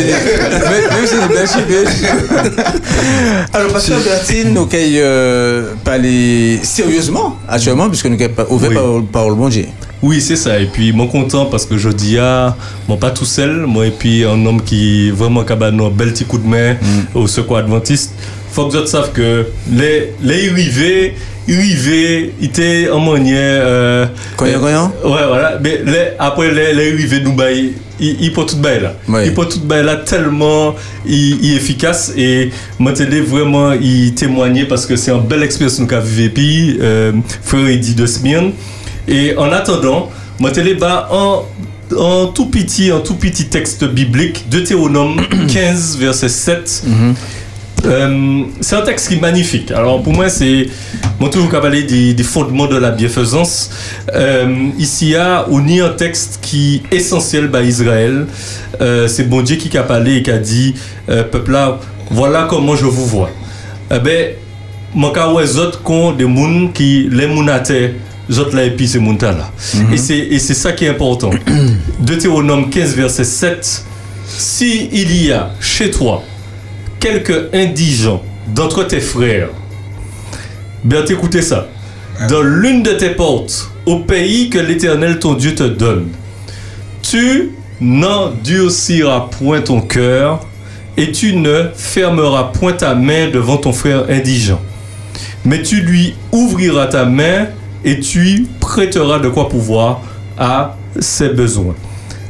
même- 1.16 1.28
même 1.34 1.86
si. 1.86 2.04
Alors, 3.52 3.72
Pasteur 3.72 4.00
Bertine, 4.00 4.52
nous 4.54 4.66
qu'elle 4.66 4.90
euh, 4.96 5.72
parler 5.84 6.60
sérieusement, 6.62 7.36
actuellement, 7.48 7.88
puisque 7.88 8.06
nous 8.06 8.16
qu'elle 8.16 8.32
ouvert 8.50 8.70
par 9.12 9.28
le 9.28 9.34
bon 9.34 9.48
Dieu. 9.48 9.66
Oui, 10.02 10.20
c'est 10.20 10.36
ça. 10.36 10.58
Et 10.60 10.66
puis, 10.66 10.92
moi 10.92 11.06
content 11.06 11.46
parce 11.46 11.66
que 11.66 11.76
je 11.76 11.88
dis, 11.88 12.18
ah, 12.18 12.56
moi 12.88 12.96
pas 12.98 13.10
tout 13.10 13.24
seul, 13.24 13.66
moi 13.66 13.86
et 13.86 13.90
puis 13.90 14.24
un 14.24 14.44
homme 14.46 14.62
qui 14.62 15.10
vraiment 15.10 15.42
capable 15.44 15.80
un 15.82 15.90
bel 15.90 16.12
petit 16.12 16.24
coup 16.24 16.38
de 16.38 16.46
main 16.46 16.76
au 17.14 17.26
secours 17.26 17.58
adventiste. 17.58 18.12
Faut 18.52 18.66
que 18.66 18.76
vous 18.76 18.86
savent 18.86 19.12
que 19.12 19.46
les, 19.70 20.14
les 20.22 20.48
arrivés, 20.50 21.14
arrivés, 21.48 22.32
ils 22.40 22.46
étaient 22.46 22.88
en 22.90 23.00
manière. 23.00 23.62
Euh, 23.64 24.06
Cognant, 24.36 24.60
cognant 24.60 24.92
Ouais, 25.04 25.26
voilà. 25.28 25.58
Mais 25.62 25.80
les, 25.84 26.08
après, 26.18 26.50
les, 26.52 26.72
les 26.74 26.92
arrivés 26.92 27.20
nous 27.20 27.34
baillent, 27.34 27.72
ils, 28.00 28.16
ils 28.20 28.32
portent 28.32 28.50
tout 28.50 28.56
bail 28.56 28.80
là. 28.80 28.94
Ils 29.24 29.34
portent 29.34 29.52
tout 29.52 29.60
bail 29.66 29.84
là 29.84 29.96
tellement 29.96 30.74
ils 31.06 31.54
efficace 31.56 32.12
et 32.16 32.50
t'aider 32.92 33.20
vraiment 33.20 33.72
ils 33.72 34.14
témoigner 34.14 34.64
parce 34.64 34.86
que 34.86 34.96
c'est 34.96 35.10
une 35.10 35.26
belle 35.26 35.42
expérience 35.42 35.78
nous 35.80 35.92
avons 35.92 36.04
vécu 36.06 36.30
puis 36.34 36.78
euh, 36.80 37.12
frère 37.42 37.66
Eddie 37.68 37.94
de 37.94 38.06
Smyrne 38.06 38.52
et 39.08 39.36
en 39.36 39.50
attendant 39.52 40.10
bah 40.74 41.08
en 41.10 41.44
en 41.96 42.26
tout 42.26 42.46
petit 42.46 42.90
un 42.90 43.00
tout 43.00 43.14
petit 43.14 43.46
texte 43.46 43.84
biblique 43.84 44.48
Deutéronome 44.50 45.20
15 45.48 45.96
verset 45.98 46.28
7 46.28 46.84
euh, 47.84 48.42
c'est 48.60 48.76
un 48.76 48.82
texte 48.82 49.08
qui 49.08 49.14
est 49.14 49.20
magnifique. 49.20 49.70
Alors 49.70 50.02
pour 50.02 50.12
moi, 50.12 50.28
c'est 50.28 50.66
moi 51.20 51.30
toujours 51.30 51.48
parler 51.50 51.84
des, 51.84 52.12
des 52.12 52.22
fondements 52.22 52.66
de 52.66 52.76
la 52.76 52.90
bienfaisance. 52.90 53.70
Euh, 54.14 54.68
ici, 54.78 55.14
a 55.14 55.46
on 55.50 55.66
y 55.66 55.80
a 55.80 55.86
un 55.86 55.90
texte 55.90 56.40
qui 56.42 56.82
est 56.90 56.96
essentiel 56.96 57.48
à 57.54 57.62
Israël. 57.62 58.26
Euh, 58.80 59.06
c'est 59.08 59.28
bon 59.28 59.42
Dieu 59.42 59.56
qui 59.56 59.76
a 59.78 59.82
parlé 59.82 60.16
et 60.16 60.22
qui 60.22 60.30
a 60.30 60.38
dit 60.38 60.74
euh, 61.08 61.22
peuple 61.22 61.52
là, 61.52 61.78
voilà 62.10 62.46
comment 62.48 62.74
je 62.74 62.84
vous 62.84 63.06
vois. 63.06 63.30
Eh 63.92 63.98
ben, 64.00 64.32
mon 64.94 65.10
cas 65.10 65.32
ouais 65.32 65.56
autres 65.56 65.82
qu'on 65.82 66.12
des 66.12 66.24
gens 66.24 66.68
qui 66.74 67.08
les 67.10 67.26
à 67.48 67.60
terre 67.60 67.90
autres 68.38 68.54
là 68.54 68.64
et 68.64 68.70
puis 68.70 68.88
c'est. 68.88 68.98
Mhm. 68.98 69.92
Et 69.92 69.96
c'est 69.96 70.18
et 70.18 70.38
c'est 70.38 70.54
ça 70.54 70.72
qui 70.72 70.84
est 70.84 70.88
important. 70.88 71.30
Deutéronome 72.00 72.70
15 72.70 72.94
verset 72.94 73.24
7 73.24 73.84
si 74.26 74.88
il 74.92 75.24
y 75.24 75.32
a 75.32 75.50
chez 75.60 75.90
toi 75.90 76.22
quelques 77.00 77.54
indigents 77.54 78.22
d'entre 78.54 78.84
tes 78.84 79.00
frères, 79.00 79.48
bien 80.84 81.04
écoutez 81.06 81.42
ça. 81.42 81.68
Dans 82.28 82.42
l'une 82.42 82.82
de 82.82 82.92
tes 82.92 83.10
portes, 83.10 83.70
au 83.86 84.00
pays 84.00 84.50
que 84.50 84.58
l'Éternel 84.58 85.18
ton 85.18 85.34
Dieu 85.34 85.54
te 85.54 85.62
donne, 85.62 86.08
tu 87.00 87.52
n'endurciras 87.80 89.28
point 89.38 89.60
ton 89.60 89.80
cœur 89.80 90.46
et 90.96 91.12
tu 91.12 91.36
ne 91.36 91.68
fermeras 91.74 92.44
point 92.52 92.72
ta 92.72 92.94
main 92.94 93.30
devant 93.30 93.56
ton 93.56 93.72
frère 93.72 94.04
indigent. 94.10 94.60
Mais 95.44 95.62
tu 95.62 95.80
lui 95.80 96.14
ouvriras 96.32 96.86
ta 96.86 97.04
main 97.04 97.46
et 97.84 98.00
tu 98.00 98.46
prêteras 98.60 99.18
de 99.18 99.28
quoi 99.28 99.48
pouvoir 99.48 100.00
à 100.38 100.76
ses 101.00 101.28
besoins. 101.30 101.74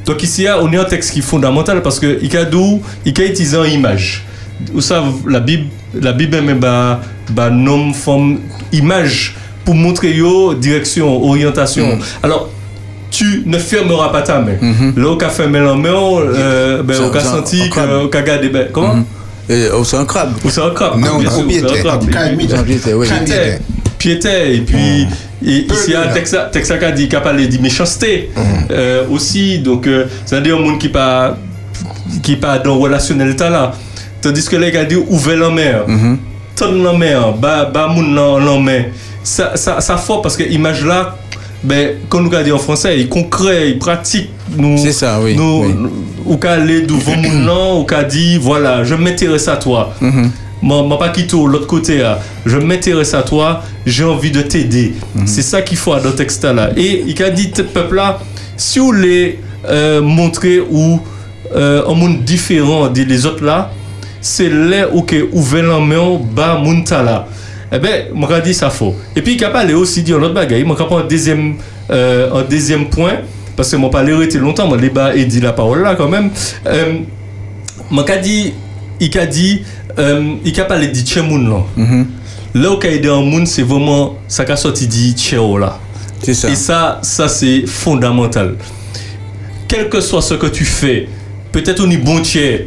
Donc 0.07 0.23
ici, 0.23 0.47
on 0.61 0.73
est 0.73 0.77
un 0.79 0.85
texte 0.85 1.13
qui 1.13 1.19
est 1.19 1.23
fondamental 1.23 1.83
parce 1.83 2.01
que 2.01 2.19
il 2.23 2.33
y 2.33 2.37
a 2.37 2.45
d'où- 2.45 2.81
il 3.05 3.19
y 3.19 3.23
a 3.23 3.27
utilisé 3.27 3.57
une 3.67 3.73
image. 3.81 4.25
Vous 4.73 4.81
savez, 4.81 5.07
la 5.29 5.41
Bible, 5.41 5.67
la 5.95 6.13
Bible 6.13 6.41
même 6.41 6.59
bah, 6.59 7.01
bah, 7.31 7.51
nom, 7.51 7.93
forme, 7.93 8.39
image 8.73 9.37
pour 9.65 9.75
montrer 9.75 10.13
yo 10.15 10.55
direction, 10.55 11.23
orientation. 11.25 11.99
Alors, 12.23 12.49
tu 13.11 13.43
ne 13.47 13.59
fermeras 13.59 14.09
pas 14.11 14.23
ta 14.23 14.41
main. 14.41 14.55
Là, 14.97 15.09
on 15.11 15.17
a 15.19 15.29
fermé 15.29 15.61
la 15.61 15.75
main, 15.75 15.89
euh, 15.91 16.83
ben, 16.83 16.95
on 17.03 17.11
a 17.17 17.21
senti 17.37 17.69
qu'on 17.71 17.81
a 18.11 18.23
gardé, 18.23 18.49
ben, 18.49 18.69
comment? 18.73 18.95
Et, 19.51 19.67
oh, 19.75 19.85
c'est 19.85 19.97
un 19.97 20.05
crabe. 20.05 20.33
Ou 20.45 20.51
c'est 20.51 20.61
un 20.63 20.71
crabe 20.71 20.99
Non, 20.99 21.19
bien 21.19 21.31
sûr, 21.31 21.45
c'est 21.59 21.65
un 21.65 21.83
crabe. 21.83 22.05
Piété, 22.65 22.95
oui. 22.95 23.07
Piété. 23.09 23.59
Piété. 23.99 24.55
Et 24.57 24.61
puis, 24.61 25.07
et 25.45 25.67
ici, 25.73 25.95
un 25.95 26.09
texte 26.13 26.37
texte 26.51 26.79
qui 26.79 26.85
a 26.85 26.91
dit, 26.91 27.09
qui 27.09 27.17
a 27.17 27.21
parlé 27.21 27.47
de 27.47 27.59
méchanceté 27.61 28.31
euh, 28.71 29.05
aussi. 29.11 29.59
Donc, 29.59 29.87
euh, 29.87 30.07
c'est-à-dire 30.25 30.57
un 30.57 30.61
monde 30.61 30.79
qui 30.79 30.89
pas 30.89 31.37
qui 32.23 32.37
pas 32.37 32.59
dans 32.59 32.79
relationnel 32.79 33.37
là. 33.39 33.73
Tandis 34.21 34.45
que 34.47 34.57
là, 34.57 34.69
il 34.69 34.77
a 34.77 34.85
dit, 34.85 34.97
ouvrez 34.97 35.37
la 35.37 35.51
mer? 35.51 35.85
Tonne 36.57 36.83
la 36.83 36.93
mer, 36.93 37.33
bas, 37.35 37.71
moun 37.89 38.15
la 38.15 38.59
mer. 38.61 38.87
Ça, 39.23 39.57
ça, 39.57 39.81
ça 39.81 39.97
fort 39.97 40.23
parce 40.23 40.37
que 40.37 40.43
l'image 40.43 40.85
là, 40.85 41.17
ben, 41.63 41.97
quand 42.09 42.21
nous 42.21 42.31
dit 42.43 42.53
en 42.53 42.59
français, 42.59 42.99
il 42.99 43.09
concret, 43.09 43.71
il 43.71 43.79
pratique. 43.79 44.31
C'est 44.77 44.93
ça, 44.93 45.21
oui. 45.21 45.37
Nous, 45.37 45.65
oui. 45.65 45.75
ou 46.25 46.37
qu'a 46.37 46.53
aller 46.53 46.83
devant 46.83 47.17
mon 47.23 47.33
nom, 47.33 47.81
ou 47.81 47.87
voilà, 48.41 48.85
je 48.85 48.95
m'intéresse 48.95 49.49
à 49.49 49.57
toi. 49.57 49.95
Mhm. 50.01 50.31
Moi 50.63 50.99
pas 50.99 51.11
quitté 51.11 51.37
l'autre 51.37 51.67
côté, 51.67 51.99
là. 51.99 52.19
je 52.45 52.59
m'intéresse 52.59 53.15
à 53.15 53.23
toi, 53.23 53.63
j'ai 53.87 54.05
envie 54.05 54.31
de 54.31 54.43
t'aider. 54.43 54.95
Mhm. 55.15 55.27
C'est 55.27 55.43
ça 55.43 55.63
qu'il 55.63 55.77
faut 55.77 55.95
dans 55.97 56.05
le 56.05 56.15
texte 56.15 56.45
là. 56.45 56.71
Et 56.77 57.05
il 57.07 57.23
a 57.23 57.31
dit, 57.31 57.53
ce 57.55 57.63
peuple-là, 57.63 58.19
si 58.57 58.79
vous 58.79 58.87
voulez 58.87 59.39
euh, 59.69 60.01
montrer 60.01 60.61
ou 60.61 61.01
euh, 61.55 61.89
un 61.89 61.95
monde 61.95 62.25
différent 62.25 62.89
des 62.89 63.27
autres 63.27 63.45
là, 63.45 63.71
c'est 64.21 64.51
là 64.51 64.89
où 64.93 65.03
que 65.03 65.29
ouvert 65.33 65.65
la 65.65 65.79
main, 65.79 66.19
bas 66.35 66.59
moun 66.59 66.85
ta 66.85 67.03
là. 67.03 67.27
Eh 67.71 67.79
ben, 67.79 68.07
moi, 68.15 68.41
dit 68.41 68.55
ça 68.55 68.71
faux. 68.71 68.95
Et 69.15 69.23
puis, 69.23 69.35
il 69.35 69.45
a 69.45 69.51
parlé 69.51 69.75
aussi 69.75 70.03
dit 70.03 70.13
un 70.13 70.23
autre 70.23 70.35
bagaille. 70.35 70.65
Moi, 70.65 70.77
un 70.91 71.07
deuxième, 71.07 71.57
euh, 71.91 72.33
un 72.33 72.43
deuxième 72.43 72.87
point, 72.87 73.19
parce 73.57 73.71
que 73.71 73.77
moi, 73.77 73.91
pas 73.91 74.01
arrêté 74.01 74.39
longtemps, 74.39 74.75
les 74.75 74.89
bas 74.89 75.15
et 75.15 75.25
dit 75.27 75.41
la 75.41 75.53
parole 75.53 75.83
là 75.83 75.95
quand 75.95 76.09
même. 76.09 76.31
Euh, 76.67 77.01
qu'a 78.07 78.17
dit, 78.17 78.55
il 79.01 79.19
a 79.19 79.27
dit, 79.27 79.65
euh, 79.99 80.35
il 80.45 80.61
a 80.61 80.65
parlé 80.65 80.89
de 80.89 80.99
Tchemoun 80.99 81.49
là. 81.49 81.63
Mhm. 81.77 82.07
Là 82.55 82.73
où 82.73 82.79
il 82.83 82.87
a 82.87 82.93
aidé 82.93 83.09
un 83.09 83.23
monde, 83.23 83.47
c'est 83.47 83.63
vraiment 83.63 84.17
ça 84.27 84.45
qu'a 84.45 84.57
sorti 84.57 84.87
dit 84.87 85.13
Tchéo 85.13 85.59
là. 85.59 85.79
Et 86.27 86.35
ça, 86.35 86.99
ça 87.03 87.29
c'est 87.29 87.67
fondamental. 87.67 88.57
Quel 89.69 89.89
que 89.89 90.01
soit 90.01 90.23
ce 90.23 90.35
que 90.35 90.47
tu 90.47 90.65
fais, 90.65 91.09
peut-être 91.53 91.85
on 91.85 91.91
est 91.91 91.99
bon 91.99 92.21
tiers. 92.21 92.63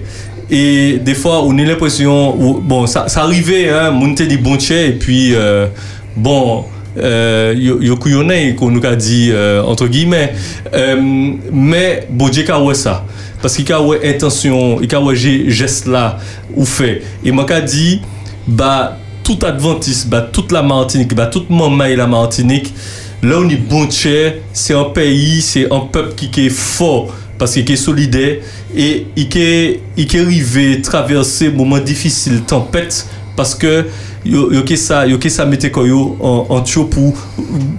Et 0.49 0.99
des 0.99 1.13
fois, 1.13 1.43
on 1.45 1.57
a 1.57 1.63
l'impression, 1.63 2.59
bon, 2.61 2.85
ça, 2.85 3.05
arrivait, 3.15 3.69
hein, 3.69 3.93
on 3.93 4.13
te 4.13 4.23
dit 4.23 4.37
bon 4.37 4.57
tiers, 4.57 4.85
et 4.85 4.91
puis, 4.91 5.33
euh, 5.33 5.67
bon, 6.15 6.65
euh, 6.97 7.53
yo 7.57 7.81
yo 7.81 7.95
couillonné, 7.95 8.55
qu'on 8.55 8.69
nous 8.69 8.85
a 8.85 8.95
dit, 8.95 9.29
euh, 9.31 9.63
entre 9.63 9.87
guillemets. 9.87 10.33
Euh, 10.73 10.97
mais, 11.51 12.07
bon 12.09 12.29
ouais 12.65 12.73
ça. 12.73 13.05
Parce 13.41 13.55
qu'il 13.55 13.71
a 13.71 13.81
ouais 13.81 13.99
intention, 14.15 14.79
il 14.81 14.93
a 14.93 15.01
ouais 15.01 15.15
ge- 15.15 15.49
geste 15.49 15.87
là, 15.87 16.17
ou 16.55 16.65
fait. 16.65 17.01
Et 17.23 17.31
moi, 17.31 17.45
qu'a 17.45 17.61
dit, 17.61 18.01
bah, 18.47 18.97
tout 19.23 19.39
Adventiste, 19.43 20.07
bah, 20.09 20.21
toute 20.31 20.51
la 20.51 20.61
Martinique, 20.61 21.13
bah, 21.15 21.27
toute 21.27 21.49
maman 21.49 21.85
et 21.85 21.95
la 21.95 22.07
Martinique, 22.07 22.73
là 23.23 23.37
on 23.39 23.49
est 23.49 23.55
bon 23.55 23.87
c'est 24.53 24.73
un 24.73 24.85
pays, 24.85 25.41
c'est 25.41 25.71
un 25.71 25.81
peuple 25.81 26.15
qui, 26.15 26.45
est 26.47 26.49
fort 26.49 27.13
parce 27.37 27.53
qu'il 27.53 27.71
est 27.71 27.75
solidaire 27.75 28.37
et 28.75 29.07
il 29.15 29.37
est, 29.37 29.79
est 29.97 30.15
arrivé 30.15 30.81
traverser 30.81 31.49
moments 31.51 31.77
difficiles, 31.79 32.41
tempête 32.41 33.07
parce 33.35 33.55
que 33.55 33.85
yo 34.25 34.51
yo 34.51 34.63
que 34.63 34.75
ça 34.75 35.07
yo 35.07 35.17
que 35.17 35.29
ça 35.29 35.45
mettait 35.45 35.71
quoi 35.71 35.87
yo 35.87 36.17
en 36.19 36.45
en 36.49 36.61
tuyau 36.61 36.85
pour 36.85 37.13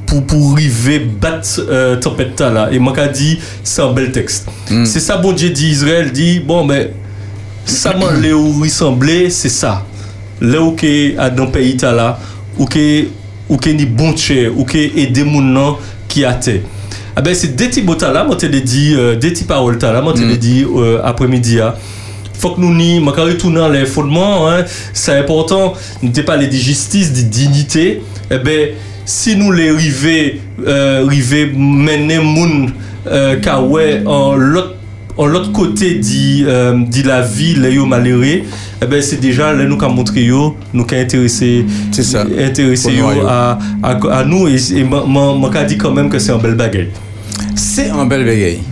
pour 0.06 0.24
pour 0.24 0.52
arriver 0.52 0.98
battre 0.98 1.60
euh, 1.68 1.96
tempête 1.96 2.40
là 2.40 2.68
et 2.72 2.78
moi 2.78 2.92
dit 3.08 3.38
c'est 3.62 3.82
un 3.82 3.92
bel 3.92 4.12
texte. 4.12 4.48
C'est 4.84 5.00
ça 5.00 5.16
bon 5.16 5.32
Dieu 5.32 5.50
dit 5.50 5.68
Israël 5.68 6.10
dit 6.12 6.40
bon 6.40 6.64
mais 6.64 6.92
ça 7.64 7.94
m'en 7.94 8.10
là 8.10 8.32
où 8.34 8.60
ressembler 8.60 9.30
c'est 9.30 9.48
ça. 9.48 9.84
Là 10.40 10.60
où 10.60 10.72
que 10.72 11.18
à 11.18 11.30
dans 11.30 11.46
pays 11.46 11.76
là 11.80 12.18
ou 12.58 12.64
que 12.64 13.06
ou 13.48 13.56
que 13.56 13.70
ni 13.70 13.86
bon 13.86 14.16
cher 14.16 14.50
ou 14.56 14.64
que 14.64 14.78
aider 14.78 15.24
nan 15.24 15.74
qui 16.08 16.24
a 16.24 16.34
té 16.34 16.62
ah 17.14 17.20
ben 17.20 17.34
c'est 17.34 17.54
des 17.54 17.68
petits 17.68 17.82
mots 17.82 17.96
là 18.00 18.24
moi 18.24 18.36
te 18.36 18.46
dit 18.46 18.94
euh, 18.96 19.16
des 19.16 19.30
petites 19.30 19.46
paroles 19.46 19.78
là 19.80 20.00
moi 20.00 20.14
te 20.14 20.20
l'ai 20.20 20.38
dit 20.38 20.64
euh, 20.64 21.00
après-midi 21.04 21.58
Fok 22.38 22.58
nou 22.60 22.72
ni 22.74 22.96
makari 23.04 23.36
tou 23.40 23.52
nan 23.52 23.72
le 23.74 23.84
fondman, 23.86 24.64
sa 24.94 25.18
important, 25.20 25.76
nou 26.02 26.14
te 26.14 26.24
pale 26.26 26.48
di 26.50 26.60
jistis, 26.62 27.12
di 27.14 27.26
dignite, 27.28 27.86
ebe, 28.32 28.56
eh 28.72 28.88
si 29.04 29.34
nou 29.36 29.50
le 29.50 29.72
rive, 29.74 30.38
euh, 30.62 31.02
rive 31.10 31.48
menen 31.56 32.22
moun 32.22 32.70
euh, 33.06 33.34
kawe 33.42 33.86
an 34.06 34.44
lot, 34.54 34.76
an 35.18 35.32
lot 35.34 35.50
kote 35.52 35.90
di, 36.00 36.44
euh, 36.46 36.78
di 36.86 37.02
la 37.06 37.20
vi 37.20 37.52
le 37.58 37.74
yo 37.74 37.86
malere, 37.86 38.42
ebe, 38.80 38.98
eh 38.98 39.06
se 39.06 39.18
deja 39.22 39.52
le 39.58 39.66
nou 39.68 39.80
ka 39.80 39.90
montre 39.92 40.22
yo, 40.24 40.52
nou 40.72 40.88
ka 40.88 41.02
interese, 41.02 41.64
interese 41.92 42.94
yo 42.94 43.14
a, 43.26 43.38
a, 43.82 43.96
a 44.22 44.22
nou, 44.26 44.48
e, 44.48 44.58
e 44.58 44.86
man, 44.86 45.34
man 45.42 45.50
ka 45.52 45.66
di 45.68 45.80
kanmem 45.80 46.10
ke 46.12 46.22
se 46.22 46.34
an 46.34 46.42
bel 46.42 46.56
bagay. 46.58 46.88
Se 47.58 47.90
an 47.90 48.08
bel 48.10 48.24
bagay. 48.28 48.71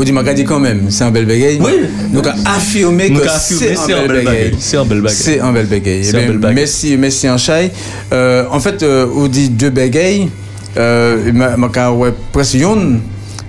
Vous 0.00 0.04
dites, 0.04 0.34
dit 0.34 0.44
quand 0.44 0.58
même, 0.60 0.86
c'est 0.90 1.04
un 1.04 1.10
bel 1.10 1.26
bégaye. 1.26 1.58
Oui. 1.60 1.72
Donc, 2.10 2.26
affirmer 2.46 3.10
que 3.12 3.28
c'est 3.28 3.74
un 3.92 4.06
bel 4.06 4.24
bagaille. 4.24 4.54
c'est 4.58 4.76
un 4.78 4.84
bel 4.86 5.02
bagage 5.02 5.16
C'est 5.18 5.40
un 5.40 5.52
bel 5.52 5.68
Eh 5.70 6.12
bel. 6.40 6.54
Merci, 6.54 6.96
merci 6.96 7.28
Anchai. 7.28 7.70
Euh, 8.10 8.46
en 8.50 8.60
fait, 8.60 8.82
euh, 8.82 9.06
on 9.14 9.26
dit 9.26 9.50
deux 9.50 9.68
bégayes. 9.68 10.30
Euh, 10.78 11.30
ma 11.34 11.68
ka 11.68 11.92
ouais, 11.92 12.14
presque 12.32 12.54
une. 12.54 13.00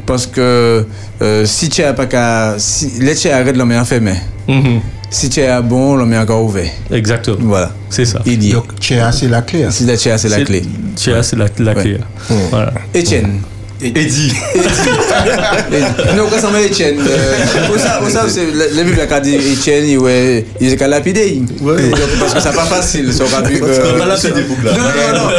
Parce 0.05 0.27
que 0.27 0.85
euh, 1.21 1.45
si 1.45 1.69
tu 1.69 1.83
n'as 1.83 1.93
pas 1.93 2.05
qu'à. 2.07 2.55
Si, 2.57 2.99
les 2.99 3.15
tu 3.15 3.29
arrête, 3.29 3.55
l'homme 3.55 3.71
est 3.71 3.77
enfermé. 3.79 4.15
Mhm. 4.45 4.81
Si 5.09 5.29
tu 5.29 5.39
es 5.39 5.61
bon, 5.61 5.95
l'homme 5.95 6.11
est 6.11 6.17
encore 6.17 6.43
ouvert. 6.43 6.69
exactement 6.91 7.37
Voilà. 7.39 7.71
c'est 7.89 8.03
ça 8.03 8.19
Il 8.25 8.43
y 8.43 8.49
est. 8.49 8.53
Donc, 8.53 8.73
Tchéa, 8.77 9.13
c'est 9.13 9.29
la 9.29 9.41
clé. 9.41 9.63
hein. 9.63 9.71
Si 9.71 9.85
la 9.85 9.97
chair, 9.97 10.19
c'est 10.19 10.27
la 10.27 10.41
clé. 10.43 10.63
Tchéa, 10.97 11.23
c'est 11.23 11.37
la, 11.37 11.45
la 11.59 11.75
clé 11.75 11.97
voilà 12.49 12.73
Étienne. 12.93 13.39
Eddie 13.83 14.31
Non, 16.15 16.27
quand 16.29 16.39
ça 16.39 16.49
m'a 16.49 16.61
Etienne, 16.61 16.99
euh, 16.99 17.73
où 17.73 17.77
ça, 17.77 17.99
ça, 18.09 18.25
c'est 18.27 18.45
le 18.45 18.69
le 18.75 18.83
Bible 18.83 18.99
a 19.09 19.19
dit 19.19 19.35
Etienne, 19.37 19.85
il 19.87 19.97
est 20.73 20.87
lapidé. 20.87 21.41
Parce 22.19 22.33
que 22.33 22.39
c'est 22.41 22.53
pas 22.55 22.65
facile, 22.65 23.13
sur 23.13 23.29
rapide. 23.29 23.63
On 23.63 23.97
va 23.99 24.05
lapider 24.05 24.41
pour 24.43 24.57
là. 24.63 24.71
Non, 24.71 24.83
non, 24.83 24.89
non, 25.23 25.29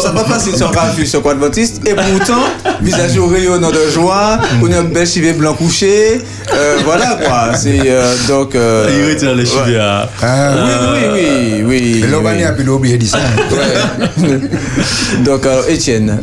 ça- 0.00 0.10
pas 0.10 0.24
facile 0.24 0.56
sur 0.56 0.72
rapide, 0.72 1.06
quoi 1.22 1.32
adventiste. 1.32 1.80
Et 1.86 1.94
pourtant, 1.94 2.44
visage 2.82 3.16
au 3.18 3.26
rayonnant 3.26 3.70
de 3.70 3.88
joie, 3.92 4.38
on 4.62 4.72
a 4.72 4.78
un 4.78 4.84
bel 4.84 5.06
chivet 5.06 5.32
blanc 5.32 5.54
couché. 5.54 6.20
euh, 6.52 6.76
voilà 6.84 7.18
quoi. 7.24 7.52
C'est 7.56 7.80
euh, 7.86 8.12
donc. 8.28 8.54
euh, 8.54 8.86
il 8.90 9.08
retire 9.14 9.34
les 9.34 9.46
cheveux 9.46 9.80
à 9.80 10.08
Ah, 10.22 10.94
Oui, 10.94 11.00
oui, 11.14 11.62
oui, 11.64 12.00
oui. 12.02 12.10
L'homme 12.10 12.26
oui. 12.26 12.42
a 12.44 12.52
pu 12.52 12.62
l'oublier 12.62 12.98
dit 12.98 13.08
ça. 13.08 13.18
Donc, 15.24 15.44
alors, 15.46 15.68
Étienne. 15.68 16.20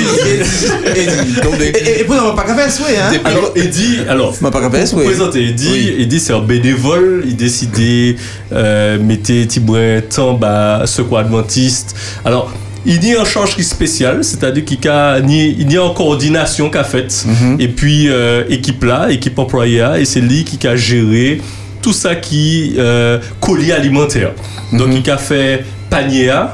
Et, 2.00 2.04
pourtant, 2.04 2.22
on 2.24 2.34
va 2.34 2.42
pas 2.42 2.48
qu'à 2.48 2.54
faire 2.54 2.70
souhait, 2.70 2.96
hein. 2.96 3.12
Alors, 3.24 3.52
Eddie, 3.54 3.98
alors, 4.08 4.34
Ma 4.40 4.50
pas 4.50 4.68
présenter 4.68 5.54
Oui. 5.70 5.94
Eddie 5.98 6.20
c'est 6.20 6.32
un 6.32 6.40
bénévole, 6.40 7.24
il 7.26 7.36
décidait 7.36 8.16
euh, 8.52 8.98
mettre 8.98 9.32
Tibouin 9.46 10.00
temps 10.00 10.34
bah, 10.34 10.82
secours 10.86 11.18
adventiste. 11.18 11.94
Alors, 12.24 12.52
il 12.86 13.04
y 13.06 13.14
a 13.14 13.20
un 13.20 13.24
charge 13.24 13.56
qui 13.56 13.64
spécial, 13.64 14.24
c'est-à-dire 14.24 14.64
qu'il 14.64 14.82
y 14.82 14.88
a, 14.88 15.18
il 15.18 15.70
y 15.70 15.76
a 15.76 15.84
en 15.84 15.92
coordination 15.92 16.70
qu'a 16.70 16.84
faite, 16.84 17.24
Mhm. 17.26 17.56
et 17.60 17.68
puis 17.68 18.08
euh, 18.08 18.44
équipe 18.48 18.84
là, 18.84 19.08
équipe 19.10 19.38
employée, 19.38 19.86
et 19.98 20.04
c'est 20.04 20.20
lui 20.20 20.44
qui 20.44 20.66
a 20.66 20.76
géré 20.76 21.40
tout 21.82 21.92
ça 21.92 22.14
qui 22.14 22.74
euh, 22.78 23.18
colis 23.40 23.72
alimentaire. 23.72 24.32
Donc 24.72 24.88
il 24.94 25.10
a 25.10 25.18
fait 25.18 25.64
panier 25.90 26.30
hein, 26.30 26.48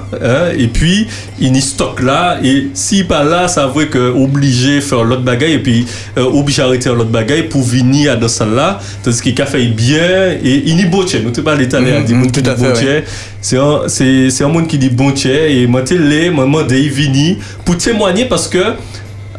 et 0.56 0.66
puis 0.68 1.06
il 1.38 1.54
y 1.54 1.60
stock 1.60 2.02
là 2.02 2.38
et 2.42 2.68
si 2.74 3.04
pas 3.04 3.22
là 3.22 3.48
ça 3.48 3.66
veut 3.66 3.84
que 3.86 4.10
obligé 4.10 4.80
faire 4.80 5.04
l'autre 5.04 5.22
bagaille 5.22 5.52
et 5.52 5.58
puis 5.58 5.86
euh, 6.18 6.24
obligé 6.24 6.62
arrêter 6.62 6.88
l'autre 6.88 7.10
bagaille 7.10 7.44
pour 7.44 7.62
venir 7.62 8.12
à 8.12 8.16
dans 8.16 8.28
ça 8.28 8.46
là 8.46 8.80
tandis 9.04 9.20
qu'il 9.20 9.40
a 9.40 9.46
fait 9.46 9.66
bien 9.66 10.32
et 10.42 10.62
il 10.66 10.80
y 10.80 10.84
bon 10.86 11.04
nous 11.22 11.42
pas 11.44 11.54
l'état 11.54 11.80
Mhm, 11.80 11.86
là 11.86 12.00
dit 12.00 12.14
mhm, 12.14 12.20
monde 12.20 12.32
qui 12.32 12.42
tout 12.42 12.50
à 12.50 12.54
dit 12.54 12.64
fait, 12.64 12.70
bon 12.72 12.74
ouais. 12.76 13.04
c'est 13.40 13.58
un 13.58 13.80
c'est 13.88 14.30
c'est 14.30 14.44
un 14.44 14.48
monde 14.48 14.66
qui 14.66 14.78
dit 14.78 14.90
bon 14.90 15.12
et 15.24 15.66
moi 15.66 15.82
t'es 15.82 15.98
les 15.98 16.30
des 16.64 16.88
vini 16.88 17.38
pour 17.64 17.76
témoigner 17.76 18.24
parce 18.24 18.48
que 18.48 18.58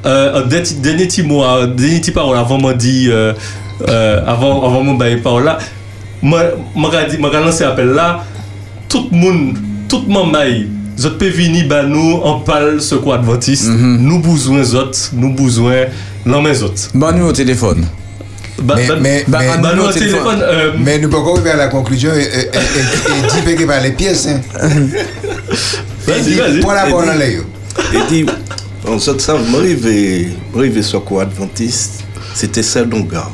euh, 0.05 0.43
dernier 0.45 1.07
petit 1.07 1.23
mot 1.23 1.43
dernier 1.67 1.99
petit 1.99 2.11
parole 2.11 2.37
avant 2.37 2.59
m'a 2.59 2.73
dit 2.73 3.07
euh, 3.09 3.33
euh, 3.87 4.21
avant 4.25 4.65
avant 4.65 4.83
mon 4.83 4.93
bail 4.93 5.17
parole 5.17 5.45
là 5.45 5.57
qu'a 7.29 7.39
lancé 7.41 7.63
appel 7.63 7.87
là 7.89 8.23
tout 8.89 9.09
le 9.11 9.17
monde 9.17 9.57
tout 9.87 10.07
mamay, 10.11 10.65
zot 10.97 11.17
pe 11.21 11.29
vini 11.33 11.63
ba 11.69 11.83
nou 11.85 12.21
an 12.27 12.41
pal 12.47 12.81
se 12.83 12.97
kwa 13.03 13.17
adventiste, 13.17 13.69
mm 13.69 13.77
-hmm. 13.77 14.03
nou 14.07 14.19
bouzwen 14.23 14.65
zot, 14.65 15.09
nou 15.13 15.33
bouzwen 15.33 15.93
lanmen 16.25 16.55
zot. 16.55 16.89
Ban 16.93 17.17
nou 17.17 17.29
o 17.29 17.31
telefon. 17.31 17.85
Ban 18.63 18.81
nou 19.75 19.87
o 19.87 19.91
telefon. 19.93 20.41
Euh, 20.41 20.73
men 20.81 21.01
nou 21.01 21.09
poko 21.13 21.37
wè 21.45 21.55
la 21.57 21.67
konklusyon 21.69 22.17
e 22.17 22.49
di 23.33 23.41
peke 23.45 23.67
pa 23.69 23.79
le 23.83 23.93
piyes. 23.97 24.25
E 24.27 26.21
di 26.25 26.37
pou 26.61 26.73
la 26.73 26.87
pou 26.89 27.05
nan 27.05 27.17
le 27.21 27.31
yo. 27.35 27.43
E 27.93 28.03
di, 28.09 28.23
an 28.87 28.99
zot 28.99 29.21
sa, 29.21 29.37
mrive 29.37 30.83
se 30.83 30.97
kwa 31.05 31.23
adventiste, 31.27 32.05
se 32.33 32.47
mhm. 32.47 32.53
te 32.53 32.63
sel 32.63 32.89
don 32.89 33.07
gar. 33.07 33.29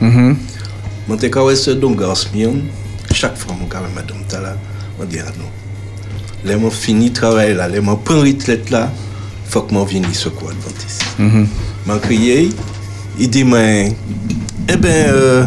Mwen 0.00 1.18
te 1.18 1.28
kawe 1.32 1.56
sel 1.58 1.80
don 1.80 1.96
gar 1.98 2.14
smiyon, 2.16 2.62
chak 3.12 3.34
fwa 3.40 3.56
mwen 3.56 3.68
kawe 3.72 3.88
madame 3.96 4.22
tala, 4.30 4.54
mwen 4.98 5.10
di 5.10 5.18
an 5.18 5.34
nou. 5.36 5.59
Non. 6.44 6.50
Là, 6.50 6.56
moi, 6.56 6.70
fini 6.70 7.06
le 7.06 7.12
travail 7.12 7.54
là, 7.54 7.68
là, 7.68 7.80
moi, 7.80 7.98
prends 8.02 8.20
retraite 8.20 8.70
là, 8.70 8.90
faut 9.46 9.62
que 9.62 9.74
moi 9.74 9.84
vienne 9.84 10.04
sur 10.12 10.34
quoi 10.34 10.50
adventiste. 10.50 11.04
Mhm. 11.18 11.46
m'a 11.86 11.98
crié, 11.98 12.50
il 13.18 13.28
dit, 13.28 13.44
mais, 13.44 13.92
eh 14.68 14.76
ben, 14.76 15.08
euh, 15.08 15.44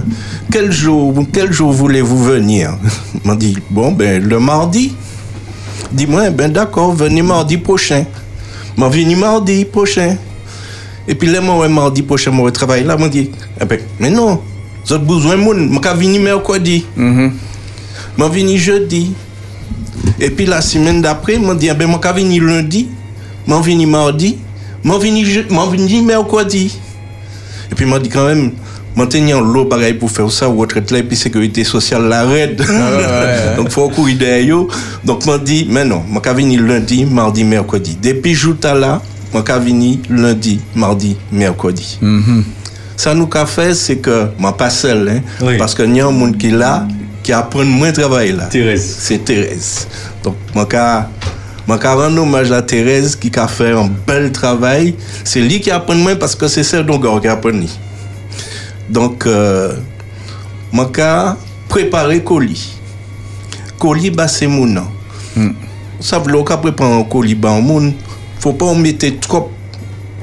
quel 0.51 0.71
jour, 0.71 1.13
quel 1.31 1.51
jour 1.51 1.71
voulez-vous 1.71 2.23
venir? 2.23 2.77
M'a 3.23 3.35
dit, 3.35 3.57
bon, 3.69 3.91
ben, 3.91 4.21
le 4.21 4.39
mardi. 4.39 4.93
Dis-moi, 5.91 6.31
ben 6.31 6.51
d'accord, 6.51 6.93
venez 6.93 7.21
mardi 7.21 7.57
prochain. 7.57 8.05
M'a 8.77 8.89
venu 8.89 9.15
mardi 9.15 9.63
prochain. 9.65 10.17
Et 11.07 11.15
puis 11.15 11.27
là, 11.29 11.39
moi, 11.41 11.67
mardi 11.69 12.01
prochain, 12.01 12.31
moi, 12.31 12.51
travail 12.51 12.83
là, 12.83 12.97
m'a 12.97 13.09
dit, 13.09 13.29
eh 13.61 13.65
ben, 13.65 13.79
mais 13.99 14.09
non, 14.09 14.41
vous 14.85 14.93
avez 14.93 15.05
besoin 15.05 15.37
de 15.37 15.41
monde, 15.41 15.69
m'a 15.69 15.93
venu 15.93 16.19
mercredi. 16.19 16.85
M'a 18.17 18.27
venu 18.27 18.57
jeudi. 18.57 19.13
Et 20.19 20.29
puis 20.29 20.45
la 20.45 20.61
semaine 20.61 21.01
d'après, 21.01 21.37
m'a 21.37 21.55
dit, 21.55 21.69
eh 21.71 21.73
ben, 21.73 21.87
m'a 21.89 22.11
venu 22.11 22.39
lundi, 22.39 22.87
m'a 23.47 23.59
venu 23.59 23.85
mardi, 23.85 24.37
m'a 24.83 24.97
venu, 24.97 25.25
je- 25.25 25.53
m'a 25.53 25.65
venu 25.65 26.01
mercredi. 26.01 26.77
Et 27.71 27.75
puis 27.75 27.85
m'a 27.85 27.99
dit 27.99 28.09
quand 28.09 28.25
même, 28.27 28.51
m'a 28.95 29.07
tenu 29.07 29.31
l'eau 29.33 29.65
pareil 29.65 29.93
pour 29.95 30.11
faire 30.11 30.29
ça, 30.31 30.45
retraite 30.47 30.91
là, 30.91 30.99
et 30.99 31.03
puis 31.03 31.15
sécurité 31.17 31.63
sociale 31.63 32.03
la 32.07 32.25
raide. 32.25 32.61
ouais. 32.61 33.55
Donc 33.57 33.69
faut 33.71 33.89
courir 33.89 34.17
derrière. 34.17 34.65
Donc 35.03 35.25
m'a 35.25 35.37
dit, 35.37 35.65
mais 35.69 35.83
non, 35.85 36.03
m'a 36.11 36.33
venu 36.33 36.57
lundi, 36.57 37.05
mardi, 37.05 37.43
mercredi. 37.43 37.97
Depuis 38.01 38.33
jouta 38.35 38.73
là, 38.75 39.01
m'a 39.33 39.41
venu 39.57 39.99
lundi, 40.09 40.59
mardi, 40.75 41.15
mercredi. 41.31 41.97
Ça 42.95 43.15
nous 43.15 43.25
qu'a 43.25 43.45
fait, 43.47 43.73
c'est 43.73 43.97
que, 43.97 44.27
moi 44.37 44.55
pas 44.55 44.69
seul, 44.69 45.09
hein, 45.09 45.21
parce 45.57 45.73
qu'il 45.73 45.95
y 45.95 45.99
a 45.99 46.05
un 46.07 46.11
monde 46.11 46.37
qui 46.37 46.51
là, 46.51 46.87
qui 47.23 47.31
apprend 47.33 47.63
moins 47.63 47.91
de 47.91 48.01
travail 48.01 48.33
là. 48.33 48.45
Thérèse. 48.45 48.97
C'est 48.99 49.23
Thérèse. 49.23 49.87
Donc, 50.23 50.35
qu'a- 50.69 51.09
moi, 51.67 51.77
qu'a 51.79 51.93
rendre 51.95 52.21
hommage 52.21 52.51
à 52.51 52.61
Thérèse 52.61 53.15
qui 53.15 53.31
a 53.39 53.47
fait 53.47 53.71
un 53.71 53.89
bel 54.05 54.31
travail. 54.31 54.95
C'est 55.23 55.39
lui 55.39 55.61
qui 55.61 55.71
apprend 55.71 55.95
moins 55.95 56.15
parce 56.15 56.35
que 56.35 56.47
c'est 56.47 56.63
celle 56.63 56.85
dont 56.85 56.99
qui 57.21 57.27
apprend. 57.27 57.51
Donc, 58.89 59.25
euh, 59.25 59.73
moi, 60.71 60.89
qu'a 60.93 61.37
préparé 61.69 62.21
colis. 62.21 62.73
Colis, 63.79 64.11
bah, 64.11 64.27
c'est 64.27 64.47
mon 64.47 64.65
nom. 64.65 64.87
Vous 65.35 65.53
savez, 66.01 66.31
là, 66.31 66.43
quand 66.45 66.57
prépare 66.57 66.91
un 66.91 67.03
colis, 67.03 67.35
bah, 67.35 67.57
moun, 67.61 67.93
faut 68.39 68.53
pas 68.53 68.73
mettre 68.73 69.07
trop 69.21 69.49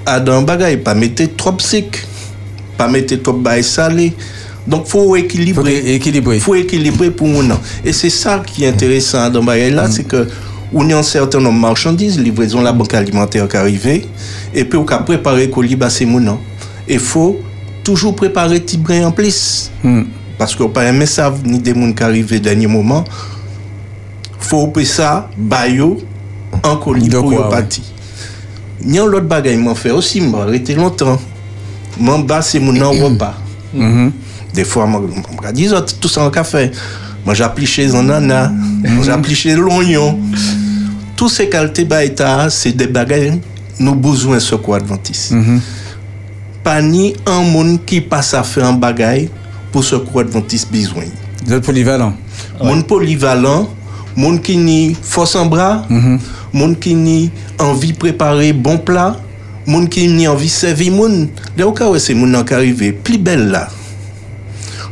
à 0.05 0.20
dans 0.20 0.42
bagaille, 0.42 0.76
pas 0.76 0.94
mettre 0.94 1.24
trop 1.36 1.59
sec, 1.59 2.07
pas 2.76 2.86
mettre 2.88 3.16
trop 3.16 3.32
bail 3.32 3.64
salé. 3.64 4.12
Donc, 4.70 4.86
faut 4.86 5.16
équilibrer. 5.16 5.80
Faut 5.80 5.86
équilibrer. 5.88 6.38
Faut 6.38 6.54
équilibrer 6.54 7.10
pour 7.10 7.26
mon 7.26 7.42
nom. 7.42 7.58
Et 7.84 7.92
c'est 7.92 8.08
ça 8.08 8.40
qui 8.46 8.64
est 8.64 8.68
intéressant 8.68 9.28
dans 9.28 9.44
là, 9.44 9.90
c'est 9.90 10.04
que 10.04 10.28
on 10.72 10.88
a 10.90 10.96
un 10.96 11.02
certain 11.02 11.40
nombre 11.40 11.56
de 11.56 11.60
marchandises, 11.60 12.16
livraison 12.20 12.60
de 12.60 12.64
la 12.64 12.72
banque 12.72 12.94
alimentaire 12.94 13.48
qui 13.48 13.56
arrive, 13.56 13.88
et 14.54 14.64
puis 14.64 14.78
on 14.78 14.86
a 14.86 14.98
préparé 14.98 15.46
le 15.46 15.52
colis, 15.52 15.76
c'est 15.88 16.06
mon 16.06 16.20
nom. 16.20 16.38
Il 16.88 17.00
faut 17.00 17.40
toujours 17.82 18.14
préparer 18.14 18.60
petit 18.60 18.78
brin 18.78 19.06
en 19.06 19.10
plus. 19.10 19.72
Parce 20.38 20.54
qu'on 20.54 20.68
pas 20.68 20.84
aimer 20.84 21.06
ça, 21.06 21.34
ni 21.44 21.58
des 21.58 21.74
gens 21.74 21.92
qui 21.92 22.02
arrivent 22.04 22.32
au 22.32 22.38
dernier 22.38 22.68
moment. 22.68 23.04
faut 24.38 24.68
payer 24.68 24.86
ça, 24.86 25.28
bayo, 25.36 25.98
en 26.62 26.76
colis 26.76 27.10
pour 27.10 27.24
quoi, 27.24 27.48
parti. 27.48 27.82
Ni 28.82 28.98
un 28.98 29.06
l'autre 29.06 29.26
bagaille 29.26 29.56
m'en 29.56 29.74
fait 29.74 29.90
aussi, 29.90 30.20
m'a 30.20 30.42
arrêté 30.42 30.76
longtemps. 30.76 31.20
M'en 31.98 32.20
bas, 32.20 32.40
c'est 32.40 32.60
mon 32.60 32.80
en 32.80 32.92
repas. 32.92 33.34
Des 34.55 34.64
fois, 34.64 34.88
je 35.46 35.51
dis, 35.53 35.68
oh, 35.72 35.80
tout 36.01 36.09
ça 36.09 36.22
en 36.24 36.30
café. 36.30 36.70
Moi, 37.24 37.34
j'applique 37.34 37.68
chez 37.68 37.94
un 37.94 38.03
nana, 38.03 38.51
moi, 38.88 39.05
j'applique 39.05 39.36
chez 39.36 39.55
l'oignon. 39.55 40.18
Tous 41.16 41.28
ces 41.28 41.48
qualités, 41.48 41.86
c'est 42.48 42.72
des 42.72 42.86
bagages, 42.86 43.34
nous 43.78 43.94
besoin 43.94 44.40
ce 44.40 44.55
quoi 44.55 44.78
adventiste. 44.78 45.34
Pas 46.64 46.80
ni 46.82 47.14
un 47.26 47.42
monde 47.42 47.80
qui 47.84 48.01
passe 48.01 48.34
à 48.34 48.42
faire 48.42 48.66
un 48.66 48.72
bagage 48.72 49.28
pour 49.70 49.84
ce 49.84 49.96
quoi 49.96 50.22
adventiste 50.22 50.70
besoin. 50.72 51.05
Vous 51.46 51.55
êtes 51.55 51.64
polyvalent. 51.64 52.14
Monde 52.62 52.86
polyvalent, 52.86 53.68
monde 54.16 54.42
qui 54.42 54.57
ni 54.57 54.96
force 55.01 55.36
en 55.36 55.46
bras, 55.46 55.86
monde 56.53 56.78
qui 56.78 56.94
ni 56.94 57.30
envie 57.59 57.92
préparer 57.92 58.53
bon 58.53 58.78
plat, 58.78 59.16
monde 59.66 59.88
qui 59.88 60.09
ni 60.09 60.26
envie 60.26 60.48
servir 60.48 60.92
monde. 60.92 61.28
Là 61.57 61.66
au 61.66 61.72
cas 61.72 61.88
où 61.88 61.98
c'est 61.98 62.14
monde 62.14 62.44
qui 62.46 62.55
arrive 62.55 62.92
plus 63.05 63.18
belle 63.18 63.48
là. 63.48 63.68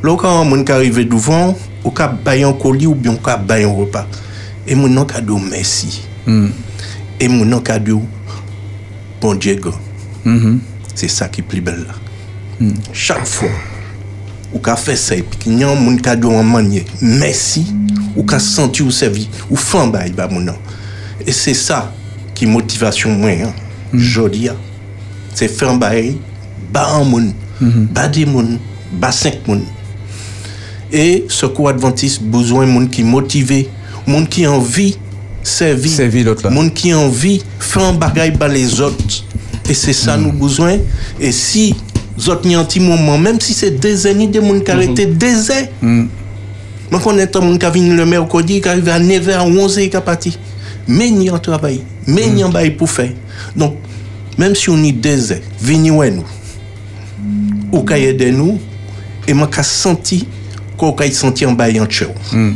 Lò 0.02 0.14
kan 0.16 0.46
moun 0.46 0.64
ka 0.64 0.78
rive 0.78 1.02
douvan, 1.08 1.54
ou 1.82 1.90
ka 1.90 2.06
bayan 2.24 2.54
koli 2.54 2.86
ou 2.86 2.94
byon 2.94 3.18
ka 3.22 3.36
bayan 3.36 3.74
repa. 3.74 4.04
E 4.66 4.76
moun 4.78 4.94
nan 4.94 5.06
ka 5.08 5.20
dou 5.24 5.40
mersi. 5.42 6.02
Mm. 6.26 6.52
E 7.18 7.28
moun 7.28 7.50
nan 7.50 7.62
ka 7.64 7.78
dou 7.82 8.04
bon 9.20 9.34
Diego. 9.34 9.72
Mm 10.24 10.38
-hmm. 10.38 10.58
Se 10.94 11.08
sa 11.08 11.28
ki 11.28 11.42
pli 11.42 11.60
bel 11.60 11.82
la. 11.86 11.94
Mm. 12.60 12.74
Chak 12.92 13.26
fwa, 13.26 13.48
ou 14.52 14.60
ka 14.60 14.76
fe 14.76 14.96
se, 14.96 15.22
pi 15.22 15.38
ki 15.38 15.50
nyan 15.50 15.78
moun 15.78 16.00
ka 16.02 16.16
dou 16.16 16.30
an 16.38 16.46
manye, 16.46 16.84
mersi, 17.00 17.66
ou 18.16 18.24
ka 18.24 18.38
senti 18.38 18.82
ou 18.82 18.90
sevi, 18.90 19.28
ou 19.50 19.56
fan 19.56 19.90
bay 19.90 20.10
ba 20.10 20.28
moun 20.28 20.44
nan. 20.44 20.56
E 21.26 21.32
se 21.32 21.54
sa 21.54 21.92
ki 22.34 22.46
motivasyon 22.46 23.18
mwen, 23.18 23.46
hmm. 23.92 23.98
jodi 23.98 24.44
ya. 24.46 24.54
Se 25.34 25.48
fan 25.48 25.78
bay, 25.78 26.16
ba 26.72 26.86
an 26.98 27.04
moun, 27.04 27.32
hmm. 27.60 27.88
ba 27.94 28.08
de 28.08 28.26
moun, 28.26 28.58
ba 29.00 29.12
senk 29.12 29.46
moun. 29.46 29.62
Et 30.92 31.26
ce 31.28 31.46
quoi 31.46 31.70
adventiste 31.70 32.22
besoin 32.22 32.66
monde 32.66 32.90
qui 32.90 33.02
motivé 33.02 33.68
monde 34.06 34.28
qui 34.28 34.46
envie 34.46 34.96
servir 35.42 35.90
Servir 35.90 36.24
l'autre 36.26 36.50
monde 36.50 36.72
qui 36.72 36.94
envie 36.94 37.42
faire 37.58 37.84
un 37.84 37.92
bagaille 37.92 38.30
ba 38.32 38.48
les 38.48 38.80
autres. 38.80 39.24
Et 39.68 39.74
c'est 39.74 39.92
ça 39.92 40.16
nous 40.16 40.32
besoin. 40.32 40.78
Et 41.20 41.32
si 41.32 41.74
autres 42.26 42.46
ni 42.46 42.54
un 42.54 42.64
petit 42.64 42.80
moment 42.80 43.18
même 43.18 43.40
si 43.40 43.52
c'est 43.52 43.78
des 43.78 44.06
années 44.06 44.26
des 44.26 44.40
monde 44.40 44.64
qui 44.64 44.70
arrêté 44.70 45.06
des 45.06 45.50
heures 45.50 45.68
moi 46.90 47.00
connais 47.00 47.36
un 47.36 47.40
monde 47.40 47.58
qui 47.58 47.70
vient 47.70 47.94
le 47.94 48.06
mercredi 48.06 48.60
qui 48.60 48.68
arrive 48.68 48.88
à 48.88 48.98
9h 48.98 49.32
à 49.32 49.46
11h 49.46 49.88
qui 49.88 49.96
est 49.96 50.00
parti 50.00 50.38
mais 50.88 51.10
ni 51.10 51.30
en 51.30 51.38
travail 51.38 51.82
mais 52.06 52.26
ni 52.26 52.42
en 52.42 52.48
bail 52.48 52.70
pour 52.70 52.90
faire. 52.90 53.12
Donc 53.54 53.76
même 54.38 54.54
si 54.54 54.70
on 54.70 54.82
est 54.82 54.92
des 54.92 55.40
venez 55.60 55.90
ouais 55.90 56.10
nous 56.10 56.24
ou 57.72 57.84
aider 57.90 58.32
nous 58.32 58.58
et 59.26 59.34
moi 59.34 59.46
ka 59.46 59.62
kou 60.78 60.94
kaj 60.98 61.12
santi 61.16 61.48
an 61.48 61.56
bayan 61.58 61.88
tche 61.90 62.06
ou. 62.08 62.28
Mm. 62.32 62.54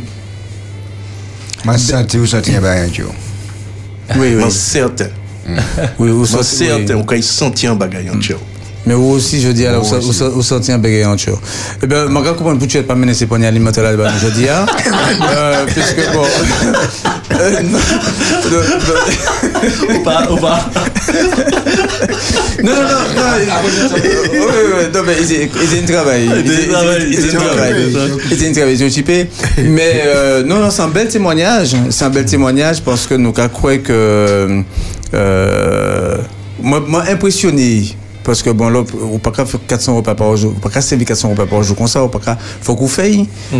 Man 1.67 1.79
santi 1.79 2.21
ou 2.21 2.29
santi 2.29 2.55
an 2.57 2.63
bayan 2.63 2.89
tche 2.91 3.05
ou? 3.07 3.19
Oui, 4.15 4.33
oui. 4.33 4.41
Man 4.41 4.51
certain. 4.51 5.11
Mm. 5.43 5.59
Oui, 5.99 6.11
ou 6.11 6.25
santi 6.29 6.95
ou 6.95 7.05
kaj 7.07 7.23
santi 7.27 7.69
an 7.69 7.79
bayan 7.79 8.19
tche 8.23 8.37
ou. 8.39 8.52
Mais 8.85 8.93
vous 8.93 9.11
aussi, 9.11 9.41
je 9.41 9.49
dis, 9.49 9.65
alors, 9.65 9.83
vous, 9.83 9.95
aussi. 9.95 10.19
vous, 10.23 10.31
vous 10.31 10.43
sentez 10.43 10.73
un 10.73 10.77
bégaye 10.77 11.05
en 11.05 11.17
chaud. 11.17 11.39
Eh 11.81 11.87
bien, 11.87 12.05
je 12.07 12.29
comprends 12.31 12.57
que 12.57 12.65
tu 12.65 12.77
n'as 12.77 12.83
pas 12.83 12.95
mené 12.95 13.13
ces 13.13 13.25
poignées 13.27 13.47
alimentaires 13.47 13.83
là-bas, 13.83 14.11
je 14.21 14.27
dis, 14.29 14.49
hein. 14.49 14.65
euh, 15.35 15.65
puisque 15.67 16.11
bon. 16.13 16.23
Euh, 17.39 17.61
non, 17.63 17.79
non, 18.51 19.95
Ou 19.95 20.03
pas, 20.03 20.27
ou 20.29 20.35
pas. 20.37 20.69
non, 22.63 22.71
non, 22.71 22.81
non, 22.81 22.99
non, 23.15 23.23
oui, 23.93 23.99
oui, 24.39 24.83
non, 24.93 25.01
mais 25.05 25.15
ils 25.19 25.33
ont 25.33 25.83
un 25.83 25.85
travail. 25.85 26.29
Ils 26.45 26.51
ont 26.51 26.77
un 26.77 26.83
travail, 26.83 27.07
ils 27.09 27.15
ont 27.15 27.19
un 27.19 27.31
ils 27.31 27.37
ont 27.37 27.41
un 27.41 27.45
travail. 27.45 27.55
travail. 27.55 27.89
Ils 28.31 28.45
ont 28.45 28.49
un 28.49 28.53
travail, 28.53 28.73
ils 28.73 28.79
sont 28.79 28.85
occupés. 28.85 29.27
Mais 29.63 30.03
euh, 30.05 30.43
non, 30.43 30.59
non, 30.59 30.69
c'est 30.69 30.81
un 30.83 30.89
bel 30.89 31.07
témoignage. 31.07 31.75
C'est 31.89 32.05
un 32.05 32.09
bel 32.09 32.25
témoignage 32.25 32.81
parce 32.83 33.07
que 33.07 33.15
nous 33.15 33.31
croyons 33.31 33.81
que. 33.81 34.63
Euh, 35.13 36.17
moi, 36.61 36.83
moi, 36.85 37.03
impressionné. 37.09 37.95
Parce 38.23 38.41
que 38.41 38.49
bon, 38.49 38.69
là, 38.69 38.83
on 39.01 39.19
peut 39.19 39.31
pas 39.31 39.45
faire 39.45 39.59
400 39.67 39.97
repas 39.97 40.15
par 40.15 40.35
jour, 40.37 40.53
on 40.55 40.59
peut 40.59 40.69
pas 40.69 40.81
servir 40.81 41.07
400 41.07 41.29
repas 41.31 41.45
par 41.45 41.61
jour 41.63 41.75
comme 41.75 41.87
ça, 41.87 42.03
on 42.03 42.09
peut 42.09 42.19
pas, 42.19 42.37
faut 42.61 42.75
qu'on 42.75 42.87
fasse, 42.87 43.15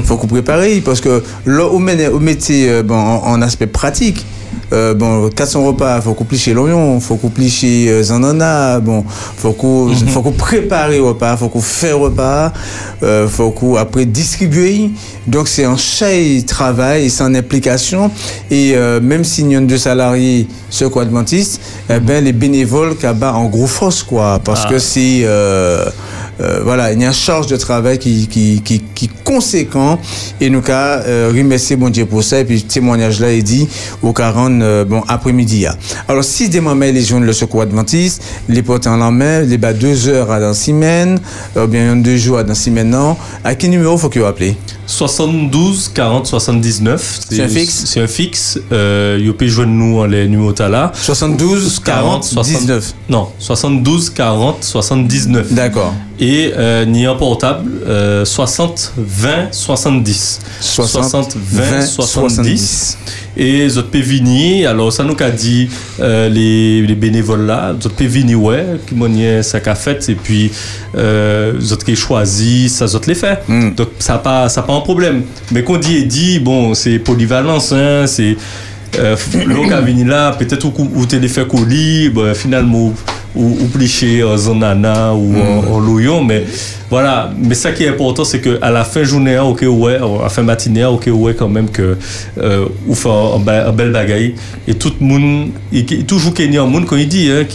faut 0.05 0.18
qu'on 0.18 0.28
prépare, 0.28 0.64
parce 0.86 1.01
que 1.01 1.24
là, 1.45 1.68
on 1.72 1.80
met, 1.80 2.07
on 2.07 2.20
mettait, 2.20 2.68
euh, 2.70 2.84
bon, 2.84 2.95
en, 2.95 3.24
en 3.32 3.41
aspect 3.41 3.68
pratique, 3.68 4.26
euh, 4.72 4.93
bon, 4.93 5.30
400 5.30 5.64
repas, 5.64 6.01
faut 6.01 6.14
qu'on 6.14 6.24
plie 6.24 6.38
chez 6.38 6.54
l'oignon, 6.54 6.99
faut 6.99 7.16
qu'on 7.16 7.30
plie 7.30 7.49
chez 7.49 7.89
euh, 7.89 8.04
Zanana, 8.04 8.80
bon, 8.80 9.04
faut 9.08 9.54
qu'on, 9.54 9.89
faut 10.08 10.22
qu'on 10.22 10.32
prépare 10.32 10.89
le 10.89 11.01
repas, 11.01 11.38
faut 11.38 11.49
qu'on 11.49 11.62
fait 11.62 11.89
le 11.89 11.95
repas, 11.95 12.51
euh, 13.04 13.28
faut 13.28 13.51
qu'on 13.51 13.76
après 13.76 14.06
distribuer. 14.06 14.91
Donc 15.28 15.47
c'est 15.47 15.66
un 15.66 15.78
chaque 15.78 16.45
travail, 16.47 17.10
c'est 17.10 17.24
une 17.24 17.36
implication. 17.36 18.12
Et 18.49 18.74
euh, 18.76 18.99
même 18.99 19.24
s'il 19.24 19.51
y 19.51 19.56
a 19.56 19.60
deux 19.62 19.78
salariés, 19.78 20.47
ceux 20.70 20.89
quoi 20.89 21.06
eh 21.06 21.99
ben, 21.99 22.24
les 22.24 22.34
bénévoles 22.34 22.95
qui 22.97 23.06
en 23.08 23.45
gros 23.45 23.68
force, 23.68 24.04
quoi, 24.04 24.39
parce 24.43 24.64
Ah. 24.66 24.70
que 24.70 24.80
c'est, 24.80 25.26
euh, 26.42 26.62
voilà, 26.64 26.92
il 26.92 27.00
y 27.00 27.04
a 27.04 27.08
une 27.08 27.14
charge 27.14 27.48
de 27.48 27.56
travail 27.58 28.00
qui, 28.00 28.28
qui, 28.28 28.62
qui, 28.64 28.82
qui 28.94 29.06
est 29.06 29.24
conséquent. 29.24 30.00
Et 30.42 30.50
nous, 30.50 30.62
cas, 30.62 31.02
euh, 31.02 31.32
remercier 31.34 31.76
bon 31.76 31.90
Dieu 31.90 32.06
pour 32.06 32.24
ça. 32.24 32.40
Et 32.40 32.46
puis, 32.46 32.56
le 32.56 32.62
témoignage 32.62 33.20
là, 33.20 33.32
il 33.34 33.44
dit, 33.44 33.68
au 34.02 34.14
40, 34.14 34.62
euh, 34.62 34.86
bon, 34.86 35.04
après-midi. 35.08 35.62
là. 35.62 35.76
Alors, 36.08 36.24
si 36.24 36.50
des 36.50 36.60
moments, 36.60 36.86
les 36.86 37.02
jeunes, 37.02 37.26
le 37.26 37.34
secours 37.34 37.62
adventiste, 37.62 38.24
les 38.50 38.62
porter 38.62 38.90
en 38.90 38.98
la 38.98 39.12
main, 39.12 39.42
les 39.42 39.58
bas 39.58 39.74
deux 39.74 40.08
heures 40.08 40.32
à 40.32 40.40
dans 40.40 40.54
semaine, 40.54 41.20
ou 41.56 41.68
bien 41.68 41.96
deux 41.96 42.18
jours 42.18 42.40
à 42.40 42.44
dans 42.44 42.56
semaine, 42.56 42.90
non. 42.90 43.16
À 43.44 43.56
quel 43.56 43.70
numéro 43.70 43.98
faut 43.98 44.10
qu'il 44.10 44.24
appeler? 44.24 44.56
72 44.86 45.92
40 45.94 46.28
79. 46.28 47.20
C'est 47.30 47.42
un 47.42 47.48
fixe? 47.48 47.84
C'est 47.86 48.02
un 48.02 48.08
fixe. 48.08 48.60
Euh, 48.72 49.20
vous 49.26 49.34
pouvez 49.34 49.50
joindre 49.50 49.72
nous 49.72 50.00
en 50.00 50.06
les 50.06 50.28
numéros 50.28 50.54
là. 50.60 50.92
72 50.94 51.80
40 51.80 52.44
19. 52.44 52.94
Non, 53.10 53.30
72 53.40 54.10
40 54.10 54.64
79. 54.64 55.54
D'accord. 55.54 55.94
Et 56.20 56.53
euh, 56.55 56.86
ni 56.86 57.05
un 57.05 57.16
portable 57.16 57.72
euh, 57.88 58.24
60 58.24 58.93
20 58.97 59.51
70. 59.51 60.39
60 60.59 61.36
20 61.36 61.82
70. 61.82 62.97
Et 63.36 63.68
Zot 63.68 63.84
Pévini, 63.84 64.66
alors 64.66 64.93
ça 64.93 65.03
nous 65.03 65.16
a 65.20 65.30
dit 65.32 65.68
euh, 65.99 66.30
les, 66.30 66.84
les 66.86 66.95
bénévoles 66.95 67.47
là, 67.47 67.76
Zot 67.82 67.89
Pévini, 67.89 68.36
ouais, 68.36 68.64
qui 68.88 68.93
m'ont 68.93 69.09
dit 69.09 69.26
ça 69.41 69.59
qu'a 69.59 69.74
fait, 69.74 70.07
et 70.09 70.16
puis 70.16 70.51
euh, 70.95 71.59
Zot 71.59 71.78
qui 71.78 71.95
choisi, 71.95 72.70
ça 72.70 72.86
Zot 72.86 73.01
les 73.07 73.16
fait. 73.16 73.39
Donc 73.76 73.89
ça 73.97 74.14
n'a 74.14 74.20
pas, 74.20 74.49
ça 74.49 74.61
pas 74.61 74.74
un 74.74 74.82
problème. 74.82 75.24
Mais 75.51 75.64
qu'on 75.64 75.78
dit 75.78 75.97
et 75.97 76.03
dit, 76.03 76.39
bon, 76.39 76.76
c'est 76.76 76.99
polyvalence, 76.99 77.72
hein, 77.72 78.05
c'est. 78.05 78.38
Euh, 79.00 79.16
l'eau 79.48 79.64
qui 79.64 79.74
a 79.74 79.82
venu 79.82 80.06
là, 80.06 80.32
peut-être 80.32 80.66
où, 80.66 80.74
où 80.96 81.06
tu 81.06 81.20
les 81.20 81.28
fait 81.28 81.48
colis, 81.48 82.10
bah, 82.10 82.34
finalement, 82.34 82.94
ou, 83.36 83.58
ou 83.62 83.66
plicher 83.74 84.24
en 84.24 84.38
zonana 84.38 85.14
ou 85.16 85.34
en, 85.36 85.74
en 85.74 85.80
louillon, 85.80 86.24
mais 86.24 86.44
voilà. 86.89 87.32
Mais 87.41 87.56
ça 87.56 87.72
qui 87.72 87.84
est 87.84 87.89
important, 87.89 88.24
c'est 88.24 88.39
qu'à 88.39 88.70
la 88.70 88.84
fin 88.84 89.04
journée, 89.04 89.39
ok, 89.39 89.66
ouais, 89.68 89.96
à 89.96 90.24
la 90.24 90.30
fin 90.30 90.44
matinée, 90.44 90.86
ok, 90.86 91.10
ouais, 91.12 91.34
quand 91.34 91.50
même 91.50 91.70
que, 91.70 91.98
euh, 92.39 92.66
ou 92.88 92.94
fait 92.94 93.10
un, 93.10 93.39
ba- 93.39 93.70
un 93.70 93.72
bel 93.72 93.91
bagaille. 93.91 94.36
Et 94.68 94.76
tout 94.76 94.91
le 95.02 95.06
monde, 95.08 95.50
il 95.72 95.91
y 95.91 96.00
a 96.02 96.04
toujours 96.04 96.34
qu'il 96.36 96.54
y 96.54 96.58
a 96.58 96.62
un 96.62 96.68
monde 96.68 96.86
quand 96.86 96.96
il 96.98 97.08
dit, 97.08 97.30
hein, 97.32 97.46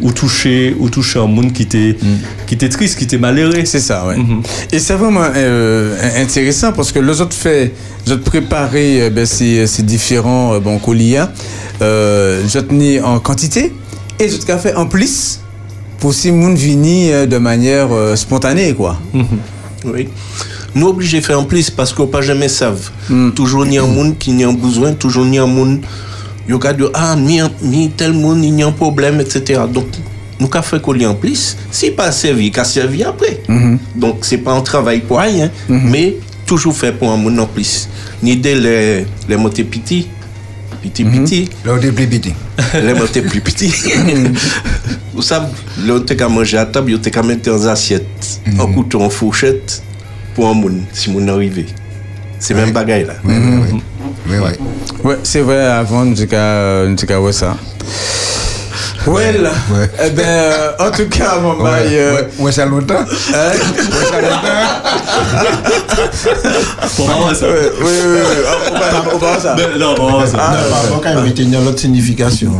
ou 0.00 0.12
toucher, 0.12 0.76
ou 0.78 0.88
toucher 0.88 1.18
un 1.18 1.26
monde 1.26 1.52
qui 1.52 1.62
était, 1.62 1.96
qui 2.46 2.54
était 2.54 2.68
triste, 2.68 2.98
qui 2.98 3.04
était 3.04 3.18
malheureux. 3.18 3.64
C'est 3.64 3.80
ça, 3.80 4.06
ouais. 4.06 4.16
Et 4.72 4.78
c'est 4.78 4.94
vraiment 4.94 5.24
euh, 5.36 5.96
intéressant 6.22 6.72
parce 6.72 6.92
que 6.92 6.98
les 6.98 7.20
autres 7.20 7.36
fait, 7.36 7.72
les 8.06 8.12
autres 8.12 8.24
préparer 8.24 9.02
euh, 9.02 9.10
ben, 9.10 9.26
ces, 9.26 9.66
ces 9.66 9.82
différents 9.82 10.54
euh, 10.54 10.60
bon, 10.60 10.78
colis, 10.78 11.16
euh, 11.82 12.42
les 12.42 12.56
autres 12.56 12.72
ni 12.72 13.00
en 13.00 13.18
quantité 13.20 13.72
et 14.18 14.24
les 14.26 14.34
autres 14.34 14.58
fait 14.58 14.74
en 14.74 14.86
plus 14.86 15.40
pour 15.98 16.14
si 16.14 16.32
monde 16.32 16.56
vini 16.56 17.12
euh, 17.12 17.26
de 17.26 17.38
manière 17.38 17.88
euh, 17.92 18.16
spontanée, 18.16 18.74
quoi. 18.74 18.98
Oui. 19.84 20.08
Nous 20.74 20.86
obligés 20.86 21.20
de 21.20 21.24
faire 21.26 21.40
en 21.40 21.44
plus 21.44 21.68
parce 21.68 21.92
qu'on 21.92 22.06
pas 22.06 22.20
jamais 22.20 22.48
savent. 22.48 22.90
Toujours 23.34 23.66
il 23.66 23.74
y 23.74 23.78
a 23.78 23.82
un 23.82 23.86
monde 23.86 24.16
qui 24.18 24.30
n'y 24.30 24.44
a 24.44 24.52
besoin, 24.52 24.92
toujours 24.92 25.24
a 25.38 25.42
un 25.42 25.46
monde. 25.46 25.80
Il 26.50 26.64
y 26.64 26.66
a 26.66 26.72
dit, 26.72 26.82
ah, 26.94 27.14
mi, 27.14 27.40
mi 27.62 27.90
tel 27.90 28.12
monde, 28.12 28.44
il 28.44 28.58
y 28.58 28.62
a 28.62 28.66
un 28.66 28.72
problème, 28.72 29.20
etc. 29.20 29.60
Donc, 29.72 29.86
nous 30.40 30.48
avons 30.52 30.62
fait 30.62 30.82
qu'on 30.82 31.00
en 31.04 31.14
plus. 31.14 31.56
Si 31.70 31.92
pas 31.92 32.10
servi, 32.10 32.48
il 32.52 32.58
a 32.58 32.64
servi 32.64 33.04
après. 33.04 33.40
Donc, 33.94 34.24
c'est 34.24 34.38
pas 34.38 34.52
un 34.52 34.60
travail 34.60 35.00
pour 35.00 35.18
rien, 35.20 35.50
mais 35.68 36.16
toujours 36.46 36.76
fait 36.76 36.90
pour 36.92 37.10
un 37.12 37.16
monde 37.16 37.38
en 37.38 37.46
plus. 37.46 37.88
Ni 38.22 38.36
dès 38.36 38.56
les, 38.56 39.06
les 39.28 39.36
montées 39.36 39.62
petits, 39.62 40.08
petit, 40.82 41.04
petit. 41.04 41.48
Les 41.64 41.92
plus 41.92 42.06
petits. 42.08 42.34
Les 42.82 42.94
montées 42.94 43.22
plus 43.22 43.40
petits. 43.40 43.72
Vous 45.14 45.22
savez, 45.22 45.46
là, 45.84 45.94
on 45.94 46.00
qu'à 46.00 46.28
manger 46.28 46.58
à 46.58 46.66
table, 46.66 46.94
on 46.96 46.98
qu'à 46.98 47.22
mettre 47.22 47.48
dans 47.48 47.68
assiettes, 47.68 48.40
un 48.58 48.66
couteau, 48.72 49.02
en 49.02 49.10
fourchette, 49.10 49.82
pour 50.34 50.48
un 50.48 50.54
monde, 50.54 50.80
si 50.92 51.10
mon 51.10 51.28
arrivé. 51.28 51.66
C'est 52.40 52.54
même 52.54 52.72
bagaille 52.72 53.04
là. 53.04 53.14
Oui, 53.24 53.34
oui, 53.36 53.58
oui. 53.72 53.82
Oui, 54.28 54.36
oui. 54.38 54.50
Ouais, 55.04 55.18
c'est 55.22 55.40
vrai, 55.40 55.64
avant, 55.66 56.04
nous 56.04 56.16
avons 56.20 56.88
nous 56.90 56.96
avons 57.10 57.24
ouais 57.26 57.32
ça. 57.32 57.56
Well, 59.06 59.50
eh 60.04 60.10
ben, 60.10 60.22
euh, 60.28 60.72
en 60.78 60.90
tout 60.90 61.08
cas, 61.08 61.38
mon 61.40 61.54
Ouais, 61.56 61.62
bail, 61.70 61.88
euh, 61.96 62.14
ouais, 62.16 62.28
ouais, 62.38 62.52
ça 62.52 62.66
longtemps. 62.66 62.96
hein? 63.00 63.06
Ouais, 63.32 63.56
ça 66.14 66.86
Pour 66.96 67.08
moi, 67.08 67.34
ça. 67.34 67.46
Ouais, 67.48 67.70
oui, 67.80 67.86
oui, 68.04 68.18
oui. 68.20 68.44
On 68.70 68.78
va- 68.78 69.14
on 69.14 69.18
va 69.18 69.40
ça. 69.40 69.56
Mais 69.56 69.78
non, 69.78 69.94
on 69.98 70.04
va 70.04 70.10
voir 70.12 70.28
ça. 70.28 70.36
Ah, 70.38 70.54
par 70.70 70.82
contre, 70.88 71.00
quand 71.02 71.14
même, 71.22 71.32
il 71.34 71.50
y 71.50 71.56
a 71.56 71.60
l'autre 71.60 71.80
signification. 71.80 72.52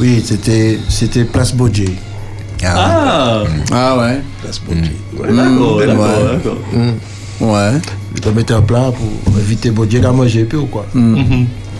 Oui, 0.00 0.24
c'était, 0.26 0.78
c'était 0.88 1.24
Place 1.24 1.52
Bodje. 1.54 1.84
Ah, 2.64 3.42
Ah 3.72 3.96
ouais. 3.98 4.20
Place 4.42 4.60
Bodje. 4.60 4.90
d'accord, 5.36 5.76
Ouais. 5.76 5.86
d'accord, 5.86 6.18
d'accord. 6.32 6.58
Ouais. 7.40 7.72
Je 8.14 8.20
mettre 8.30 8.54
un 8.54 8.62
plat 8.62 8.92
pour 9.24 9.38
éviter 9.38 9.70
Bodje 9.70 9.96
à 10.04 10.12
manger 10.12 10.44
peu 10.44 10.56
ou 10.58 10.66
quoi. 10.66 10.86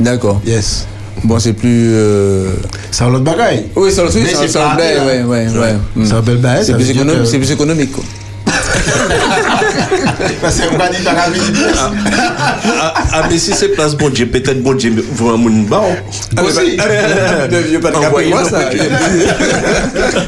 D'accord. 0.00 0.40
Yes. 0.46 0.86
Bon, 1.22 1.38
c'est 1.38 1.52
plus. 1.52 1.90
euh, 1.92 2.50
C'est 2.90 3.04
un 3.04 3.14
autre 3.14 3.22
bagaille. 3.24 3.66
Oui, 3.76 3.90
c'est 3.92 4.00
un 4.00 4.04
ouais. 5.60 5.74
Mm. 5.96 6.04
C'est 6.04 6.12
un 6.14 6.20
bel 6.20 6.36
bail. 6.38 6.64
C'est 6.64 6.72
ça 6.72 6.76
plus, 6.78 6.90
économique, 6.90 7.22
que- 7.22 7.24
c'est 7.24 7.38
plus 7.38 7.50
économique, 7.52 7.92
quoi. 7.92 8.04
Parce 10.40 10.60
que 10.60 10.76
va 10.76 10.88
dire 10.88 11.00
dans 11.04 11.12
la 11.12 11.30
vie 11.30 11.40
du 11.40 11.52
pièce. 11.52 11.78
Ah, 12.80 12.94
ah, 13.12 13.22
mais 13.30 13.38
si 13.38 13.52
c'est 13.52 13.68
place 13.68 13.94
bon 13.94 14.10
Dieu, 14.10 14.26
peut-être 14.26 14.62
bon 14.62 14.74
Dieu 14.74 14.94
vous 15.12 15.28
un 15.30 15.36
monde 15.36 15.66
bon. 15.66 15.82
Aussi. 16.42 16.76
De 17.50 17.56
vieux 17.58 17.80
pas 17.80 17.90
de 17.90 18.30
moi, 18.30 18.44
ça. 18.44 18.60
petits. 18.64 18.78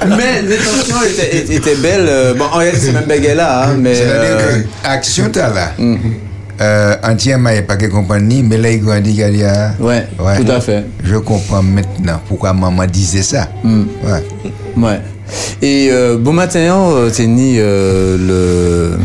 Mais 0.09 0.43
l'intention 0.43 0.97
était, 1.49 1.75
belle. 1.77 2.07
euh, 2.09 2.35
Bon, 2.35 2.45
en 2.53 2.59
réalité, 2.59 2.87
c'est 2.87 2.93
même 2.93 3.05
baguette 3.05 3.37
là, 3.37 3.65
hein, 3.65 3.77
mais. 3.79 3.95
C'est-à-dire 3.95 4.37
euh, 4.39 4.63
que 4.63 4.67
l'action 4.85 5.29
t'as 5.33 5.53
là. 5.53 5.73
Euh, 6.59 6.97
entièrement, 7.05 7.51
il 7.51 7.55
n'y 7.55 7.59
a 7.59 7.63
pas 7.63 7.77
de 7.77 7.87
compagnie, 7.89 8.43
mais 8.43 8.57
là, 8.57 8.71
il 8.71 8.81
grandit, 8.81 9.11
il 9.11 9.37
y 9.37 9.45
a. 9.45 9.73
Ouais, 9.79 10.07
tout 10.19 10.51
à 10.51 10.61
fait. 10.61 10.85
Je 11.05 11.17
comprends 11.17 11.63
maintenant 11.63 12.21
pourquoi 12.29 12.53
maman 12.53 12.87
disait 12.87 13.23
ça. 13.23 13.49
Ouais. 13.65 14.25
Ouais. 14.77 15.01
Et 15.63 15.89
euh, 15.91 16.17
bon 16.19 16.33
matin, 16.33 16.59
euh, 16.91 17.11
t'es 17.11 17.27
ni 17.27 17.57
euh, 17.59 18.17
le 18.19 18.97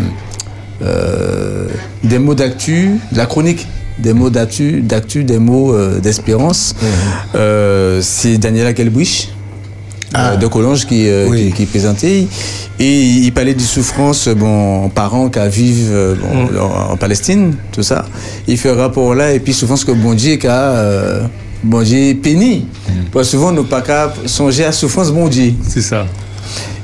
des 2.04 2.18
mots 2.20 2.34
d'actu, 2.34 3.00
la 3.14 3.26
chronique 3.28 3.68
des 4.00 4.14
mots 4.14 4.32
d'actu, 4.32 4.82
d'actu, 4.82 5.24
des 5.24 5.38
mots 5.38 5.76
d'espérance. 6.00 6.76
Euh, 7.36 8.00
c'est 8.02 8.38
Daniela 8.38 8.74
Kelbouich. 8.74 9.30
euh, 10.34 10.36
de 10.38 10.48
Collonges 10.48 10.86
qui, 10.88 11.08
euh, 11.08 11.30
qui, 11.34 11.52
qui 11.54 11.66
présentait. 11.66 12.28
Et 12.80 13.02
il 13.02 13.32
parlait 13.32 13.54
de 13.54 13.62
souffrance 13.62 14.28
bon 14.28 14.90
parents 14.90 15.30
qui 15.30 15.40
vivent 15.50 16.18
bon, 16.22 16.60
en, 16.60 16.94
en 16.94 16.98
Palestine 16.98 17.56
tout 17.72 17.84
ça. 17.84 18.06
Il 18.48 18.58
fait 18.58 18.72
rapport 18.72 19.14
là 19.16 19.32
et 19.34 19.40
puis 19.40 19.54
souvent 19.54 19.76
ce 19.78 19.86
que 19.86 19.92
bon 19.92 20.14
Dieu 20.14 20.38
a 20.48 20.50
euh, 20.50 21.22
bon 21.64 21.82
Dieu 21.82 22.16
péni 22.16 22.66
parce 23.12 23.28
que 23.28 23.32
souvent 23.32 23.52
nous 23.52 23.64
pas 23.64 23.82
qu'à 23.82 24.14
songer 24.26 24.66
à 24.66 24.72
souffrance 24.72 25.12
bon 25.12 25.28
Dieu 25.28 25.54
C'est 25.68 25.82
ça. 25.82 26.06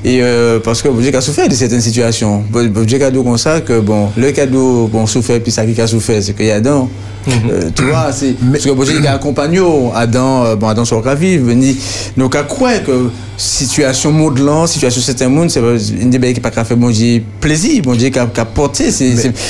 Et 0.03 0.21
euh, 0.21 0.59
parce 0.59 0.81
que 0.81 0.89
bon 0.89 0.99
Dieu 0.99 1.15
a 1.15 1.21
souffert 1.21 1.49
de 1.49 1.53
certaines 1.53 1.81
situations. 1.81 2.43
Bon 2.49 2.85
Dieu 2.85 3.03
a 3.03 3.11
dit 3.11 3.23
comme 3.23 3.37
ça 3.37 3.61
que 3.61 3.79
bon, 3.79 4.09
le 4.15 4.31
cadeau 4.31 4.87
bon 4.87 5.05
souffert 5.07 5.41
puis 5.41 5.51
ça 5.51 5.65
qui 5.65 5.79
a 5.81 5.87
souffert, 5.87 6.21
c'est 6.21 6.33
qu'il 6.33 6.45
y 6.45 6.51
a 6.51 6.55
Adam. 6.55 6.89
Euh, 7.27 7.69
tu 7.75 7.83
vois, 7.83 8.11
c'est 8.13 8.35
parce 8.51 8.63
que 8.63 8.71
bon 8.71 8.83
Dieu 8.83 9.05
a 9.05 9.13
accompagné 9.13 9.59
Adam, 9.93 10.45
euh, 10.45 10.55
bon 10.55 10.67
Adam 10.67 10.85
sur 10.85 11.03
la 11.03 11.15
vie, 11.15 11.37
venir 11.37 11.75
nous 12.15 12.29
qu'à 12.29 12.43
croire 12.43 12.83
que 12.85 13.09
situation 13.35 14.11
modelant, 14.11 14.65
situation 14.65 15.01
certain 15.01 15.27
monde, 15.27 15.49
c'est 15.49 15.59
pas 15.59 15.75
une 15.99 16.09
des 16.09 16.33
qui 16.33 16.39
pas 16.39 16.51
qu'à 16.51 16.63
faire 16.63 16.77
bon 16.77 16.89
Dieu 16.89 17.21
plaisir, 17.41 17.81
bon 17.83 17.95
Dieu 17.95 18.09
qui 18.09 18.19
a 18.19 18.27
porté 18.27 18.85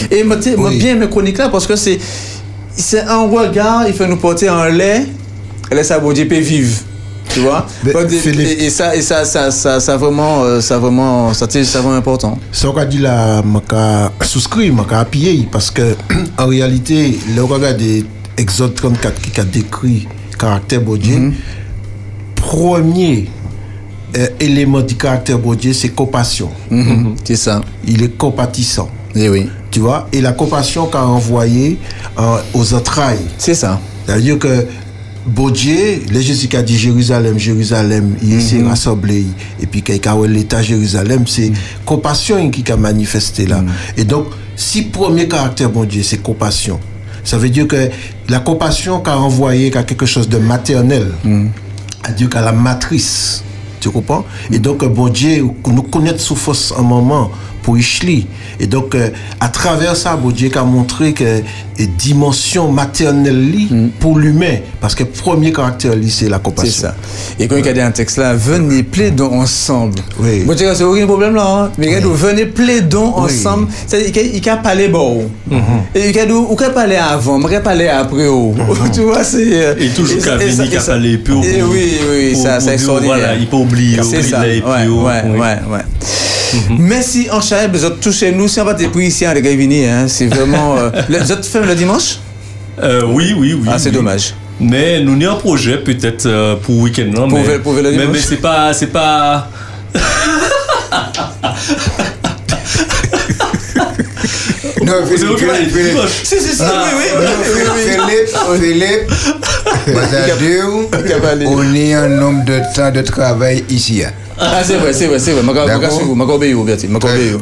et 0.09 0.23
moi 0.23 0.37
bien 0.71 0.95
me 0.95 1.07
chronique 1.07 1.37
là 1.37 1.49
parce 1.49 1.67
que 1.67 1.75
c'est 1.75 1.99
c'est 2.77 3.01
un 3.01 3.27
regard, 3.27 3.87
il 3.87 3.93
fait 3.93 4.07
nous 4.07 4.17
porter 4.17 4.49
en 4.49 4.65
lait, 4.65 5.05
laisse 5.71 5.87
ça 5.87 5.99
bon 5.99 6.13
Dieu 6.13 6.27
peut 6.27 6.39
vivre. 6.39 6.75
Tu 7.29 7.41
vois 7.41 7.67
Mais 7.83 7.91
Pas 7.91 8.05
des- 8.05 8.17
Philippe- 8.19 8.47
et, 8.59 8.65
et 8.65 8.69
ça 8.69 8.95
et 8.95 9.01
ça 9.01 9.25
ça 9.25 9.51
ça, 9.51 9.79
ça 9.81 9.97
vraiment 9.97 10.43
euh, 10.43 10.61
ça 10.61 10.77
vraiment 10.79 11.33
ça 11.33 11.45
c'est 11.49 11.65
ça 11.65 11.81
vraiment 11.81 11.97
important. 11.97 12.39
Ça 12.53 12.69
qu'on 12.69 12.85
dit 12.85 12.99
là, 12.99 13.41
je 14.21 14.27
souscrit, 14.27 14.71
je 14.71 14.95
appuyer 14.95 15.47
parce 15.51 15.69
que 15.69 15.93
en 16.37 16.47
réalité, 16.47 17.19
le 17.35 17.43
regard 17.43 17.75
des 17.75 18.05
Exode 18.37 18.75
34 18.75 19.19
qui 19.21 19.39
a 19.41 19.43
décrit 19.43 20.07
le 20.31 20.37
caractère 20.37 20.81
de 20.81 20.95
Dieu, 20.97 21.33
premier 22.35 23.27
euh, 24.17 24.27
élément 24.39 24.81
du 24.81 24.95
caractère 24.95 25.37
de 25.39 25.55
Dieu, 25.55 25.73
c'est 25.73 25.89
compassion. 25.89 26.49
Mhm, 26.71 27.15
C'est 27.23 27.35
ça. 27.35 27.61
Il 27.85 28.03
est 28.03 28.17
compatissant. 28.17 28.89
Et 29.15 29.29
oui. 29.29 29.49
Tu 29.71 29.79
vois 29.79 30.07
Et 30.11 30.21
la 30.21 30.31
compassion 30.31 30.87
qu'a 30.87 31.05
envoyé 31.05 31.77
euh, 32.17 32.37
aux 32.53 32.73
entrailles. 32.73 33.25
C'est 33.37 33.53
ça. 33.53 33.79
C'est-à-dire 34.05 34.39
que 34.39 34.65
bon 35.25 35.49
Dieu, 35.49 36.01
le 36.11 36.19
Jésus 36.19 36.47
qui 36.47 36.55
a 36.55 36.61
dit 36.61 36.77
Jérusalem, 36.77 37.37
Jérusalem, 37.37 38.15
il 38.23 38.41
s'est 38.41 38.63
rassemblé. 38.63 39.25
Et 39.61 39.67
puis 39.67 39.81
quand 39.81 39.93
il 39.93 40.07
a 40.07 40.15
eu 40.15 40.27
l'état 40.27 40.61
Jérusalem, 40.61 41.25
c'est 41.27 41.51
compassion 41.85 42.49
qui 42.49 42.69
a 42.71 42.77
manifesté 42.77 43.45
là. 43.45 43.63
Et 43.97 44.03
donc, 44.03 44.27
si 44.55 44.83
premier 44.83 45.27
caractère 45.27 45.69
bon 45.69 45.83
Dieu, 45.85 46.03
c'est 46.03 46.21
compassion. 46.21 46.79
Ça 47.23 47.37
veut 47.37 47.49
dire 47.49 47.67
que 47.67 47.89
la 48.29 48.39
compassion 48.39 49.01
qu'a 49.01 49.17
envoyé 49.17 49.69
qu'a 49.69 49.83
quelque 49.83 50.05
chose 50.05 50.29
de 50.29 50.37
maternel, 50.37 51.11
à 52.03 52.11
Dieu 52.11 52.27
qu'à 52.27 52.41
la 52.41 52.53
matrice. 52.53 53.43
Tu 53.79 53.89
comprends? 53.91 54.25
Et 54.49 54.59
donc, 54.59 54.83
bon 54.85 55.09
Dieu, 55.09 55.45
nous 55.67 55.83
connaître 55.83 56.21
sous 56.21 56.35
force 56.35 56.73
un 56.77 56.81
moment 56.81 57.29
pour 57.67 57.77
Ishli. 57.77 58.27
Et 58.61 58.65
donc, 58.67 58.95
euh, 58.95 59.09
à 59.41 59.49
travers 59.49 59.93
ça, 59.97 60.15
bon 60.15 60.31
Dieu 60.31 60.49
a 60.55 60.63
montré 60.63 61.11
que 61.11 61.41
et 61.79 61.85
dimension 61.85 62.71
maternelle 62.71 63.51
li 63.51 63.67
pour 63.99 64.17
l'humain. 64.17 64.55
Parce 64.79 64.95
que 64.95 65.03
premier 65.03 65.51
caractère, 65.51 65.93
li, 65.93 66.09
c'est 66.09 66.29
la 66.29 66.39
compassion. 66.39 66.71
C'est 66.73 66.81
ça. 66.83 66.95
Et 67.37 67.47
quand 67.49 67.57
il 67.57 67.65
y 67.65 67.69
a 67.69 67.73
dit 67.73 67.81
un 67.81 67.91
texte 67.91 68.17
là, 68.19 68.33
venez 68.33 68.83
plaidons 68.83 69.33
ensemble. 69.33 69.99
Oui. 70.17 70.45
Bon, 70.45 70.53
sais, 70.57 70.73
c'est 70.75 70.85
aucun 70.85 71.05
problème 71.05 71.35
là. 71.35 71.45
Hein? 71.65 71.71
Mais 71.77 71.87
regarde, 71.87 72.05
venez 72.15 72.45
plaidons 72.45 73.13
Oui. 73.17 73.23
ensemble. 73.25 73.67
C'est-à-dire 73.85 74.13
qu'il 74.13 74.33
il 74.37 74.49
a 74.49 74.55
parlé 74.55 74.87
bon. 74.87 75.29
Et 75.93 76.09
il 76.11 76.17
a 76.19 76.25
dit, 76.25 76.31
ou 76.31 76.55
qu'il 76.55 76.69
parler 76.71 76.95
avant, 76.95 77.37
il 77.49 77.61
parler 77.61 77.89
après. 77.89 78.27
oh. 78.27 78.55
tu 78.93 79.01
vois, 79.01 79.25
c'est. 79.25 79.65
euh, 79.65 79.75
Et 79.77 79.89
toujours 79.89 80.23
qu'à 80.23 80.37
venir 80.37 80.69
qu'à 80.69 80.79
ça- 80.79 80.93
parler 80.93 81.17
plus 81.17 81.33
haut 81.33 81.41
oui, 81.41 81.91
oui, 82.09 82.31
pour- 82.31 82.43
ça, 82.43 82.61
c'est 82.61 82.75
extraordinaire. 82.75 83.17
voilà, 83.17 83.35
il 83.35 83.45
faut 83.47 83.57
oublier, 83.57 83.97
C'est 83.97 84.19
oublier 84.19 84.23
ça. 84.23 84.39
Ouais, 84.39 84.61
ouais, 84.61 84.87
oui. 84.87 85.37
ouais, 85.39 85.57
ouais. 85.73 85.81
Merci, 86.79 87.27
en 87.29 87.41
Chaïb, 87.57 87.71
vous 87.75 87.85
êtes 87.85 87.99
tous 87.99 88.15
chez 88.15 88.31
nous. 88.31 88.47
Si 88.47 88.61
on 88.61 88.65
va 88.65 88.75
te 88.75 88.85
pris 88.85 89.07
ici, 89.07 89.25
hein, 89.25 89.33
les 89.33 89.41
gars, 89.41 89.49
hein, 89.91 90.07
c'est 90.07 90.27
vraiment. 90.27 90.77
euh, 90.77 90.91
le- 91.09 91.17
Vous 91.17 91.31
êtes 91.31 91.43
fait 91.43 91.65
le 91.65 91.73
dimanche? 91.73 92.19
Euh, 92.83 93.01
oui, 93.07 93.33
oui, 93.35 93.53
oui. 93.59 93.67
Ah, 93.71 93.79
c'est 93.79 93.89
dommage. 93.89 94.35
Mais 94.59 94.99
nous 94.99 95.13
avons 95.25 95.37
un 95.37 95.39
projet 95.39 95.77
peut-être 95.77 96.27
euh, 96.27 96.55
pour 96.55 96.77
week-end 96.77 97.09
là. 97.11 97.21
Pour 97.27 97.39
mais, 97.39 97.57
pour 97.57 97.73
le 97.73 97.81
mais, 97.81 97.91
dimanche. 97.93 98.07
mais 98.13 98.19
c'est 98.19 98.37
pas, 98.37 98.73
c'est 98.73 98.87
pas. 98.93 99.49
Non, 104.87 104.93
C'est 105.05 105.17
Philippe, 105.17 105.71
Philippe. 105.71 105.97
Si, 106.23 106.39
si, 106.39 106.55
si, 106.55 106.61
Ah. 106.63 106.85
oui, 106.97 107.03
oui. 107.17 107.25
Philippe, 107.85 108.29
Philippe, 108.61 109.11
Mazadou, 109.93 110.89
on 111.47 111.73
est 111.75 111.93
un 111.93 112.07
nombre 112.09 112.45
de 112.45 112.59
temps 112.75 112.91
de 112.91 113.01
travail 113.01 113.63
ici. 113.69 114.03
hein. 114.05 114.11
Ah, 114.39 114.61
c'est 114.63 114.75
vrai, 114.75 114.93
c'est 114.93 115.07
vrai, 115.07 115.17
c'est 115.17 115.31
vrai. 115.31 115.41
Je 115.41 115.47
D'accord. 115.79 115.99
vais 115.99 116.33
obéir, 116.33 116.57
Bertie. 116.63 116.87
Je 116.87 116.91
vais 116.91 117.11
obéir. 117.13 117.39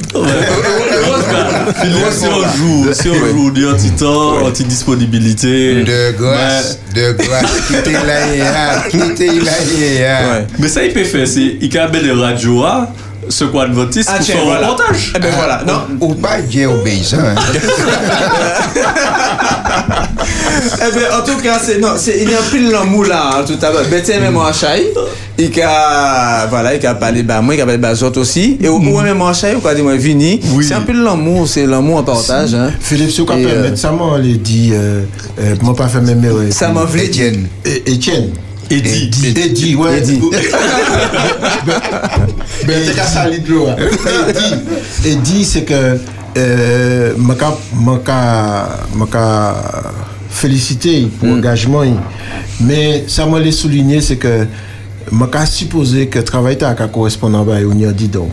Philippe, 1.81 2.11
si 2.11 2.26
on 2.26 2.41
joue, 2.57 2.93
si 2.93 3.09
on 3.09 3.27
joue 3.27 3.51
du 3.51 3.65
petit 3.65 3.91
temps, 3.91 4.45
anti 4.45 4.63
disponibilité. 4.63 5.84
De 5.84 6.11
grâce, 6.17 6.80
de 6.95 7.11
grâce, 7.11 7.45
quittez 7.67 7.91
la 7.93 8.35
IA, 8.35 8.84
quittez 8.89 9.27
la 9.41 9.51
IA. 9.77 10.45
Mais 10.57 10.67
ça, 10.69 10.84
il 10.85 10.93
peut 10.93 11.03
faire, 11.03 11.27
c'est 11.27 11.57
il 11.61 11.69
peut 11.69 11.80
les 12.01 12.11
radios, 12.11 12.63
hein, 12.63 12.88
ce 13.30 13.43
qu'on 13.45 13.60
adventiste 13.61 14.10
Ah, 14.11 14.18
pour 14.18 14.26
tiens, 14.26 14.35
faire 14.35 14.43
un 14.43 14.47
voilà. 14.47 14.68
reportage. 14.69 15.14
Eh 15.15 15.19
ben 15.19 15.31
voilà. 15.35 15.64
Non. 15.68 15.81
Ou 16.07 16.14
pas 16.15 16.41
Dieu 16.41 16.68
obéissant. 16.68 17.18
hein. 17.19 17.35
Eh 20.77 20.91
ben, 20.93 21.06
en 21.19 21.26
tout 21.26 21.38
cas, 21.41 21.60
c'est, 21.61 21.80
non, 21.80 21.89
c'est, 21.97 22.19
il 22.22 22.30
y 22.30 22.34
a 22.34 22.39
un 22.39 22.43
pile 22.52 22.69
l'amour 22.72 23.06
là, 23.06 23.30
hein, 23.38 23.43
tout 23.45 23.57
à 23.64 23.72
l'heure. 23.72 23.85
Betty 23.89 24.11
même 24.19 24.38
en 24.38 24.52
chai. 24.52 24.91
Il 25.38 25.52
a, 25.61 26.47
voilà, 26.47 26.73
il 26.76 26.85
a 26.85 26.95
parlé, 26.95 27.23
bah, 27.23 27.41
moi, 27.41 27.56
il 27.56 27.61
a 27.61 27.65
parlé, 27.65 27.77
bah, 27.77 27.93
autres 28.02 28.22
aussi. 28.22 28.57
Et 28.61 28.68
au 28.68 28.80
moins, 28.80 29.03
même 29.03 29.22
en 29.22 29.34
chai, 29.34 29.56
ou 29.61 29.68
a 29.68 29.76
dit, 29.76 29.81
moi, 29.81 29.95
vini. 29.95 30.39
C'est 30.61 30.73
un 30.73 30.81
peu 30.81 30.93
l'amour, 30.93 31.47
c'est 31.47 31.65
l'amour 31.65 31.97
en 31.99 32.03
partage, 32.03 32.53
hein. 32.56 32.72
Philippe, 32.80 33.11
si 33.11 33.19
vous 33.22 33.26
pouvez 33.27 33.43
permettre, 33.45 33.77
ça 33.77 33.91
m'a 33.91 34.18
dit, 34.19 34.72
euh, 34.73 35.02
euh, 35.39 35.56
moi 35.61 35.76
pas 35.76 35.88
fait 35.88 36.02
même 36.02 36.23
euh, 36.26 36.49
Ça 36.52 36.69
m'a 36.69 36.88
fait 36.88 37.06
Étienne. 37.06 37.47
Et- 37.65 37.91
Étienne. 37.93 38.30
Eddie. 38.69 39.11
Eddie, 39.35 39.75
ouais. 39.75 39.97
Eddie. 39.99 40.21
Ben, 42.67 42.81
c'est 42.83 42.95
qu'à 42.95 43.05
ça, 43.05 43.27
l'hydro, 43.29 43.67
hein. 43.67 43.75
Eddie. 44.29 45.09
Eddie, 45.09 45.45
c'est 45.45 45.63
que, 45.63 45.99
euh, 46.37 47.13
qu'à 49.07 49.55
féliciter 50.29 51.07
pour 51.19 51.27
l'engagement. 51.29 51.83
Mais 52.61 53.03
ça 53.07 53.25
m'a 53.25 53.39
les 53.39 53.51
souligner, 53.51 54.01
c'est 54.01 54.17
que, 54.17 54.47
qu'à 55.11 55.45
supposer 55.45 56.07
que 56.07 56.19
travail 56.19 56.57
à 56.61 56.73
correspondant 56.87 57.47
à 57.47 57.59
on 57.85 57.91
dit 57.91 58.07
donc. 58.07 58.31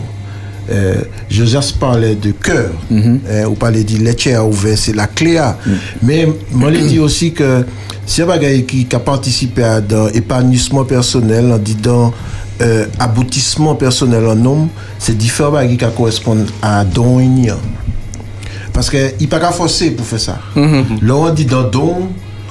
Euh, 0.71 0.95
Joseph 1.29 1.73
parlait 1.73 2.15
de 2.15 2.31
cœur, 2.31 2.71
euh, 2.91 3.45
ou 3.45 3.53
parlait 3.53 3.83
l'étier 3.97 4.35
a 4.35 4.45
ouvert, 4.45 4.77
c'est 4.77 4.95
la 4.95 5.07
clé. 5.07 5.37
à. 5.37 5.57
Mais 6.01 6.27
je 6.53 6.79
dit 6.87 6.99
aussi 6.99 7.33
que 7.33 7.65
si 8.05 8.21
un 8.21 8.25
bagage 8.25 8.65
qui, 8.65 8.85
qui 8.85 8.95
a 8.95 8.99
participé 8.99 9.63
à 9.63 9.81
dans 9.81 10.07
épanouissement 10.09 10.83
personnel, 10.83 11.51
en 11.51 11.57
disant 11.57 12.13
euh, 12.61 12.85
aboutissement 12.99 13.75
personnel 13.75 14.25
en 14.27 14.45
homme, 14.45 14.67
c'est 14.99 15.17
différents 15.17 15.51
bagages 15.51 15.77
qui 15.77 15.95
correspondent 15.95 16.49
à 16.61 16.83
don 16.83 17.19
union. 17.19 17.57
Parce 18.73 18.89
qu'il 18.89 19.13
n'y 19.19 19.25
a 19.25 19.29
pas 19.29 19.39
qu'à 19.39 19.51
forcer 19.51 19.91
pour 19.91 20.05
faire 20.05 20.19
ça. 20.19 20.39
Là, 20.55 21.15
on 21.15 21.29
dit 21.33 21.45
dans 21.45 21.63
don, 21.63 22.09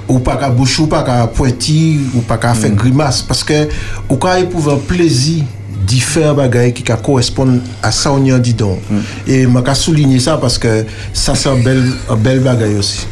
ou 0.09 0.19
pas 0.19 0.37
qu'à 0.37 0.51
boucher, 0.51 0.83
ou 0.83 0.87
pas 0.87 1.03
qu'à 1.03 1.27
pointir, 1.27 2.01
ou 2.15 2.21
pas 2.21 2.39
qu'à 2.39 2.55
faire 2.55 2.71
grimace. 2.71 3.23
Parce 3.23 3.43
que, 3.43 3.69
ou 4.09 4.17
quand 4.17 4.35
éprouver 4.37 4.73
un 4.73 4.77
plaisir 4.77 5.45
différents 5.87 6.35
bagages 6.35 6.75
qui 6.75 6.85
correspondent 6.85 7.61
à 7.83 7.91
ça 7.91 8.13
on 8.13 8.25
y 8.25 8.33
a 8.33 8.39
dit 8.39 8.55
donc. 8.55 8.79
Et 9.27 9.43
je 9.43 9.75
souligner 9.75 10.21
ça 10.21 10.37
parce 10.37 10.59
que 10.59 10.85
ça 11.13 11.35
c'est 11.35 11.49
un 11.49 11.57
bel, 11.57 11.83
un 12.09 12.17
bel 12.17 12.41
bagage 12.41 12.77
aussi. 12.79 13.07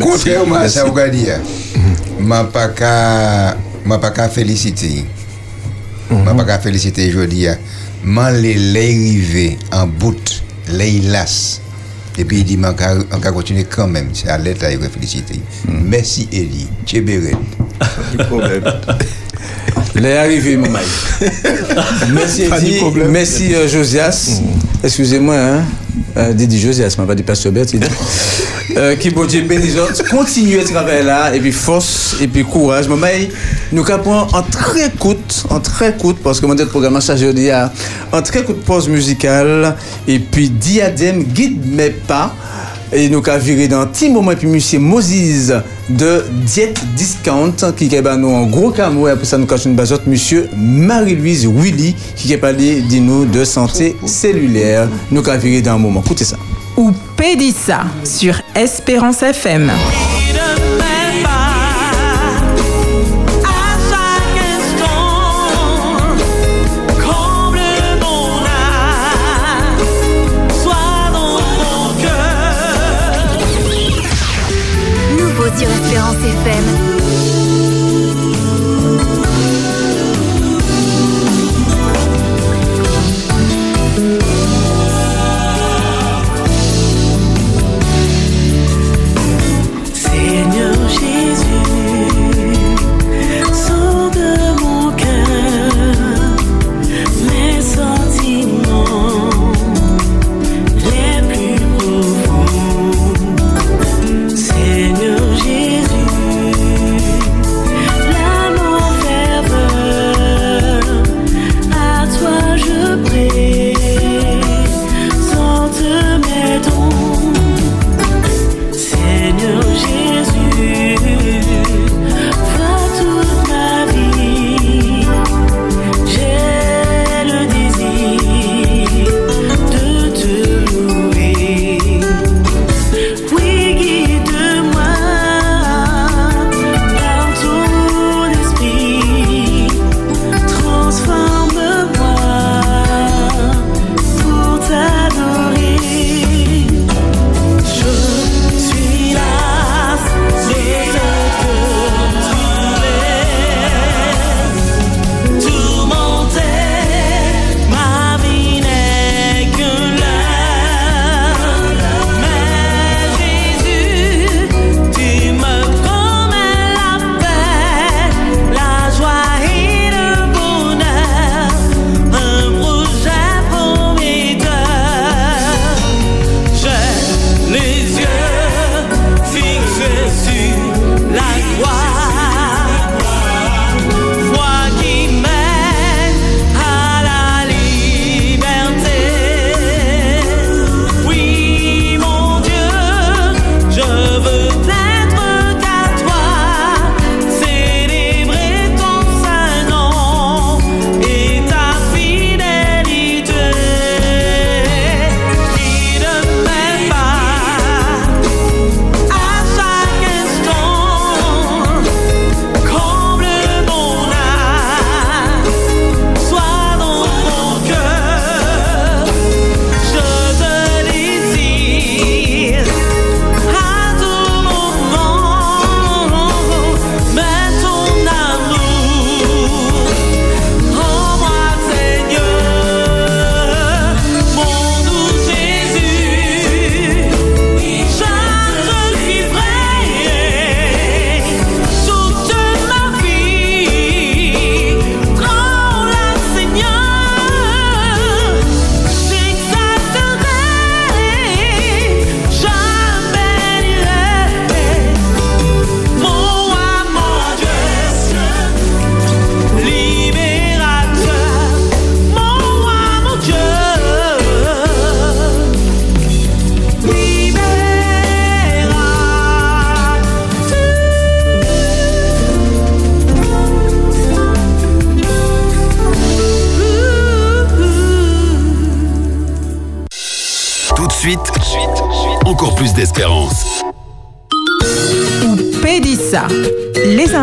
Contrairement 0.00 0.56
à 0.56 0.68
ça, 0.68 0.84
dit, 1.10 1.26
je 1.26 2.24
pas 2.24 2.68
m'a 3.84 3.98
pas 3.98 4.10
qu'à 4.10 4.28
féliciter. 4.28 5.04
Je 6.10 6.14
pas 6.16 6.44
qu'à 6.44 6.58
féliciter 6.58 7.08
aujourd'hui. 7.08 7.46
Je 8.04 8.08
l'ai 8.38 8.54
arrivé 8.54 9.58
en 9.72 9.86
bout, 9.86 10.42
les 10.68 11.00
las. 11.00 11.60
Et 12.18 12.24
puis 12.24 12.38
il 12.38 12.44
dit, 12.44 12.58
on 12.58 13.18
va 13.18 13.30
continuer 13.32 13.64
quand 13.64 13.86
même. 13.86 14.08
C'est 14.12 14.28
à 14.28 14.36
l'état 14.38 14.74
de 14.74 14.88
féliciter. 14.88 15.40
Merci 15.68 16.28
Elie. 16.32 16.68
Tchéberet. 16.84 17.32
Il 19.96 20.06
est 20.06 20.16
arrivé, 20.16 20.56
mon 20.56 20.70
mari. 20.70 20.84
Merci, 22.12 22.44
Pas 22.48 22.60
de 22.60 22.66
Eddie. 22.66 22.78
problème. 22.78 23.08
Merci, 23.10 23.54
euh, 23.54 23.68
Josias. 23.68 24.40
Excusez-moi, 24.82 25.36
hein. 25.36 25.64
Euh, 26.16 26.32
Didi 26.32 26.58
Josias, 26.60 26.94
m'a 26.98 27.06
pas 27.06 27.14
dit 27.14 27.22
Pasteur 27.22 27.52
Bert, 27.52 27.66
il 27.72 27.80
qui 28.98 29.10
bon 29.10 29.26
Dieu 29.26 29.42
bénisse. 29.42 29.74
Continuez 30.10 30.60
à 30.60 30.64
travailler 30.64 31.02
là, 31.02 31.34
et 31.34 31.40
puis 31.40 31.52
force, 31.52 32.16
et 32.20 32.28
puis 32.28 32.44
courage. 32.44 32.88
Mari, 32.88 33.28
nous 33.72 33.84
capons 33.84 34.26
en 34.32 34.42
très 34.42 34.90
courte, 34.90 35.44
en 35.50 35.60
très 35.60 35.96
courte, 35.96 36.18
parce 36.22 36.40
que 36.40 36.46
mon 36.46 36.56
programme 36.66 37.00
chargé 37.00 37.26
aujourd'hui, 37.26 37.50
en 38.12 38.22
très 38.22 38.42
courte 38.44 38.60
pause 38.60 38.88
musicale, 38.88 39.76
et 40.06 40.18
puis 40.18 40.48
diadème, 40.50 41.22
guide 41.24 41.64
mes 41.66 41.90
pas. 41.90 42.34
Et 42.92 43.08
nous 43.08 43.22
avons 43.26 43.38
viré 43.38 43.68
dans 43.68 43.80
un 43.80 43.86
petit 43.86 44.08
moment, 44.08 44.32
et 44.32 44.36
puis 44.36 44.48
monsieur 44.48 44.78
Moses 44.78 45.52
de 45.90 46.24
Diet 46.44 46.74
Discount, 46.96 47.54
qui 47.76 47.94
a 47.96 48.16
nous 48.16 48.34
un 48.34 48.46
gros 48.46 48.70
camo, 48.70 49.08
et 49.08 49.10
après 49.10 49.24
ça 49.24 49.38
nous 49.38 49.46
cache 49.46 49.66
une 49.66 49.74
bazote, 49.74 50.06
monsieur 50.06 50.48
Marie-Louise 50.56 51.46
Willy, 51.46 51.94
qui 52.16 52.32
a 52.34 52.38
parlé 52.38 52.82
nous 53.00 53.24
de 53.24 53.44
santé 53.44 53.96
cellulaire. 54.06 54.88
Nous 55.10 55.22
viré 55.22 55.62
dans 55.62 55.74
un 55.74 55.78
moment. 55.78 56.02
Écoutez 56.04 56.24
ça. 56.24 56.36
Ou 56.76 56.92
Pédissa 57.16 57.84
sur 58.04 58.40
Espérance 58.54 59.22
FM. 59.22 59.70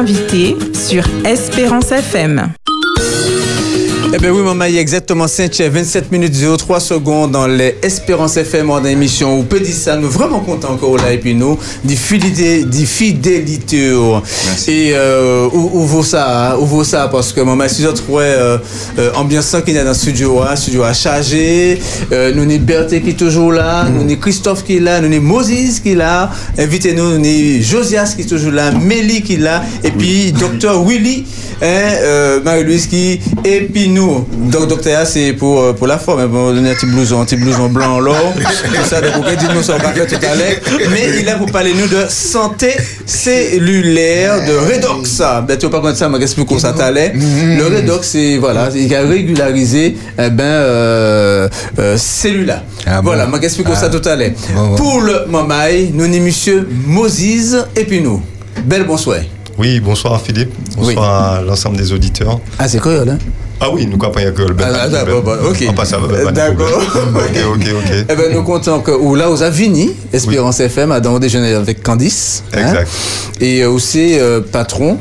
Les 0.07 0.15
invités 0.15 0.55
sur 0.73 1.03
Espérance 1.25 1.91
FM. 1.91 2.56
Eh 4.13 4.19
bien 4.19 4.31
oui, 4.31 4.41
maman, 4.41 4.65
il 4.65 4.75
y 4.75 4.77
a 4.77 4.81
exactement 4.81 5.27
5 5.27 5.53
27 5.59 6.11
minutes 6.13 6.34
03 6.57 6.79
secondes 6.79 7.31
dans 7.31 7.45
les 7.45 7.75
Espérance 7.81 8.38
FM 8.38 8.69
en 8.69 8.84
émission. 8.85 9.38
Ou 9.38 9.43
peut 9.43 9.59
dire 9.59 9.75
ça, 9.75 9.97
nous 9.97 10.09
vraiment 10.09 10.39
contents 10.39 10.71
encore 10.71 10.95
là 10.95 11.11
et 11.11 11.17
puis 11.17 11.35
nous, 11.35 11.59
des 11.84 11.97
fidélité, 11.97 12.63
des 12.63 12.85
fidélité. 12.85 13.91
Et 14.69 14.91
euh, 14.93 15.49
où, 15.51 15.71
où 15.73 15.85
vaut 15.85 16.03
ça, 16.03 16.51
hein, 16.51 16.57
où 16.57 16.65
vaut 16.65 16.85
ça? 16.85 17.09
Parce 17.09 17.34
que 17.34 17.41
maman, 17.41 17.67
si 17.67 17.81
je 17.81 17.89
trouve 17.89 18.21
euh, 18.21 18.57
euh, 18.97 19.11
ambiance 19.15 19.53
qu'il 19.65 19.73
y 19.73 19.77
a 19.77 19.84
dans 19.84 19.89
le 19.89 19.95
studio, 19.95 20.41
hein, 20.41 20.55
studio 20.55 20.84
à 20.84 20.93
charger, 20.93 21.77
euh, 22.13 22.34
nous 22.34 22.43
avons 22.43 22.63
Berthe 22.63 23.01
qui 23.03 23.09
est 23.09 23.19
toujours 23.19 23.51
là, 23.51 23.89
nous 23.89 24.01
avons 24.01 24.15
Christophe 24.15 24.63
qui 24.63 24.77
est 24.77 24.79
là, 24.79 25.01
nous 25.01 25.13
avons 25.13 25.25
Moses 25.25 25.81
qui 25.81 25.91
est 25.91 25.95
là, 25.95 26.31
invitez-nous, 26.57 27.17
nous 27.17 27.25
avons 27.25 27.61
Josias 27.61 28.13
qui 28.15 28.21
est 28.21 28.29
toujours 28.29 28.53
là, 28.53 28.71
Mélie 28.71 29.21
qui 29.21 29.34
est 29.34 29.38
là, 29.38 29.63
et 29.84 29.91
puis 29.91 30.31
Docteur 30.31 30.81
Willy, 30.81 31.25
hein, 31.61 31.91
euh, 32.03 32.41
Marie-Louise 32.43 32.88
nous, 33.89 34.27
donc 34.51 34.67
docteur 34.67 35.05
c'est 35.05 35.34
pour, 35.34 35.61
euh, 35.61 35.73
pour 35.73 35.88
la 35.88 35.97
forme, 35.97 36.21
on 36.21 36.47
va 36.47 36.53
donner 36.53 36.71
un 36.71 36.75
petit 36.75 36.85
blouson, 36.85 37.21
un 37.21 37.25
petit 37.25 37.35
blouson 37.38 37.69
blanc 37.69 37.99
là, 37.99 38.13
tout 38.35 38.89
ça, 38.89 39.01
donc 39.01 39.13
on 39.17 39.21
dire 39.35 39.53
nous 39.53 39.63
sommes 39.63 39.81
pas 39.81 39.91
tout 39.91 40.15
à 40.15 40.35
l'heure, 40.35 40.89
mais 40.91 41.09
il 41.09 41.15
est 41.19 41.23
là 41.23 41.35
pour 41.35 41.51
parler 41.51 41.73
nous 41.73 41.88
de 41.88 42.05
santé 42.09 42.73
cellulaire, 43.05 44.45
de 44.45 44.53
redox. 44.53 45.21
Ben, 45.47 45.57
tu 45.57 45.65
vas 45.65 45.71
pas 45.71 45.77
comprendre 45.77 45.97
ça, 45.97 46.09
mais 46.09 46.21
explique 46.21 46.47
comment 46.47 46.59
ça 46.59 46.73
t'allait. 46.73 47.13
Le 47.13 47.75
redox, 47.75 48.07
c'est, 48.07 48.38
voilà, 48.38 48.69
il 48.75 48.93
a 48.93 49.01
régularisé, 49.01 49.97
eh 50.17 50.29
ben, 50.29 50.43
euh, 50.43 51.49
euh, 51.79 51.97
cellulaire. 51.97 52.63
Voilà, 53.03 53.27
je 53.31 53.45
explique 53.45 53.67
ça 53.75 53.89
tout 53.89 54.07
à 54.07 54.15
l'heure. 54.15 54.31
Pour 54.75 55.01
le 55.01 55.25
Mamaï, 55.27 55.91
nous 55.93 56.07
sommes 56.07 56.19
monsieur 56.19 56.67
Moses 56.85 57.65
nous. 58.01 58.21
Belle 58.65 58.85
bonsoir. 58.85 59.19
Oui, 59.57 59.79
bonsoir 59.79 60.21
Philippe. 60.21 60.51
Bonsoir 60.75 61.34
à 61.34 61.41
l'ensemble 61.41 61.77
des 61.77 61.91
auditeurs. 61.91 62.39
Ah, 62.59 62.67
c'est 62.67 62.79
quoi, 62.79 63.03
là 63.03 63.17
Ah 63.59 63.69
oui, 63.71 63.88
nous 63.88 63.97
comprenons 63.97 64.31
que 64.31 64.41
le 64.43 64.55
Ah, 64.63 64.88
d'accord, 64.88 65.23
bon, 65.23 65.34
ok. 65.49 65.65
On 65.69 65.73
passe 65.73 65.93
à 65.93 66.31
D'accord. 66.31 66.79
Ok, 67.15 67.38
ok, 67.55 67.67
ok. 67.77 68.05
Eh 68.09 68.15
ben, 68.15 68.34
nous 68.34 68.43
comptons 68.43 68.79
que, 68.81 68.91
ou 68.91 69.15
là, 69.15 69.31
aux 69.31 69.41
Avigny, 69.41 69.91
Espérance 70.13 70.59
FM, 70.59 70.91
a 70.91 70.99
dans 70.99 71.17
déjeuner 71.17 71.53
avec 71.53 71.81
Candice. 71.81 72.43
hein. 72.53 72.59
Exact. 72.59 72.89
et 73.41 73.65
aussi, 73.65 74.19
euh, 74.19 74.41
patron. 74.41 74.99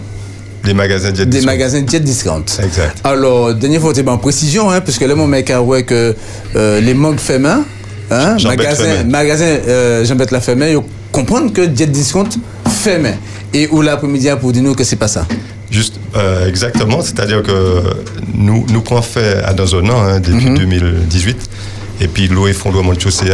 Des 0.64 0.72
magasins 0.74 1.08
Jet 1.14 1.26
Des 1.26 1.36
Discount. 1.38 1.46
magasins 1.46 1.84
Jet 1.86 2.00
Discount. 2.00 2.44
Exact. 2.62 2.96
Alors, 3.04 3.54
dernier 3.54 3.78
fois, 3.78 3.92
c'était 3.94 4.08
en 4.08 4.16
précision, 4.18 4.70
hein, 4.70 4.80
puisque 4.80 5.02
là, 5.02 5.14
mon 5.14 5.26
mec 5.26 5.50
a 5.50 5.60
ouais 5.62 5.84
que 5.84 6.14
euh, 6.56 6.80
les 6.80 6.94
manques 6.94 7.20
fait 7.20 7.38
main, 7.38 7.62
hein, 8.10 8.36
magasin, 8.42 9.04
magasin 9.06 9.44
euh, 9.44 10.04
Jean-Beth 10.04 10.30
la 10.30 10.40
fait 10.40 10.56
main, 10.56 10.68
ils 10.68 10.78
comprennent 11.12 11.52
que 11.52 11.62
Jet 11.62 11.86
Discount 11.86 12.28
fait 12.68 12.98
main. 12.98 13.14
Et 13.56 13.68
où 13.70 13.82
l'après-midi 13.82 14.28
pour 14.40 14.52
dire 14.52 14.62
nous 14.62 14.74
que 14.74 14.84
c'est 14.84 14.96
pas 14.96 15.08
ça. 15.08 15.26
Juste, 15.70 15.98
euh, 16.14 16.48
exactement. 16.48 17.00
C'est-à-dire 17.02 17.42
que 17.42 17.82
nous, 18.34 18.64
nous 18.72 18.82
qu'on 18.82 19.02
fait 19.02 19.42
à 19.44 19.52
dans 19.52 19.74
un 19.74 19.88
an, 19.88 20.00
hein, 20.02 20.20
depuis 20.20 20.50
2018, 20.54 21.36
et 22.02 22.08
puis 22.08 22.28
l'eau 22.28 22.46
effondrement 22.46 22.92
de 22.92 23.00
chaussée, 23.00 23.32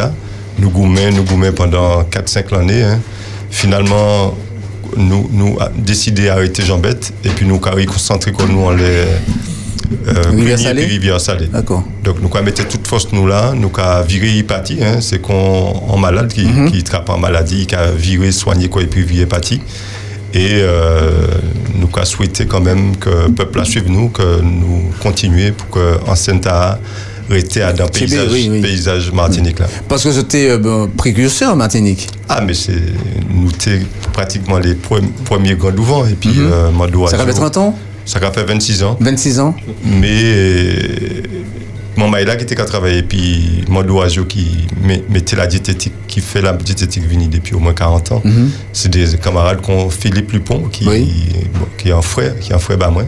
nous 0.58 0.70
goumons, 0.70 1.10
nous 1.12 1.24
goumons 1.24 1.52
pendant 1.52 2.02
4-5 2.04 2.54
années. 2.58 2.82
hein. 2.84 3.00
Finalement, 3.50 4.34
nous, 4.96 5.28
nous 5.32 5.58
décidé 5.76 6.26
d'arrêter 6.26 6.62
Jambette, 6.64 7.12
et 7.24 7.28
puis 7.28 7.46
nous 7.46 7.60
avons 7.64 7.84
concentré 7.84 8.32
comme 8.32 8.52
nous 8.52 8.62
en 8.64 8.70
les 8.70 9.04
euh, 10.08 10.22
Rivière 10.30 10.30
Cluny 10.30 10.52
et 10.52 10.56
Salée 10.56 10.82
puis 10.84 10.92
Rivière 10.92 11.20
Salée. 11.20 11.46
D'accord. 11.52 11.84
Donc 12.02 12.16
nous 12.22 12.30
avons 12.34 12.44
mis 12.46 12.52
toute 12.52 12.86
force 12.86 13.08
nous 13.12 13.26
là, 13.26 13.52
nous 13.54 13.70
avons 13.76 14.06
viré 14.06 14.38
hépatie, 14.38 14.78
hein, 14.82 14.98
c'est 15.00 15.20
qu'on 15.20 15.34
en 15.88 15.98
malade 15.98 16.32
qui, 16.32 16.46
Mhm. 16.46 16.70
qui 16.70 16.82
trappe 16.82 17.10
en 17.10 17.18
maladie, 17.18 17.66
qui 17.66 17.74
a 17.74 17.90
viré, 17.90 18.32
soigné 18.32 18.68
quoi 18.68 18.82
et 18.82 18.86
puis 18.86 19.02
viré 19.02 19.22
hépatie. 19.24 19.60
Et 20.34 20.48
euh, 20.62 21.10
nous 21.74 21.88
avons 21.94 22.04
souhaité 22.04 22.46
quand 22.46 22.60
même 22.60 22.96
que 22.96 23.10
le 23.26 23.32
peuple 23.32 23.60
a 23.60 23.64
suivi 23.64 23.90
nous, 23.90 24.08
que 24.08 24.40
nous 24.40 24.90
continuions 25.02 25.52
pour 25.52 25.68
que 25.70 25.98
Ancienta 26.10 26.78
reste 27.30 27.56
à 27.58 27.72
dans 27.72 27.84
le 27.84 27.90
paysage, 27.90 28.28
oui, 28.32 28.48
oui. 28.50 28.60
paysage 28.60 29.10
Martinique 29.12 29.58
là. 29.58 29.66
Parce 29.88 30.04
que 30.04 30.12
c'était 30.12 30.50
euh, 30.50 30.58
bon, 30.58 30.88
précurseur 30.88 31.54
Martinique. 31.56 32.08
Ah 32.28 32.40
mais 32.40 32.52
c'est 32.54 32.72
nous 33.30 33.48
étions 33.50 33.86
pratiquement 34.12 34.58
les 34.58 34.74
pre- 34.74 35.02
premiers 35.24 35.54
grands 35.54 35.70
douvants 35.70 36.04
et 36.06 36.14
puis 36.14 36.34
euh, 36.38 36.70
Mhm. 36.70 36.78
Ça 37.08 37.16
Oiseau- 37.16 37.26
fait 37.26 37.32
30 37.32 37.56
ans? 37.58 37.78
Ça 38.04 38.18
a 38.20 38.30
fait 38.32 38.44
26 38.44 38.82
ans. 38.82 38.96
26 39.00 39.38
ans 39.38 39.54
Mais 39.84 40.08
euh, 40.10 41.22
mon 41.96 42.08
maïla 42.08 42.36
qui 42.36 42.44
était 42.44 42.54
qu'à 42.54 42.64
travailler, 42.64 43.02
puis 43.02 43.64
mon 43.68 43.82
Oiseau 43.88 44.24
qui 44.24 44.66
met- 44.82 45.04
mettait 45.10 45.36
la 45.36 45.46
diététique, 45.46 45.92
qui 46.08 46.20
fait 46.20 46.40
la 46.40 46.52
diététique 46.54 47.04
Vini 47.04 47.28
depuis 47.28 47.54
au 47.54 47.58
moins 47.58 47.74
40 47.74 48.12
ans. 48.12 48.22
Mhm. 48.24 48.50
C'est 48.72 48.88
des 48.90 49.16
camarades 49.18 49.60
qu'on 49.60 49.90
Philippe 49.90 50.32
Lupon, 50.32 50.62
qui, 50.70 50.84
bon, 50.84 51.66
qui 51.78 51.88
est 51.88 51.92
un 51.92 52.02
frère, 52.02 52.38
qui 52.38 52.52
est 52.52 52.54
un 52.54 52.58
frère 52.58 52.78
bah 52.78 52.90
moi. 52.90 53.04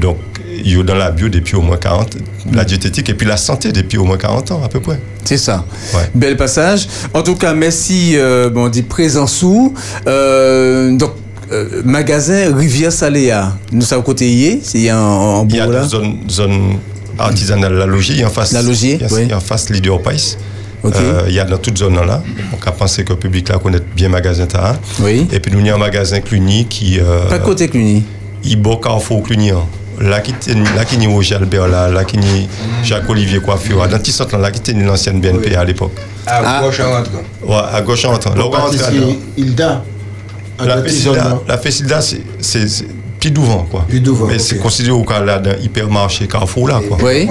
Donc, 0.00 0.18
il 0.64 0.78
est 0.78 0.82
dans 0.84 0.94
la 0.94 1.10
bio 1.10 1.28
depuis 1.28 1.56
au 1.56 1.62
moins 1.62 1.76
40, 1.76 2.16
la 2.52 2.64
diététique 2.64 3.08
et 3.10 3.14
puis 3.14 3.26
la 3.26 3.36
santé 3.36 3.72
depuis 3.72 3.98
au 3.98 4.04
moins 4.04 4.16
40 4.18 4.50
ans 4.52 4.62
à 4.64 4.68
peu 4.68 4.80
près. 4.80 4.98
C'est 5.24 5.38
ça. 5.38 5.64
Bel 6.14 6.36
passage. 6.36 6.86
En 7.14 7.22
tout 7.22 7.34
cas, 7.36 7.52
merci, 7.54 8.12
euh, 8.16 8.48
bon, 8.50 8.66
on 8.66 8.68
dit 8.68 8.82
présent 8.82 9.26
sous. 9.26 9.74
Euh, 10.06 10.96
donc, 10.96 11.12
euh, 11.52 11.82
magasin 11.84 12.56
Rivière 12.56 12.92
Saléa. 12.92 13.56
Nous 13.72 13.82
sommes 13.82 14.02
côté 14.02 14.28
hier, 14.30 14.58
c'est 14.62 14.90
en, 14.92 14.96
en 15.40 15.48
Il 15.48 15.56
y 15.56 15.60
a 15.60 15.66
là? 15.66 15.82
une 15.82 15.88
zone, 15.88 16.16
zone 16.28 16.76
artisanale, 17.18 17.74
la 17.74 17.86
logie, 17.86 18.24
en 18.24 18.30
face. 18.30 18.52
La 18.52 18.62
Logier, 18.62 18.94
il 18.94 19.00
y 19.02 19.04
a, 19.04 19.08
oui. 19.12 19.22
il 19.24 19.28
y 19.28 19.32
a 19.32 19.36
en 19.36 19.40
face 19.40 19.70
Leader 19.70 20.00
Pays. 20.00 20.36
Euh, 20.84 21.24
il 21.26 21.34
y 21.34 21.40
a 21.40 21.44
dans 21.44 21.58
toute 21.58 21.78
zone 21.78 21.96
là. 21.96 22.22
On 22.52 22.68
a 22.68 22.72
pensé 22.72 23.02
que 23.02 23.12
le 23.12 23.18
public 23.18 23.48
là 23.48 23.58
connaît 23.58 23.80
bien 23.96 24.08
magasin 24.08 24.46
Tara. 24.46 24.76
Oui. 25.00 25.26
Et 25.32 25.40
puis 25.40 25.50
nous 25.50 25.58
il 25.60 25.66
y 25.66 25.70
a 25.70 25.74
un 25.74 25.78
magasin 25.78 26.20
Cluny 26.20 26.66
qui. 26.66 27.00
Euh, 27.00 27.28
Pas 27.28 27.38
côté 27.40 27.68
Cluny. 27.68 28.04
Il 28.44 28.60
beau 28.62 28.76
Carrefour 28.76 29.22
Cluny. 29.24 29.50
hein. 29.50 29.64
Là 30.00 30.20
qui 30.20 30.30
était 30.32 30.52
là 30.54 30.84
qui 30.84 30.98
n'y 30.98 31.06
Roger 31.06 31.36
Albert 31.36 31.66
là, 31.68 31.88
là 31.88 32.04
qui 32.04 32.18
n'y 32.18 32.46
Jacques 32.84 33.08
Olivier 33.08 33.40
Coiffure, 33.40 33.78
dans 33.78 33.84
le 33.96 33.98
petit 33.98 34.12
centre 34.12 34.36
là, 34.36 34.42
là 34.42 34.50
qui 34.50 34.58
était 34.60 34.74
l'ancienne 34.74 35.20
BNP 35.20 35.56
à 35.56 35.64
l'époque. 35.64 35.92
À 36.26 36.60
gauche 36.60 36.80
en 36.80 36.90
rentrant. 36.92 37.22
Ouais, 37.42 37.62
à 37.72 37.80
gauche 37.80 38.04
en 38.04 38.10
rentrant. 38.12 38.34
Là, 38.34 38.44
on 38.46 38.50
là-dedans. 38.50 39.16
Hilda. 39.38 39.84
à 40.58 40.64
La 40.66 40.82
Fessilda, 40.82 41.40
la 41.48 41.58
Fessilda, 41.58 42.00
c'est- 42.00 42.84
devant, 43.30 43.66
quoi. 43.70 43.84
Plus 43.88 44.00
devant, 44.00 44.26
Mais 44.26 44.34
ok. 44.34 44.40
c'est 44.40 44.58
considéré 44.58 44.92
au 44.92 45.04
cas 45.04 45.20
là 45.20 45.38
d'un 45.38 45.56
hypermarché 45.56 46.26
Carrefour, 46.26 46.68
là, 46.68 46.80
quoi. 46.86 46.98
Oui. 47.02 47.28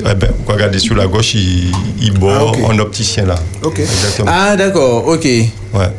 Eh 0.00 0.14
ben, 0.14 0.30
vous 0.46 0.52
regardez 0.52 0.78
sur 0.78 0.94
la 0.94 1.06
gauche, 1.06 1.34
il, 1.34 1.72
il 2.00 2.12
bord 2.12 2.52
Ah, 2.56 2.58
ok. 2.58 2.70
en 2.70 2.78
opticien, 2.78 3.24
là. 3.26 3.34
Ok. 3.62 3.78
Exactement. 3.80 4.30
Ah, 4.32 4.56
d'accord, 4.56 5.06
ok. 5.08 5.24
Ouais. 5.24 5.50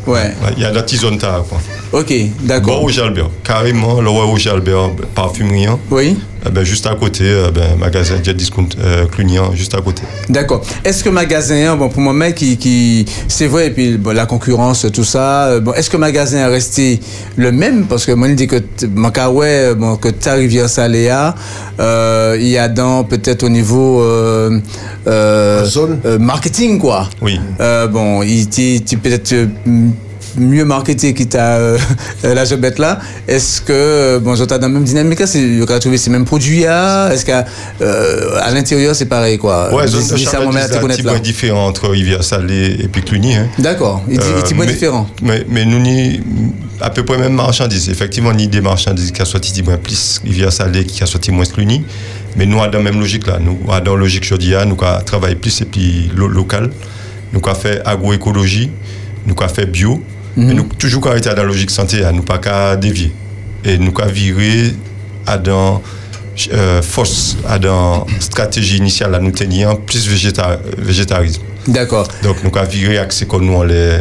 Ouais. 0.07 0.33
Il 0.57 0.63
y 0.63 0.65
a 0.65 0.71
la 0.71 0.81
petite 0.83 1.01
zone 1.01 1.17
tard, 1.17 1.43
quoi. 1.47 1.59
Ok, 1.93 2.11
d'accord. 2.41 2.77
Bon 2.77 2.81
Rouge 2.81 2.97
Albert. 2.97 3.29
Carrément, 3.43 4.01
le 4.01 4.09
roi 4.09 4.25
Rouge 4.25 4.47
Albert, 4.47 4.89
parfumerie. 5.13 5.67
Oui. 5.91 6.17
Eh 6.43 6.49
ben, 6.49 6.63
juste 6.63 6.87
à 6.87 6.95
côté, 6.95 7.23
eh 7.23 7.51
ben, 7.51 7.77
magasin 7.77 8.15
Jet 8.21 8.33
Discount 8.33 8.67
euh, 8.83 9.05
Clunian, 9.05 9.53
juste 9.53 9.75
à 9.75 9.81
côté. 9.81 10.01
D'accord. 10.27 10.63
Est-ce 10.83 11.03
que 11.03 11.09
magasin, 11.09 11.73
hein, 11.73 11.75
bon, 11.75 11.89
pour 11.89 12.01
moi, 12.01 12.11
mec, 12.11 12.33
qui, 12.33 12.57
qui 12.57 13.05
c'est 13.27 13.45
vrai, 13.45 13.67
et 13.67 13.69
puis 13.69 13.97
bon, 13.99 14.13
la 14.13 14.25
concurrence, 14.25 14.87
tout 14.91 15.03
ça, 15.03 15.45
euh, 15.45 15.59
bon, 15.59 15.71
est-ce 15.73 15.91
que 15.91 15.97
magasin 15.97 16.39
est 16.39 16.47
resté 16.47 16.99
le 17.35 17.51
même? 17.51 17.85
Parce 17.85 18.07
que 18.07 18.11
moi, 18.11 18.27
il 18.27 18.35
dit 18.35 18.47
que, 18.47 18.55
mon 18.95 19.11
ouais, 19.31 19.75
bon, 19.75 19.95
que 19.95 20.09
ta 20.09 20.33
rivière 20.33 20.69
Saléa, 20.69 21.35
euh, 21.79 22.35
il 22.39 22.47
y 22.47 22.57
a 22.57 22.69
dans, 22.69 23.03
peut-être 23.03 23.43
au 23.43 23.49
niveau 23.49 24.01
euh, 24.01 24.59
euh, 25.05 25.63
euh, 26.05 26.17
marketing, 26.17 26.79
quoi. 26.79 27.07
Oui. 27.21 27.39
Euh, 27.59 27.85
bon, 27.85 28.23
il 28.23 28.47
peut-être 28.47 29.33
euh, 29.33 29.45
mieux 30.37 30.65
marketé 30.65 31.13
qu'il 31.13 31.27
t'a 31.27 31.57
euh, 31.57 31.77
la 32.23 32.45
jobette 32.49 32.79
là. 32.79 32.99
Est-ce 33.27 33.61
que 33.61 33.73
euh, 33.73 34.19
bon, 34.19 34.35
j'entends 34.35 34.57
dans 34.57 34.67
la 34.67 34.73
même 34.73 34.83
dynamique 34.83 35.19
là, 35.19 35.27
c'est 35.27 35.61
a 35.69 35.79
trouvé 35.79 35.97
ces 35.97 36.09
mêmes 36.09 36.25
produits 36.25 36.61
là 36.63 37.11
Est-ce 37.11 37.25
qu'à 37.25 37.45
euh, 37.81 38.37
à 38.41 38.51
l'intérieur 38.51 38.95
c'est 38.95 39.05
pareil 39.05 39.37
quoi? 39.37 39.73
Ouais, 39.73 39.85
Dis- 39.87 40.13
dis 40.15 40.25
ça, 40.25 40.39
moi, 40.41 40.55
à 40.57 40.67
connaître 40.79 41.03
là. 41.05 41.19
différent 41.19 41.67
entre 41.67 41.89
Rivière 41.89 42.23
Salée 42.23 42.75
et 42.79 42.87
puis 42.87 43.01
Cluny. 43.03 43.35
Hein. 43.35 43.47
D'accord, 43.59 44.03
il 44.09 44.17
dit- 44.17 44.53
mais- 44.57 44.65
différent? 44.67 45.07
Mais, 45.21 45.45
mais 45.49 45.65
nous, 45.65 45.79
ni 45.79 46.21
à 46.81 46.89
peu 46.89 47.03
près 47.05 47.17
même 47.17 47.33
marchandises. 47.33 47.89
Effectivement, 47.89 48.33
ni 48.33 48.47
des 48.47 48.61
marchandises 48.61 49.11
qui 49.11 49.21
a 49.21 49.25
sorti 49.25 49.61
moins 49.63 49.77
plus 49.77 50.19
Rivière 50.23 50.51
Salée 50.51 50.83
qui 50.85 51.01
a 51.03 51.05
sorti 51.05 51.31
moins 51.31 51.45
Cluny. 51.45 51.83
Mais 52.35 52.45
nous, 52.45 52.59
avons 52.61 52.71
la 52.71 52.79
même 52.79 52.99
logique 52.99 53.27
là. 53.27 53.37
Nous, 53.39 53.57
avons 53.71 53.83
dans 53.83 53.93
la 53.95 53.99
logique 54.01 54.23
Jodia, 54.25 54.65
nous 54.65 54.77
avons 54.81 55.03
travaillé 55.03 55.35
plus 55.35 55.61
et 55.61 55.65
puis 55.65 56.09
lo- 56.15 56.27
local. 56.27 56.71
Nous 57.31 57.41
avons 57.45 57.55
fait 57.59 57.81
agroécologie, 57.85 58.71
nous 59.27 59.35
avons 59.39 59.53
fait 59.53 59.65
bio. 59.65 60.01
Mhm. 60.35 60.47
Mais 60.47 60.53
nous, 60.53 60.63
toujours 60.77 61.07
arrêté 61.07 61.29
dans 61.29 61.35
la 61.35 61.43
logique 61.43 61.69
santé, 61.71 62.03
à 62.03 62.11
nous 62.11 62.23
pas 62.23 62.37
qu'à 62.39 62.75
dévier. 62.75 63.11
Et 63.65 63.77
nous 63.77 63.93
avons 63.99 64.11
viré 64.11 64.73
à 65.25 65.37
dans 65.37 65.81
euh, 66.51 66.81
force, 66.81 67.37
à 67.47 67.59
dans 67.59 68.05
stratégie 68.19 68.77
initiale 68.77 69.13
à 69.15 69.19
nous 69.19 69.31
tenir 69.31 69.77
plus 69.79 70.07
végéta- 70.09 70.59
végétarisme. 70.77 71.43
D'accord. 71.67 72.07
Donc 72.23 72.37
nous 72.43 72.51
avons 72.57 72.69
viré 72.69 72.97
accès 72.97 73.25
comme 73.25 73.45
nous 73.45 73.53
en 73.53 73.63
les, 73.63 73.99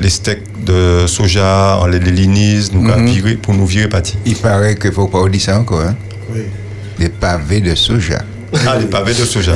les 0.00 0.10
steaks 0.10 0.42
de 0.64 1.06
soja, 1.06 1.78
en 1.80 1.86
les, 1.86 1.98
les 1.98 2.26
nous 2.72 2.88
avons 2.90 3.00
Mhm. 3.00 3.06
viré 3.08 3.34
pour 3.36 3.54
nous 3.54 3.66
virer 3.66 3.88
parti. 3.88 4.16
Il 4.26 4.36
paraît 4.36 4.76
qu'il 4.76 4.90
ne 4.90 4.94
faut 4.94 5.08
pas 5.08 5.26
dire 5.28 5.40
ça 5.40 5.58
encore. 5.58 5.80
Hein? 5.80 5.96
Des 6.98 7.08
pavés 7.08 7.60
de 7.62 7.74
soja. 7.74 8.22
Ah, 8.66 8.78
les 8.78 8.86
pavés 8.86 9.12
de 9.14 9.24
soja. 9.24 9.52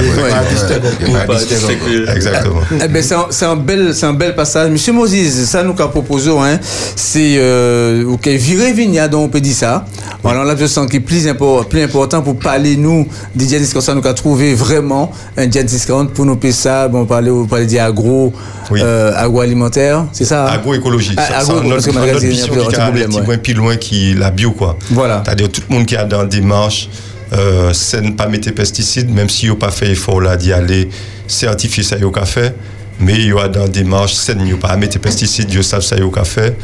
Exactement. 2.14 2.60
Eh 2.84 2.88
ben, 2.88 3.02
c'est 3.30 3.44
un, 3.44 3.56
bel, 3.56 3.94
c'est 3.94 4.06
un 4.06 4.12
bel 4.12 4.34
passage. 4.34 4.70
Monsieur 4.70 4.92
Moses, 4.92 5.14
ça 5.46 5.62
nous 5.62 5.74
qu'a 5.74 5.88
proposé, 5.88 6.30
hein, 6.30 6.58
c'est 6.96 7.36
euh, 7.38 8.04
ok, 8.06 8.26
virer 8.28 8.72
Vigna, 8.72 9.08
donc 9.08 9.24
on 9.26 9.28
peut 9.28 9.40
dire 9.40 9.54
ça. 9.54 9.84
Alors 10.24 10.44
là, 10.44 10.54
je 10.58 10.66
sens 10.66 10.86
qu'il 10.86 10.96
est 10.96 11.00
plus, 11.00 11.26
impor- 11.26 11.66
plus 11.68 11.82
important 11.82 12.22
pour 12.22 12.38
parler 12.38 12.76
nous 12.76 13.06
des 13.34 13.46
diètes 13.46 13.62
discounts, 13.62 13.80
ça 13.80 13.94
nous 13.94 14.06
a 14.06 14.14
trouvé 14.14 14.54
vraiment 14.54 15.10
un 15.36 15.46
diète 15.46 15.66
discount 15.66 16.06
pour 16.06 16.26
nous 16.26 16.36
payer 16.36 16.52
ça. 16.52 16.88
Bon, 16.88 17.04
parler, 17.06 17.30
on 17.30 17.46
parler 17.46 17.66
d'agro, 17.66 18.32
euh, 18.72 19.12
agroalimentaire, 19.16 20.04
c'est 20.12 20.24
ça. 20.24 20.46
hein? 20.46 20.52
Agroécologie. 20.54 21.14
Ah, 21.16 21.38
agro, 21.40 21.54
c'est 21.62 21.68
parce 21.68 21.86
que 21.86 21.90
notre, 21.92 22.06
notre 22.12 22.24
a 22.24 22.28
mission 22.28 22.52
qui 22.54 22.58
un 22.76 22.84
problème, 22.84 23.08
petit 23.08 23.20
point 23.22 23.38
plus 23.38 23.54
loin 23.54 23.76
qui 23.76 24.14
la 24.14 24.30
bio 24.30 24.50
quoi. 24.50 24.76
Voilà. 24.90 25.22
C'est-à-dire 25.24 25.48
tout 25.50 25.62
le 25.68 25.74
monde 25.76 25.86
qui 25.86 25.94
est 25.94 26.04
dans 26.04 26.24
des 26.24 26.40
démarches 26.40 26.88
euh, 27.32 27.72
saine, 27.72 28.16
pas 28.16 28.26
mettre 28.28 28.50
pesticides, 28.52 29.10
même 29.10 29.28
si 29.28 29.46
n'a 29.46 29.56
pas 29.56 29.70
fait 29.70 29.90
effort 29.90 30.20
là 30.20 30.36
d'y 30.36 30.52
aller, 30.52 30.88
certifier 31.26 31.82
ça 31.82 31.96
n'a 31.96 32.24
fait, 32.24 32.55
mais 33.00 33.14
il 33.14 33.28
y 33.28 33.32
a 33.32 33.48
dans 33.48 33.64
des 33.64 33.82
démarches 33.82 34.14
saines, 34.14 34.42
il 34.46 34.56
pas 34.56 34.76
mettre 34.76 34.98
pesticides, 34.98 35.52
ils 35.52 35.62
savent 35.62 35.82
ça 35.82 35.96
n'a 35.96 36.24
fait. 36.24 36.56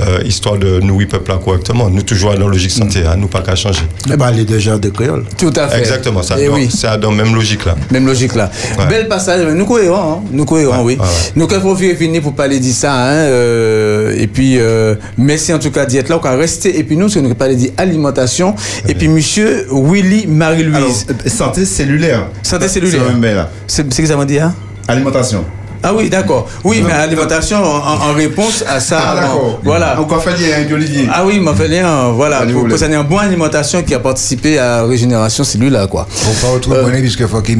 Euh, 0.00 0.20
histoire 0.24 0.56
de 0.56 0.78
nourrir 0.80 1.08
le 1.10 1.18
peuple 1.18 1.32
là 1.32 1.38
correctement. 1.44 1.90
Nous 1.90 2.02
toujours 2.02 2.32
dans 2.34 2.46
la 2.46 2.52
logique 2.52 2.70
santé, 2.70 3.00
hein, 3.04 3.16
nous 3.16 3.26
pas 3.26 3.40
qu'à 3.40 3.56
changer. 3.56 3.82
Eh 4.06 4.16
ben, 4.16 4.28
elle 4.32 4.40
est 4.40 4.44
déjà 4.44 4.78
de 4.78 4.88
créole. 4.90 5.24
Tout 5.36 5.52
à 5.56 5.66
fait. 5.66 5.80
Exactement, 5.80 6.22
ça 6.22 6.36
Eh 6.38 6.46
dans, 6.46 6.54
oui. 6.54 6.68
c'est 6.70 6.98
dans 7.00 7.10
la 7.10 7.24
même 7.24 7.34
logique 7.34 7.64
là. 7.64 7.74
Même 7.90 8.06
logique 8.06 8.34
là. 8.36 8.50
Bel 8.88 9.08
passage, 9.08 9.44
nous 9.44 9.66
cohérents, 9.66 10.22
hein. 10.24 10.28
nous 10.30 10.44
cohérents, 10.44 10.82
oui. 10.84 10.96
ouais. 11.00 11.06
Nous 11.34 11.48
quand 11.48 11.60
faut 11.60 11.74
finir 11.74 12.22
pour 12.22 12.34
parler 12.34 12.60
de 12.60 12.64
ça, 12.66 12.92
hein, 12.94 13.12
euh, 13.12 14.14
et 14.16 14.28
puis 14.28 14.58
euh, 14.58 14.94
merci 15.16 15.52
en 15.52 15.58
tout 15.58 15.70
cas 15.72 15.84
d'y 15.84 15.96
être 15.96 16.10
là, 16.10 16.18
on 16.18 16.20
va 16.22 16.36
rester, 16.36 16.78
et 16.78 16.84
puis 16.84 16.96
nous, 16.96 17.06
parce 17.06 17.14
que 17.14 17.20
nous 17.20 17.34
parler 17.34 17.56
d'alimentation, 17.56 18.54
et 18.86 18.94
puis 18.94 19.08
monsieur 19.08 19.66
Willy 19.72 20.26
Marie-Louise. 20.28 21.06
santé 21.26 21.64
cellulaire. 21.64 22.28
Santé 22.42 22.68
cellulaire. 22.68 23.48
C'est 23.66 23.82
veut 23.82 24.26
dire 24.26 24.44
hein? 24.44 24.54
Alimentation. 24.86 25.44
Ah 25.82 25.94
oui, 25.94 26.08
d'accord. 26.08 26.48
Oui, 26.64 26.82
mais 26.84 26.92
alimentation 26.92 27.58
en, 27.62 28.12
réponse 28.12 28.64
à 28.66 28.80
ça. 28.80 28.98
Ah, 29.00 29.20
d'accord. 29.20 29.60
Voilà. 29.62 30.00
Encore 30.00 30.22
fait 30.22 30.72
Olivier. 30.72 31.08
Ah 31.12 31.24
oui, 31.24 31.40
m'a 31.40 31.54
fait 31.54 31.68
lien, 31.68 32.10
voilà, 32.12 32.42
pour 32.46 32.68
que 32.68 32.76
ça 32.76 32.86
une 32.86 33.02
bonne 33.02 33.18
alimentation 33.18 33.82
qui 33.82 33.94
a 33.94 33.98
participé 33.98 34.58
à 34.58 34.78
la 34.78 34.84
régénération 34.84 35.44
cellulaire, 35.44 35.88
quoi. 35.88 36.06
Faut 36.10 36.46
pas 36.46 36.52
retrouver 36.52 36.82
bonnet 36.82 37.00
puisque 37.00 37.26
faut 37.26 37.40
qu'il 37.40 37.58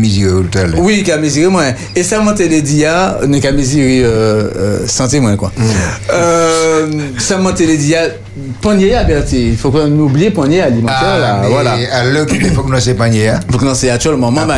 à 0.55 0.67
l'heure. 0.67 0.81
Oui, 0.81 1.03
qu'à 1.03 1.17
mesurer 1.17 1.49
moins. 1.49 1.73
Et 1.95 2.03
ça 2.03 2.21
monte 2.21 2.39
les 2.39 2.63
dia, 2.63 3.19
n'est 3.27 3.41
qu'à 3.41 3.53
mesurer 3.53 4.03
euh, 4.03 4.51
euh, 4.57 4.87
santé 4.87 5.21
moins 5.21 5.37
quoi. 5.37 5.53
Euh, 6.13 6.87
ça 7.19 7.39
monte 7.39 7.61
les 7.61 7.77
dia 7.77 8.09
panier 8.61 8.95
averti. 8.95 9.49
Il 9.51 9.57
faut 9.57 9.71
qu'on 9.71 9.91
oublie 9.99 10.31
panier 10.31 10.61
alimentaire. 10.61 11.19
là, 11.19 11.37
Ah, 11.37 11.41
mais 11.43 11.49
voilà. 11.49 11.77
à 11.93 12.05
l'heure 12.05 12.27
qu'il 12.27 12.45
faut 12.53 12.63
que 12.63 12.71
nous 12.73 12.81
se 12.81 12.91
panier. 12.91 13.29
hein. 13.29 13.41
Faut 13.51 13.59
que 13.59 13.65
nous 13.65 13.75
c'est 13.75 13.91
actuellement. 13.91 14.31
Maman, 14.31 14.55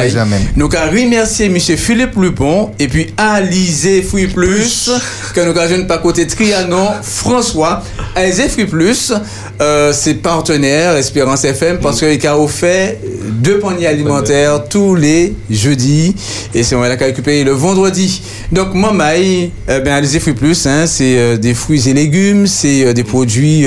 nous 0.56 0.68
avons 0.76 0.90
remercié 1.00 1.46
M. 1.46 1.58
Philippe 1.58 2.16
Lupon 2.16 2.70
et 2.78 2.88
puis 2.88 3.12
Alizé 3.16 4.02
Fruit 4.02 4.26
Plus, 4.28 4.90
que 5.34 5.40
nous 5.40 5.58
avons 5.58 5.84
pas 5.86 5.98
côté 5.98 6.26
Trianon, 6.26 6.88
François. 7.02 7.82
Alizé 8.14 8.48
Fruit 8.48 8.66
Plus, 8.66 9.12
euh, 9.60 9.92
c'est 9.92 10.14
partenaire 10.14 10.96
Espérance 10.96 11.44
FM 11.44 11.78
parce 11.80 11.98
qu'il 12.00 12.26
a 12.26 12.38
offert 12.38 12.94
deux 13.30 13.58
paniers 13.58 13.86
alimentaires 13.86 14.64
tous 14.68 14.94
les 14.94 15.34
jeudis 15.50 16.14
et 16.54 16.62
c'est 16.62 16.74
on 16.74 16.82
l'a 16.82 16.94
récupéré 16.96 17.44
le 17.44 17.52
vendredi. 17.52 18.22
Donc, 18.52 18.74
Mamaï, 18.74 19.50
euh, 19.68 19.80
ben, 19.80 19.92
Alizé 19.94 20.18
Fruit 20.20 20.34
Plus, 20.34 20.66
hein, 20.66 20.86
c'est 20.86 21.16
euh, 21.18 21.36
des 21.36 21.54
fruits 21.54 21.88
et 21.88 21.94
légumes, 21.94 22.46
c'est 22.46 22.92
des 22.94 23.04
produits 23.04 23.66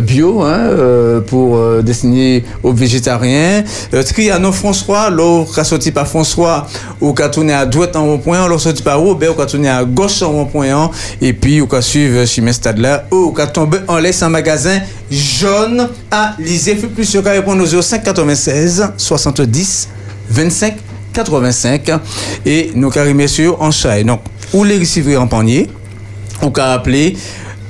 bio 0.00 0.42
hein, 0.42 0.58
euh, 0.58 1.20
pour 1.20 1.56
euh, 1.56 1.82
destiner 1.82 2.44
aux 2.62 2.72
végétariens. 2.72 3.64
Euh, 3.94 4.02
Trianon 4.02 4.52
François, 4.52 5.10
l'eau 5.10 5.46
qu'a 5.54 5.64
sorti 5.64 5.90
par 5.90 6.06
François, 6.06 6.66
ou 7.00 7.12
qu'a 7.12 7.28
tourné 7.28 7.52
à 7.52 7.66
droite 7.66 7.96
en 7.96 8.04
rond-point, 8.04 8.46
l'eau 8.48 8.58
sorti 8.58 8.82
par 8.82 9.00
Robert, 9.00 9.32
ou 9.32 9.34
qu'a 9.34 9.46
tourné 9.46 9.68
à 9.68 9.84
gauche 9.84 10.22
en 10.22 10.30
rond-point, 10.30 10.90
et 11.20 11.32
puis 11.32 11.60
ou 11.60 11.66
qu'a 11.66 11.82
suivre 11.82 12.24
chez 12.26 12.40
mes 12.40 12.52
stades 12.52 12.78
là, 12.78 13.04
ou 13.10 13.32
qu'a 13.32 13.46
tombé 13.46 13.78
en 13.88 13.98
laisse 13.98 14.22
en 14.22 14.30
magasin 14.30 14.80
jaune 15.10 15.88
à 16.10 16.34
Lisée. 16.38 16.76
Fait 16.76 16.86
plus 16.86 17.04
sur 17.04 17.24
répondre 17.24 17.62
aux 17.62 17.82
05 17.82 18.02
96 18.02 18.92
70 18.96 19.88
25 20.30 20.76
85 21.12 21.90
et 22.46 22.72
nous 22.74 22.90
carrément 22.90 23.26
sur 23.26 23.60
en 23.60 23.70
chai. 23.70 24.04
Donc, 24.04 24.20
ou 24.52 24.64
les 24.64 24.78
recevoir 24.78 25.22
en 25.22 25.26
panier, 25.26 25.68
ou 26.42 26.50
qu'à 26.50 26.72
appeler 26.72 27.16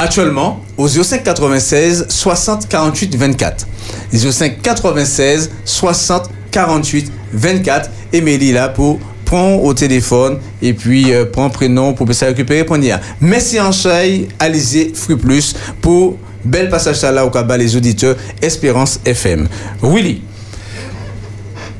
actuellement 0.02 0.60
au 0.76 0.88
05 0.88 1.22
96 1.22 2.06
60 2.08 2.68
48 2.68 3.16
24. 3.16 3.66
05 4.12 4.60
96 4.62 5.50
60 5.64 6.30
48 6.50 7.12
24. 7.32 7.90
Et 8.12 8.20
Mélie 8.20 8.52
là 8.52 8.68
pour 8.68 8.98
prendre 9.24 9.64
au 9.64 9.72
téléphone 9.72 10.38
et 10.60 10.74
puis 10.74 11.12
euh, 11.12 11.24
prendre 11.24 11.52
prénom 11.52 11.94
pour 11.94 12.12
se 12.12 12.24
récupérer 12.24 12.64
panier. 12.64 12.96
Merci 13.20 13.58
en 13.60 13.72
chai, 13.72 14.28
Alizé 14.38 14.92
Fruit 14.94 15.16
Plus 15.16 15.54
pour 15.80 16.18
bel 16.44 16.68
passage 16.68 16.96
ça 16.96 17.12
là 17.12 17.24
au 17.24 17.30
cabas 17.30 17.56
les 17.56 17.74
auditeurs 17.76 18.16
Espérance 18.42 19.00
FM. 19.04 19.48
Willy. 19.82 20.22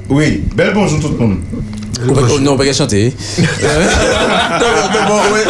Oui, 0.08 0.42
bel 0.54 0.72
bonjour 0.74 1.00
tout 1.00 1.08
le 1.08 1.16
monde. 1.16 1.38
Non, 2.40 2.52
on 2.52 2.56
va 2.56 2.64
pas 2.64 2.72
chanter. 2.72 3.12
Non, 3.38 3.44
bon, 5.08 5.16
ouais, 5.16 5.22
ouais, 5.32 5.44
ouais. 5.44 5.48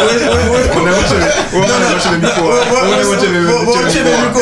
On 0.75 0.79
a 0.79 0.81
monté 0.91 1.15
le- 1.15 1.21
ouais, 1.23 1.53
on 1.53 1.63
a 1.63 1.65
monté 1.65 2.07
le 2.11 2.17
micro. 2.17 2.51
hein. 2.51 2.55
On 2.71 2.93
a 2.93 2.97
le- 2.97 3.03
micro. 3.39 3.73
micro. 4.25 4.41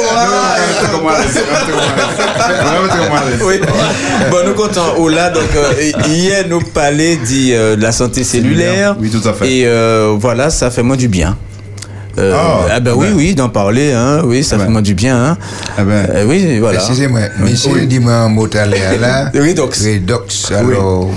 Oui. 3.48 3.56
Bon, 4.30 4.38
nous 4.46 4.54
comptons 4.54 4.96
au 4.98 5.10
là. 5.10 5.30
Donc, 5.30 5.44
euh, 5.56 5.74
hier, 6.08 6.46
nous 6.48 6.62
parlait 6.62 7.16
dit, 7.18 7.54
euh, 7.54 7.76
de 7.76 7.82
la 7.82 7.92
santé 7.92 8.24
cellulaire. 8.24 8.96
Oui, 9.00 9.10
tout 9.10 9.28
à 9.28 9.34
fait. 9.34 9.50
Et 9.52 9.64
euh, 9.66 10.16
voilà, 10.18 10.50
ça 10.50 10.72
fait 10.72 10.84
moins 10.84 10.98
du 10.98 11.08
bien. 11.08 11.38
Euh, 12.18 12.34
Ah, 12.36 12.68
ah, 12.74 12.80
ben 12.80 12.94
oui, 12.96 13.08
ben. 13.08 13.16
oui, 13.16 13.36
d'en 13.36 13.50
parler, 13.50 13.94
hein, 13.94 14.22
oui, 14.26 14.44
ça 14.44 14.60
fait 14.60 14.68
moins 14.68 14.82
du 14.82 14.94
bien. 14.94 15.18
Hein. 15.18 15.38
Euh, 15.80 16.26
oui, 16.28 16.60
voilà. 16.60 16.80
Excusez-moi, 16.80 17.22
monsieur, 17.40 17.86
dis-moi 17.86 18.14
un 18.14 18.30
mot 18.30 18.48
à 18.54 18.66
l'air 18.66 19.00
là. 19.00 19.32
Redox. 19.34 19.86
Redox, 19.86 20.52
alors. 20.52 21.10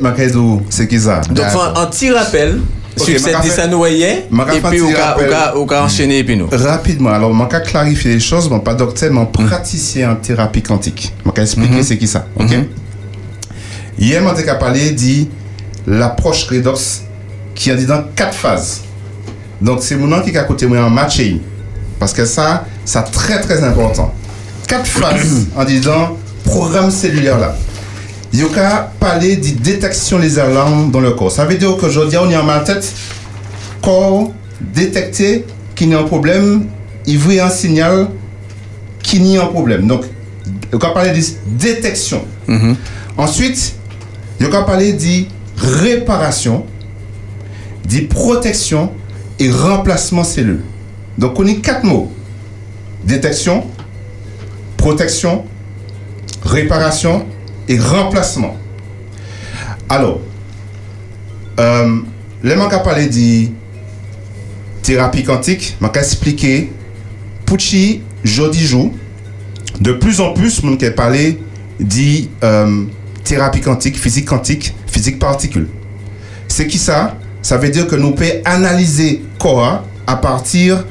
Makedou, 0.00 0.62
c'est 0.68 0.86
qui 0.86 1.00
ça? 1.00 1.20
Donc, 1.30 1.46
un, 1.76 1.86
petit 1.86 2.10
rappel 2.10 2.60
sur 2.96 3.18
cette 3.18 3.32
café 3.32 3.48
Et 3.62 4.60
puis, 4.60 4.80
un 4.80 4.84
au 4.84 4.88
petit 4.88 4.92
cas, 4.92 5.00
au 5.02 5.06
rappel. 5.06 5.30
cas, 5.30 5.52
au 5.54 5.66
cas 5.66 5.82
enchaîner, 5.82 6.18
et 6.18 6.24
puis 6.24 6.36
nous. 6.36 6.48
Rapidement, 6.52 7.10
alors, 7.10 7.32
je 7.34 7.56
vais 7.56 7.62
clarifier 7.62 8.14
les 8.14 8.20
choses, 8.20 8.50
mais 8.50 8.58
pas 8.60 8.74
docteur, 8.74 9.10
mais 9.12 9.26
praticien 9.26 10.12
en 10.12 10.16
thérapie 10.16 10.62
quantique. 10.62 11.14
Je 11.24 11.30
vais 11.30 11.42
expliquer 11.42 11.74
Mhm. 11.76 11.82
c'est 11.82 11.96
qui 11.98 12.06
ça. 12.06 12.26
ok? 12.38 12.50
Hier, 13.98 14.22
je 14.36 14.42
vais 14.42 14.58
parler 14.58 14.90
de 14.90 15.26
l'approche 15.86 16.44
redox 16.48 17.02
qui 17.54 17.70
a 17.70 17.74
dit 17.74 17.86
dans 17.86 18.02
quatre 18.14 18.34
phases. 18.34 18.82
Donc, 19.60 19.80
c'est 19.82 19.96
mon 19.96 20.20
qui 20.22 20.30
est 20.30 20.38
à 20.38 20.44
côté 20.44 20.66
moi 20.66 20.80
en 20.80 20.90
matching. 20.90 21.40
Parce 21.98 22.12
que 22.12 22.24
ça, 22.24 22.64
c'est 22.84 23.10
très 23.10 23.40
très 23.40 23.62
important. 23.62 24.14
Quatre 24.66 24.86
phases 24.86 25.46
en 25.56 25.64
disant 25.64 26.16
programme 26.44 26.90
cellulaire 26.90 27.38
là. 27.38 27.54
Il 28.32 28.40
y 28.40 28.44
a 28.44 28.90
parler 29.00 29.36
de 29.36 29.48
détection 29.60 30.20
des 30.20 30.38
alarmes 30.38 30.90
dans 30.92 31.00
le 31.00 31.10
corps. 31.10 31.32
Ça 31.32 31.44
veut 31.44 31.56
dire 31.56 31.76
qu'aujourd'hui, 31.76 32.16
on 32.16 32.30
est 32.30 32.36
en 32.36 32.44
ma 32.44 32.60
tête, 32.60 32.92
corps 33.82 34.30
détecté 34.60 35.44
qu'il 35.74 35.88
y 35.88 35.94
a 35.94 35.98
un 35.98 36.04
problème, 36.04 36.66
il 37.06 37.18
voit 37.18 37.42
un 37.42 37.50
signal 37.50 38.08
qu'il 39.02 39.26
y 39.26 39.36
a 39.36 39.42
un 39.42 39.46
problème. 39.46 39.88
Donc, 39.88 40.04
il 40.72 40.78
va 40.78 40.90
parler 40.90 41.10
de 41.10 41.24
détection. 41.58 42.24
Ensuite, 43.16 43.74
il 44.38 44.46
va 44.46 44.62
parler 44.62 44.92
de 44.92 45.24
réparation, 45.56 46.64
de 47.88 48.00
protection 48.06 48.92
et 49.40 49.50
remplacement 49.50 50.22
cellule. 50.22 50.62
Donc, 51.18 51.38
on 51.40 51.46
a 51.48 51.54
quatre 51.54 51.84
mots. 51.84 52.12
Détection, 53.04 53.66
protection, 54.76 55.44
réparation 56.44 57.26
et 57.68 57.78
remplacement. 57.78 58.56
Alors, 59.88 60.20
euh, 61.58 61.98
les 62.42 62.54
manques 62.54 62.74
à 62.74 62.78
parler 62.78 63.06
de 63.06 63.48
thérapie 64.82 65.24
quantique, 65.24 65.76
je 65.80 65.86
vais 65.86 65.98
expliquer 65.98 66.72
Pucci, 67.46 68.02
jeudi 68.22 68.64
jour, 68.64 68.92
de 69.80 69.92
plus 69.92 70.20
en 70.20 70.32
plus, 70.34 70.60
je 70.62 70.76
vais 70.76 70.90
parler 70.90 71.40
de 71.80 72.26
euh, 72.44 72.84
thérapie 73.24 73.60
quantique, 73.60 73.98
physique 73.98 74.26
quantique, 74.26 74.74
physique 74.86 75.18
particule. 75.18 75.68
C'est 76.46 76.66
qui 76.66 76.78
ça? 76.78 77.16
Ça 77.42 77.56
veut 77.56 77.70
dire 77.70 77.86
que 77.86 77.96
nous 77.96 78.12
pouvons 78.12 78.30
analyser 78.44 79.22
à 80.06 80.16
partir 80.16 80.84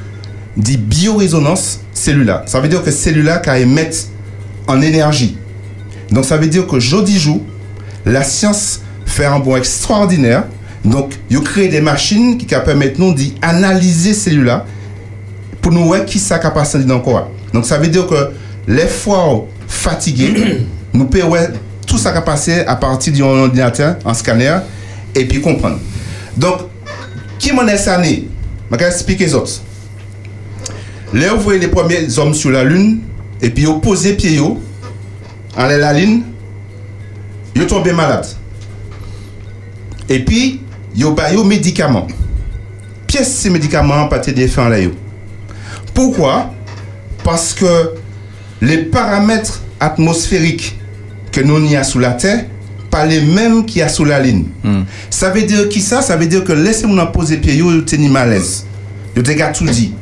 des 0.58 0.78
biorésonances 0.78 1.80
cellulaires. 1.94 2.44
Ça 2.46 2.60
veut 2.60 2.68
dire 2.68 2.84
que 2.84 2.92
cellules 2.92 3.32
qui 3.44 3.50
émettent 3.50 4.10
en 4.68 4.82
énergie. 4.82 5.38
Donc 6.12 6.26
ça 6.26 6.38
veut 6.38 6.48
dire 6.48 6.68
que 6.68 6.80
jeudi 6.80 7.20
jour, 7.20 7.42
la 8.06 8.24
science 8.24 8.82
fait 9.06 9.26
un 9.26 9.40
bon 9.40 9.56
extraordinaire. 9.56 10.44
Donc, 10.86 11.14
ils 11.30 11.42
créent 11.42 11.68
des 11.68 11.82
machines 11.82 12.38
qui 12.38 12.46
permettent 12.46 13.00
nous 13.00 13.14
d'analyser 13.14 14.14
ces 14.14 14.30
cellules-là 14.30 14.66
pour 15.62 15.74
nous 15.74 15.86
voir 15.86 16.06
qui 16.06 16.20
ça 16.20 16.40
capacité 16.40 16.86
dans 16.86 16.96
le 16.96 17.02
corps. 17.02 17.30
Donc 17.54 17.66
ça 17.66 17.78
veut 17.78 17.88
dire 17.88 18.08
que 18.08 18.32
les 18.68 18.88
fois 18.88 19.46
fatigués, 19.68 20.62
nous 20.94 21.06
pouvons 21.06 21.28
voir 21.28 21.44
tout 21.86 21.98
ça 21.98 22.12
capacité 22.12 22.66
à 22.66 22.76
partir 22.76 23.14
d'un 23.14 23.26
ordinateur, 23.26 23.98
un 24.06 24.14
scanner, 24.14 24.58
et 25.14 25.26
puis 25.26 25.42
comprendre. 25.42 25.80
Donc, 26.38 26.60
qui 27.38 27.52
m'en 27.52 27.68
est 27.68 27.78
sané 27.78 28.28
Je 28.72 28.78
vais 28.78 28.86
expliquer 28.88 29.34
autres. 29.34 29.62
Là, 31.14 31.34
vous 31.34 31.42
voyez 31.42 31.60
les 31.60 31.68
premiers 31.68 32.18
hommes 32.20 32.34
sur 32.34 32.52
la 32.52 32.64
Lune, 32.64 33.02
et 33.42 33.50
puis 33.50 33.64
ils 33.64 33.80
posent 33.80 34.08
pieds 34.16 34.40
en 34.40 35.66
la 35.66 35.94
Lune, 35.94 36.24
ils 37.56 37.66
tombent 37.66 37.92
malades. 37.92 38.28
Et 40.08 40.20
puis, 40.20 40.62
ils 40.96 41.06
ont 41.06 41.14
des 41.16 41.44
médicaments. 41.44 42.08
Pièce 43.08 43.36
ces 43.36 43.50
médicaments 43.50 44.08
pas 44.08 44.22
là. 44.70 44.80
yo. 44.80 44.92
Pourquoi? 45.94 46.52
Parce 47.24 47.54
que 47.54 47.96
les 48.62 48.86
paramètres 48.86 49.62
atmosphériques 49.80 50.80
que 51.32 51.42
nous 51.42 51.64
y 51.66 51.76
a 51.76 51.84
sous 51.84 52.00
la 52.00 52.14
Terre, 52.14 52.46
pas 52.90 53.06
les 53.06 53.22
mêmes 53.22 53.66
qu'il 53.66 53.80
y 53.80 53.82
a 53.82 53.90
sous 53.90 54.06
la 54.06 54.20
ligne. 54.20 54.46
Ça 55.10 55.30
veut 55.30 55.44
dire 55.44 55.70
qui 55.70 55.82
ça? 55.82 56.02
Ça 56.02 56.16
veut 56.16 56.26
dire 56.26 56.44
que 56.44 56.54
laissez-moi 56.54 57.12
poser 57.12 57.38
pied, 57.38 57.56
yo, 57.56 57.82
teni 57.82 58.10
malaise. 58.10 58.66
Yo 59.16 59.24
te 59.24 59.32
tout 59.54 59.66
dit. 59.66 59.94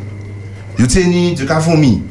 Yo 0.80 0.86
teni 0.86 1.36
de 1.36 1.46
vomi. 1.60 2.02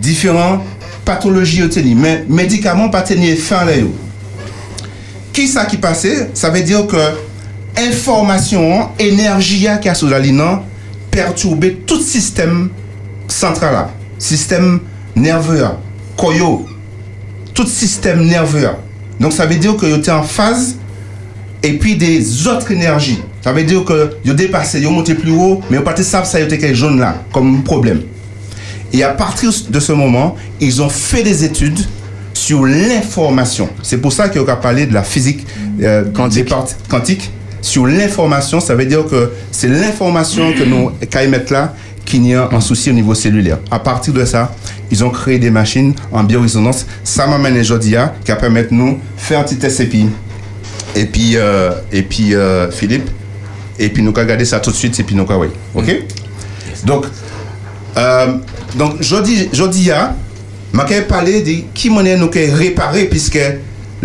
Différentes 0.00 0.62
pathologies 1.04 1.60
yo 1.60 1.68
teni, 1.68 1.94
mais 1.94 2.24
médicaments 2.28 2.88
pas 2.88 3.02
teni 3.02 3.36
fin 3.36 3.64
là 3.64 3.76
yo. 3.76 3.94
Qui 5.32 5.48
ça 5.48 5.64
qui 5.64 5.76
passait? 5.76 6.30
Ça 6.34 6.50
veut 6.50 6.62
dire 6.62 6.86
que 6.86 6.96
information, 7.76 8.90
énergie 8.98 9.66
qui 9.82 9.88
a 9.88 9.94
sous 9.94 10.08
la 10.08 10.18
ligne 10.18 10.42
perturber 11.10 11.82
tout 11.86 12.00
système 12.00 12.70
central 13.28 13.72
là. 13.72 13.90
système 14.18 14.80
nerveux, 15.14 15.64
koyo, 16.16 16.66
tout 17.52 17.66
système 17.66 18.24
nerveux. 18.24 18.68
Donc 19.20 19.32
ça 19.32 19.46
veut 19.46 19.56
dire 19.56 19.76
que 19.76 19.86
êtes 19.86 20.08
en 20.08 20.22
phase 20.22 20.76
et 21.62 21.74
puis 21.74 21.96
des 21.96 22.46
autres 22.46 22.70
énergies. 22.72 23.20
Ça 23.42 23.52
veut 23.52 23.62
dire 23.62 23.84
que 23.84 24.16
vous 24.24 24.32
dépassé, 24.34 24.80
vous 24.80 24.90
montez 24.90 25.14
plus 25.14 25.32
haut, 25.32 25.60
mais 25.70 25.78
ne 25.78 25.82
savez 25.82 26.02
ça, 26.02 26.20
vous 26.20 26.48
quelque 26.48 26.74
jaune 26.74 26.98
là, 26.98 27.22
comme 27.32 27.62
problème. 27.62 28.02
Et 28.92 29.02
à 29.02 29.10
partir 29.10 29.50
de 29.68 29.80
ce 29.80 29.92
moment, 29.92 30.36
ils 30.60 30.80
ont 30.80 30.88
fait 30.88 31.22
des 31.22 31.44
études 31.44 31.80
sur 32.32 32.64
l'information. 32.64 33.68
C'est 33.82 33.98
pour 33.98 34.12
ça 34.12 34.28
qu'on 34.28 34.46
a 34.46 34.56
parlé 34.56 34.86
de 34.86 34.94
la 34.94 35.02
physique 35.02 35.46
euh, 35.82 36.04
quantique. 36.12 36.48
quantique. 36.88 37.30
Sur 37.60 37.86
l'information, 37.86 38.60
ça 38.60 38.74
veut 38.74 38.84
dire 38.84 39.06
que 39.06 39.32
c'est 39.50 39.68
l'information 39.68 40.52
que 40.52 40.64
nous 40.64 40.90
mettre 41.28 41.52
là 41.52 41.74
qu'il 42.04 42.26
y 42.26 42.34
a 42.34 42.48
un 42.52 42.60
souci 42.60 42.90
au 42.90 42.92
niveau 42.92 43.14
cellulaire. 43.14 43.58
À 43.70 43.78
partir 43.78 44.12
de 44.12 44.24
ça, 44.24 44.54
ils 44.90 45.04
ont 45.04 45.10
créé 45.10 45.38
des 45.38 45.50
machines 45.50 45.94
en 46.12 46.22
biorésonance. 46.24 46.86
Ça 47.02 47.26
m'amène 47.26 47.58
aujourd'hui 47.58 47.96
à 47.96 48.14
qui 48.24 48.32
permettre 48.32 48.72
nous 48.72 48.98
faire 49.16 49.40
un 49.40 49.42
petit 49.42 49.56
test 49.56 49.80
et 49.80 49.86
puis 49.86 50.06
et 50.94 51.06
puis 51.06 51.36
euh, 51.36 51.72
et 51.90 52.02
puis 52.02 52.34
euh, 52.34 52.70
Philippe 52.70 53.10
et 53.78 53.88
puis 53.88 54.02
nous 54.02 54.12
regarder 54.12 54.44
ça 54.44 54.60
tout 54.60 54.70
de 54.70 54.76
suite 54.76 54.98
et 55.00 55.02
puis 55.02 55.16
nous 55.16 55.26
oui. 55.28 55.48
OK? 55.74 56.04
Donc 56.84 57.06
euh, 57.96 58.34
donc 58.76 59.00
a 59.00 60.14
m'a 60.72 60.84
parler 61.08 61.42
de 61.42 61.64
qui 61.72 61.90
monnaie 61.90 62.16
nous 62.16 62.30
réparer 62.30 63.04
puisque 63.04 63.38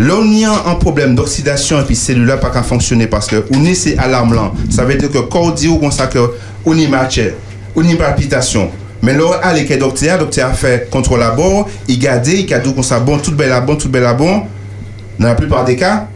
L'on 0.02 0.24
y 0.32 0.46
a 0.46 0.54
un 0.68 0.76
problème 0.76 1.14
d'oxydation 1.14 1.82
et 1.82 1.84
puis 1.84 1.94
cellulaire 1.94 2.40
pas 2.40 2.52
qu'à 2.52 2.64
fonctionner 2.64 3.06
parce 3.06 3.28
que 3.28 3.44
on 3.54 3.66
est 3.66 3.74
ces 3.74 3.98
alarmes 3.98 4.34
là. 4.34 4.54
Ça 4.70 4.86
veut 4.86 4.96
dire 4.96 5.12
que 5.12 5.18
quand 5.18 5.42
on 5.42 5.52
dit 5.52 5.68
ou 5.68 5.78
comme 5.78 5.92
ça 5.92 6.08
que 6.08 6.20
on 6.66 6.78
y 6.78 6.88
marche, 6.88 7.20
y 7.86 7.96
palpitation. 7.96 8.70
Mais 9.02 9.14
là, 9.14 9.40
allez 9.44 9.66
que 9.66 9.74
docteur, 9.76 10.20
docteur 10.20 10.50
a 10.50 10.54
fait 10.54 10.90
contrôle 10.90 11.24
à 11.24 11.32
bord, 11.32 11.70
il 11.88 12.00
garde, 12.00 12.28
il 12.28 12.46
dit 12.46 12.74
comme 12.74 12.84
ça 12.84 13.00
bon, 13.00 13.18
tout 13.18 13.32
bel 13.32 13.52
à 13.52 13.62
bon, 13.62 13.76
tout 13.76 13.90
bel 13.90 14.06
à 14.06 14.14
bon. 14.14 14.44
Dans 15.20 15.28
la 15.28 15.36
plupart 15.36 15.66
des 15.66 15.76
cas. 15.76 16.08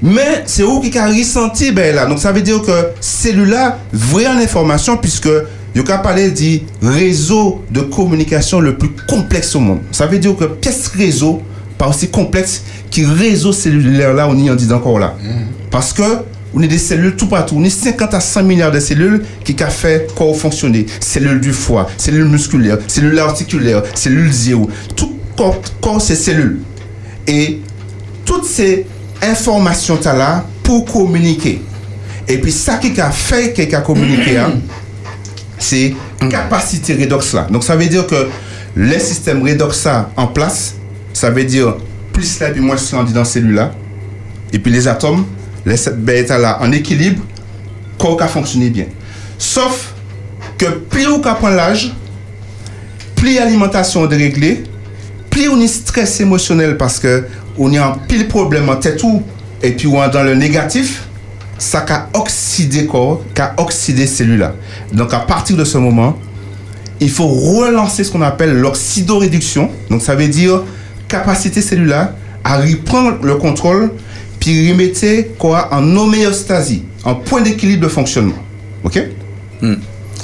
Mais 0.00 0.42
c'est 0.46 0.62
où 0.62 0.80
qui 0.80 0.96
a 0.96 1.06
ressenti 1.06 1.72
ben 1.72 1.94
là. 1.94 2.06
Donc 2.06 2.18
ça 2.18 2.30
veut 2.30 2.42
dire 2.42 2.62
que 2.62 2.88
cellulaire 3.00 3.76
vraie 3.92 4.26
en 4.26 4.36
information 4.38 4.96
puisque 4.96 5.28
il 5.74 5.90
a 5.90 5.98
parlé 5.98 6.30
du 6.30 6.62
réseau 6.82 7.64
de 7.70 7.80
communication 7.80 8.60
le 8.60 8.76
plus 8.76 8.90
complexe 9.08 9.54
au 9.56 9.60
monde. 9.60 9.80
Ça 9.90 10.06
veut 10.06 10.18
dire 10.18 10.36
que 10.36 10.44
pièce 10.44 10.88
réseau 10.88 11.42
pas 11.76 11.88
aussi 11.88 12.08
complexe 12.08 12.62
qui 12.90 13.04
réseau 13.04 13.52
cellulaire 13.52 14.14
là 14.14 14.28
on 14.28 14.36
y 14.36 14.50
en 14.50 14.54
dit 14.54 14.72
encore 14.72 14.98
là. 14.98 15.14
Parce 15.70 15.92
que 15.92 16.02
on 16.54 16.62
est 16.62 16.68
des 16.68 16.78
cellules 16.78 17.16
tout 17.16 17.26
partout. 17.26 17.56
On 17.58 17.64
est 17.64 17.70
50 17.70 18.14
à 18.14 18.20
100 18.20 18.42
milliards 18.44 18.70
de 18.70 18.80
cellules 18.80 19.24
qui 19.44 19.56
ont 19.62 19.70
fait 19.70 20.12
corps 20.14 20.36
fonctionner. 20.36 20.86
Cellules 21.00 21.40
du 21.40 21.52
foie, 21.52 21.88
cellules 21.96 22.24
musculaires, 22.24 22.78
cellules 22.86 23.18
articulaires, 23.18 23.82
cellules 23.94 24.32
zéro. 24.32 24.70
Tout 24.96 25.18
corps, 25.36 25.60
corps 25.80 26.00
c'est 26.00 26.14
cellules. 26.14 26.60
Et 27.26 27.60
toutes 28.24 28.44
ces 28.44 28.86
informations 29.22 29.98
là 30.04 30.44
pour 30.62 30.84
communiquer. 30.84 31.62
Et 32.26 32.38
puis 32.38 32.52
ça 32.52 32.76
qui 32.76 32.98
a 33.00 33.10
fait 33.10 33.52
qu'il 33.52 33.74
a 33.74 33.80
communiqué, 33.80 34.38
hein, 34.38 34.52
c'est 35.58 35.94
capacité 36.30 36.94
redox 36.94 37.32
là. 37.32 37.46
Donc 37.50 37.64
ça 37.64 37.76
veut 37.76 37.86
dire 37.86 38.06
que 38.06 38.28
les 38.76 38.98
systèmes 38.98 39.42
redox 39.42 39.84
là 39.84 40.10
en 40.16 40.26
place, 40.26 40.74
ça 41.12 41.30
veut 41.30 41.44
dire 41.44 41.76
plus 42.12 42.40
là 42.40 42.50
puis 42.50 42.60
moins 42.60 42.76
dans 43.14 43.24
cellule 43.24 43.54
là. 43.54 43.72
Et 44.52 44.58
puis 44.58 44.72
les 44.72 44.88
atomes, 44.88 45.24
les 45.68 45.92
bêta 45.96 46.38
là 46.38 46.58
en 46.60 46.72
équilibre, 46.72 47.22
corps 47.98 48.20
a 48.22 48.28
fonctionné 48.28 48.70
bien. 48.70 48.86
Sauf 49.38 49.92
que 50.56 50.66
plus 50.66 51.06
on 51.06 51.20
prend 51.20 51.48
l'âge, 51.48 51.92
plus 53.14 53.34
l'alimentation 53.34 54.10
est 54.10 54.16
réglée, 54.16 54.64
plus 55.30 55.48
on 55.48 55.60
est 55.60 55.68
stress 55.68 56.20
émotionnel 56.20 56.76
parce 56.76 56.98
que 56.98 57.24
on 57.58 57.72
est 57.72 57.80
en 57.80 57.94
pile 57.94 58.28
problème 58.28 58.68
en 58.68 58.76
tête 58.76 59.02
et 59.62 59.72
puis 59.72 59.86
on 59.86 60.02
est 60.02 60.10
dans 60.10 60.22
le 60.22 60.34
négatif, 60.34 61.04
ça 61.58 61.84
a 61.88 62.08
oxydé 62.18 62.86
corps, 62.86 63.22
a 63.38 63.60
oxydé 63.60 64.06
cellule 64.06 64.38
là. 64.38 64.54
Donc 64.92 65.12
à 65.12 65.20
partir 65.20 65.56
de 65.56 65.64
ce 65.64 65.78
moment, 65.78 66.16
il 67.00 67.10
faut 67.10 67.26
relancer 67.26 68.04
ce 68.04 68.10
qu'on 68.10 68.22
appelle 68.22 68.54
l'oxydoréduction. 68.54 69.70
Donc 69.90 70.02
ça 70.02 70.14
veut 70.14 70.28
dire 70.28 70.62
capacité 71.08 71.62
cellulaire 71.62 72.10
à 72.44 72.58
reprendre 72.58 73.18
le 73.22 73.36
contrôle 73.36 73.90
puis 74.48 74.72
remettre 74.72 75.36
quoi 75.38 75.68
en 75.72 75.96
homéostasie, 75.96 76.82
en 77.04 77.16
point 77.16 77.42
d'équilibre 77.42 77.82
de 77.82 77.88
fonctionnement. 77.88 78.38
OK? 78.82 78.98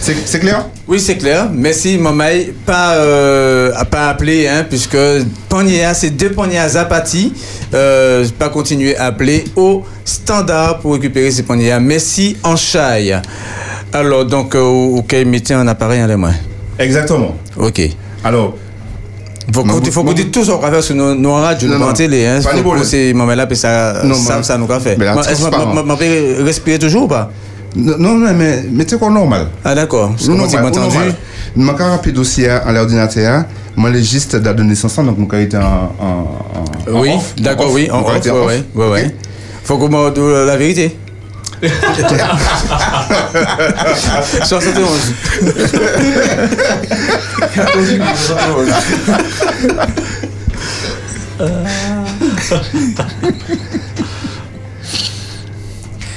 C'est 0.00 0.16
c'est 0.24 0.40
clair? 0.40 0.66
Oui, 0.88 0.98
c'est 0.98 1.16
clair. 1.16 1.50
Merci, 1.52 1.98
Mamaï. 1.98 2.52
Pas, 2.64 2.94
euh, 2.94 3.72
à 3.76 3.84
pas 3.84 4.08
appeler, 4.08 4.48
hein, 4.48 4.64
puisque 4.68 4.96
c'est 5.94 6.10
deux 6.10 6.30
Pagnéa 6.30 6.68
Zapati. 6.68 7.32
Euh, 7.74 8.26
pas 8.38 8.48
continuer 8.48 8.96
à 8.96 9.06
appeler 9.06 9.44
au 9.56 9.82
standard 10.04 10.78
pour 10.78 10.94
récupérer 10.94 11.30
ces 11.30 11.42
Pagnéa. 11.42 11.78
Merci, 11.78 12.36
en 12.42 12.56
chaille. 12.56 13.16
Alors, 13.92 14.24
donc, 14.24 14.54
euh, 14.54 14.60
ok, 14.98 15.14
mettez 15.26 15.54
un 15.54 15.68
appareil 15.68 16.02
en 16.02 16.06
les 16.06 16.16
mains. 16.16 16.34
Exactement. 16.78 17.36
Ok. 17.56 17.80
Alors, 18.24 18.56
faut 19.52 19.62
qu'on 19.62 19.84
faut 19.90 20.04
qu'on 20.04 20.12
dise 20.12 20.30
tout 20.30 20.44
ce 20.44 20.50
qu'on 20.50 20.58
va 20.58 20.70
faire 20.70 20.82
sur 20.82 20.94
nos, 20.94 21.34
radios, 21.34 21.68
non. 21.68 21.92
télé, 21.92 22.26
hein. 22.26 22.40
C'est 22.84 23.12
moment 23.12 23.34
là, 23.34 23.46
puis 23.46 23.56
ça, 23.56 24.02
ça, 24.14 24.42
ça 24.42 24.58
nous 24.58 24.66
Moi, 24.66 25.22
Est-ce 25.28 25.44
que 25.44 25.50
peut 25.96 26.44
respirer 26.44 26.78
toujours 26.78 27.04
ou 27.04 27.08
pas? 27.08 27.30
Non, 27.76 27.98
non, 27.98 28.32
mais 28.34 28.62
mettez 28.70 28.96
quoi 28.96 29.10
normal? 29.10 29.48
Ah, 29.64 29.74
d'accord. 29.74 30.12
J'ai 30.16 30.28
normal, 30.28 30.64
entendu? 30.64 30.96
Je 31.56 31.62
vais 31.62 31.72
rapide 31.72 32.14
dossier 32.14 32.48
à 32.48 32.72
l'ordinateur. 32.72 33.44
Moi, 33.76 33.90
date 34.36 34.56
de 34.56 34.62
naissance, 34.62 34.94
donc 34.96 35.18
mon 35.18 35.38
été 35.38 35.56
en, 35.56 35.90
Oui, 36.92 37.10
d'accord, 37.38 37.72
oui, 37.72 37.90
en 37.90 38.02
off, 38.30 38.62
ouais, 38.74 38.88
ouais. 38.88 39.14
Faut 39.64 39.78
qu'on 39.78 39.88
me 39.88 40.46
la 40.46 40.56
vérité. 40.56 40.96
71. 44.44 45.14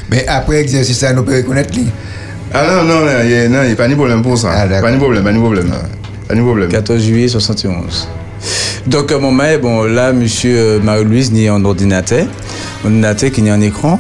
Mais 0.10 0.26
après 0.28 0.58
exercice, 0.62 0.98
ça, 0.98 1.14
nous 1.14 1.24
peut 1.24 1.38
reconnaître 1.38 1.74
lui. 1.76 1.88
Ah 2.54 2.66
non, 2.66 2.84
non, 2.84 3.02
non, 3.02 3.12
il 3.24 3.50
n'y 3.50 3.56
a, 3.56 3.76
pas 3.76 3.88
de 3.88 3.96
problème 3.96 4.22
pour 4.22 4.38
ça. 4.38 4.50
pas 4.50 4.92
de 4.92 4.98
problème, 4.98 5.24
pas 5.24 5.34
de 5.34 5.38
problème. 5.38 5.72
Pas 6.28 6.36
de 6.36 6.42
problème. 6.42 6.70
14 6.70 7.02
juillet 7.02 7.28
71. 7.28 8.08
Donc, 8.86 9.12
à 9.12 9.18
mon 9.18 9.32
mail, 9.32 9.60
bon, 9.60 9.84
là, 9.84 10.14
monsieur 10.14 10.58
euh, 10.58 10.80
Marie-Louise 10.80 11.32
n'y 11.32 11.48
a 11.50 11.54
un 11.54 11.66
ordinateur. 11.66 12.26
Un 12.86 12.88
ordinateur 12.88 13.32
qui 13.32 13.42
n'y 13.42 13.50
a 13.50 13.54
un 13.54 13.62
écran. 13.62 14.00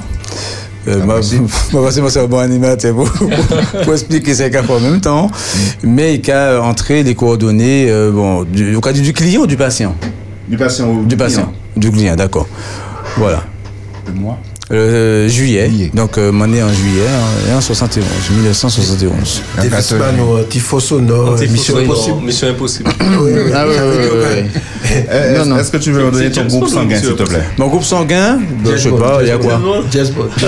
Euh, 0.87 1.03
moi, 1.03 1.19
moi, 1.73 1.91
c'est 1.91 2.27
bon 2.27 2.37
animateur 2.37 2.95
pour, 2.95 3.11
pour, 3.83 3.93
expliquer 3.93 4.33
ces 4.33 4.49
cas 4.49 4.63
en 4.67 4.79
même 4.79 5.01
temps. 5.01 5.29
Mais 5.83 6.15
il 6.15 6.31
a 6.31 6.61
entré 6.61 7.03
les 7.03 7.15
coordonnées, 7.15 7.89
euh, 7.89 8.11
bon, 8.11 8.43
du, 8.43 8.75
au 8.75 8.81
cas 8.81 8.93
du, 8.93 9.01
du 9.01 9.13
client 9.13 9.41
ou 9.41 9.47
du 9.47 9.57
patient? 9.57 9.95
Du 10.47 10.57
patient 10.57 10.89
ou 10.89 11.05
Du 11.05 11.17
patient. 11.17 11.51
Du 11.75 11.91
client, 11.91 12.15
d'accord. 12.15 12.47
Voilà. 13.17 13.43
De 14.05 14.17
moi? 14.17 14.37
Euh, 14.69 15.29
juillet. 15.29 15.91
Donc, 15.93 16.17
euh, 16.17 16.29
mon 16.31 16.43
en 16.45 16.73
juillet, 16.73 17.07
hein, 17.07 17.55
en 17.57 17.61
71, 17.61 18.03
1971. 18.31 19.41
Davis 19.55 19.93
Bano, 19.93 20.43
Tifo 20.43 20.79
Sonore, 20.81 21.37
Mission 21.49 21.77
Impossible. 21.77 22.21
Mission 22.21 22.47
Impossible. 22.49 22.89
Ah 22.99 23.05
oui, 23.21 23.31
oui, 23.31 24.07
oui, 24.11 24.19
oui. 24.43 24.59
Euh, 25.09 25.37
Non, 25.39 25.45
non. 25.45 25.57
Est-ce 25.59 25.71
que 25.71 25.77
tu 25.77 25.91
veux 25.93 26.03
me 26.05 26.11
donner 26.11 26.31
ton 26.31 26.45
groupe 26.45 26.67
sanguin, 26.67 26.97
s'il 26.99 27.15
te 27.15 27.23
plaît? 27.23 27.43
Mon 27.57 27.67
groupe 27.67 27.83
sanguin, 27.83 28.39
ben, 28.63 28.71
je 28.75 28.77
sais 28.77 28.89
pas, 28.91 29.19
il 29.21 29.27
y 29.29 29.31
a 29.31 29.37
quoi? 29.37 29.61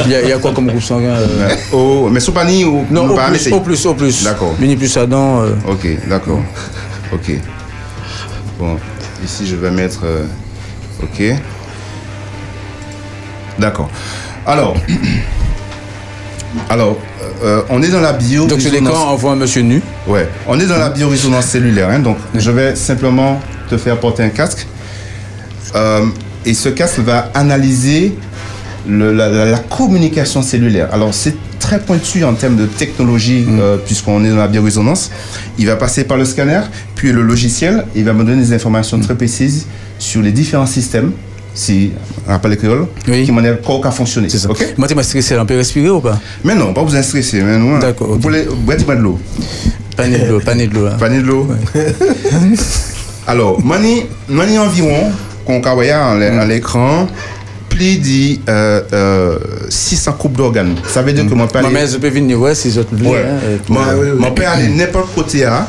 Il 0.05 0.11
y, 0.11 0.15
a- 0.15 0.21
il 0.21 0.29
y 0.29 0.33
a 0.33 0.37
quoi 0.37 0.51
comme 0.51 0.67
groupe 0.67 0.83
sanguin 0.83 1.15
euh? 1.15 1.49
Oh, 1.71 2.09
mais 2.11 2.19
Soupani 2.19 2.65
ou 2.65 2.85
Non, 2.91 3.09
au 3.09 3.15
plus, 3.17 3.51
au 3.53 3.59
plus, 3.61 3.85
au 3.85 3.93
plus. 3.93 4.23
D'accord. 4.23 4.53
Mini 4.59 4.75
plus 4.75 4.95
Adam. 4.97 5.43
euh, 5.43 5.51
Ok, 5.67 5.87
d'accord. 6.09 6.41
Ok. 7.13 7.31
Bon, 8.59 8.77
ici 9.23 9.47
je 9.47 9.55
vais 9.55 9.71
mettre. 9.71 10.01
euh, 10.03 10.25
ok. 11.03 11.35
D'accord. 13.59 13.89
Alors. 14.45 14.75
Alors, 16.69 16.97
euh, 17.43 17.61
on 17.69 17.81
est 17.83 17.89
dans 17.89 17.99
la 18.01 18.13
bio. 18.13 18.47
Donc 18.47 18.61
sur 18.61 18.71
l'écran, 18.71 19.13
on 19.13 19.15
voit 19.15 19.33
un 19.33 19.35
monsieur 19.35 19.61
nu. 19.61 19.81
Ouais, 20.07 20.27
on 20.47 20.59
est 20.59 20.65
dans 20.65 20.77
la 20.77 20.89
biorésonance 20.89 21.45
cellulaire. 21.45 21.89
hein, 21.89 21.99
donc, 21.99 22.17
je 22.33 22.49
vais 22.51 22.75
simplement 22.75 23.39
te 23.69 23.77
faire 23.77 23.99
porter 23.99 24.23
un 24.23 24.29
casque. 24.29 24.65
Euh, 25.75 26.05
et 26.45 26.53
ce 26.55 26.69
casque 26.69 26.99
va 26.99 27.29
analyser 27.35 28.15
le- 28.87 29.13
la, 29.13 29.59
communication 29.59 30.41
cellulaire. 30.41 30.89
Alors, 30.91 31.13
c'est 31.13 31.35
très 31.59 31.79
pointu 31.79 32.23
en 32.23 32.33
termes 32.33 32.55
de 32.55 32.65
technologie, 32.65 33.45
euh, 33.47 33.77
puisqu'on 33.77 34.23
est 34.25 34.29
dans 34.29 34.37
la 34.37 34.47
biorésonance. 34.47 35.11
Il 35.59 35.67
va 35.67 35.75
passer 35.75 36.05
par 36.05 36.17
le 36.17 36.25
scanner, 36.25 36.61
puis 36.95 37.11
le 37.11 37.21
logiciel. 37.21 37.85
Il 37.95 38.05
va 38.05 38.13
me 38.13 38.23
donner 38.23 38.41
des 38.41 38.53
informations 38.53 38.99
très 38.99 39.13
précises 39.15 39.67
sur 39.99 40.21
les 40.23 40.31
différents 40.31 40.65
systèmes, 40.65 41.11
si 41.59 41.91
on 42.25 42.31
rappelle 42.31 42.51
les 42.51 42.57
créoles, 42.57 42.87
qui 43.03 43.31
m'ont 43.31 43.43
corps 43.63 43.85
a 43.85 43.91
fonctionné. 43.91 44.29
C'est 44.29 44.37
ça. 44.37 44.49
Ok? 44.49 44.75
Moi, 44.77 44.87
tu 44.87 44.95
m'as 44.95 45.03
stressé, 45.03 45.37
on 45.37 45.45
peut 45.45 45.57
respirer 45.57 45.89
ou 45.89 45.99
pas? 45.99 46.17
Mais 46.43 46.55
non, 46.55 46.73
pas 46.73 46.83
besoin 46.83 47.01
de 47.01 47.05
stresser. 47.05 47.41
mais 47.41 47.57
nous, 47.57 47.75
hein. 47.75 47.79
D'accord. 47.79 48.07
Vous 48.13 48.19
voulez 48.19 48.47
boire 48.65 48.77
de 48.77 49.01
l'eau? 49.01 49.19
Panier 49.97 50.19
de 50.19 50.25
l'eau, 50.27 50.39
panier 50.39 50.67
de 50.67 50.73
l'eau. 50.73 50.85
là. 50.85 50.91
Panier 50.91 51.21
de 51.21 51.27
l'eau? 51.27 51.47
Alors, 53.27 53.63
mani, 53.63 54.05
mani 54.29 54.57
environ, 54.57 55.11
qu'on 55.45 55.59
voit 55.59 55.83
à 55.93 56.45
l'écran, 56.45 57.07
plus 57.69 57.97
de 57.97 58.39
euh, 58.49 58.81
euh, 58.93 59.39
600 59.67 60.13
coupes 60.13 60.37
d'organes. 60.37 60.75
Ça 60.87 61.01
veut 61.01 61.11
dire 61.11 61.27
que 61.27 61.33
mon 61.33 61.47
père. 61.47 61.61
Moi, 61.61 61.71
mais 61.73 61.87
je 61.87 61.97
peux 61.97 62.09
venir, 62.09 62.39
ouais, 62.39 62.55
si 62.55 62.77
autres 62.77 62.95
Ouais. 63.03 63.25
Mon, 63.67 63.81
mon 64.17 64.31
père 64.31 64.51
allait 64.53 64.69
n'importe 64.69 65.13
côté 65.13 65.41
là, 65.41 65.67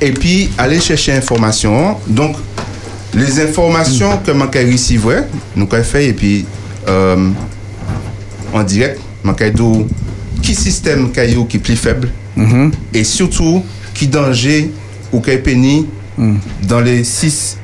et 0.00 0.12
puis 0.12 0.50
aller 0.58 0.80
chercher 0.80 1.12
information. 1.12 1.96
Donc, 2.06 2.36
les 3.14 3.40
informations 3.40 4.18
que 4.18 4.30
père 4.46 4.66
recevait, 4.66 5.24
nous 5.56 5.68
avons 5.70 5.84
fait, 5.84 6.06
et 6.06 6.12
puis 6.12 6.44
euh, 6.88 7.28
en 8.52 8.62
direct, 8.62 9.00
père 9.36 9.52
dit 9.52 9.86
qui 10.42 10.54
système 10.54 11.10
caillou 11.12 11.44
qui 11.44 11.58
est 11.58 11.60
plus 11.60 11.76
faible, 11.76 12.08
et 12.94 13.04
surtout 13.04 13.62
qui 13.94 14.06
danger 14.06 14.70
ou 15.12 15.20
qui 15.20 15.36
péni 15.36 15.86
dans 16.62 16.80
les 16.80 17.04
6 17.04 17.58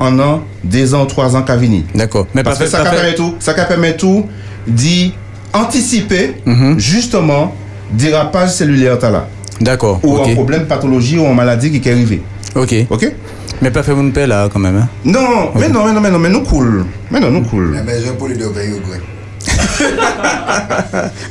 un 0.00 0.18
an, 0.20 0.42
2 0.64 0.94
ans, 0.94 1.06
3 1.06 1.36
ans 1.36 1.42
qu'à 1.42 1.56
venir. 1.56 1.82
D'accord. 1.94 2.26
Mais 2.34 2.42
Parce 2.42 2.58
que 2.58 2.66
ça 2.66 2.84
permet 2.84 3.14
tout, 3.14 3.34
ça 3.40 3.54
permet 3.54 3.96
tout 3.96 4.26
d'y 4.66 5.12
anticiper 5.52 6.34
justement 6.76 7.54
dérapage 7.92 8.50
cellulaire 8.50 8.98
là. 9.10 9.28
D'accord. 9.60 10.00
Ou 10.04 10.18
un 10.18 10.34
problème 10.34 10.66
pathologie 10.66 11.18
ou 11.18 11.24
une 11.24 11.34
maladie 11.34 11.70
qui 11.70 11.88
est 11.88 11.92
arrivée. 11.92 12.22
Ok. 12.54 12.74
Ok. 12.90 13.12
Mais 13.60 13.70
pas 13.70 13.82
fait 13.82 13.94
mon 13.94 14.10
père 14.10 14.28
là 14.28 14.48
quand 14.52 14.60
même. 14.60 14.76
Hein? 14.76 14.88
Non, 15.04 15.50
mais 15.54 15.68
non, 15.68 15.84
mais 15.86 15.92
non, 15.92 16.00
mais 16.00 16.10
non, 16.10 16.18
mais 16.18 16.28
nous 16.28 16.42
cool. 16.42 16.84
Mais 17.10 17.20
non, 17.20 17.30
nous 17.30 17.42
cool. 17.42 17.74
La 17.74 17.82
maison 17.82 18.14
pour 18.16 18.28
les 18.28 18.36
deux 18.36 18.50
veilles 18.50 18.72
au. 18.72 18.78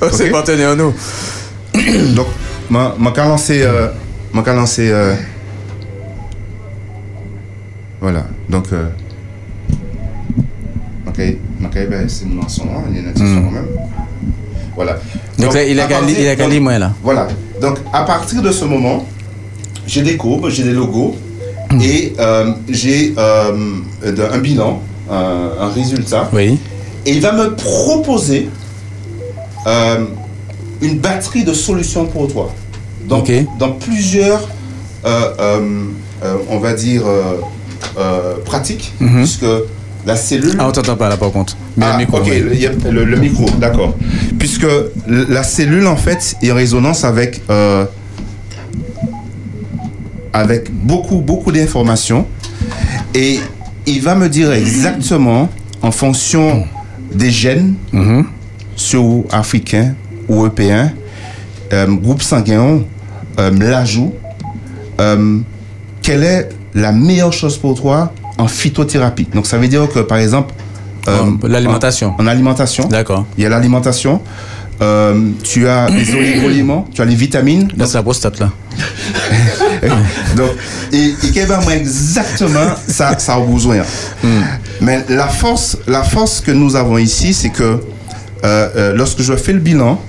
Oh, 0.02 0.08
C'est 0.12 0.30
partenaire 0.30 0.76
nous. 0.76 0.94
Donc, 2.16 2.28
ma 2.70 2.96
ma 3.00 3.12
qu'à 3.12 3.26
lancer, 3.26 3.62
euh, 3.64 3.88
ma 4.34 4.42
qu'à 4.42 4.54
lancer, 4.54 4.90
euh, 4.92 5.14
voilà. 8.02 8.26
Donc, 8.50 8.66
euh, 8.74 8.88
ok, 11.08 11.20
ma 11.60 11.70
qu'à 11.70 11.86
ben, 11.86 12.08
c'est 12.10 12.26
mon 12.26 12.48
son, 12.48 12.64
hein, 12.64 12.84
il 12.90 12.96
y 12.96 13.00
a 13.00 13.02
une 13.04 13.10
attention 13.10 13.44
quand 13.44 13.52
même. 13.52 13.68
Voilà. 14.76 14.98
Donc 15.40 15.54
là, 15.54 15.64
il 15.64 15.80
a 15.80 15.88
partir- 15.88 16.20
il 16.20 16.28
a 16.28 16.36
donc, 16.36 16.54
moins, 16.62 16.80
là. 16.80 16.92
Voilà. 17.04 17.28
Donc, 17.62 17.78
à 17.92 18.04
partir 18.04 18.42
de 18.42 18.52
ce 18.52 18.66
moment, 18.66 19.06
j'ai 19.88 20.02
des 20.04 20.18
courbes, 20.18 20.50
j'ai 20.50 20.64
des 20.64 20.74
logos 20.74 21.16
et 21.82 22.14
euh, 22.20 22.52
j'ai 22.70 23.14
euh, 23.18 23.52
un 24.32 24.38
bilan, 24.38 24.82
un, 25.10 25.50
un 25.62 25.70
résultat. 25.70 26.30
Oui. 26.34 26.60
Et 27.06 27.12
il 27.14 27.22
va 27.22 27.32
me 27.32 27.56
proposer 27.56 28.50
euh, 29.66 30.06
une 30.82 31.00
batterie 31.00 31.44
de 31.44 31.54
solutions 31.54 32.06
pour 32.06 32.28
toi. 32.32 32.54
Donc, 33.08 33.32
dans 33.58 33.72
plusieurs, 33.72 34.48
on 36.50 36.58
va 36.60 36.74
dire, 36.74 37.04
pratiques, 38.46 38.94
Mhm. 39.00 39.18
puisque 39.18 39.46
la 40.06 40.16
cellule... 40.16 40.56
Ah, 40.60 40.68
on 40.68 40.72
t'entend 40.72 40.96
pas 40.96 41.10
là 41.10 41.18
par 41.18 41.32
contre. 41.32 41.56
Mais 41.78 41.86
Ah, 41.86 41.94
le 41.94 41.98
micro. 42.00 42.18
ok, 42.18 42.28
oui. 42.28 42.68
le, 42.92 43.16
micro, 43.18 43.46
d'accord. 43.60 43.94
Puisque 44.40 44.68
la 45.08 45.44
cellule, 45.44 45.88
en 45.88 45.96
fait, 45.98 46.36
est 46.42 46.52
en 46.52 46.56
résonance 46.56 47.04
avec, 47.04 47.42
euh, 47.50 47.86
avec 50.34 50.72
beaucoup, 50.72 51.18
beaucoup 51.20 51.52
d'informations. 51.52 52.26
Et 53.14 53.40
il 53.86 54.02
va 54.02 54.16
me 54.16 54.28
dire 54.30 54.52
exactement, 54.52 55.50
en 55.82 55.92
fonction 55.92 56.66
des 57.14 57.32
gènes, 57.32 57.76
sur 58.76 59.24
africains 59.32 59.94
ou 60.28 60.36
européens, 60.40 60.92
euh, 61.74 61.88
groupe 61.88 62.22
sanguin, 62.22 62.82
euh, 63.40 63.52
l'ajout, 63.60 64.14
euh, 65.00 65.40
quelle 66.02 66.24
est 66.24 66.50
la 66.74 66.92
meilleure 66.92 67.34
chose 67.34 67.58
pour 67.58 67.80
toi 67.80 68.12
en 68.38 68.48
phytothérapie? 68.48 69.28
Donc 69.34 69.48
ça 69.48 69.58
veut 69.58 69.68
dire 69.68 69.88
que 69.90 70.00
par 70.00 70.18
exemple... 70.18 70.54
euh, 71.08 71.32
l'alimentation. 71.44 72.14
En, 72.18 72.24
en 72.24 72.28
alimentation. 72.28 72.88
D'accord. 72.88 73.26
Il 73.38 73.44
y 73.44 73.46
a 73.46 73.50
l'alimentation. 73.50 74.22
Euh, 74.82 75.32
tu 75.44 75.68
as 75.68 75.90
les 75.90 76.14
oligo-éléments, 76.14 76.88
tu 76.94 77.02
as 77.02 77.06
les 77.06 77.16
vitamines. 77.16 77.70
C'est 77.86 77.96
la 77.96 78.04
prostate 78.04 78.40
là. 78.40 78.52
Donc, 80.36 80.52
et, 80.94 81.14
et 81.24 81.32
qu'elle 81.32 81.48
va 81.48 81.60
exactement 81.76 82.76
ça, 82.88 83.18
ça 83.18 83.36
a 83.36 83.40
besoin. 83.40 83.82
Mais 84.82 85.04
la 85.10 85.28
force, 85.28 85.78
la 85.88 86.04
force 86.04 86.42
que 86.42 86.52
nous 86.52 86.76
avons 86.76 86.98
ici, 86.98 87.34
c'est 87.34 87.50
que 87.50 87.64
euh, 87.64 87.80
euh, 88.44 88.94
lorsque 88.96 89.22
je 89.22 89.36
fais 89.36 89.54
le 89.54 89.60
bilan 89.60 90.00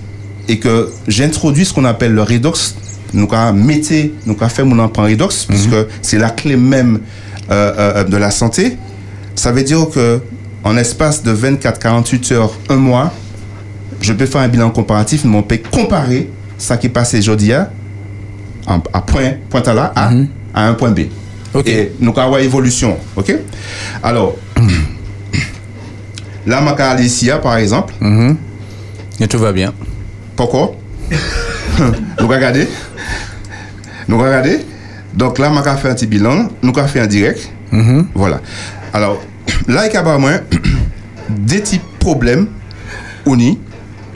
et 0.49 0.59
que 0.59 0.91
j'introduis 1.07 1.65
ce 1.65 1.73
qu'on 1.73 1.85
appelle 1.85 2.13
le 2.13 2.23
redox, 2.23 2.75
nous 3.15 3.29
avons 3.33 3.57
métier, 3.57 4.15
nous 4.27 4.37
avons 4.39 4.49
fait 4.49 4.65
mon 4.65 4.79
emploi 4.79 5.07
redox, 5.07 5.47
puisque 5.47 5.77
c'est 6.03 6.19
la 6.19 6.31
clé 6.31 6.57
même 6.57 7.01
de 7.49 8.17
la 8.17 8.31
santé. 8.31 8.77
Ça 9.35 9.53
veut 9.53 9.63
dire 9.63 9.89
que 9.89 10.21
en 10.65 10.77
espace 10.77 11.23
de 11.23 11.35
24-48 11.35 12.35
heures, 12.35 12.53
un 12.69 12.77
mois, 12.77 13.13
je 14.01 14.13
peux 14.13 14.27
faire 14.27 14.41
un 14.43 14.49
bilan 14.49 14.71
comparatif, 14.71 15.25
mais 15.25 15.37
on 15.37 15.43
peut 15.43 15.59
comparer 15.71 16.31
ça 16.57 16.77
qui 16.77 16.87
est 16.87 16.91
passé 16.91 17.19
aujourd'hui 17.19 17.53
à, 17.53 17.71
à 18.67 19.01
point, 19.01 19.33
point 19.49 19.63
à 19.63 19.75
là, 19.75 19.93
à, 19.95 20.11
à 20.55 20.69
un 20.69 20.75
point 20.75 20.91
B. 20.91 21.01
Et 21.67 21.93
nous 21.99 22.13
avons 22.17 22.39
une 22.39 22.45
évolution. 22.45 22.97
OK? 23.17 23.35
Alors, 24.03 24.37
là, 26.47 26.61
ma 26.61 26.73
Alicia, 26.73 27.39
par 27.39 27.57
exemple. 27.57 27.95
Et 29.21 29.27
tout 29.27 29.39
va 29.39 29.53
bien. 29.53 29.73
Pourquoi? 30.37 30.75
nous 32.21 32.29
regardez. 32.29 32.69
Nous 34.07 34.19
regardez. 34.19 34.61
Donc 35.15 35.39
là, 35.39 35.51
je 35.55 35.81
fait 35.81 35.89
un 35.91 35.95
petit 35.95 36.07
bilan. 36.07 36.49
Nous 36.63 36.73
avons 36.77 36.89
fait 36.89 37.01
un 37.01 37.07
direct. 37.07 37.51
Voilà. 38.15 38.41
Alors, 38.93 39.21
là, 39.67 39.87
il 39.87 39.93
y 39.93 39.97
a 39.97 40.19
moins 40.19 40.41
des 41.29 41.59
petits 41.59 41.81
problèmes. 41.99 42.47
Uni. 43.27 43.59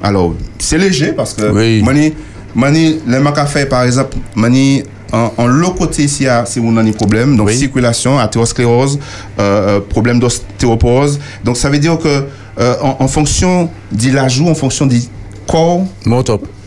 Alors, 0.03 0.35
c'est 0.59 0.79
léger 0.79 1.13
parce 1.13 1.33
que 1.35 1.43
mani, 1.83 2.13
mani, 2.55 3.01
le 3.07 3.21
maca 3.21 3.47
fait 3.47 3.67
par 3.67 3.85
exemple, 3.85 4.17
mani, 4.35 4.83
en, 5.13 5.31
en 5.37 5.47
l'autre 5.47 5.77
côté 5.77 6.09
c'est 6.09 6.27
où 6.59 6.67
on 6.67 6.77
a 6.77 6.83
des 6.83 6.93
problèmes. 6.93 7.37
Donc, 7.37 7.51
circulation, 7.51 8.19
athérosclérose, 8.19 8.99
euh, 9.39 9.77
euh, 9.77 9.81
problème 9.81 10.19
d'ostéoporose. 10.19 11.21
Donc, 11.45 11.57
ça 11.57 11.69
veut 11.71 11.79
dire 11.79 11.99
que 11.99 12.25
euh, 12.59 12.75
en, 12.83 12.97
en 12.99 13.09
fonction 13.09 13.71
de 13.93 14.11
l'ajout, 14.11 14.49
en 14.49 14.55
fonction 14.55 14.87
du 14.87 15.01
corps, 15.47 15.83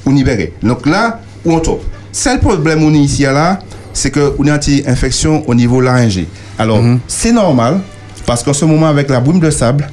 on 0.05 0.11
libéré. 0.13 0.53
Donc 0.63 0.85
là, 0.85 1.19
on 1.45 1.59
top. 1.59 1.81
Seul 2.11 2.39
problème 2.39 2.83
on 2.83 2.93
est 2.93 2.99
ici 2.99 3.23
là, 3.23 3.59
c'est 3.93 4.11
que 4.11 4.33
on 4.39 4.47
a 4.47 4.59
une 4.67 4.87
infection 4.87 5.43
au 5.47 5.53
niveau 5.55 5.81
laryngé. 5.81 6.27
Alors, 6.57 6.79
c'est 7.07 7.31
normal 7.31 7.81
parce 8.25 8.43
qu'en 8.43 8.53
ce 8.53 8.65
moment 8.65 8.87
avec 8.87 9.09
la 9.09 9.19
brume 9.19 9.39
de 9.39 9.49
sable, 9.49 9.87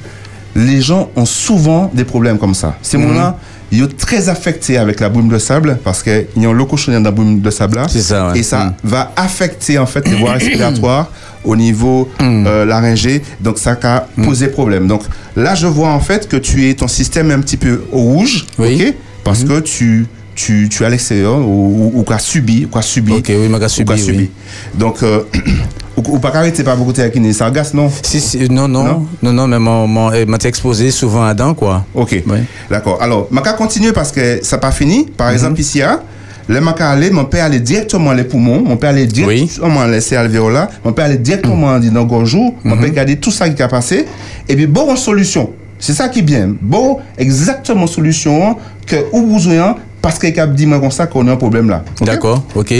les 0.55 0.81
gens 0.81 1.09
ont 1.15 1.25
souvent 1.25 1.89
des 1.93 2.03
problèmes 2.03 2.37
comme 2.37 2.53
ça. 2.53 2.75
Ces 2.81 2.97
Mhm. 2.97 3.03
moments-là, 3.07 3.37
ils 3.71 3.79
sont 3.81 3.89
très 3.97 4.29
affectés 4.29 4.77
avec 4.77 4.99
la 4.99 5.09
brume 5.09 5.29
de 5.29 5.39
sable 5.39 5.79
parce 5.83 6.03
qu'il 6.03 6.27
y 6.37 6.45
a 6.45 6.49
un 6.49 6.53
loco 6.53 6.77
dans 6.87 6.99
la 7.03 7.11
brume 7.11 7.39
de 7.41 7.49
sable 7.49 7.77
là. 7.77 7.87
ça, 7.87 8.27
ouais. 8.31 8.39
Et 8.39 8.43
ça 8.43 8.65
Mhm. 8.65 8.73
va 8.83 9.11
affecter 9.15 9.79
en 9.79 9.87
fait 9.87 10.07
les 10.07 10.15
voies 10.15 10.33
respiratoires 10.33 11.09
au 11.43 11.55
niveau 11.55 12.07
Mhm. 12.21 12.45
euh, 12.47 12.65
laryngé. 12.65 13.23
Donc 13.39 13.57
ça 13.57 13.77
a 13.81 13.99
posé 14.23 14.47
problème. 14.47 14.87
Donc 14.87 15.01
là, 15.35 15.55
je 15.55 15.65
vois 15.67 15.89
en 15.89 15.99
fait 15.99 16.27
que 16.29 16.37
tu 16.37 16.69
es 16.69 16.73
ton 16.75 16.87
système 16.87 17.31
un 17.31 17.39
petit 17.39 17.57
peu 17.57 17.83
au 17.91 17.99
rouge, 18.01 18.45
ok, 18.59 18.93
parce 19.23 19.43
que 19.43 19.59
tu 19.59 20.05
tu, 20.35 20.67
tu 20.67 20.81
es 20.81 20.85
à 20.87 20.89
l'extérieur 20.89 21.37
ou, 21.47 21.91
ou, 21.93 21.99
ou 21.99 22.03
qu'a 22.03 22.17
subi, 22.17 22.65
ou 22.65 22.67
qu'a 22.67 22.81
subi. 22.81 23.13
Ok, 23.13 23.25
oui, 23.29 23.47
m'a 23.49 23.67
subi, 23.69 23.83
ou 23.91 23.95
qu'a 23.95 24.01
oui. 24.11 24.31
Donc 24.73 25.03
euh, 25.03 25.21
ou, 25.95 26.19
pas 26.19 26.29
arrêter 26.35 26.63
pas 26.63 26.75
beaucoup 26.75 26.91
de 26.93 27.07
kiné, 27.07 27.33
ça 27.33 27.45
agace 27.47 27.73
non? 27.73 27.89
Si, 28.01 28.19
si, 28.19 28.49
non, 28.49 28.67
non, 28.67 29.05
non, 29.21 29.31
non, 29.33 29.47
mais 29.47 29.59
mon, 29.59 29.87
mon, 29.87 30.11
eh, 30.11 30.25
m'a 30.25 30.37
exposé 30.43 30.89
souvent 30.91 31.23
à 31.23 31.33
dents, 31.33 31.53
quoi. 31.53 31.85
Ok. 31.93 32.23
D'accord. 32.69 32.97
Alors, 33.01 33.27
je 33.31 33.35
vais 33.35 33.55
continuer 33.57 33.91
parce 33.93 34.11
que 34.11 34.39
ça 34.43 34.55
n'a 34.55 34.59
pas 34.61 34.71
fini. 34.71 35.05
Par 35.05 35.27
Mhm. 35.27 35.33
exemple, 35.33 35.59
ici, 35.61 35.81
hein, 35.83 35.99
le 36.47 36.59
maca 36.61 36.89
aller, 36.89 37.09
mon 37.11 37.25
père 37.25 37.45
aller 37.45 37.59
directement 37.59 38.11
les 38.11 38.23
poumons, 38.23 38.61
mon 38.65 38.75
père 38.75 38.89
aller 38.89 39.05
directement 39.05 39.85
les 39.85 40.13
alvéoles, 40.15 40.67
mon 40.83 40.93
père 40.93 41.05
aller 41.05 41.17
directement 41.17 41.77
Mhm. 41.77 41.89
dans 41.91 41.99
le 42.01 42.05
gorgeau, 42.05 42.55
mon 42.63 42.75
père 42.77 42.89
regarder 42.89 43.17
tout 43.17 43.31
ça 43.31 43.47
qui 43.49 43.61
a 43.61 43.67
passé, 43.67 44.05
et 44.49 44.55
puis 44.55 44.67
bon 44.67 44.95
solution. 44.95 45.51
C'est 45.79 45.93
ça 45.93 46.07
qui 46.09 46.19
est 46.19 46.23
bien. 46.23 46.55
Bon, 46.61 46.99
exactement 47.17 47.87
solution 47.87 48.55
que 48.87 48.95
ou 49.11 49.21
besoin 49.33 49.75
parce 50.01 50.17
qu'il 50.17 50.37
a 50.39 50.47
dit 50.47 50.67
comme 50.67 50.91
ça 50.91 51.07
qu'on 51.07 51.27
a 51.27 51.33
un 51.33 51.35
problème 51.35 51.69
là. 51.69 51.83
D'accord, 52.01 52.41
ok. 52.55 52.73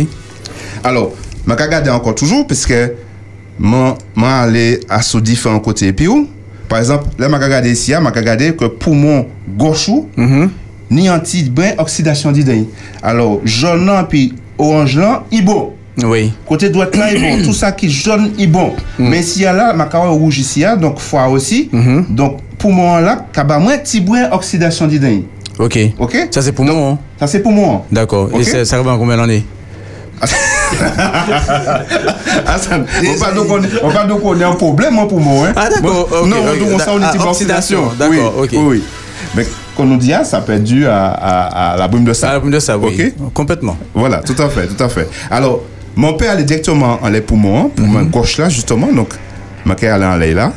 Alors, 0.84 1.12
je 1.48 1.54
vais 1.54 1.64
regarder 1.64 1.90
encore 1.90 2.16
toujours 2.16 2.48
parce 2.48 2.66
que 2.66 2.94
moi, 3.60 3.98
moi 4.16 4.32
aller 4.32 4.80
à 4.90 5.02
ce 5.02 5.18
différents 5.18 5.60
côtés. 5.60 5.88
Et 5.88 5.94
puis 5.94 6.08
où? 6.08 6.28
Par 6.70 6.80
exemple, 6.80 7.06
là, 7.20 7.28
je 7.28 7.36
vais 7.36 7.44
regarder 7.44 7.72
ici, 7.72 7.92
je 7.92 8.00
vais 8.00 8.10
regarder 8.10 8.56
que 8.56 8.66
poumon 8.66 9.28
gauche, 9.58 9.90
ni 10.90 11.10
anti 11.10 11.44
brin 11.44 11.72
oxydation 11.78 12.32
d'idée. 12.32 12.68
Alors, 13.02 13.42
jaune 13.44 13.92
puis 14.10 14.34
orange 14.58 14.98
là, 14.98 15.24
il 15.32 15.46
bon. 15.46 15.74
Oui. 16.04 16.32
Côté 16.48 16.70
droite 16.70 16.96
là, 16.96 17.14
il 17.14 17.22
bon. 17.22 17.44
Tout 17.44 17.54
ça 17.54 17.72
qui 17.72 17.86
est 17.86 17.90
jaune, 17.90 18.32
il 18.38 18.52
bon. 18.52 18.74
Mais 18.98 19.22
s'il 19.22 19.44
y 19.44 19.46
a 19.46 19.54
là, 19.54 19.74
ma 19.74 19.86
rouge 19.86 20.40
ici, 20.40 20.66
hein, 20.66 20.76
donc 20.78 21.00
foie 21.00 21.28
aussi. 21.28 21.70
Donc, 22.10 22.40
poumon 22.58 22.98
là, 22.98 23.26
kaba 23.32 23.60
moins 23.60 23.78
petit 23.78 24.02
brin 24.02 24.30
oxydation 24.32 24.88
d'idée. 24.88 25.26
Ok. 25.60 25.78
Ok? 26.00 26.30
Ça, 26.32 26.42
c'est 26.42 26.52
pour 26.52 26.66
moi. 26.66 26.98
Ça, 27.20 27.28
c'est 27.28 27.42
pour 27.42 27.52
moi. 27.52 27.86
D'accord. 27.92 28.30
Et 28.40 28.44
ça, 28.44 28.66
ça 28.66 28.78
arrive 28.78 28.88
en 28.88 28.98
combien 28.98 29.18
d'années? 29.18 29.46
Hassan, 32.48 32.86
on 33.08 33.16
va 33.20 33.32
donc 33.32 33.48
on 33.50 33.62
on 33.84 33.90
va 33.90 34.06
donc 34.06 34.22
on 34.24 34.40
a 34.40 34.48
un 34.48 34.56
problème 34.56 34.98
hein, 34.98 35.06
pour 35.08 35.20
moi. 35.20 35.48
Hein. 35.48 35.54
Ah, 35.56 35.70
d'accord, 35.70 36.08
Bon, 36.10 36.26
non, 36.28 36.38
on 36.46 36.50
une 36.98 37.04
Ah, 37.04 37.12
petite 37.12 37.26
oxydation, 37.28 37.92
d'accord, 37.98 38.34
oui, 38.38 38.44
ok. 38.44 38.50
Oui, 38.54 38.60
oui. 38.66 38.84
Mais 39.36 39.46
qu'on 39.76 39.86
nous 39.86 39.98
dit, 39.98 40.14
ah, 40.14 40.24
ça 40.24 40.42
peut 40.42 40.54
être 40.54 40.64
dû 40.64 40.86
à, 40.88 41.08
à, 41.08 41.72
à 41.74 41.78
la 41.78 41.88
brume 41.88 42.04
de 42.04 42.14
sable. 42.14 42.32
À 42.32 42.34
la 42.36 42.40
brume 42.40 42.52
de 42.52 42.60
sable, 42.60 42.86
oui. 42.86 43.14
Ok. 43.20 43.34
Complètement. 43.34 43.78
Voilà, 43.94 44.20
tout 44.20 44.40
à 44.42 44.50
fait, 44.50 44.68
tout 44.68 44.82
à 44.84 44.90
fait. 44.90 45.10
Alors, 45.32 45.62
mon 45.96 46.14
père 46.14 46.32
allait 46.32 46.44
directement 46.44 47.00
en 47.02 47.10
les 47.10 47.22
poumons, 47.22 47.70
pour 47.70 47.88
ma 47.88 48.04
gauche 48.04 48.38
là, 48.38 48.50
justement. 48.50 48.88
Donc, 48.92 49.10
ma 49.66 49.76
allait 49.94 50.06
en 50.06 50.18
l'air 50.18 50.36
là. 50.36 50.54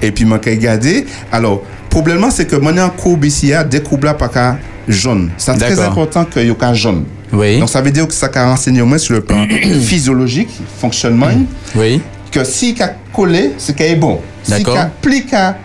Et 0.00 0.10
puis, 0.10 0.24
ma 0.24 0.38
gardé. 0.38 1.06
Alors, 1.30 1.62
probablement, 1.92 2.30
c'est 2.30 2.46
que 2.46 2.56
mon 2.56 2.88
courbe 2.90 3.24
ici, 3.26 3.52
des 3.70 3.82
courbes 3.82 4.04
là, 4.04 4.14
pas 4.14 4.28
qu'à 4.28 4.56
jaune. 4.88 5.30
C'est 5.36 5.54
très 5.58 5.78
important 5.80 6.24
que 6.24 6.40
yo 6.40 6.54
ka 6.54 6.72
jaune. 6.72 7.04
Oui. 7.32 7.58
Donc 7.60 7.68
ça 7.68 7.80
veut 7.82 7.90
dire 7.90 8.08
que 8.08 8.14
ça 8.14 8.28
ka 8.28 8.46
renseigné 8.46 8.80
au 8.80 8.86
moins 8.86 8.98
sur 8.98 9.14
le 9.14 9.20
plan 9.20 9.46
physiologique, 9.82 10.48
fonctionnement, 10.78 11.28
Oui. 11.76 12.00
que 12.30 12.44
si 12.44 12.74
ka 12.74 12.94
collé, 13.12 13.52
c'est 13.58 13.76
qu'il 13.76 13.86
est 13.86 13.96
bon. 13.96 14.20
Si 14.42 14.50
D'accord. 14.52 14.74
ka 14.74 14.90
plus 15.02 15.24
ka 15.26 15.58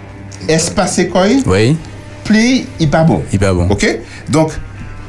espacé 0.49 1.08
quoi, 1.08 1.24
Oui. 1.45 1.78
plus 2.26 2.66
il 2.80 2.90
pas 2.90 3.04
bon. 3.04 3.24
Il 3.32 3.40
pas 3.40 3.54
bon. 3.54 3.68
OK? 3.70 3.88
Donc 4.30 4.52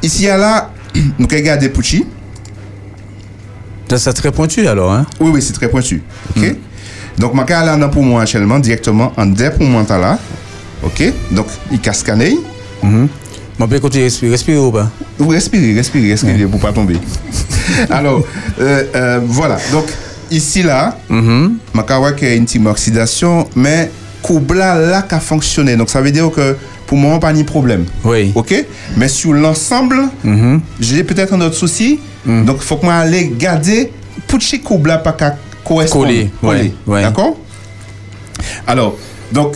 ici 0.02 0.26
là, 0.26 0.70
nous 1.18 1.26
avons 1.30 1.42
gardé 1.44 1.68
Pucci. 1.68 2.06
Ça, 3.88 3.98
c'est 3.98 4.12
très 4.12 4.30
pointu 4.30 4.68
alors, 4.68 4.92
hein? 4.92 5.06
Oui, 5.18 5.30
oui, 5.32 5.42
c'est 5.42 5.54
très 5.54 5.68
pointu. 5.68 6.02
OK? 6.36 6.56
Donc, 7.16 7.32
je 7.34 7.46
vais 7.46 7.52
aller 7.54 7.80
dans 7.80 7.88
pour 7.88 8.02
moi 8.04 8.20
actuellement, 8.22 8.58
directement 8.58 9.12
en 9.16 9.26
dé 9.26 9.48
pour 9.50 9.66
moi 9.66 9.84
là. 9.88 10.18
OK? 10.82 11.02
Donc, 11.32 11.46
il 11.72 11.80
casse 11.80 11.98
scanner. 12.00 12.36
Mhm. 12.82 13.08
On 13.60 13.66
peut 13.66 13.80
continuer 13.80 14.04
à 14.04 14.06
respirer, 14.06 14.30
respirer 14.30 14.58
ou 14.58 14.70
pas? 14.70 14.88
Vous 15.18 15.28
respirez, 15.28 15.72
respirez, 15.74 16.10
respirez 16.10 16.46
pour 16.46 16.60
pas 16.60 16.72
tomber. 16.72 16.96
Alors, 17.90 18.22
euh, 18.60 18.84
euh, 18.94 19.20
voilà. 19.26 19.58
Donc, 19.72 19.86
ici 20.30 20.62
là, 20.62 20.96
Mhm. 21.08 21.56
qu'il 22.12 22.28
y 22.28 22.30
a 22.30 22.34
une 22.34 22.44
petite 22.44 22.64
oxydation, 22.66 23.48
mais 23.56 23.90
Koubla 24.22 24.76
là 24.78 25.02
qui 25.02 25.14
a 25.14 25.20
fonctionné. 25.20 25.76
Donc, 25.76 25.90
ça 25.90 26.00
veut 26.00 26.10
dire 26.12 26.30
que 26.30 26.56
pour 26.86 26.98
moi, 26.98 27.18
pas 27.20 27.32
de 27.32 27.42
problème. 27.42 27.84
Oui. 28.04 28.32
OK? 28.34 28.54
Mais 28.96 29.08
sur 29.08 29.32
l'ensemble, 29.32 29.96
j'ai 30.80 31.02
peut-être 31.04 31.34
un 31.34 31.40
autre 31.40 31.56
souci. 31.56 31.98
Donc, 32.24 32.58
il 32.60 32.64
faut 32.64 32.76
que 32.76 32.84
moi 32.84 32.94
aller 32.94 33.32
garder 33.36 33.90
pour 34.26 34.38
que 34.38 34.56
Koubla 34.56 34.98
pas 34.98 35.12
qu'à 35.12 35.36
correspondre. 35.64 36.06
Coller, 36.06 36.30
ouais, 36.42 36.72
ouais. 36.86 37.02
D'accord? 37.02 37.36
Alors, 38.66 38.96
donc, 39.32 39.54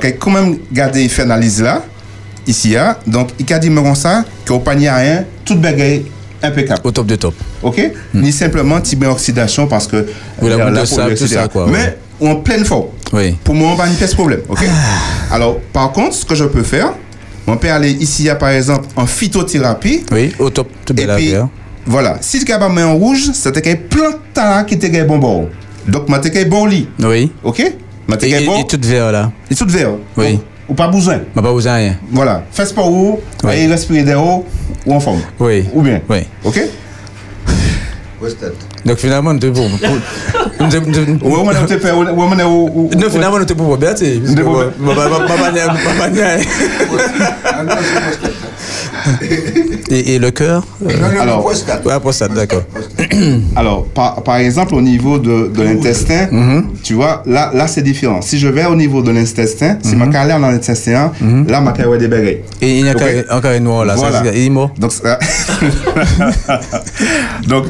je 0.00 0.06
vais 0.08 0.14
quand 0.14 0.30
même 0.30 0.58
garder 0.72 1.08
cette 1.08 1.20
analyse 1.20 1.62
là, 1.62 1.82
ici. 2.46 2.76
hein. 2.76 2.96
Donc, 3.06 3.30
il 3.38 3.52
a 3.52 3.58
dit 3.58 3.70
me 3.70 3.82
comme 3.82 3.94
ça, 3.94 4.24
que 4.44 4.52
au 4.52 4.60
panier 4.60 4.88
à 4.88 4.96
rien, 4.96 5.24
tout 5.44 5.56
bagaille 5.56 6.06
impeccable. 6.42 6.80
Au 6.84 6.90
top 6.90 7.06
de 7.06 7.16
top. 7.16 7.34
OK? 7.62 7.80
Ni 8.14 8.32
simplement 8.32 8.80
type 8.80 9.04
oxydation 9.04 9.66
parce 9.66 9.86
que. 9.86 10.06
Ou 10.40 10.48
la 10.48 10.54
euh, 10.56 10.64
boule 10.64 10.80
de 10.80 10.84
sable, 10.84 11.14
tout 11.14 11.26
ça, 11.26 11.48
quoi, 11.48 11.66
Mais 11.70 11.96
ouais. 12.20 12.28
en 12.30 12.36
pleine 12.36 12.64
forme. 12.64 12.88
Oui. 13.12 13.36
Pour 13.44 13.54
moi, 13.54 13.70
on 13.70 13.74
va 13.74 13.84
pas 13.84 14.06
de 14.06 14.14
problème. 14.14 14.40
OK? 14.48 14.64
Alors, 15.30 15.58
par 15.72 15.92
contre, 15.92 16.14
ce 16.14 16.24
que 16.24 16.34
je 16.34 16.44
peux 16.44 16.62
faire, 16.62 16.92
on 17.46 17.56
peut 17.56 17.70
aller 17.70 17.90
ici, 17.90 18.28
par 18.38 18.50
exemple, 18.50 18.86
en 18.96 19.06
phytothérapie. 19.06 20.04
Oui, 20.12 20.32
au 20.38 20.50
top, 20.50 20.68
tout 20.84 20.98
Et 20.98 21.06
puis, 21.06 21.34
voilà. 21.86 22.18
Si 22.20 22.44
tu 22.44 22.52
as 22.52 22.68
main 22.68 22.86
en 22.86 22.94
rouge, 22.94 23.30
c'était 23.34 23.74
de 23.74 24.18
tas 24.32 24.64
qui 24.64 24.74
étaient 24.74 25.04
bon 25.04 25.18
bord. 25.18 25.48
Donc, 25.86 26.04
je 26.08 26.28
t'ai 26.28 26.44
bon 26.44 26.66
lit. 26.66 26.88
Oui. 27.00 27.32
OK? 27.42 27.62
Je 28.20 28.26
Et, 28.26 28.42
et, 28.42 28.46
bon. 28.46 28.58
et 28.60 28.66
tout 28.66 28.78
vert 28.82 29.12
là. 29.12 29.30
Et 29.50 29.54
tout 29.54 29.66
vert. 29.68 29.90
Oui. 30.16 30.38
Ou 30.68 30.74
pas 30.74 30.88
besoin. 30.88 31.20
M'a 31.34 31.42
pas 31.42 31.52
besoin 31.52 31.74
rien. 31.74 31.96
Voilà. 32.10 32.44
Fais 32.52 32.66
sport 32.66 32.90
ou, 32.90 33.20
allez 33.44 33.66
respirer 33.66 34.02
des 34.04 34.14
hauts 34.14 34.44
ou 34.86 34.94
en 34.94 35.00
forme. 35.00 35.20
Oui. 35.40 35.64
Ou 35.74 35.82
bien. 35.82 36.00
Oui. 36.08 36.18
OK 36.44 36.60
Donc 38.84 38.98
finalement, 38.98 39.34
nous 39.34 39.40
sommes 39.40 39.52
pour. 39.52 39.64
on 40.60 40.64
Non, 40.64 40.70
finalement, 40.70 40.86
nous 40.88 40.94
sommes 40.94 41.04
pour 43.56 43.66
moi- 43.68 43.76
sommes 44.36 44.44
moi- 44.44 44.60
Et, 49.90 50.14
et 50.14 50.18
le 50.18 50.30
cœur 50.30 50.64
euh, 50.86 50.90
Alors, 51.20 51.44
Ouais, 51.44 52.00
prostate, 52.00 52.32
d'accord. 52.34 52.62
Alors, 53.56 53.84
par, 53.86 54.22
par 54.22 54.36
exemple, 54.36 54.74
au 54.74 54.80
niveau 54.80 55.18
de, 55.18 55.48
de 55.54 55.62
l'intestin, 55.62 56.28
tu 56.82 56.94
vois, 56.94 57.22
là, 57.26 57.50
là 57.54 57.66
c'est 57.66 57.82
différent. 57.82 58.22
Si 58.22 58.38
je 58.38 58.48
vais 58.48 58.64
au 58.66 58.74
niveau 58.76 59.02
de 59.02 59.10
l'intestin, 59.10 59.78
si 59.82 59.96
ma 59.96 60.06
carrière 60.08 60.38
dans 60.40 60.50
l'intestin, 60.50 61.12
là, 61.48 61.60
ma 61.60 61.72
carrière 61.72 61.94
est 61.94 61.98
débérée. 61.98 62.44
Et 62.60 62.78
il 62.80 62.86
y 62.86 62.88
a 62.88 62.92
un 62.92 62.94
Ok? 62.94 63.00
carré- 63.00 63.24
un 63.28 63.40
carré 63.40 63.60
noir 63.60 63.84
là. 63.84 63.94
ça, 63.96 64.00
Voilà. 64.00 64.22
c'est- 64.24 64.38
il 64.38 64.46
est 64.46 64.50
mort. 64.50 64.70
Donc, 64.78 64.92
ça- 64.92 65.18
Donc, 67.46 67.64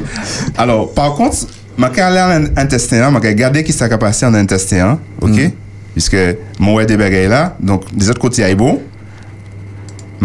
alors, 0.57 0.91
par 0.93 1.13
contre, 1.15 1.37
ma 1.77 1.89
carrière 1.89 2.27
dans 2.29 2.47
l'intestin, 2.55 3.09
ma 3.11 3.19
carrière, 3.19 3.35
regardez 3.37 3.63
qui 3.63 3.73
s'est 3.73 3.97
passé 3.97 4.25
en 4.25 4.33
intestin, 4.33 4.99
ok? 5.21 5.51
Puisque 5.93 6.17
mon 6.59 6.75
ouais 6.75 6.85
débéré 6.85 7.27
là, 7.27 7.55
donc, 7.59 7.83
des 7.93 8.09
autres 8.09 8.19
côtés, 8.19 8.41
il 8.43 8.49
est 8.49 8.55
bon. 8.55 8.81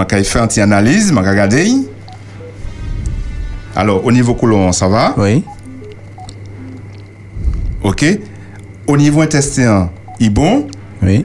Carrière 0.09 0.27
fait 0.27 0.57
une 0.57 0.63
analyse, 0.63 1.13
carrière 1.13 1.31
regarder. 1.31 1.73
Alors, 3.77 4.05
au 4.05 4.13
niveau 4.13 4.35
colon, 4.35 4.73
ça 4.73 4.89
va? 4.89 5.15
Oui. 5.17 5.45
Ok. 7.83 8.05
Au 8.87 8.97
niveau 8.97 9.21
intestin, 9.23 9.91
il 10.19 10.27
est 10.27 10.31
bon? 10.31 10.67
Oui. 11.03 11.25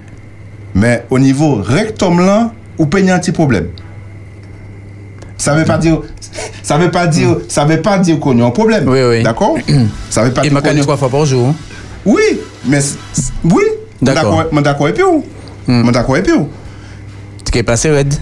Mais 0.76 1.06
au 1.10 1.20
niveau 1.20 1.56
rectum 1.56 2.20
là, 2.26 2.52
ou 2.78 2.86
peut 2.86 3.00
y 3.02 3.10
a 3.10 3.16
un 3.16 3.20
petit 3.20 3.32
problème. 3.32 3.68
Ça 5.38 5.56
veut 5.56 5.66
pas 5.66 5.78
dire, 5.78 6.02
ça 6.62 6.78
veut 6.78 6.90
pas 6.92 7.06
dire, 7.08 7.38
ça 7.48 7.66
veut 7.66 7.82
pas 7.82 7.98
dire 8.00 8.20
qu'on 8.20 8.40
a 8.42 8.46
un 8.46 8.52
problème. 8.52 8.88
Oui, 8.88 9.00
oui. 9.08 9.24
D'accord? 9.24 9.56
Ça 10.10 10.24
veut 10.24 10.32
pas 10.32 10.42
Et 10.42 10.50
dire 10.50 10.54
a- 10.80 10.84
trois 10.84 10.98
fois 10.98 11.10
par 11.10 11.26
jour. 11.26 11.48
hein? 11.50 11.56
Oui, 12.06 12.22
mais 12.66 12.80
oui. 13.46 13.64
D'accord. 14.02 14.46
Je 14.52 14.62
d'accord 14.62 14.88
avec 14.88 15.00
vous. 15.02 15.24
Je 15.68 15.82
suis 15.84 15.92
d'accord 15.92 16.16
avec 16.16 16.30
vous. 16.30 16.50
Tu 17.52 17.58
es 17.58 17.64
passé 17.64 17.90
raide. 17.90 18.14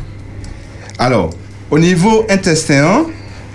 Alors, 1.00 1.32
au 1.70 1.80
niveau 1.80 2.26
intestin, 2.30 3.06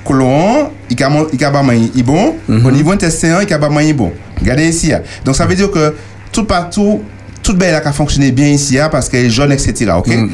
colon, 0.04 0.70
il 0.90 1.02
a 1.02 1.10
il 1.32 1.44
a 1.44 1.62
il 1.74 2.00
est 2.00 2.02
bon. 2.02 2.34
Mhm. 2.48 2.66
Au 2.66 2.70
niveau 2.70 2.92
intestin, 2.92 3.28
il 3.42 3.52
a 3.52 3.58
il 3.82 3.88
est 3.88 3.92
bon. 3.92 4.12
Regardez 4.40 4.68
ici. 4.68 4.92
hein. 4.92 5.02
Donc, 5.24 5.36
ça 5.36 5.46
veut 5.46 5.54
dire 5.54 5.70
que 5.70 5.94
tout 6.32 6.44
partout, 6.44 7.02
tout 7.42 7.54
bien 7.54 7.72
là, 7.72 7.80
a 7.84 7.92
fonctionné 7.92 8.32
bien 8.32 8.48
ici 8.48 8.78
hein, 8.78 8.88
parce 8.90 9.08
qu'elle 9.08 9.26
est 9.26 9.30
jaune, 9.30 9.52
etc. 9.52 9.92
OK? 9.96 10.08
Mhm. 10.08 10.30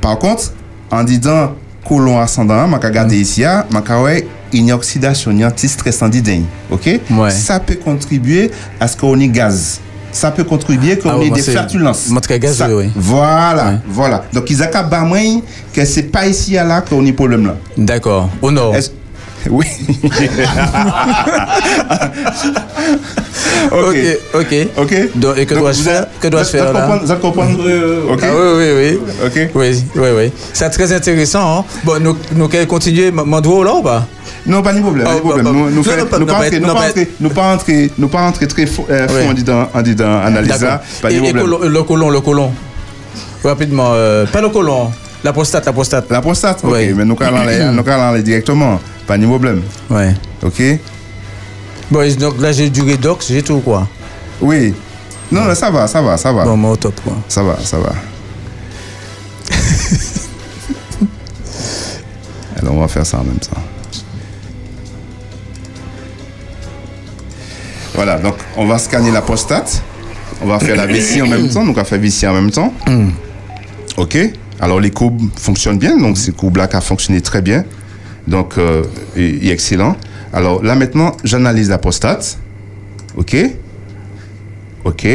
Par 0.00 0.18
contre, 0.18 0.52
en 0.90 1.02
disant 1.04 1.54
colon 1.86 2.18
ascendant, 2.20 2.66
je 2.66 2.70
vais 2.80 2.86
regarder 2.86 3.18
ici, 3.20 3.44
hein, 3.44 3.64
je 3.70 3.76
vais 3.78 3.84
voir 3.98 4.10
une 4.52 4.72
oxydation, 4.72 5.30
une 5.30 5.44
anti-stress 5.44 6.02
en 6.02 6.08
didin. 6.08 6.42
OK? 6.70 7.00
Ouais. 7.10 7.30
Ça 7.30 7.60
peut 7.60 7.74
contribuer 7.76 8.50
à 8.80 8.86
ce 8.88 8.96
qu'on 8.96 9.18
ait 9.20 9.28
gaz. 9.28 9.80
Ça 10.16 10.30
peut 10.30 10.44
contribuer 10.44 10.98
qu'on 10.98 11.10
Ah 11.10 11.22
ait 11.22 11.28
des 11.30 11.42
flatulences. 11.42 12.08
gazeux, 12.38 12.54
Ça- 12.54 12.74
oui. 12.74 12.90
Voilà, 12.96 13.74
voilà. 13.86 14.24
Donc, 14.32 14.48
ils 14.50 14.62
ont 14.62 14.66
que 15.74 15.84
c'est 15.84 16.04
pas 16.04 16.26
ici 16.26 16.56
à 16.56 16.64
là 16.64 16.80
qu'on 16.80 17.06
a 17.06 17.12
problème 17.12 17.46
là. 17.46 17.56
D'accord. 17.76 18.30
Au 18.40 18.50
nord. 18.50 18.74
Oui. 19.48 19.64
Ok, 23.70 23.96
ok. 24.34 24.54
Ok. 24.78 24.94
Donc, 25.16 25.38
et 25.38 25.46
que 25.46 25.54
dois-je 25.54 25.82
faire 25.82 26.06
Que 26.20 26.28
dois-je 26.28 26.50
faire 26.50 26.72
là? 26.72 26.80
comprendre- 26.80 27.02
Vous 27.04 27.12
êtes 27.12 27.20
comprendre 27.20 27.58
Ok. 28.12 28.20
Ah 28.22 28.26
oui, 28.34 28.48
oui, 28.56 28.70
oui. 28.76 28.98
Ok. 29.26 29.50
Oui, 29.54 29.84
oui, 29.96 30.08
oui. 30.16 30.32
C'est 30.52 30.70
très 30.70 30.92
intéressant. 30.92 31.58
Hein? 31.60 31.64
Bon, 31.84 32.02
nous, 32.02 32.16
nous 32.34 32.48
allons 32.52 32.66
continuer. 32.66 33.10
Mandou 33.10 33.62
là 33.62 33.74
ou 33.74 33.82
pas? 33.82 34.06
Non, 34.46 34.62
pas 34.62 34.72
de 34.72 34.80
problème. 34.80 35.06
Ah, 35.06 35.10
pas 35.10 35.14
de 35.16 35.20
problème. 35.20 35.44
bah, 35.44 35.50
Nous, 35.52 35.70
nous, 35.70 35.82
fait- 35.82 36.04
pas- 36.04 36.18
nous 36.18 36.26
non, 36.26 36.32
pas 36.32 36.38
pas- 36.38 36.44
entrer- 36.46 36.60
nous 36.60 36.66
pas 36.66 36.72
entrer- 36.88 37.08
nous 37.20 37.30
pas 37.30 37.54
entrer- 37.54 37.90
nous 37.98 38.08
pas 38.08 38.22
entrer 38.22 38.46
très 38.48 38.64
fo- 38.64 38.86
euh, 38.88 39.28
en 39.28 39.32
disant, 39.32 39.68
en 39.74 39.82
disant 39.82 40.18
analyse. 40.20 40.52
Pas 41.02 41.10
de 41.10 41.18
problème. 41.20 41.46
le 41.72 41.82
colon, 41.82 42.10
le 42.10 42.20
colon. 42.20 42.52
Rapidement. 43.44 43.88
euh, 43.92 44.26
pas 44.26 44.40
le 44.40 44.48
colon. 44.48 44.90
La 45.24 45.32
prostate, 45.32 45.66
la 45.66 45.72
prostate. 45.72 46.06
La 46.10 46.20
prostate, 46.20 46.60
ok. 46.64 46.70
Oui. 46.72 46.92
Mais 46.94 47.04
nous 47.04 47.16
allons 47.20 47.36
aller, 47.38 47.58
nous 47.72 47.82
allons 47.90 48.08
aller 48.10 48.22
directement. 48.22 48.80
Pas 49.06 49.18
de 49.18 49.26
problème. 49.26 49.62
Ouais. 49.90 50.14
Ok. 50.42 50.62
Bon, 51.90 52.08
donc 52.18 52.40
là, 52.40 52.52
j'ai 52.52 52.70
du 52.70 52.82
redox, 52.82 53.28
j'ai 53.28 53.42
tout 53.42 53.58
quoi. 53.60 53.86
Oui. 54.40 54.74
Non, 55.32 55.44
non, 55.44 55.54
ça 55.54 55.70
va, 55.70 55.86
ça 55.88 56.00
va, 56.02 56.16
ça 56.16 56.32
va. 56.32 56.44
Bon, 56.44 56.56
moi, 56.56 56.72
au 56.72 56.76
top 56.76 57.00
quoi. 57.02 57.14
Ça 57.28 57.42
va, 57.42 57.56
ça 57.64 57.78
va. 57.78 57.92
Alors, 62.60 62.74
on 62.74 62.80
va 62.80 62.88
faire 62.88 63.06
ça 63.06 63.18
en 63.18 63.24
même 63.24 63.38
temps. 63.38 63.60
Voilà, 67.96 68.18
donc 68.18 68.34
on 68.56 68.66
va 68.66 68.78
scanner 68.78 69.10
la 69.10 69.22
prostate. 69.22 69.82
On 70.42 70.46
va 70.46 70.58
faire 70.60 70.76
la 70.76 70.86
vessie 70.86 71.22
en 71.22 71.26
même 71.26 71.48
temps. 71.48 71.64
Donc, 71.64 71.76
on 71.76 71.80
va 71.80 71.84
faire 71.84 71.98
vessie 71.98 72.26
en 72.26 72.34
même 72.34 72.50
temps. 72.50 72.72
OK. 73.96 74.18
Alors, 74.60 74.80
les 74.80 74.90
courbes 74.90 75.20
fonctionnent 75.36 75.78
bien. 75.78 75.96
Donc, 75.96 76.18
ces 76.18 76.32
courbes-là 76.32 76.66
qui 76.68 76.76
ont 76.76 76.80
fonctionné 76.82 77.20
très 77.22 77.40
bien. 77.40 77.64
Donc, 78.26 78.58
euh, 78.58 78.82
il 79.16 79.48
est 79.48 79.52
excellent. 79.52 79.96
Alors, 80.34 80.62
là, 80.62 80.74
maintenant, 80.74 81.12
j'analyse 81.24 81.70
la 81.70 81.78
prostate. 81.78 82.38
OK. 83.16 83.34
OK. 84.84 85.06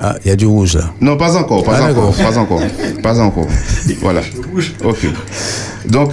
Ah, 0.00 0.16
il 0.24 0.28
y 0.28 0.30
a 0.32 0.36
du 0.36 0.46
rouge 0.46 0.76
là. 0.76 0.90
Non, 1.00 1.16
pas 1.16 1.36
encore, 1.36 1.62
pas 1.62 1.78
Ah, 1.80 1.90
encore, 1.90 2.12
pas 2.16 2.36
encore, 2.36 2.62
pas 3.02 3.20
encore. 3.20 3.46
Voilà. 4.00 4.20
Ok. 4.84 5.06
Donc, 5.86 6.10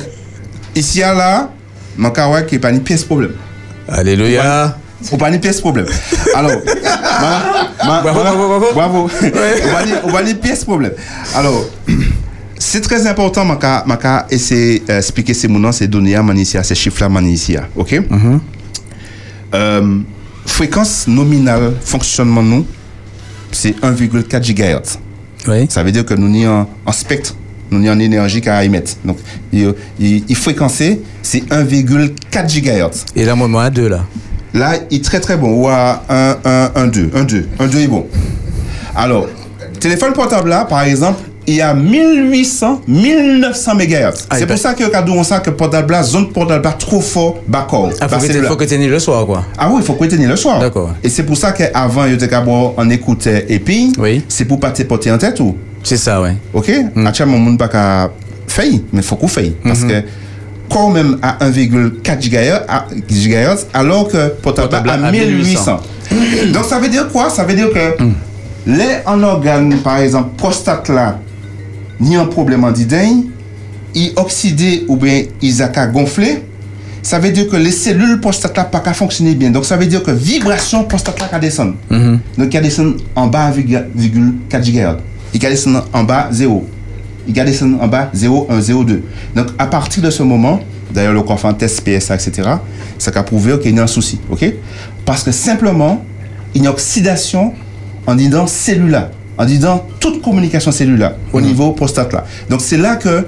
ici 0.76 1.02
à 1.02 1.14
là, 1.16 1.50
ma 1.98 2.12
kawa 2.12 2.44
qui 2.44 2.56
est 2.56 2.60
pas 2.60 2.70
une 2.70 2.82
pièce 2.84 3.04
problème. 3.04 3.34
Alléluia. 3.88 4.78
Ou 5.12 5.18
pas 5.18 5.30
une 5.30 5.40
pièce 5.40 5.60
problème. 5.62 5.86
Alors, 6.36 6.52
ma- 7.22 7.86
ma- 7.86 8.02
Bravo, 8.02 8.24
ma- 8.24 8.32
bravo, 8.34 8.66
bravo. 8.74 9.10
On 9.24 9.72
va 9.72 9.84
On 10.04 10.10
va 10.12 10.24
dire 10.24 10.40
pièce 10.40 10.64
problème. 10.64 10.94
Alors, 11.36 11.66
c'est 12.60 12.82
très 12.82 13.08
important, 13.08 13.44
ma 13.46 13.56
ka, 13.56 13.84
ma 13.88 13.98
ka 13.98 14.28
essayer 14.30 14.80
d'expliquer 14.80 15.34
ces 15.34 15.48
mots, 15.48 15.72
ces 15.72 15.88
données, 15.88 16.16
à 16.16 16.24
manicia, 16.24 16.64
ces 16.64 16.76
chiffres-là, 16.76 17.10
manicia. 17.10 17.68
Ok? 17.76 18.00
Euh, 19.54 20.00
fréquence 20.46 21.08
nominale, 21.08 21.74
fonctionnement 21.84 22.44
nous, 22.44 22.66
c'est 23.52 23.76
1,4 23.82 24.54
GHz. 24.54 24.98
Oui. 25.48 25.66
Ça 25.70 25.84
veut 25.84 25.92
dire 25.92 26.06
que 26.06 26.14
nous 26.14 26.32
sommes 26.44 26.68
en, 26.86 26.90
en 26.90 26.92
spectre 26.92 27.36
nous 27.74 27.80
avons 27.88 27.94
une 27.96 28.02
énergie 28.02 28.42
qu'à 28.42 28.64
émettre. 28.66 28.94
Donc, 29.06 29.18
il, 29.54 29.74
il, 29.98 30.24
il 30.28 30.36
fréquencé, 30.36 31.02
c'est 31.24 31.40
1,4 31.50 32.12
GHz. 32.62 33.06
Et 33.16 33.24
là, 33.24 33.34
moi, 33.34 33.64
à 33.64 33.70
2 33.70 33.88
là. 33.88 34.06
Là, 34.54 34.74
il 34.90 34.98
est 34.98 35.04
très 35.04 35.20
très 35.20 35.38
bon. 35.38 35.54
Ou 35.62 35.68
à 35.70 36.04
1, 36.10 36.38
1, 36.44 36.72
1, 36.76 36.88
2. 36.88 37.10
1, 37.16 37.24
2. 37.24 37.48
1, 37.60 37.68
2 37.68 37.80
est 37.80 37.88
bon. 37.88 38.06
Alors, 38.96 39.28
téléphone 39.80 40.14
portable 40.14 40.50
là, 40.50 40.66
par 40.66 40.84
exemple, 40.84 41.22
il 41.48 41.56
y 41.56 41.62
a 41.62 41.74
1800, 41.74 42.82
1900 42.88 43.76
MHz. 43.76 44.28
Ah, 44.30 44.36
c'est 44.36 44.42
il 44.42 44.48
pour 44.48 44.58
ça 44.58 44.74
que 44.74 44.84
quand 44.92 45.04
on 45.10 45.24
sait 45.24 45.40
que 45.42 45.50
portable 45.50 45.92
là, 45.94 46.04
zone 46.04 46.30
portable 46.32 46.64
là, 46.64 46.74
trop 46.74 47.02
fort, 47.02 47.38
baccord. 47.48 47.90
Ah, 48.00 48.08
faut 48.08 48.20
que 48.20 48.32
tu 48.32 48.44
faut 48.44 48.56
que 48.56 48.64
tu 48.66 48.78
le 48.78 49.00
soir, 49.00 49.26
quoi. 49.26 49.44
Ah 49.58 49.70
oui, 49.72 49.78
il 49.80 49.84
faut 49.86 49.94
que 49.94 50.06
tu 50.06 50.18
le 50.18 50.36
soir. 50.36 50.60
D'accord. 50.60 50.92
Et 51.04 51.10
c'est 51.10 51.24
pour 51.24 51.38
ça 51.38 51.52
qu'avant, 51.52 52.06
il 52.06 52.18
on 52.78 52.90
écoutait 52.90 53.46
et 53.50 53.60
puis, 53.60 53.92
c'est 54.28 54.46
pour 54.46 54.60
pas 54.60 54.72
te 54.72 54.84
porter 54.84 55.12
en 55.12 55.18
tête 55.18 55.40
ou? 55.40 55.56
C'est 55.84 55.98
ça, 55.98 56.22
ouais. 56.22 56.36
Ok? 56.54 56.72
Actuellement, 57.06 57.38
on 57.38 57.52
ne 57.52 57.58
peut 57.58 57.68
pas 57.68 58.12
faire, 58.48 58.66
mais 58.94 59.00
il 59.00 59.04
faut 59.04 59.16
qu'on 59.16 59.28
fasse. 59.28 59.46
Parce 59.64 59.82
Mhm. 59.82 59.90
que 59.90 60.04
quand 60.72 60.90
même 60.90 61.18
à 61.22 61.38
1,4 61.50 62.30
GHz, 63.10 63.66
alors 63.74 64.08
que 64.08 64.30
portable, 64.42 64.70
Portable 64.70 64.90
à 64.90 65.08
à 65.08 65.12
1800. 65.12 65.80
Donc 66.54 66.66
ça 66.66 66.80
veut 66.80 66.90
dire 66.90 67.08
quoi? 67.10 67.30
Ça 67.30 67.44
veut 67.44 67.54
dire 67.56 67.70
que 67.72 68.04
Mm. 68.04 68.14
les 68.68 68.98
en 69.06 69.22
organe, 69.24 69.76
par 69.78 69.98
exemple, 70.00 70.30
prostate 70.38 70.90
là, 70.90 71.20
ni 72.00 72.16
un 72.16 72.26
problème 72.26 72.64
en 72.64 72.72
d'idée, 72.72 73.08
il 73.96 74.12
oxydé 74.16 74.86
ou 74.88 74.96
bien 74.96 75.24
il 75.42 75.62
a 75.62 75.68
qu'à 75.68 75.88
gonfler, 75.88 76.44
ça 77.04 77.18
veut 77.20 77.32
dire 77.32 77.50
que 77.50 77.56
les 77.58 77.72
cellules 77.72 78.20
prostate 78.20 78.56
là 78.56 78.64
pas 78.64 78.80
qu'à 78.80 78.94
fonctionner 78.94 79.34
bien. 79.36 79.50
Donc 79.50 79.66
ça 79.66 79.76
veut 79.78 79.88
dire 79.88 80.04
que 80.04 80.12
vibration 80.12 80.84
prostate 80.84 81.20
là 81.20 81.28
qu'à 81.28 81.40
descendre. 81.40 81.74
Mhm. 81.90 82.20
Donc 82.38 82.54
a 82.56 82.62
descendre 82.62 82.96
en 83.16 83.28
bas 83.28 83.52
1,4 83.52 84.62
GHz. 84.62 84.98
Il 85.34 85.42
y 85.42 85.46
a 85.46 85.50
descendre 85.50 85.88
en 85.94 86.04
bas 86.04 86.28
0. 86.32 86.68
Il 87.28 87.40
a 87.40 87.46
descendre 87.46 87.82
en 87.82 87.88
bas 87.88 88.10
0, 88.14 88.48
1, 88.50 88.62
0, 88.62 88.84
2. 88.84 89.04
Donc 89.36 89.48
à 89.58 89.68
partir 89.68 90.02
de 90.04 90.10
ce 90.10 90.24
moment, 90.24 90.60
d'ailleurs 90.94 91.14
le 91.14 91.22
un 91.48 91.54
test 91.54 91.82
PSA, 91.82 92.16
etc., 92.16 92.50
ça 92.98 93.12
a 93.14 93.24
prouvé 93.24 93.58
qu'il 93.60 93.76
y 93.76 93.80
a 93.80 93.84
un 93.84 93.88
souci. 93.88 94.20
ok? 94.30 94.46
Parce 95.06 95.24
que 95.24 95.32
simplement, 95.32 96.04
il 96.54 96.64
y 96.64 96.66
a 96.66 96.70
une 96.70 96.74
oxydation 96.74 97.54
en 98.08 98.16
disant 98.16 98.48
cellulaire, 98.48 99.12
en 99.38 99.46
disant 99.46 99.86
toute 100.00 100.22
communication 100.22 100.72
cellulaire 100.72 101.16
au 101.34 101.42
niveau 101.42 101.72
prostate 101.72 102.14
là. 102.14 102.26
Donc 102.50 102.62
c'est 102.62 102.78
là 102.78 102.96
que 102.96 103.28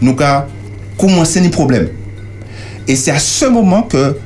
nous 0.00 0.16
avons 0.18 0.46
commencé 0.98 1.40
les 1.40 1.48
problèmes. 1.48 1.88
Et 2.88 2.96
c'est 2.96 3.10
à 3.10 3.18
ce 3.18 3.46
moment 3.46 3.82
que 3.82 4.16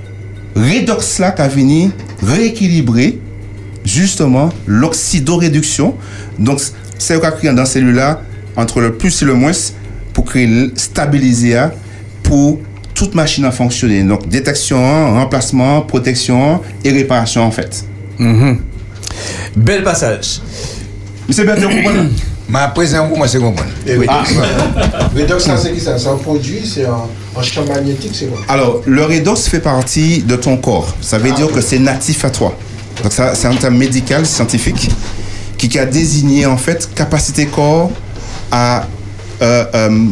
redox 0.55 1.19
là 1.19 1.31
qui 1.31 1.43
a 1.43 1.49
venu 1.49 1.91
rééquilibrer 2.23 3.19
justement 3.85 4.51
l'oxydoréduction. 4.67 5.95
Donc 6.39 6.61
c'est 6.99 7.15
ce 7.15 7.19
qu'on 7.19 7.27
a 7.27 7.31
créé 7.33 7.53
dans 7.53 7.65
cellule 7.65 7.95
là 7.95 8.23
entre 8.61 8.81
le 8.81 8.95
plus 8.95 9.23
et 9.23 9.25
le 9.25 9.35
moins 9.35 9.53
pour 10.13 10.25
créer 10.25 10.71
stabiliser 10.75 11.57
hein, 11.57 11.73
pour 12.23 12.59
toute 12.95 13.15
machine 13.15 13.45
à 13.45 13.51
fonctionner. 13.51 14.03
Donc 14.03 14.29
détection, 14.29 15.15
remplacement, 15.15 15.83
protection 15.83 16.61
et 16.85 16.91
réparation 16.91 17.43
en 17.43 17.51
fait. 17.51 17.85
Mhm. 18.19 18.59
Bel 19.57 19.83
passage. 19.83 20.41
Monsieur 21.29 21.45
Bertrand, 21.45 21.71
vous 21.71 21.77
comprenez? 21.77 22.09
Ma 22.49 22.67
présent 22.67 23.07
pour 23.07 23.17
moi, 23.17 23.29
c'est 23.29 23.39
comprendre. 23.39 23.71
Et 23.87 23.97
oui. 23.97 24.07
Ah. 24.09 24.25
Redox, 25.17 25.45
ça, 25.45 25.57
c'est 25.57 25.73
qui 25.73 25.81
ça? 25.81 25.97
C'est 25.97 26.09
un 26.09 26.17
produit, 26.17 26.63
c'est 26.67 26.85
un, 26.85 27.05
un 27.39 27.43
champ 27.43 27.65
magnétique, 27.65 28.11
c'est 28.13 28.27
quoi? 28.27 28.41
Alors, 28.49 28.83
le 28.87 29.05
redox 29.05 29.47
fait 29.47 29.61
partie 29.61 30.25
de 30.25 30.35
ton 30.35 30.57
corps. 30.57 30.93
Ça 31.01 31.19
veut 31.19 31.31
dire 31.31 31.47
que 31.53 31.61
c'est 31.61 31.79
natif 31.79 32.25
à 32.25 32.31
toi. 32.31 32.59
Donc, 33.05 33.13
ça, 33.13 33.37
c'est 33.37 33.47
un 33.47 33.55
terme 33.55 33.77
médical, 33.77 34.27
scientifique, 34.27 34.91
qui 35.57 35.79
a 35.79 35.87
désigné 35.87 36.45
en 36.47 36.57
fait 36.57 36.89
capacité 36.93 37.47
corps 37.47 37.93
à 38.51 38.87
euh, 39.43 39.65
euh, 39.75 40.07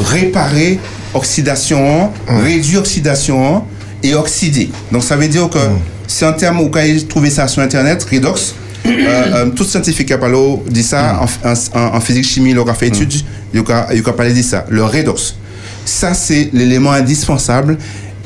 réparer 0.00 0.78
oxydation, 1.14 2.10
réduire 2.26 2.80
oxydation 2.80 3.64
et 4.02 4.14
oxyder. 4.14 4.70
Donc, 4.90 5.02
ça 5.04 5.16
veut 5.16 5.28
dire 5.28 5.48
que 5.48 5.58
c'est 6.06 6.26
un 6.26 6.32
terme 6.32 6.60
où 6.60 6.64
vous 6.70 7.00
trouvez 7.08 7.30
ça 7.30 7.46
sur 7.48 7.62
Internet, 7.62 8.06
redox. 8.10 8.54
euh, 8.84 8.90
euh, 8.98 9.50
tout 9.50 9.62
scientifique 9.64 10.08
qui 10.08 10.12
a 10.12 10.18
parlé 10.18 10.36
dit 10.68 10.82
ça 10.82 11.20
en, 11.44 11.52
en- 11.78 11.96
en 11.96 12.00
physique 12.00 12.24
chimie, 12.26 12.50
il 12.50 12.58
a 12.58 12.74
fait 12.74 12.88
étude, 12.88 13.12
il 13.54 13.60
a, 13.70 13.88
il 13.94 14.02
a 14.06 14.12
parlé 14.12 14.34
de 14.34 14.42
ça, 14.42 14.64
le 14.68 14.84
redox. 14.84 15.36
Ça, 15.84 16.14
c'est 16.14 16.50
l'élément 16.52 16.90
indispensable. 16.92 17.78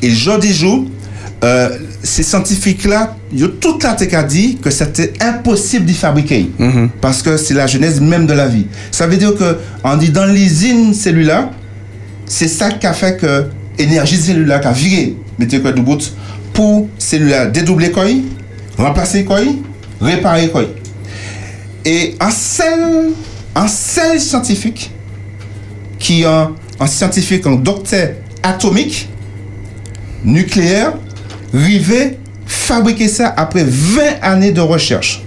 Et 0.02 0.10
jour 0.10 0.38
des 0.38 0.52
jours, 0.52 0.84
euh, 1.44 1.78
ces 2.02 2.22
scientifiques-là, 2.22 3.16
ils 3.32 3.44
ont 3.44 3.52
toute 3.60 3.82
la 3.82 3.92
tête 3.92 4.14
a 4.14 4.22
dit 4.22 4.56
que 4.56 4.70
c'était 4.70 5.12
impossible 5.20 5.84
d'y 5.84 5.94
fabriquer. 5.94 6.50
Parce 7.00 7.22
que 7.22 7.36
c'est 7.36 7.54
la 7.54 7.66
genèse 7.66 8.00
même 8.00 8.26
de 8.26 8.32
la 8.32 8.48
vie. 8.48 8.66
Ça 8.90 9.06
veut 9.06 9.16
dire 9.16 9.34
que, 9.34 9.58
on 9.84 9.96
dit 9.96 10.10
dans 10.10 10.26
l'usine 10.26 10.94
cellulaire, 10.94 11.50
c'est 12.26 12.48
ça 12.48 12.70
qui 12.70 12.86
a 12.86 12.92
fait 12.92 13.18
que 13.18 13.46
l'énergie 13.78 14.16
cellulaire 14.16 14.60
qui 14.60 14.66
a 14.66 14.72
viré, 14.72 15.16
mettez 15.38 15.60
quoi 15.60 15.72
de 15.72 15.80
bout, 15.80 16.12
pour 16.54 16.88
cellulaire 16.98 17.52
dédoubler 17.52 17.90
quoi, 17.90 18.04
remplacer 18.78 19.24
quoi, 19.24 19.40
réparer 20.00 20.48
quoi. 20.48 20.62
Et 21.84 22.16
un 22.18 22.30
seul, 22.30 23.10
un 23.54 23.68
seul 23.68 24.18
scientifique 24.18 24.90
qui 25.98 26.22
est 26.22 26.26
un, 26.26 26.52
un 26.80 26.86
scientifique, 26.86 27.46
un 27.46 27.56
docteur 27.56 28.10
atomique, 28.42 29.08
nucléaire, 30.24 30.94
rivé 31.52 32.18
fabriquer 32.46 33.08
ça 33.08 33.32
après 33.36 33.64
20 33.64 34.02
années 34.22 34.52
de 34.52 34.60
recherche. 34.60 35.22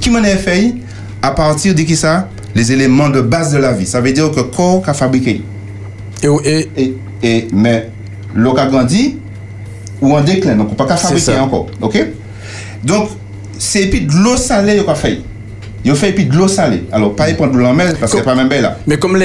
Qui 0.00 0.10
m'en 0.10 0.18
a 0.18 0.36
fait? 0.36 0.74
À 1.20 1.30
partir 1.30 1.74
de 1.74 1.82
qui 1.82 1.96
ça? 1.96 2.28
Les 2.54 2.70
éléments 2.72 3.08
de 3.08 3.20
base 3.20 3.52
de 3.52 3.58
la 3.58 3.72
vie. 3.72 3.86
Ça 3.86 4.00
veut 4.00 4.12
dire 4.12 4.30
que 4.30 4.36
le 4.36 4.42
corps 4.44 4.82
a 4.86 4.94
fabriqué. 4.94 5.42
Et, 6.22 6.68
et, 6.76 6.94
et, 7.22 7.48
mais 7.52 7.90
l'eau 8.34 8.56
a 8.56 8.66
grandi 8.66 9.16
ou 10.00 10.14
en 10.14 10.20
déclin. 10.20 10.56
Donc, 10.56 10.68
on 10.68 10.72
ne 10.72 10.76
peut 10.76 10.86
pas 10.86 10.96
fabriquer 10.96 11.38
encore. 11.38 11.66
OK? 11.80 11.98
Donc, 12.84 13.10
c'est 13.58 13.86
puis 13.86 14.02
de 14.02 14.12
l'eau 14.12 14.36
salée 14.36 14.82
qu'on 14.84 14.92
a 14.92 14.94
fait. 14.94 15.20
Il 15.84 15.90
a 15.90 15.94
fait 15.94 16.12
puis 16.12 16.26
de 16.26 16.36
l'eau 16.36 16.48
salée. 16.48 16.84
Alors, 16.92 17.14
pas 17.16 17.32
prendre 17.34 17.52
de 17.52 17.58
l'eau 17.58 17.66
parce 17.98 18.12
que 18.12 18.18
c'est 18.18 18.24
pas 18.24 18.34
même 18.34 18.48
belle 18.48 18.62
là. 18.62 18.78
Mais 18.86 18.98
comme. 18.98 19.16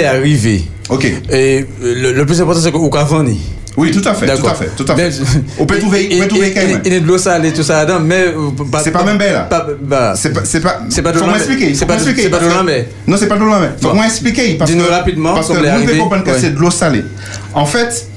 Ok. 0.90 1.06
Et 1.06 1.66
euh, 1.84 1.96
le, 1.96 2.14
le 2.14 2.26
plus 2.26 2.40
important, 2.42 2.62
c'est 2.62 2.72
qu'on 2.72 2.90
va 2.90 3.04
vendre. 3.04 3.32
Oui, 3.78 3.92
tout 3.92 4.02
à 4.10 4.16
fait, 4.16 4.26
tout 4.36 4.48
à 4.48 4.56
fait, 4.56 4.70
tout 4.76 4.86
à 4.92 4.96
fait. 4.96 5.12
On 5.60 5.66
peut 5.68 5.78
trouver, 5.78 6.10
on 6.12 6.20
peut 6.24 6.28
trouver 6.28 6.52
quand 6.52 6.66
même. 6.66 6.82
Il 6.84 6.94
a 6.94 7.00
de 7.00 7.06
l'eau 7.06 7.18
salée, 7.20 7.54
tout 7.54 7.62
ça 7.62 7.86
dedans, 7.86 8.00
mais. 8.00 8.26
euh, 8.28 8.50
C'est 8.84 8.92
pas 8.92 9.04
même 9.04 9.20
belle 9.20 9.46
bah, 9.84 10.14
C'est 10.16 10.34
pas, 10.34 10.42
c'est 10.44 10.62
pas, 10.62 10.80
C'est 10.90 11.04
pas 11.04 11.12
de 11.12 11.20
l'eau 11.20 11.26
faut 11.26 11.32
C'est 11.32 11.86
pas 11.86 11.94
de- 11.94 12.00
m'expliquer, 12.00 12.24
c'est 12.24 12.30
pas 12.30 12.40
de 12.40 12.48
l'eau 12.48 12.64
mer. 12.64 12.86
Non, 13.06 13.18
c'est 13.18 13.28
pas 13.28 13.36
de 13.36 13.40
l'eau 13.42 13.50
mer. 13.52 13.76
Faut 13.80 13.94
m'expliquer 13.94 14.56
parce 14.56 14.72
Dis-nous 14.72 14.86
que 14.86 14.90
rapidement, 14.90 15.36
parce 15.36 15.48
que 15.48 15.54
vous 15.54 15.86
devez 15.86 15.98
comprendre 16.00 16.24
que 16.24 16.38
c'est 16.40 16.52
de 16.56 16.60
l'eau 16.60 16.72
salée. 16.72 17.04
En 17.54 17.66
fait, 17.68 18.08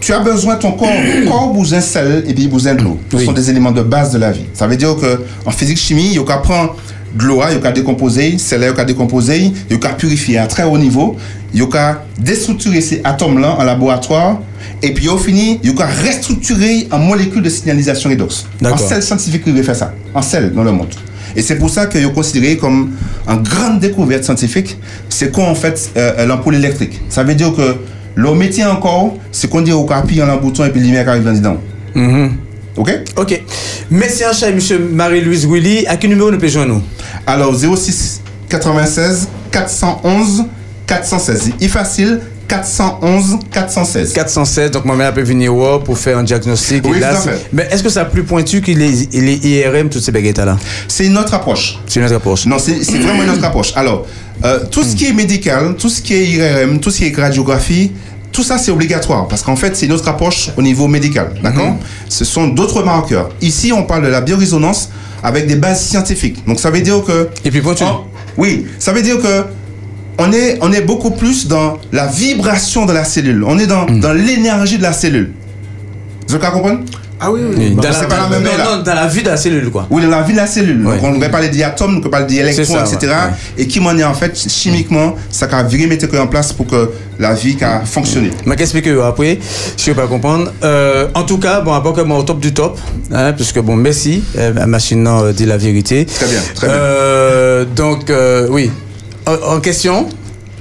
tu 0.00 0.12
as 0.12 0.18
besoin 0.18 0.56
ton 0.56 0.72
corps, 0.72 0.88
corps 1.26 1.54
besoin 1.54 1.78
de 1.78 1.82
sel 1.82 2.24
et 2.26 2.34
puis 2.34 2.46
besoin 2.48 2.74
de 2.74 2.82
l'eau. 2.82 2.98
Ce 3.10 3.18
sont 3.18 3.32
des 3.32 3.48
éléments 3.48 3.70
de 3.72 3.80
base 3.82 4.12
de 4.12 4.18
la 4.18 4.30
vie. 4.30 4.44
Ça 4.52 4.66
veut 4.66 4.76
dire 4.76 4.94
que 5.00 5.22
en 5.46 5.50
physique 5.50 5.78
chimie, 5.78 6.08
il 6.12 6.16
y 6.16 6.18
a 6.18 6.22
qu'à 6.24 6.36
prendre 6.38 6.76
l'eau, 7.18 7.42
il 7.48 7.54
y 7.54 7.56
a 7.56 7.60
qu'à 7.60 7.72
décomposer, 7.72 8.38
sel, 8.38 8.60
il 8.62 8.64
y 8.64 8.68
a 8.68 8.72
qu'à 8.72 8.84
décomposer, 8.84 9.52
il 9.70 9.72
y 9.72 9.74
a 9.74 9.78
qu'à 9.78 9.90
purifier 9.90 10.38
à 10.38 10.46
très 10.46 10.64
haut 10.64 10.78
niveau, 10.78 11.16
il 11.52 11.60
y 11.60 11.62
a 11.62 11.66
qu'à 11.66 12.04
déstructurer 12.18 12.80
ces 12.80 13.00
atomes-là 13.04 13.56
en 13.58 13.64
laboratoire, 13.64 14.40
et 14.82 14.92
puis 14.92 15.08
au 15.08 15.18
fini, 15.18 15.60
il 15.62 15.70
y 15.70 15.72
a 15.72 15.76
qu'à 15.76 15.86
restructurer 15.86 16.88
en 16.90 16.98
molécules 16.98 17.42
de 17.42 17.48
signalisation 17.48 18.10
redox. 18.10 18.46
En 18.64 18.76
sel 18.76 19.02
scientifique 19.02 19.44
qui 19.44 19.62
fait 19.62 19.74
ça, 19.74 19.92
en 20.14 20.22
sel 20.22 20.52
dans 20.52 20.64
le 20.64 20.72
monde. 20.72 20.94
Et 21.36 21.42
c'est 21.42 21.56
pour 21.56 21.70
ça 21.70 21.86
qu'il 21.86 22.04
est 22.04 22.12
considéré 22.12 22.56
comme 22.56 22.92
une 23.28 23.42
grande 23.42 23.80
découverte 23.80 24.24
scientifique, 24.24 24.76
c'est 25.08 25.32
quoi 25.32 25.44
en 25.44 25.54
fait 25.54 25.90
euh, 25.96 26.26
l'ampoule 26.26 26.54
électrique. 26.54 27.00
Ça 27.08 27.22
veut 27.24 27.34
dire 27.34 27.52
que 27.54 27.76
le 28.14 28.34
métier 28.34 28.64
encore, 28.64 29.16
c'est 29.32 29.50
qu'on 29.50 29.60
dit 29.60 29.72
au 29.72 29.84
capi 29.84 30.22
en 30.22 30.28
un 30.28 30.36
bouton 30.36 30.64
et 30.64 30.70
puis 30.70 30.80
la 30.80 30.86
lumière 30.86 31.08
arrive 31.08 31.24
dedans. 31.24 31.56
Ok? 32.76 32.90
Ok. 33.16 33.42
Merci, 33.90 34.24
Ancha 34.24 34.48
et 34.48 34.52
monsieur 34.52 34.78
Marie-Louise 34.78 35.46
Willy. 35.46 35.86
À 35.86 35.96
quel 35.96 36.10
numéro 36.10 36.30
nous 36.30 36.38
pouvons 36.38 36.50
joindre 36.50 36.74
nous? 36.74 36.82
Alors 37.26 37.54
06 37.54 38.20
96 38.48 39.28
411 39.50 40.44
416. 40.86 41.52
Il 41.60 41.68
facile 41.68 42.20
411 42.48 43.38
416. 43.50 44.12
416, 44.12 44.70
donc 44.70 44.84
ma 44.84 44.94
mère 44.94 45.14
peut 45.14 45.22
venir 45.22 45.52
pour 45.84 45.96
faire 45.96 46.18
un 46.18 46.22
diagnostic. 46.22 46.84
Oui, 46.86 47.00
là, 47.00 47.10
à 47.10 47.14
fait. 47.14 47.46
Mais 47.52 47.66
est-ce 47.70 47.82
que 47.82 47.88
ça 47.88 48.04
plus 48.04 48.22
pointu 48.22 48.60
que 48.60 48.70
les, 48.70 49.08
les 49.12 49.36
IRM, 49.36 49.88
toutes 49.88 50.02
ces 50.02 50.12
baguettes-là? 50.12 50.58
C'est 50.88 51.06
une 51.06 51.16
autre 51.16 51.34
approche. 51.34 51.78
C'est 51.86 52.00
une 52.00 52.06
autre 52.06 52.16
approche. 52.16 52.46
Non, 52.46 52.58
c'est 52.58 52.82
c'est 52.84 52.98
vraiment 52.98 53.22
une 53.22 53.30
autre 53.30 53.44
approche. 53.44 53.72
Alors, 53.76 54.06
euh, 54.44 54.60
tout 54.70 54.82
ce 54.82 54.94
qui 54.94 55.06
est 55.06 55.12
médical, 55.12 55.74
tout 55.78 55.88
ce 55.88 56.02
qui 56.02 56.14
est 56.14 56.24
IRM, 56.26 56.80
tout 56.80 56.90
ce 56.90 56.98
qui 56.98 57.06
est 57.06 57.16
radiographie, 57.16 57.92
tout 58.34 58.42
ça 58.42 58.58
c'est 58.58 58.72
obligatoire 58.72 59.28
parce 59.28 59.42
qu'en 59.42 59.56
fait 59.56 59.74
c'est 59.76 59.86
une 59.86 59.92
autre 59.92 60.08
approche 60.08 60.50
au 60.58 60.62
niveau 60.62 60.88
médical. 60.88 61.32
D'accord 61.42 61.76
Ce 62.08 62.24
sont 62.26 62.48
d'autres 62.48 62.82
marqueurs. 62.82 63.30
Ici, 63.40 63.72
on 63.72 63.84
parle 63.84 64.02
de 64.02 64.08
la 64.08 64.20
biorésonance 64.20 64.90
avec 65.22 65.46
des 65.46 65.56
bases 65.56 65.82
scientifiques. 65.82 66.44
Donc 66.46 66.60
ça 66.60 66.70
veut 66.70 66.80
dire 66.82 67.02
que. 67.04 67.28
Et 67.44 67.50
puis 67.50 67.62
pointu 67.62 67.84
Oui, 68.36 68.66
ça 68.78 68.92
veut 68.92 69.02
dire 69.02 69.18
que. 69.18 69.44
On 70.16 70.32
est, 70.32 70.58
on 70.60 70.72
est 70.72 70.82
beaucoup 70.82 71.10
plus 71.10 71.48
dans 71.48 71.78
la 71.90 72.06
vibration 72.06 72.86
de 72.86 72.92
la 72.92 73.04
cellule. 73.04 73.42
On 73.44 73.58
est 73.58 73.66
dans, 73.66 73.86
dans 73.86 74.12
l'énergie 74.12 74.78
de 74.78 74.82
la 74.82 74.92
cellule. 74.92 75.32
Vous 76.28 76.38
compris 76.38 76.76
Ah 77.26 77.30
oui, 77.32 77.40
oui. 77.56 77.70
Dans, 77.74 77.82
Bah, 77.82 77.88
la, 77.88 77.94
c'est 77.94 78.06
pas 78.08 78.16
la 78.18 78.28
même 78.28 78.42
non, 78.42 78.76
non, 78.76 78.82
dans 78.82 78.94
la 78.94 79.06
vie 79.06 79.22
de 79.22 79.28
la 79.28 79.36
cellule, 79.36 79.70
quoi. 79.70 79.86
Oui, 79.90 80.02
dans 80.02 80.08
la 80.08 80.22
vie 80.22 80.32
de 80.32 80.36
la 80.38 80.46
cellule. 80.46 80.82
Donc, 80.82 81.02
on 81.02 81.18
va 81.18 81.28
parler 81.28 81.48
d'atomes, 81.48 81.96
on 81.98 82.00
peut 82.00 82.10
parler 82.10 82.26
d'électrons, 82.26 82.78
etc. 82.84 82.98
ouais, 83.02 83.34
Et 83.62 83.66
qui 83.66 83.80
m'en 83.80 83.96
est 83.96 84.04
en 84.04 84.14
fait, 84.14 84.36
chimiquement, 84.48 85.14
ça 85.30 85.46
a 85.50 85.62
viré 85.62 85.86
mettre 85.86 86.06
en 86.18 86.26
place 86.26 86.52
pour 86.52 86.66
que 86.66 86.90
la 87.18 87.32
vie 87.34 87.56
a 87.62 87.80
fonctionné. 87.84 88.30
Je 88.44 88.50
vais 88.50 88.56
expliquer 88.60 88.94
après, 89.02 89.38
si 89.76 89.86
je 89.86 89.90
ne 89.90 89.96
pas 89.96 90.06
comprendre. 90.06 90.52
Euh, 90.62 91.08
en 91.14 91.22
tout 91.22 91.38
cas, 91.38 91.60
bon, 91.60 91.72
à 91.72 91.80
part 91.80 91.92
que 91.94 92.02
moi, 92.02 92.18
au 92.18 92.22
top 92.24 92.40
du 92.40 92.52
top, 92.52 92.78
hein, 93.12 93.32
puisque 93.32 93.60
bon, 93.60 93.76
merci, 93.76 94.22
euh, 94.36 94.52
la 94.54 94.66
machine 94.66 95.06
euh, 95.06 95.32
dit 95.32 95.46
la 95.46 95.56
vérité. 95.56 96.04
Très 96.06 96.26
bien, 96.26 96.40
très 96.54 96.66
bien. 96.66 96.76
Euh, 96.76 97.64
donc, 97.64 98.10
euh, 98.10 98.48
oui. 98.50 98.70
En, 99.26 99.54
en 99.56 99.60
question 99.60 100.08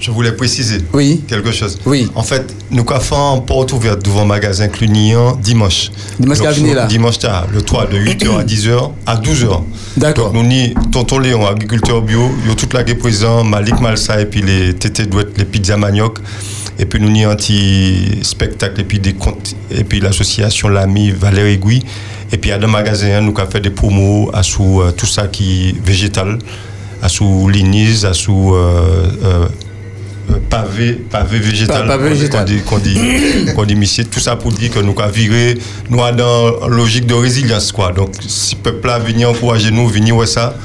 Je 0.03 0.11
voulais 0.11 0.33
préciser 0.33 0.79
oui. 0.91 1.21
quelque 1.29 1.53
chose. 1.53 1.79
Oui. 1.85 2.09
En 2.13 2.23
fait, 2.23 2.53
nous 2.69 2.83
avons 2.89 3.39
porte 3.39 3.71
ouverte 3.71 4.03
devant 4.03 4.23
le 4.23 4.27
magasin 4.27 4.67
Clunian 4.67 5.37
dimanche. 5.37 5.91
Dimanche 6.19 6.39
Donc, 6.39 6.57
nous- 6.57 6.73
là. 6.73 6.87
Dimanche 6.87 7.19
tard, 7.19 7.47
le 7.53 7.61
3 7.61 7.85
de 7.85 7.97
8h 7.97 8.37
à 8.37 8.43
10h 8.43 8.91
à 9.05 9.15
12h. 9.15 9.63
D'accord. 9.95 10.33
Donc 10.33 10.43
nous 10.43 10.49
ni 10.49 10.73
tonton 10.91 11.19
Léon, 11.19 11.47
agriculteur 11.47 12.01
bio, 12.01 12.29
il 12.43 12.49
y 12.49 12.51
a 12.51 12.55
toute 12.55 12.73
la 12.73 12.83
guerre 12.83 12.97
présent, 12.97 13.45
Malik 13.45 13.79
Malsa 13.79 14.19
et 14.19 14.25
puis 14.25 14.41
les 14.41 14.73
tétés 14.73 15.05
douettes, 15.05 15.37
les 15.37 15.45
pizzas 15.45 15.77
manioc. 15.77 16.17
Et 16.77 16.85
puis 16.85 16.99
nous 16.99 17.09
ni 17.09 17.25
anti-spectacle 17.25 18.81
et 18.81 18.83
puis 18.83 18.99
des 18.99 19.13
comptes, 19.13 19.55
et 19.71 19.85
puis 19.85 20.01
l'association 20.01 20.67
l'ami 20.67 21.11
Valérie 21.11 21.59
Gouy. 21.59 21.81
Et 22.33 22.37
puis 22.37 22.51
à 22.51 22.57
deux 22.57 22.67
magasins, 22.67 23.21
nous 23.21 23.33
avons 23.37 23.49
fait 23.49 23.61
des 23.61 23.69
promos 23.69 24.31
à 24.33 24.43
sous 24.43 24.81
euh, 24.81 24.91
tout 24.91 25.05
ça 25.05 25.27
qui 25.27 25.69
est 25.69 25.85
végétal, 25.85 26.39
à 27.01 27.07
sous 27.07 27.47
lignise, 27.47 28.03
à 28.05 28.13
sous 28.13 28.53
euh, 28.53 29.07
euh, 29.23 29.47
pavé, 30.49 30.93
pavé 31.09 31.39
végétal. 31.39 31.87
Pa- 31.87 31.97
végétal. 31.97 32.45
Qu'on 32.65 32.77
dit, 32.79 33.45
qu'on 33.55 33.65
dit, 33.65 33.75
mycite. 33.75 34.09
Tout 34.09 34.19
ça 34.19 34.35
pour 34.35 34.51
dire 34.51 34.71
que 34.71 34.79
nous 34.79 34.95
avons 34.99 35.11
viré, 35.11 35.57
nous 35.89 35.99
sommes 35.99 36.15
dans 36.15 36.67
une 36.67 36.73
logique 36.75 37.05
de 37.05 37.13
résilience. 37.13 37.71
Quoi. 37.71 37.91
Donc, 37.91 38.09
si 38.27 38.55
le 38.55 38.61
peuple 38.61 38.89
a 38.89 38.99
venu 38.99 39.25
encourager 39.25 39.71
nous, 39.71 39.87
venir 39.87 40.15
ouais 40.15 40.25
ça, 40.27 40.55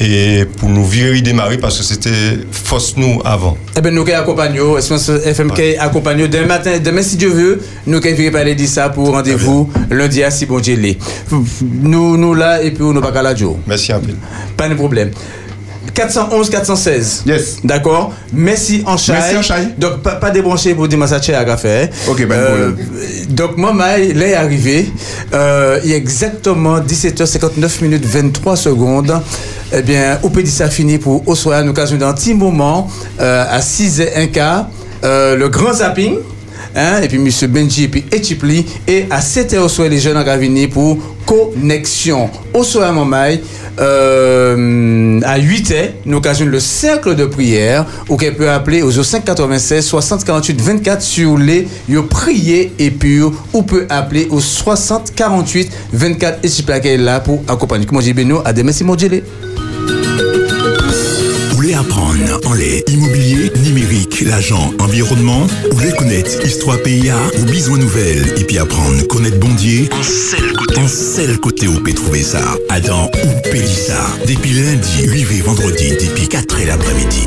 et 0.00 0.46
pour 0.58 0.68
nous 0.68 0.84
virer 0.84 1.20
démarrer 1.20 1.58
parce 1.58 1.78
que 1.78 1.84
c'était 1.84 2.38
fausse 2.50 2.94
nous 2.96 3.20
avant. 3.24 3.56
Eh 3.76 3.80
bien, 3.80 3.90
nous 3.90 4.04
qui 4.04 4.12
accompagnons, 4.12 4.76
Espérance 4.78 5.08
FM 5.10 5.52
qui 5.52 5.76
accompagnons 5.76 6.26
demain 6.26 6.46
matin, 6.46 6.78
demain 6.82 7.02
si 7.02 7.16
Dieu 7.16 7.28
veut, 7.28 7.60
nous 7.86 8.00
qui 8.00 8.12
venons 8.12 8.32
parler 8.32 8.54
de 8.54 8.66
ça 8.66 8.88
pour 8.88 9.10
rendez-vous 9.10 9.70
lundi 9.90 10.22
à 10.24 10.30
si 10.30 10.46
bon 10.46 10.60
Dieu 10.60 10.76
l'est. 10.76 10.98
Nous, 11.30 12.16
nous 12.16 12.34
là, 12.34 12.62
et 12.62 12.70
puis 12.70 12.82
nous 12.84 13.00
pas 13.00 13.12
qu'à 13.12 13.22
la. 13.22 13.34
Merci 13.66 13.92
un 13.92 14.00
peu. 14.00 14.12
Pas 14.56 14.68
de 14.68 14.74
problème. 14.74 15.10
411 15.94 16.50
416. 16.50 17.22
Yes. 17.26 17.58
D'accord. 17.64 18.12
Merci 18.32 18.82
en 18.86 18.96
chai. 18.96 19.12
Merci 19.12 19.36
en 19.36 19.42
chai. 19.42 19.68
Donc 19.78 20.02
pas, 20.02 20.12
pas 20.16 20.30
débranché 20.30 20.74
pour 20.74 20.88
dire 20.88 20.98
ma 20.98 21.06
sache 21.06 21.30
à 21.30 21.44
café. 21.44 21.90
Ok, 22.08 22.20
de 22.20 22.26
problème. 22.26 22.76
Donc 23.30 23.56
moi, 23.56 23.72
Maï, 23.72 24.12
là 24.14 24.26
est 24.26 24.34
arrivé. 24.34 24.90
Euh, 25.34 25.80
il 25.84 25.92
a 25.92 25.96
exactement 25.96 26.80
17h59 26.80 27.82
minutes 27.82 28.04
23 28.06 28.56
secondes. 28.56 29.20
Eh 29.74 29.82
bien, 29.82 30.18
au 30.22 30.28
petit 30.28 30.50
ça 30.50 30.68
fini 30.68 30.98
pour 30.98 31.36
soir, 31.36 31.58
à 31.58 31.62
l'occasion 31.62 31.96
d'un 31.96 32.12
petit 32.12 32.34
moment, 32.34 32.88
euh, 33.20 33.44
à 33.48 33.60
6h15, 33.60 34.66
euh, 35.04 35.36
le 35.36 35.48
grand 35.48 35.72
zapping. 35.72 36.16
Hein, 36.74 37.02
et 37.02 37.08
puis 37.08 37.18
M. 37.18 37.28
Benji 37.50 37.84
et 37.84 37.88
puis 37.88 38.04
Etchipli. 38.10 38.64
Et 38.86 39.04
à 39.10 39.20
7h 39.20 39.58
au 39.58 39.68
soir, 39.68 39.88
les 39.88 39.98
jeunes 39.98 40.16
ont 40.16 40.38
venir 40.38 40.70
pour 40.70 40.98
connexion. 41.26 42.30
Au 42.54 42.64
soir 42.64 42.88
à 42.88 42.92
Montmail, 42.92 43.42
euh, 43.80 45.20
à 45.24 45.38
8h, 45.38 45.90
nous 46.04 46.18
occasionnons 46.18 46.50
le 46.50 46.60
cercle 46.60 47.14
de 47.14 47.26
prière, 47.26 47.86
ou 48.08 48.16
qu'elle 48.16 48.34
peut 48.34 48.50
appeler 48.50 48.82
aux 48.82 48.90
5 48.90 49.24
96 49.24 49.84
60 49.84 50.24
48 50.24 50.60
24 50.60 51.02
sur 51.02 51.38
les 51.38 51.68
yo 51.88 52.02
prier 52.02 52.72
et 52.78 52.90
puis 52.90 53.22
ou 53.22 53.62
peut 53.62 53.86
appeler 53.88 54.26
au 54.30 54.40
60 54.40 55.14
48 55.14 55.70
24 55.92 56.38
et 56.42 56.48
si 56.48 56.62
plaqué 56.62 56.96
là 56.96 57.20
pour 57.20 57.42
accompagner. 57.48 57.86
Comment 57.86 58.00
j'ai 58.00 58.12
Beno? 58.12 58.42
À 58.44 58.52
demain, 58.52 58.72
c'est 58.72 58.84
mon. 58.84 58.96
Vous 58.96 59.08
voulez 61.56 61.74
apprendre 61.74 62.40
en 62.44 62.54
numérique, 62.54 62.81
l'agent, 64.32 64.72
environnement 64.80 65.46
Vous 65.70 65.76
voulez 65.76 65.92
connaître 65.92 66.44
histoire 66.44 66.78
PIA 66.82 67.16
ou 67.38 67.44
besoin 67.44 67.76
nouvelle 67.76 68.34
et 68.38 68.44
puis 68.44 68.58
apprendre 68.58 69.06
connaître 69.06 69.38
Bondier 69.38 69.90
En 69.92 70.02
seul 70.02 70.52
côté. 70.54 70.80
En 70.80 70.88
seul 70.88 71.38
côté 71.38 71.68
où 71.68 71.78
peut 71.82 71.92
trouver 71.92 72.22
ça. 72.22 72.40
Adam 72.70 73.10
ou 73.24 73.50
Pélissa. 73.50 74.00
Depuis 74.26 74.52
lundi, 74.52 75.06
8 75.06 75.38
et 75.38 75.42
vendredi, 75.42 75.90
depuis 75.90 76.28
4 76.28 76.60
et 76.60 76.64
l'après-midi. 76.64 77.26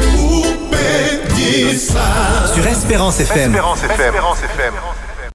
Sur 2.53 2.65
Espérance 2.65 3.19
FM. 3.19 3.51
Espérance 3.51 3.83
FM. 3.83 4.73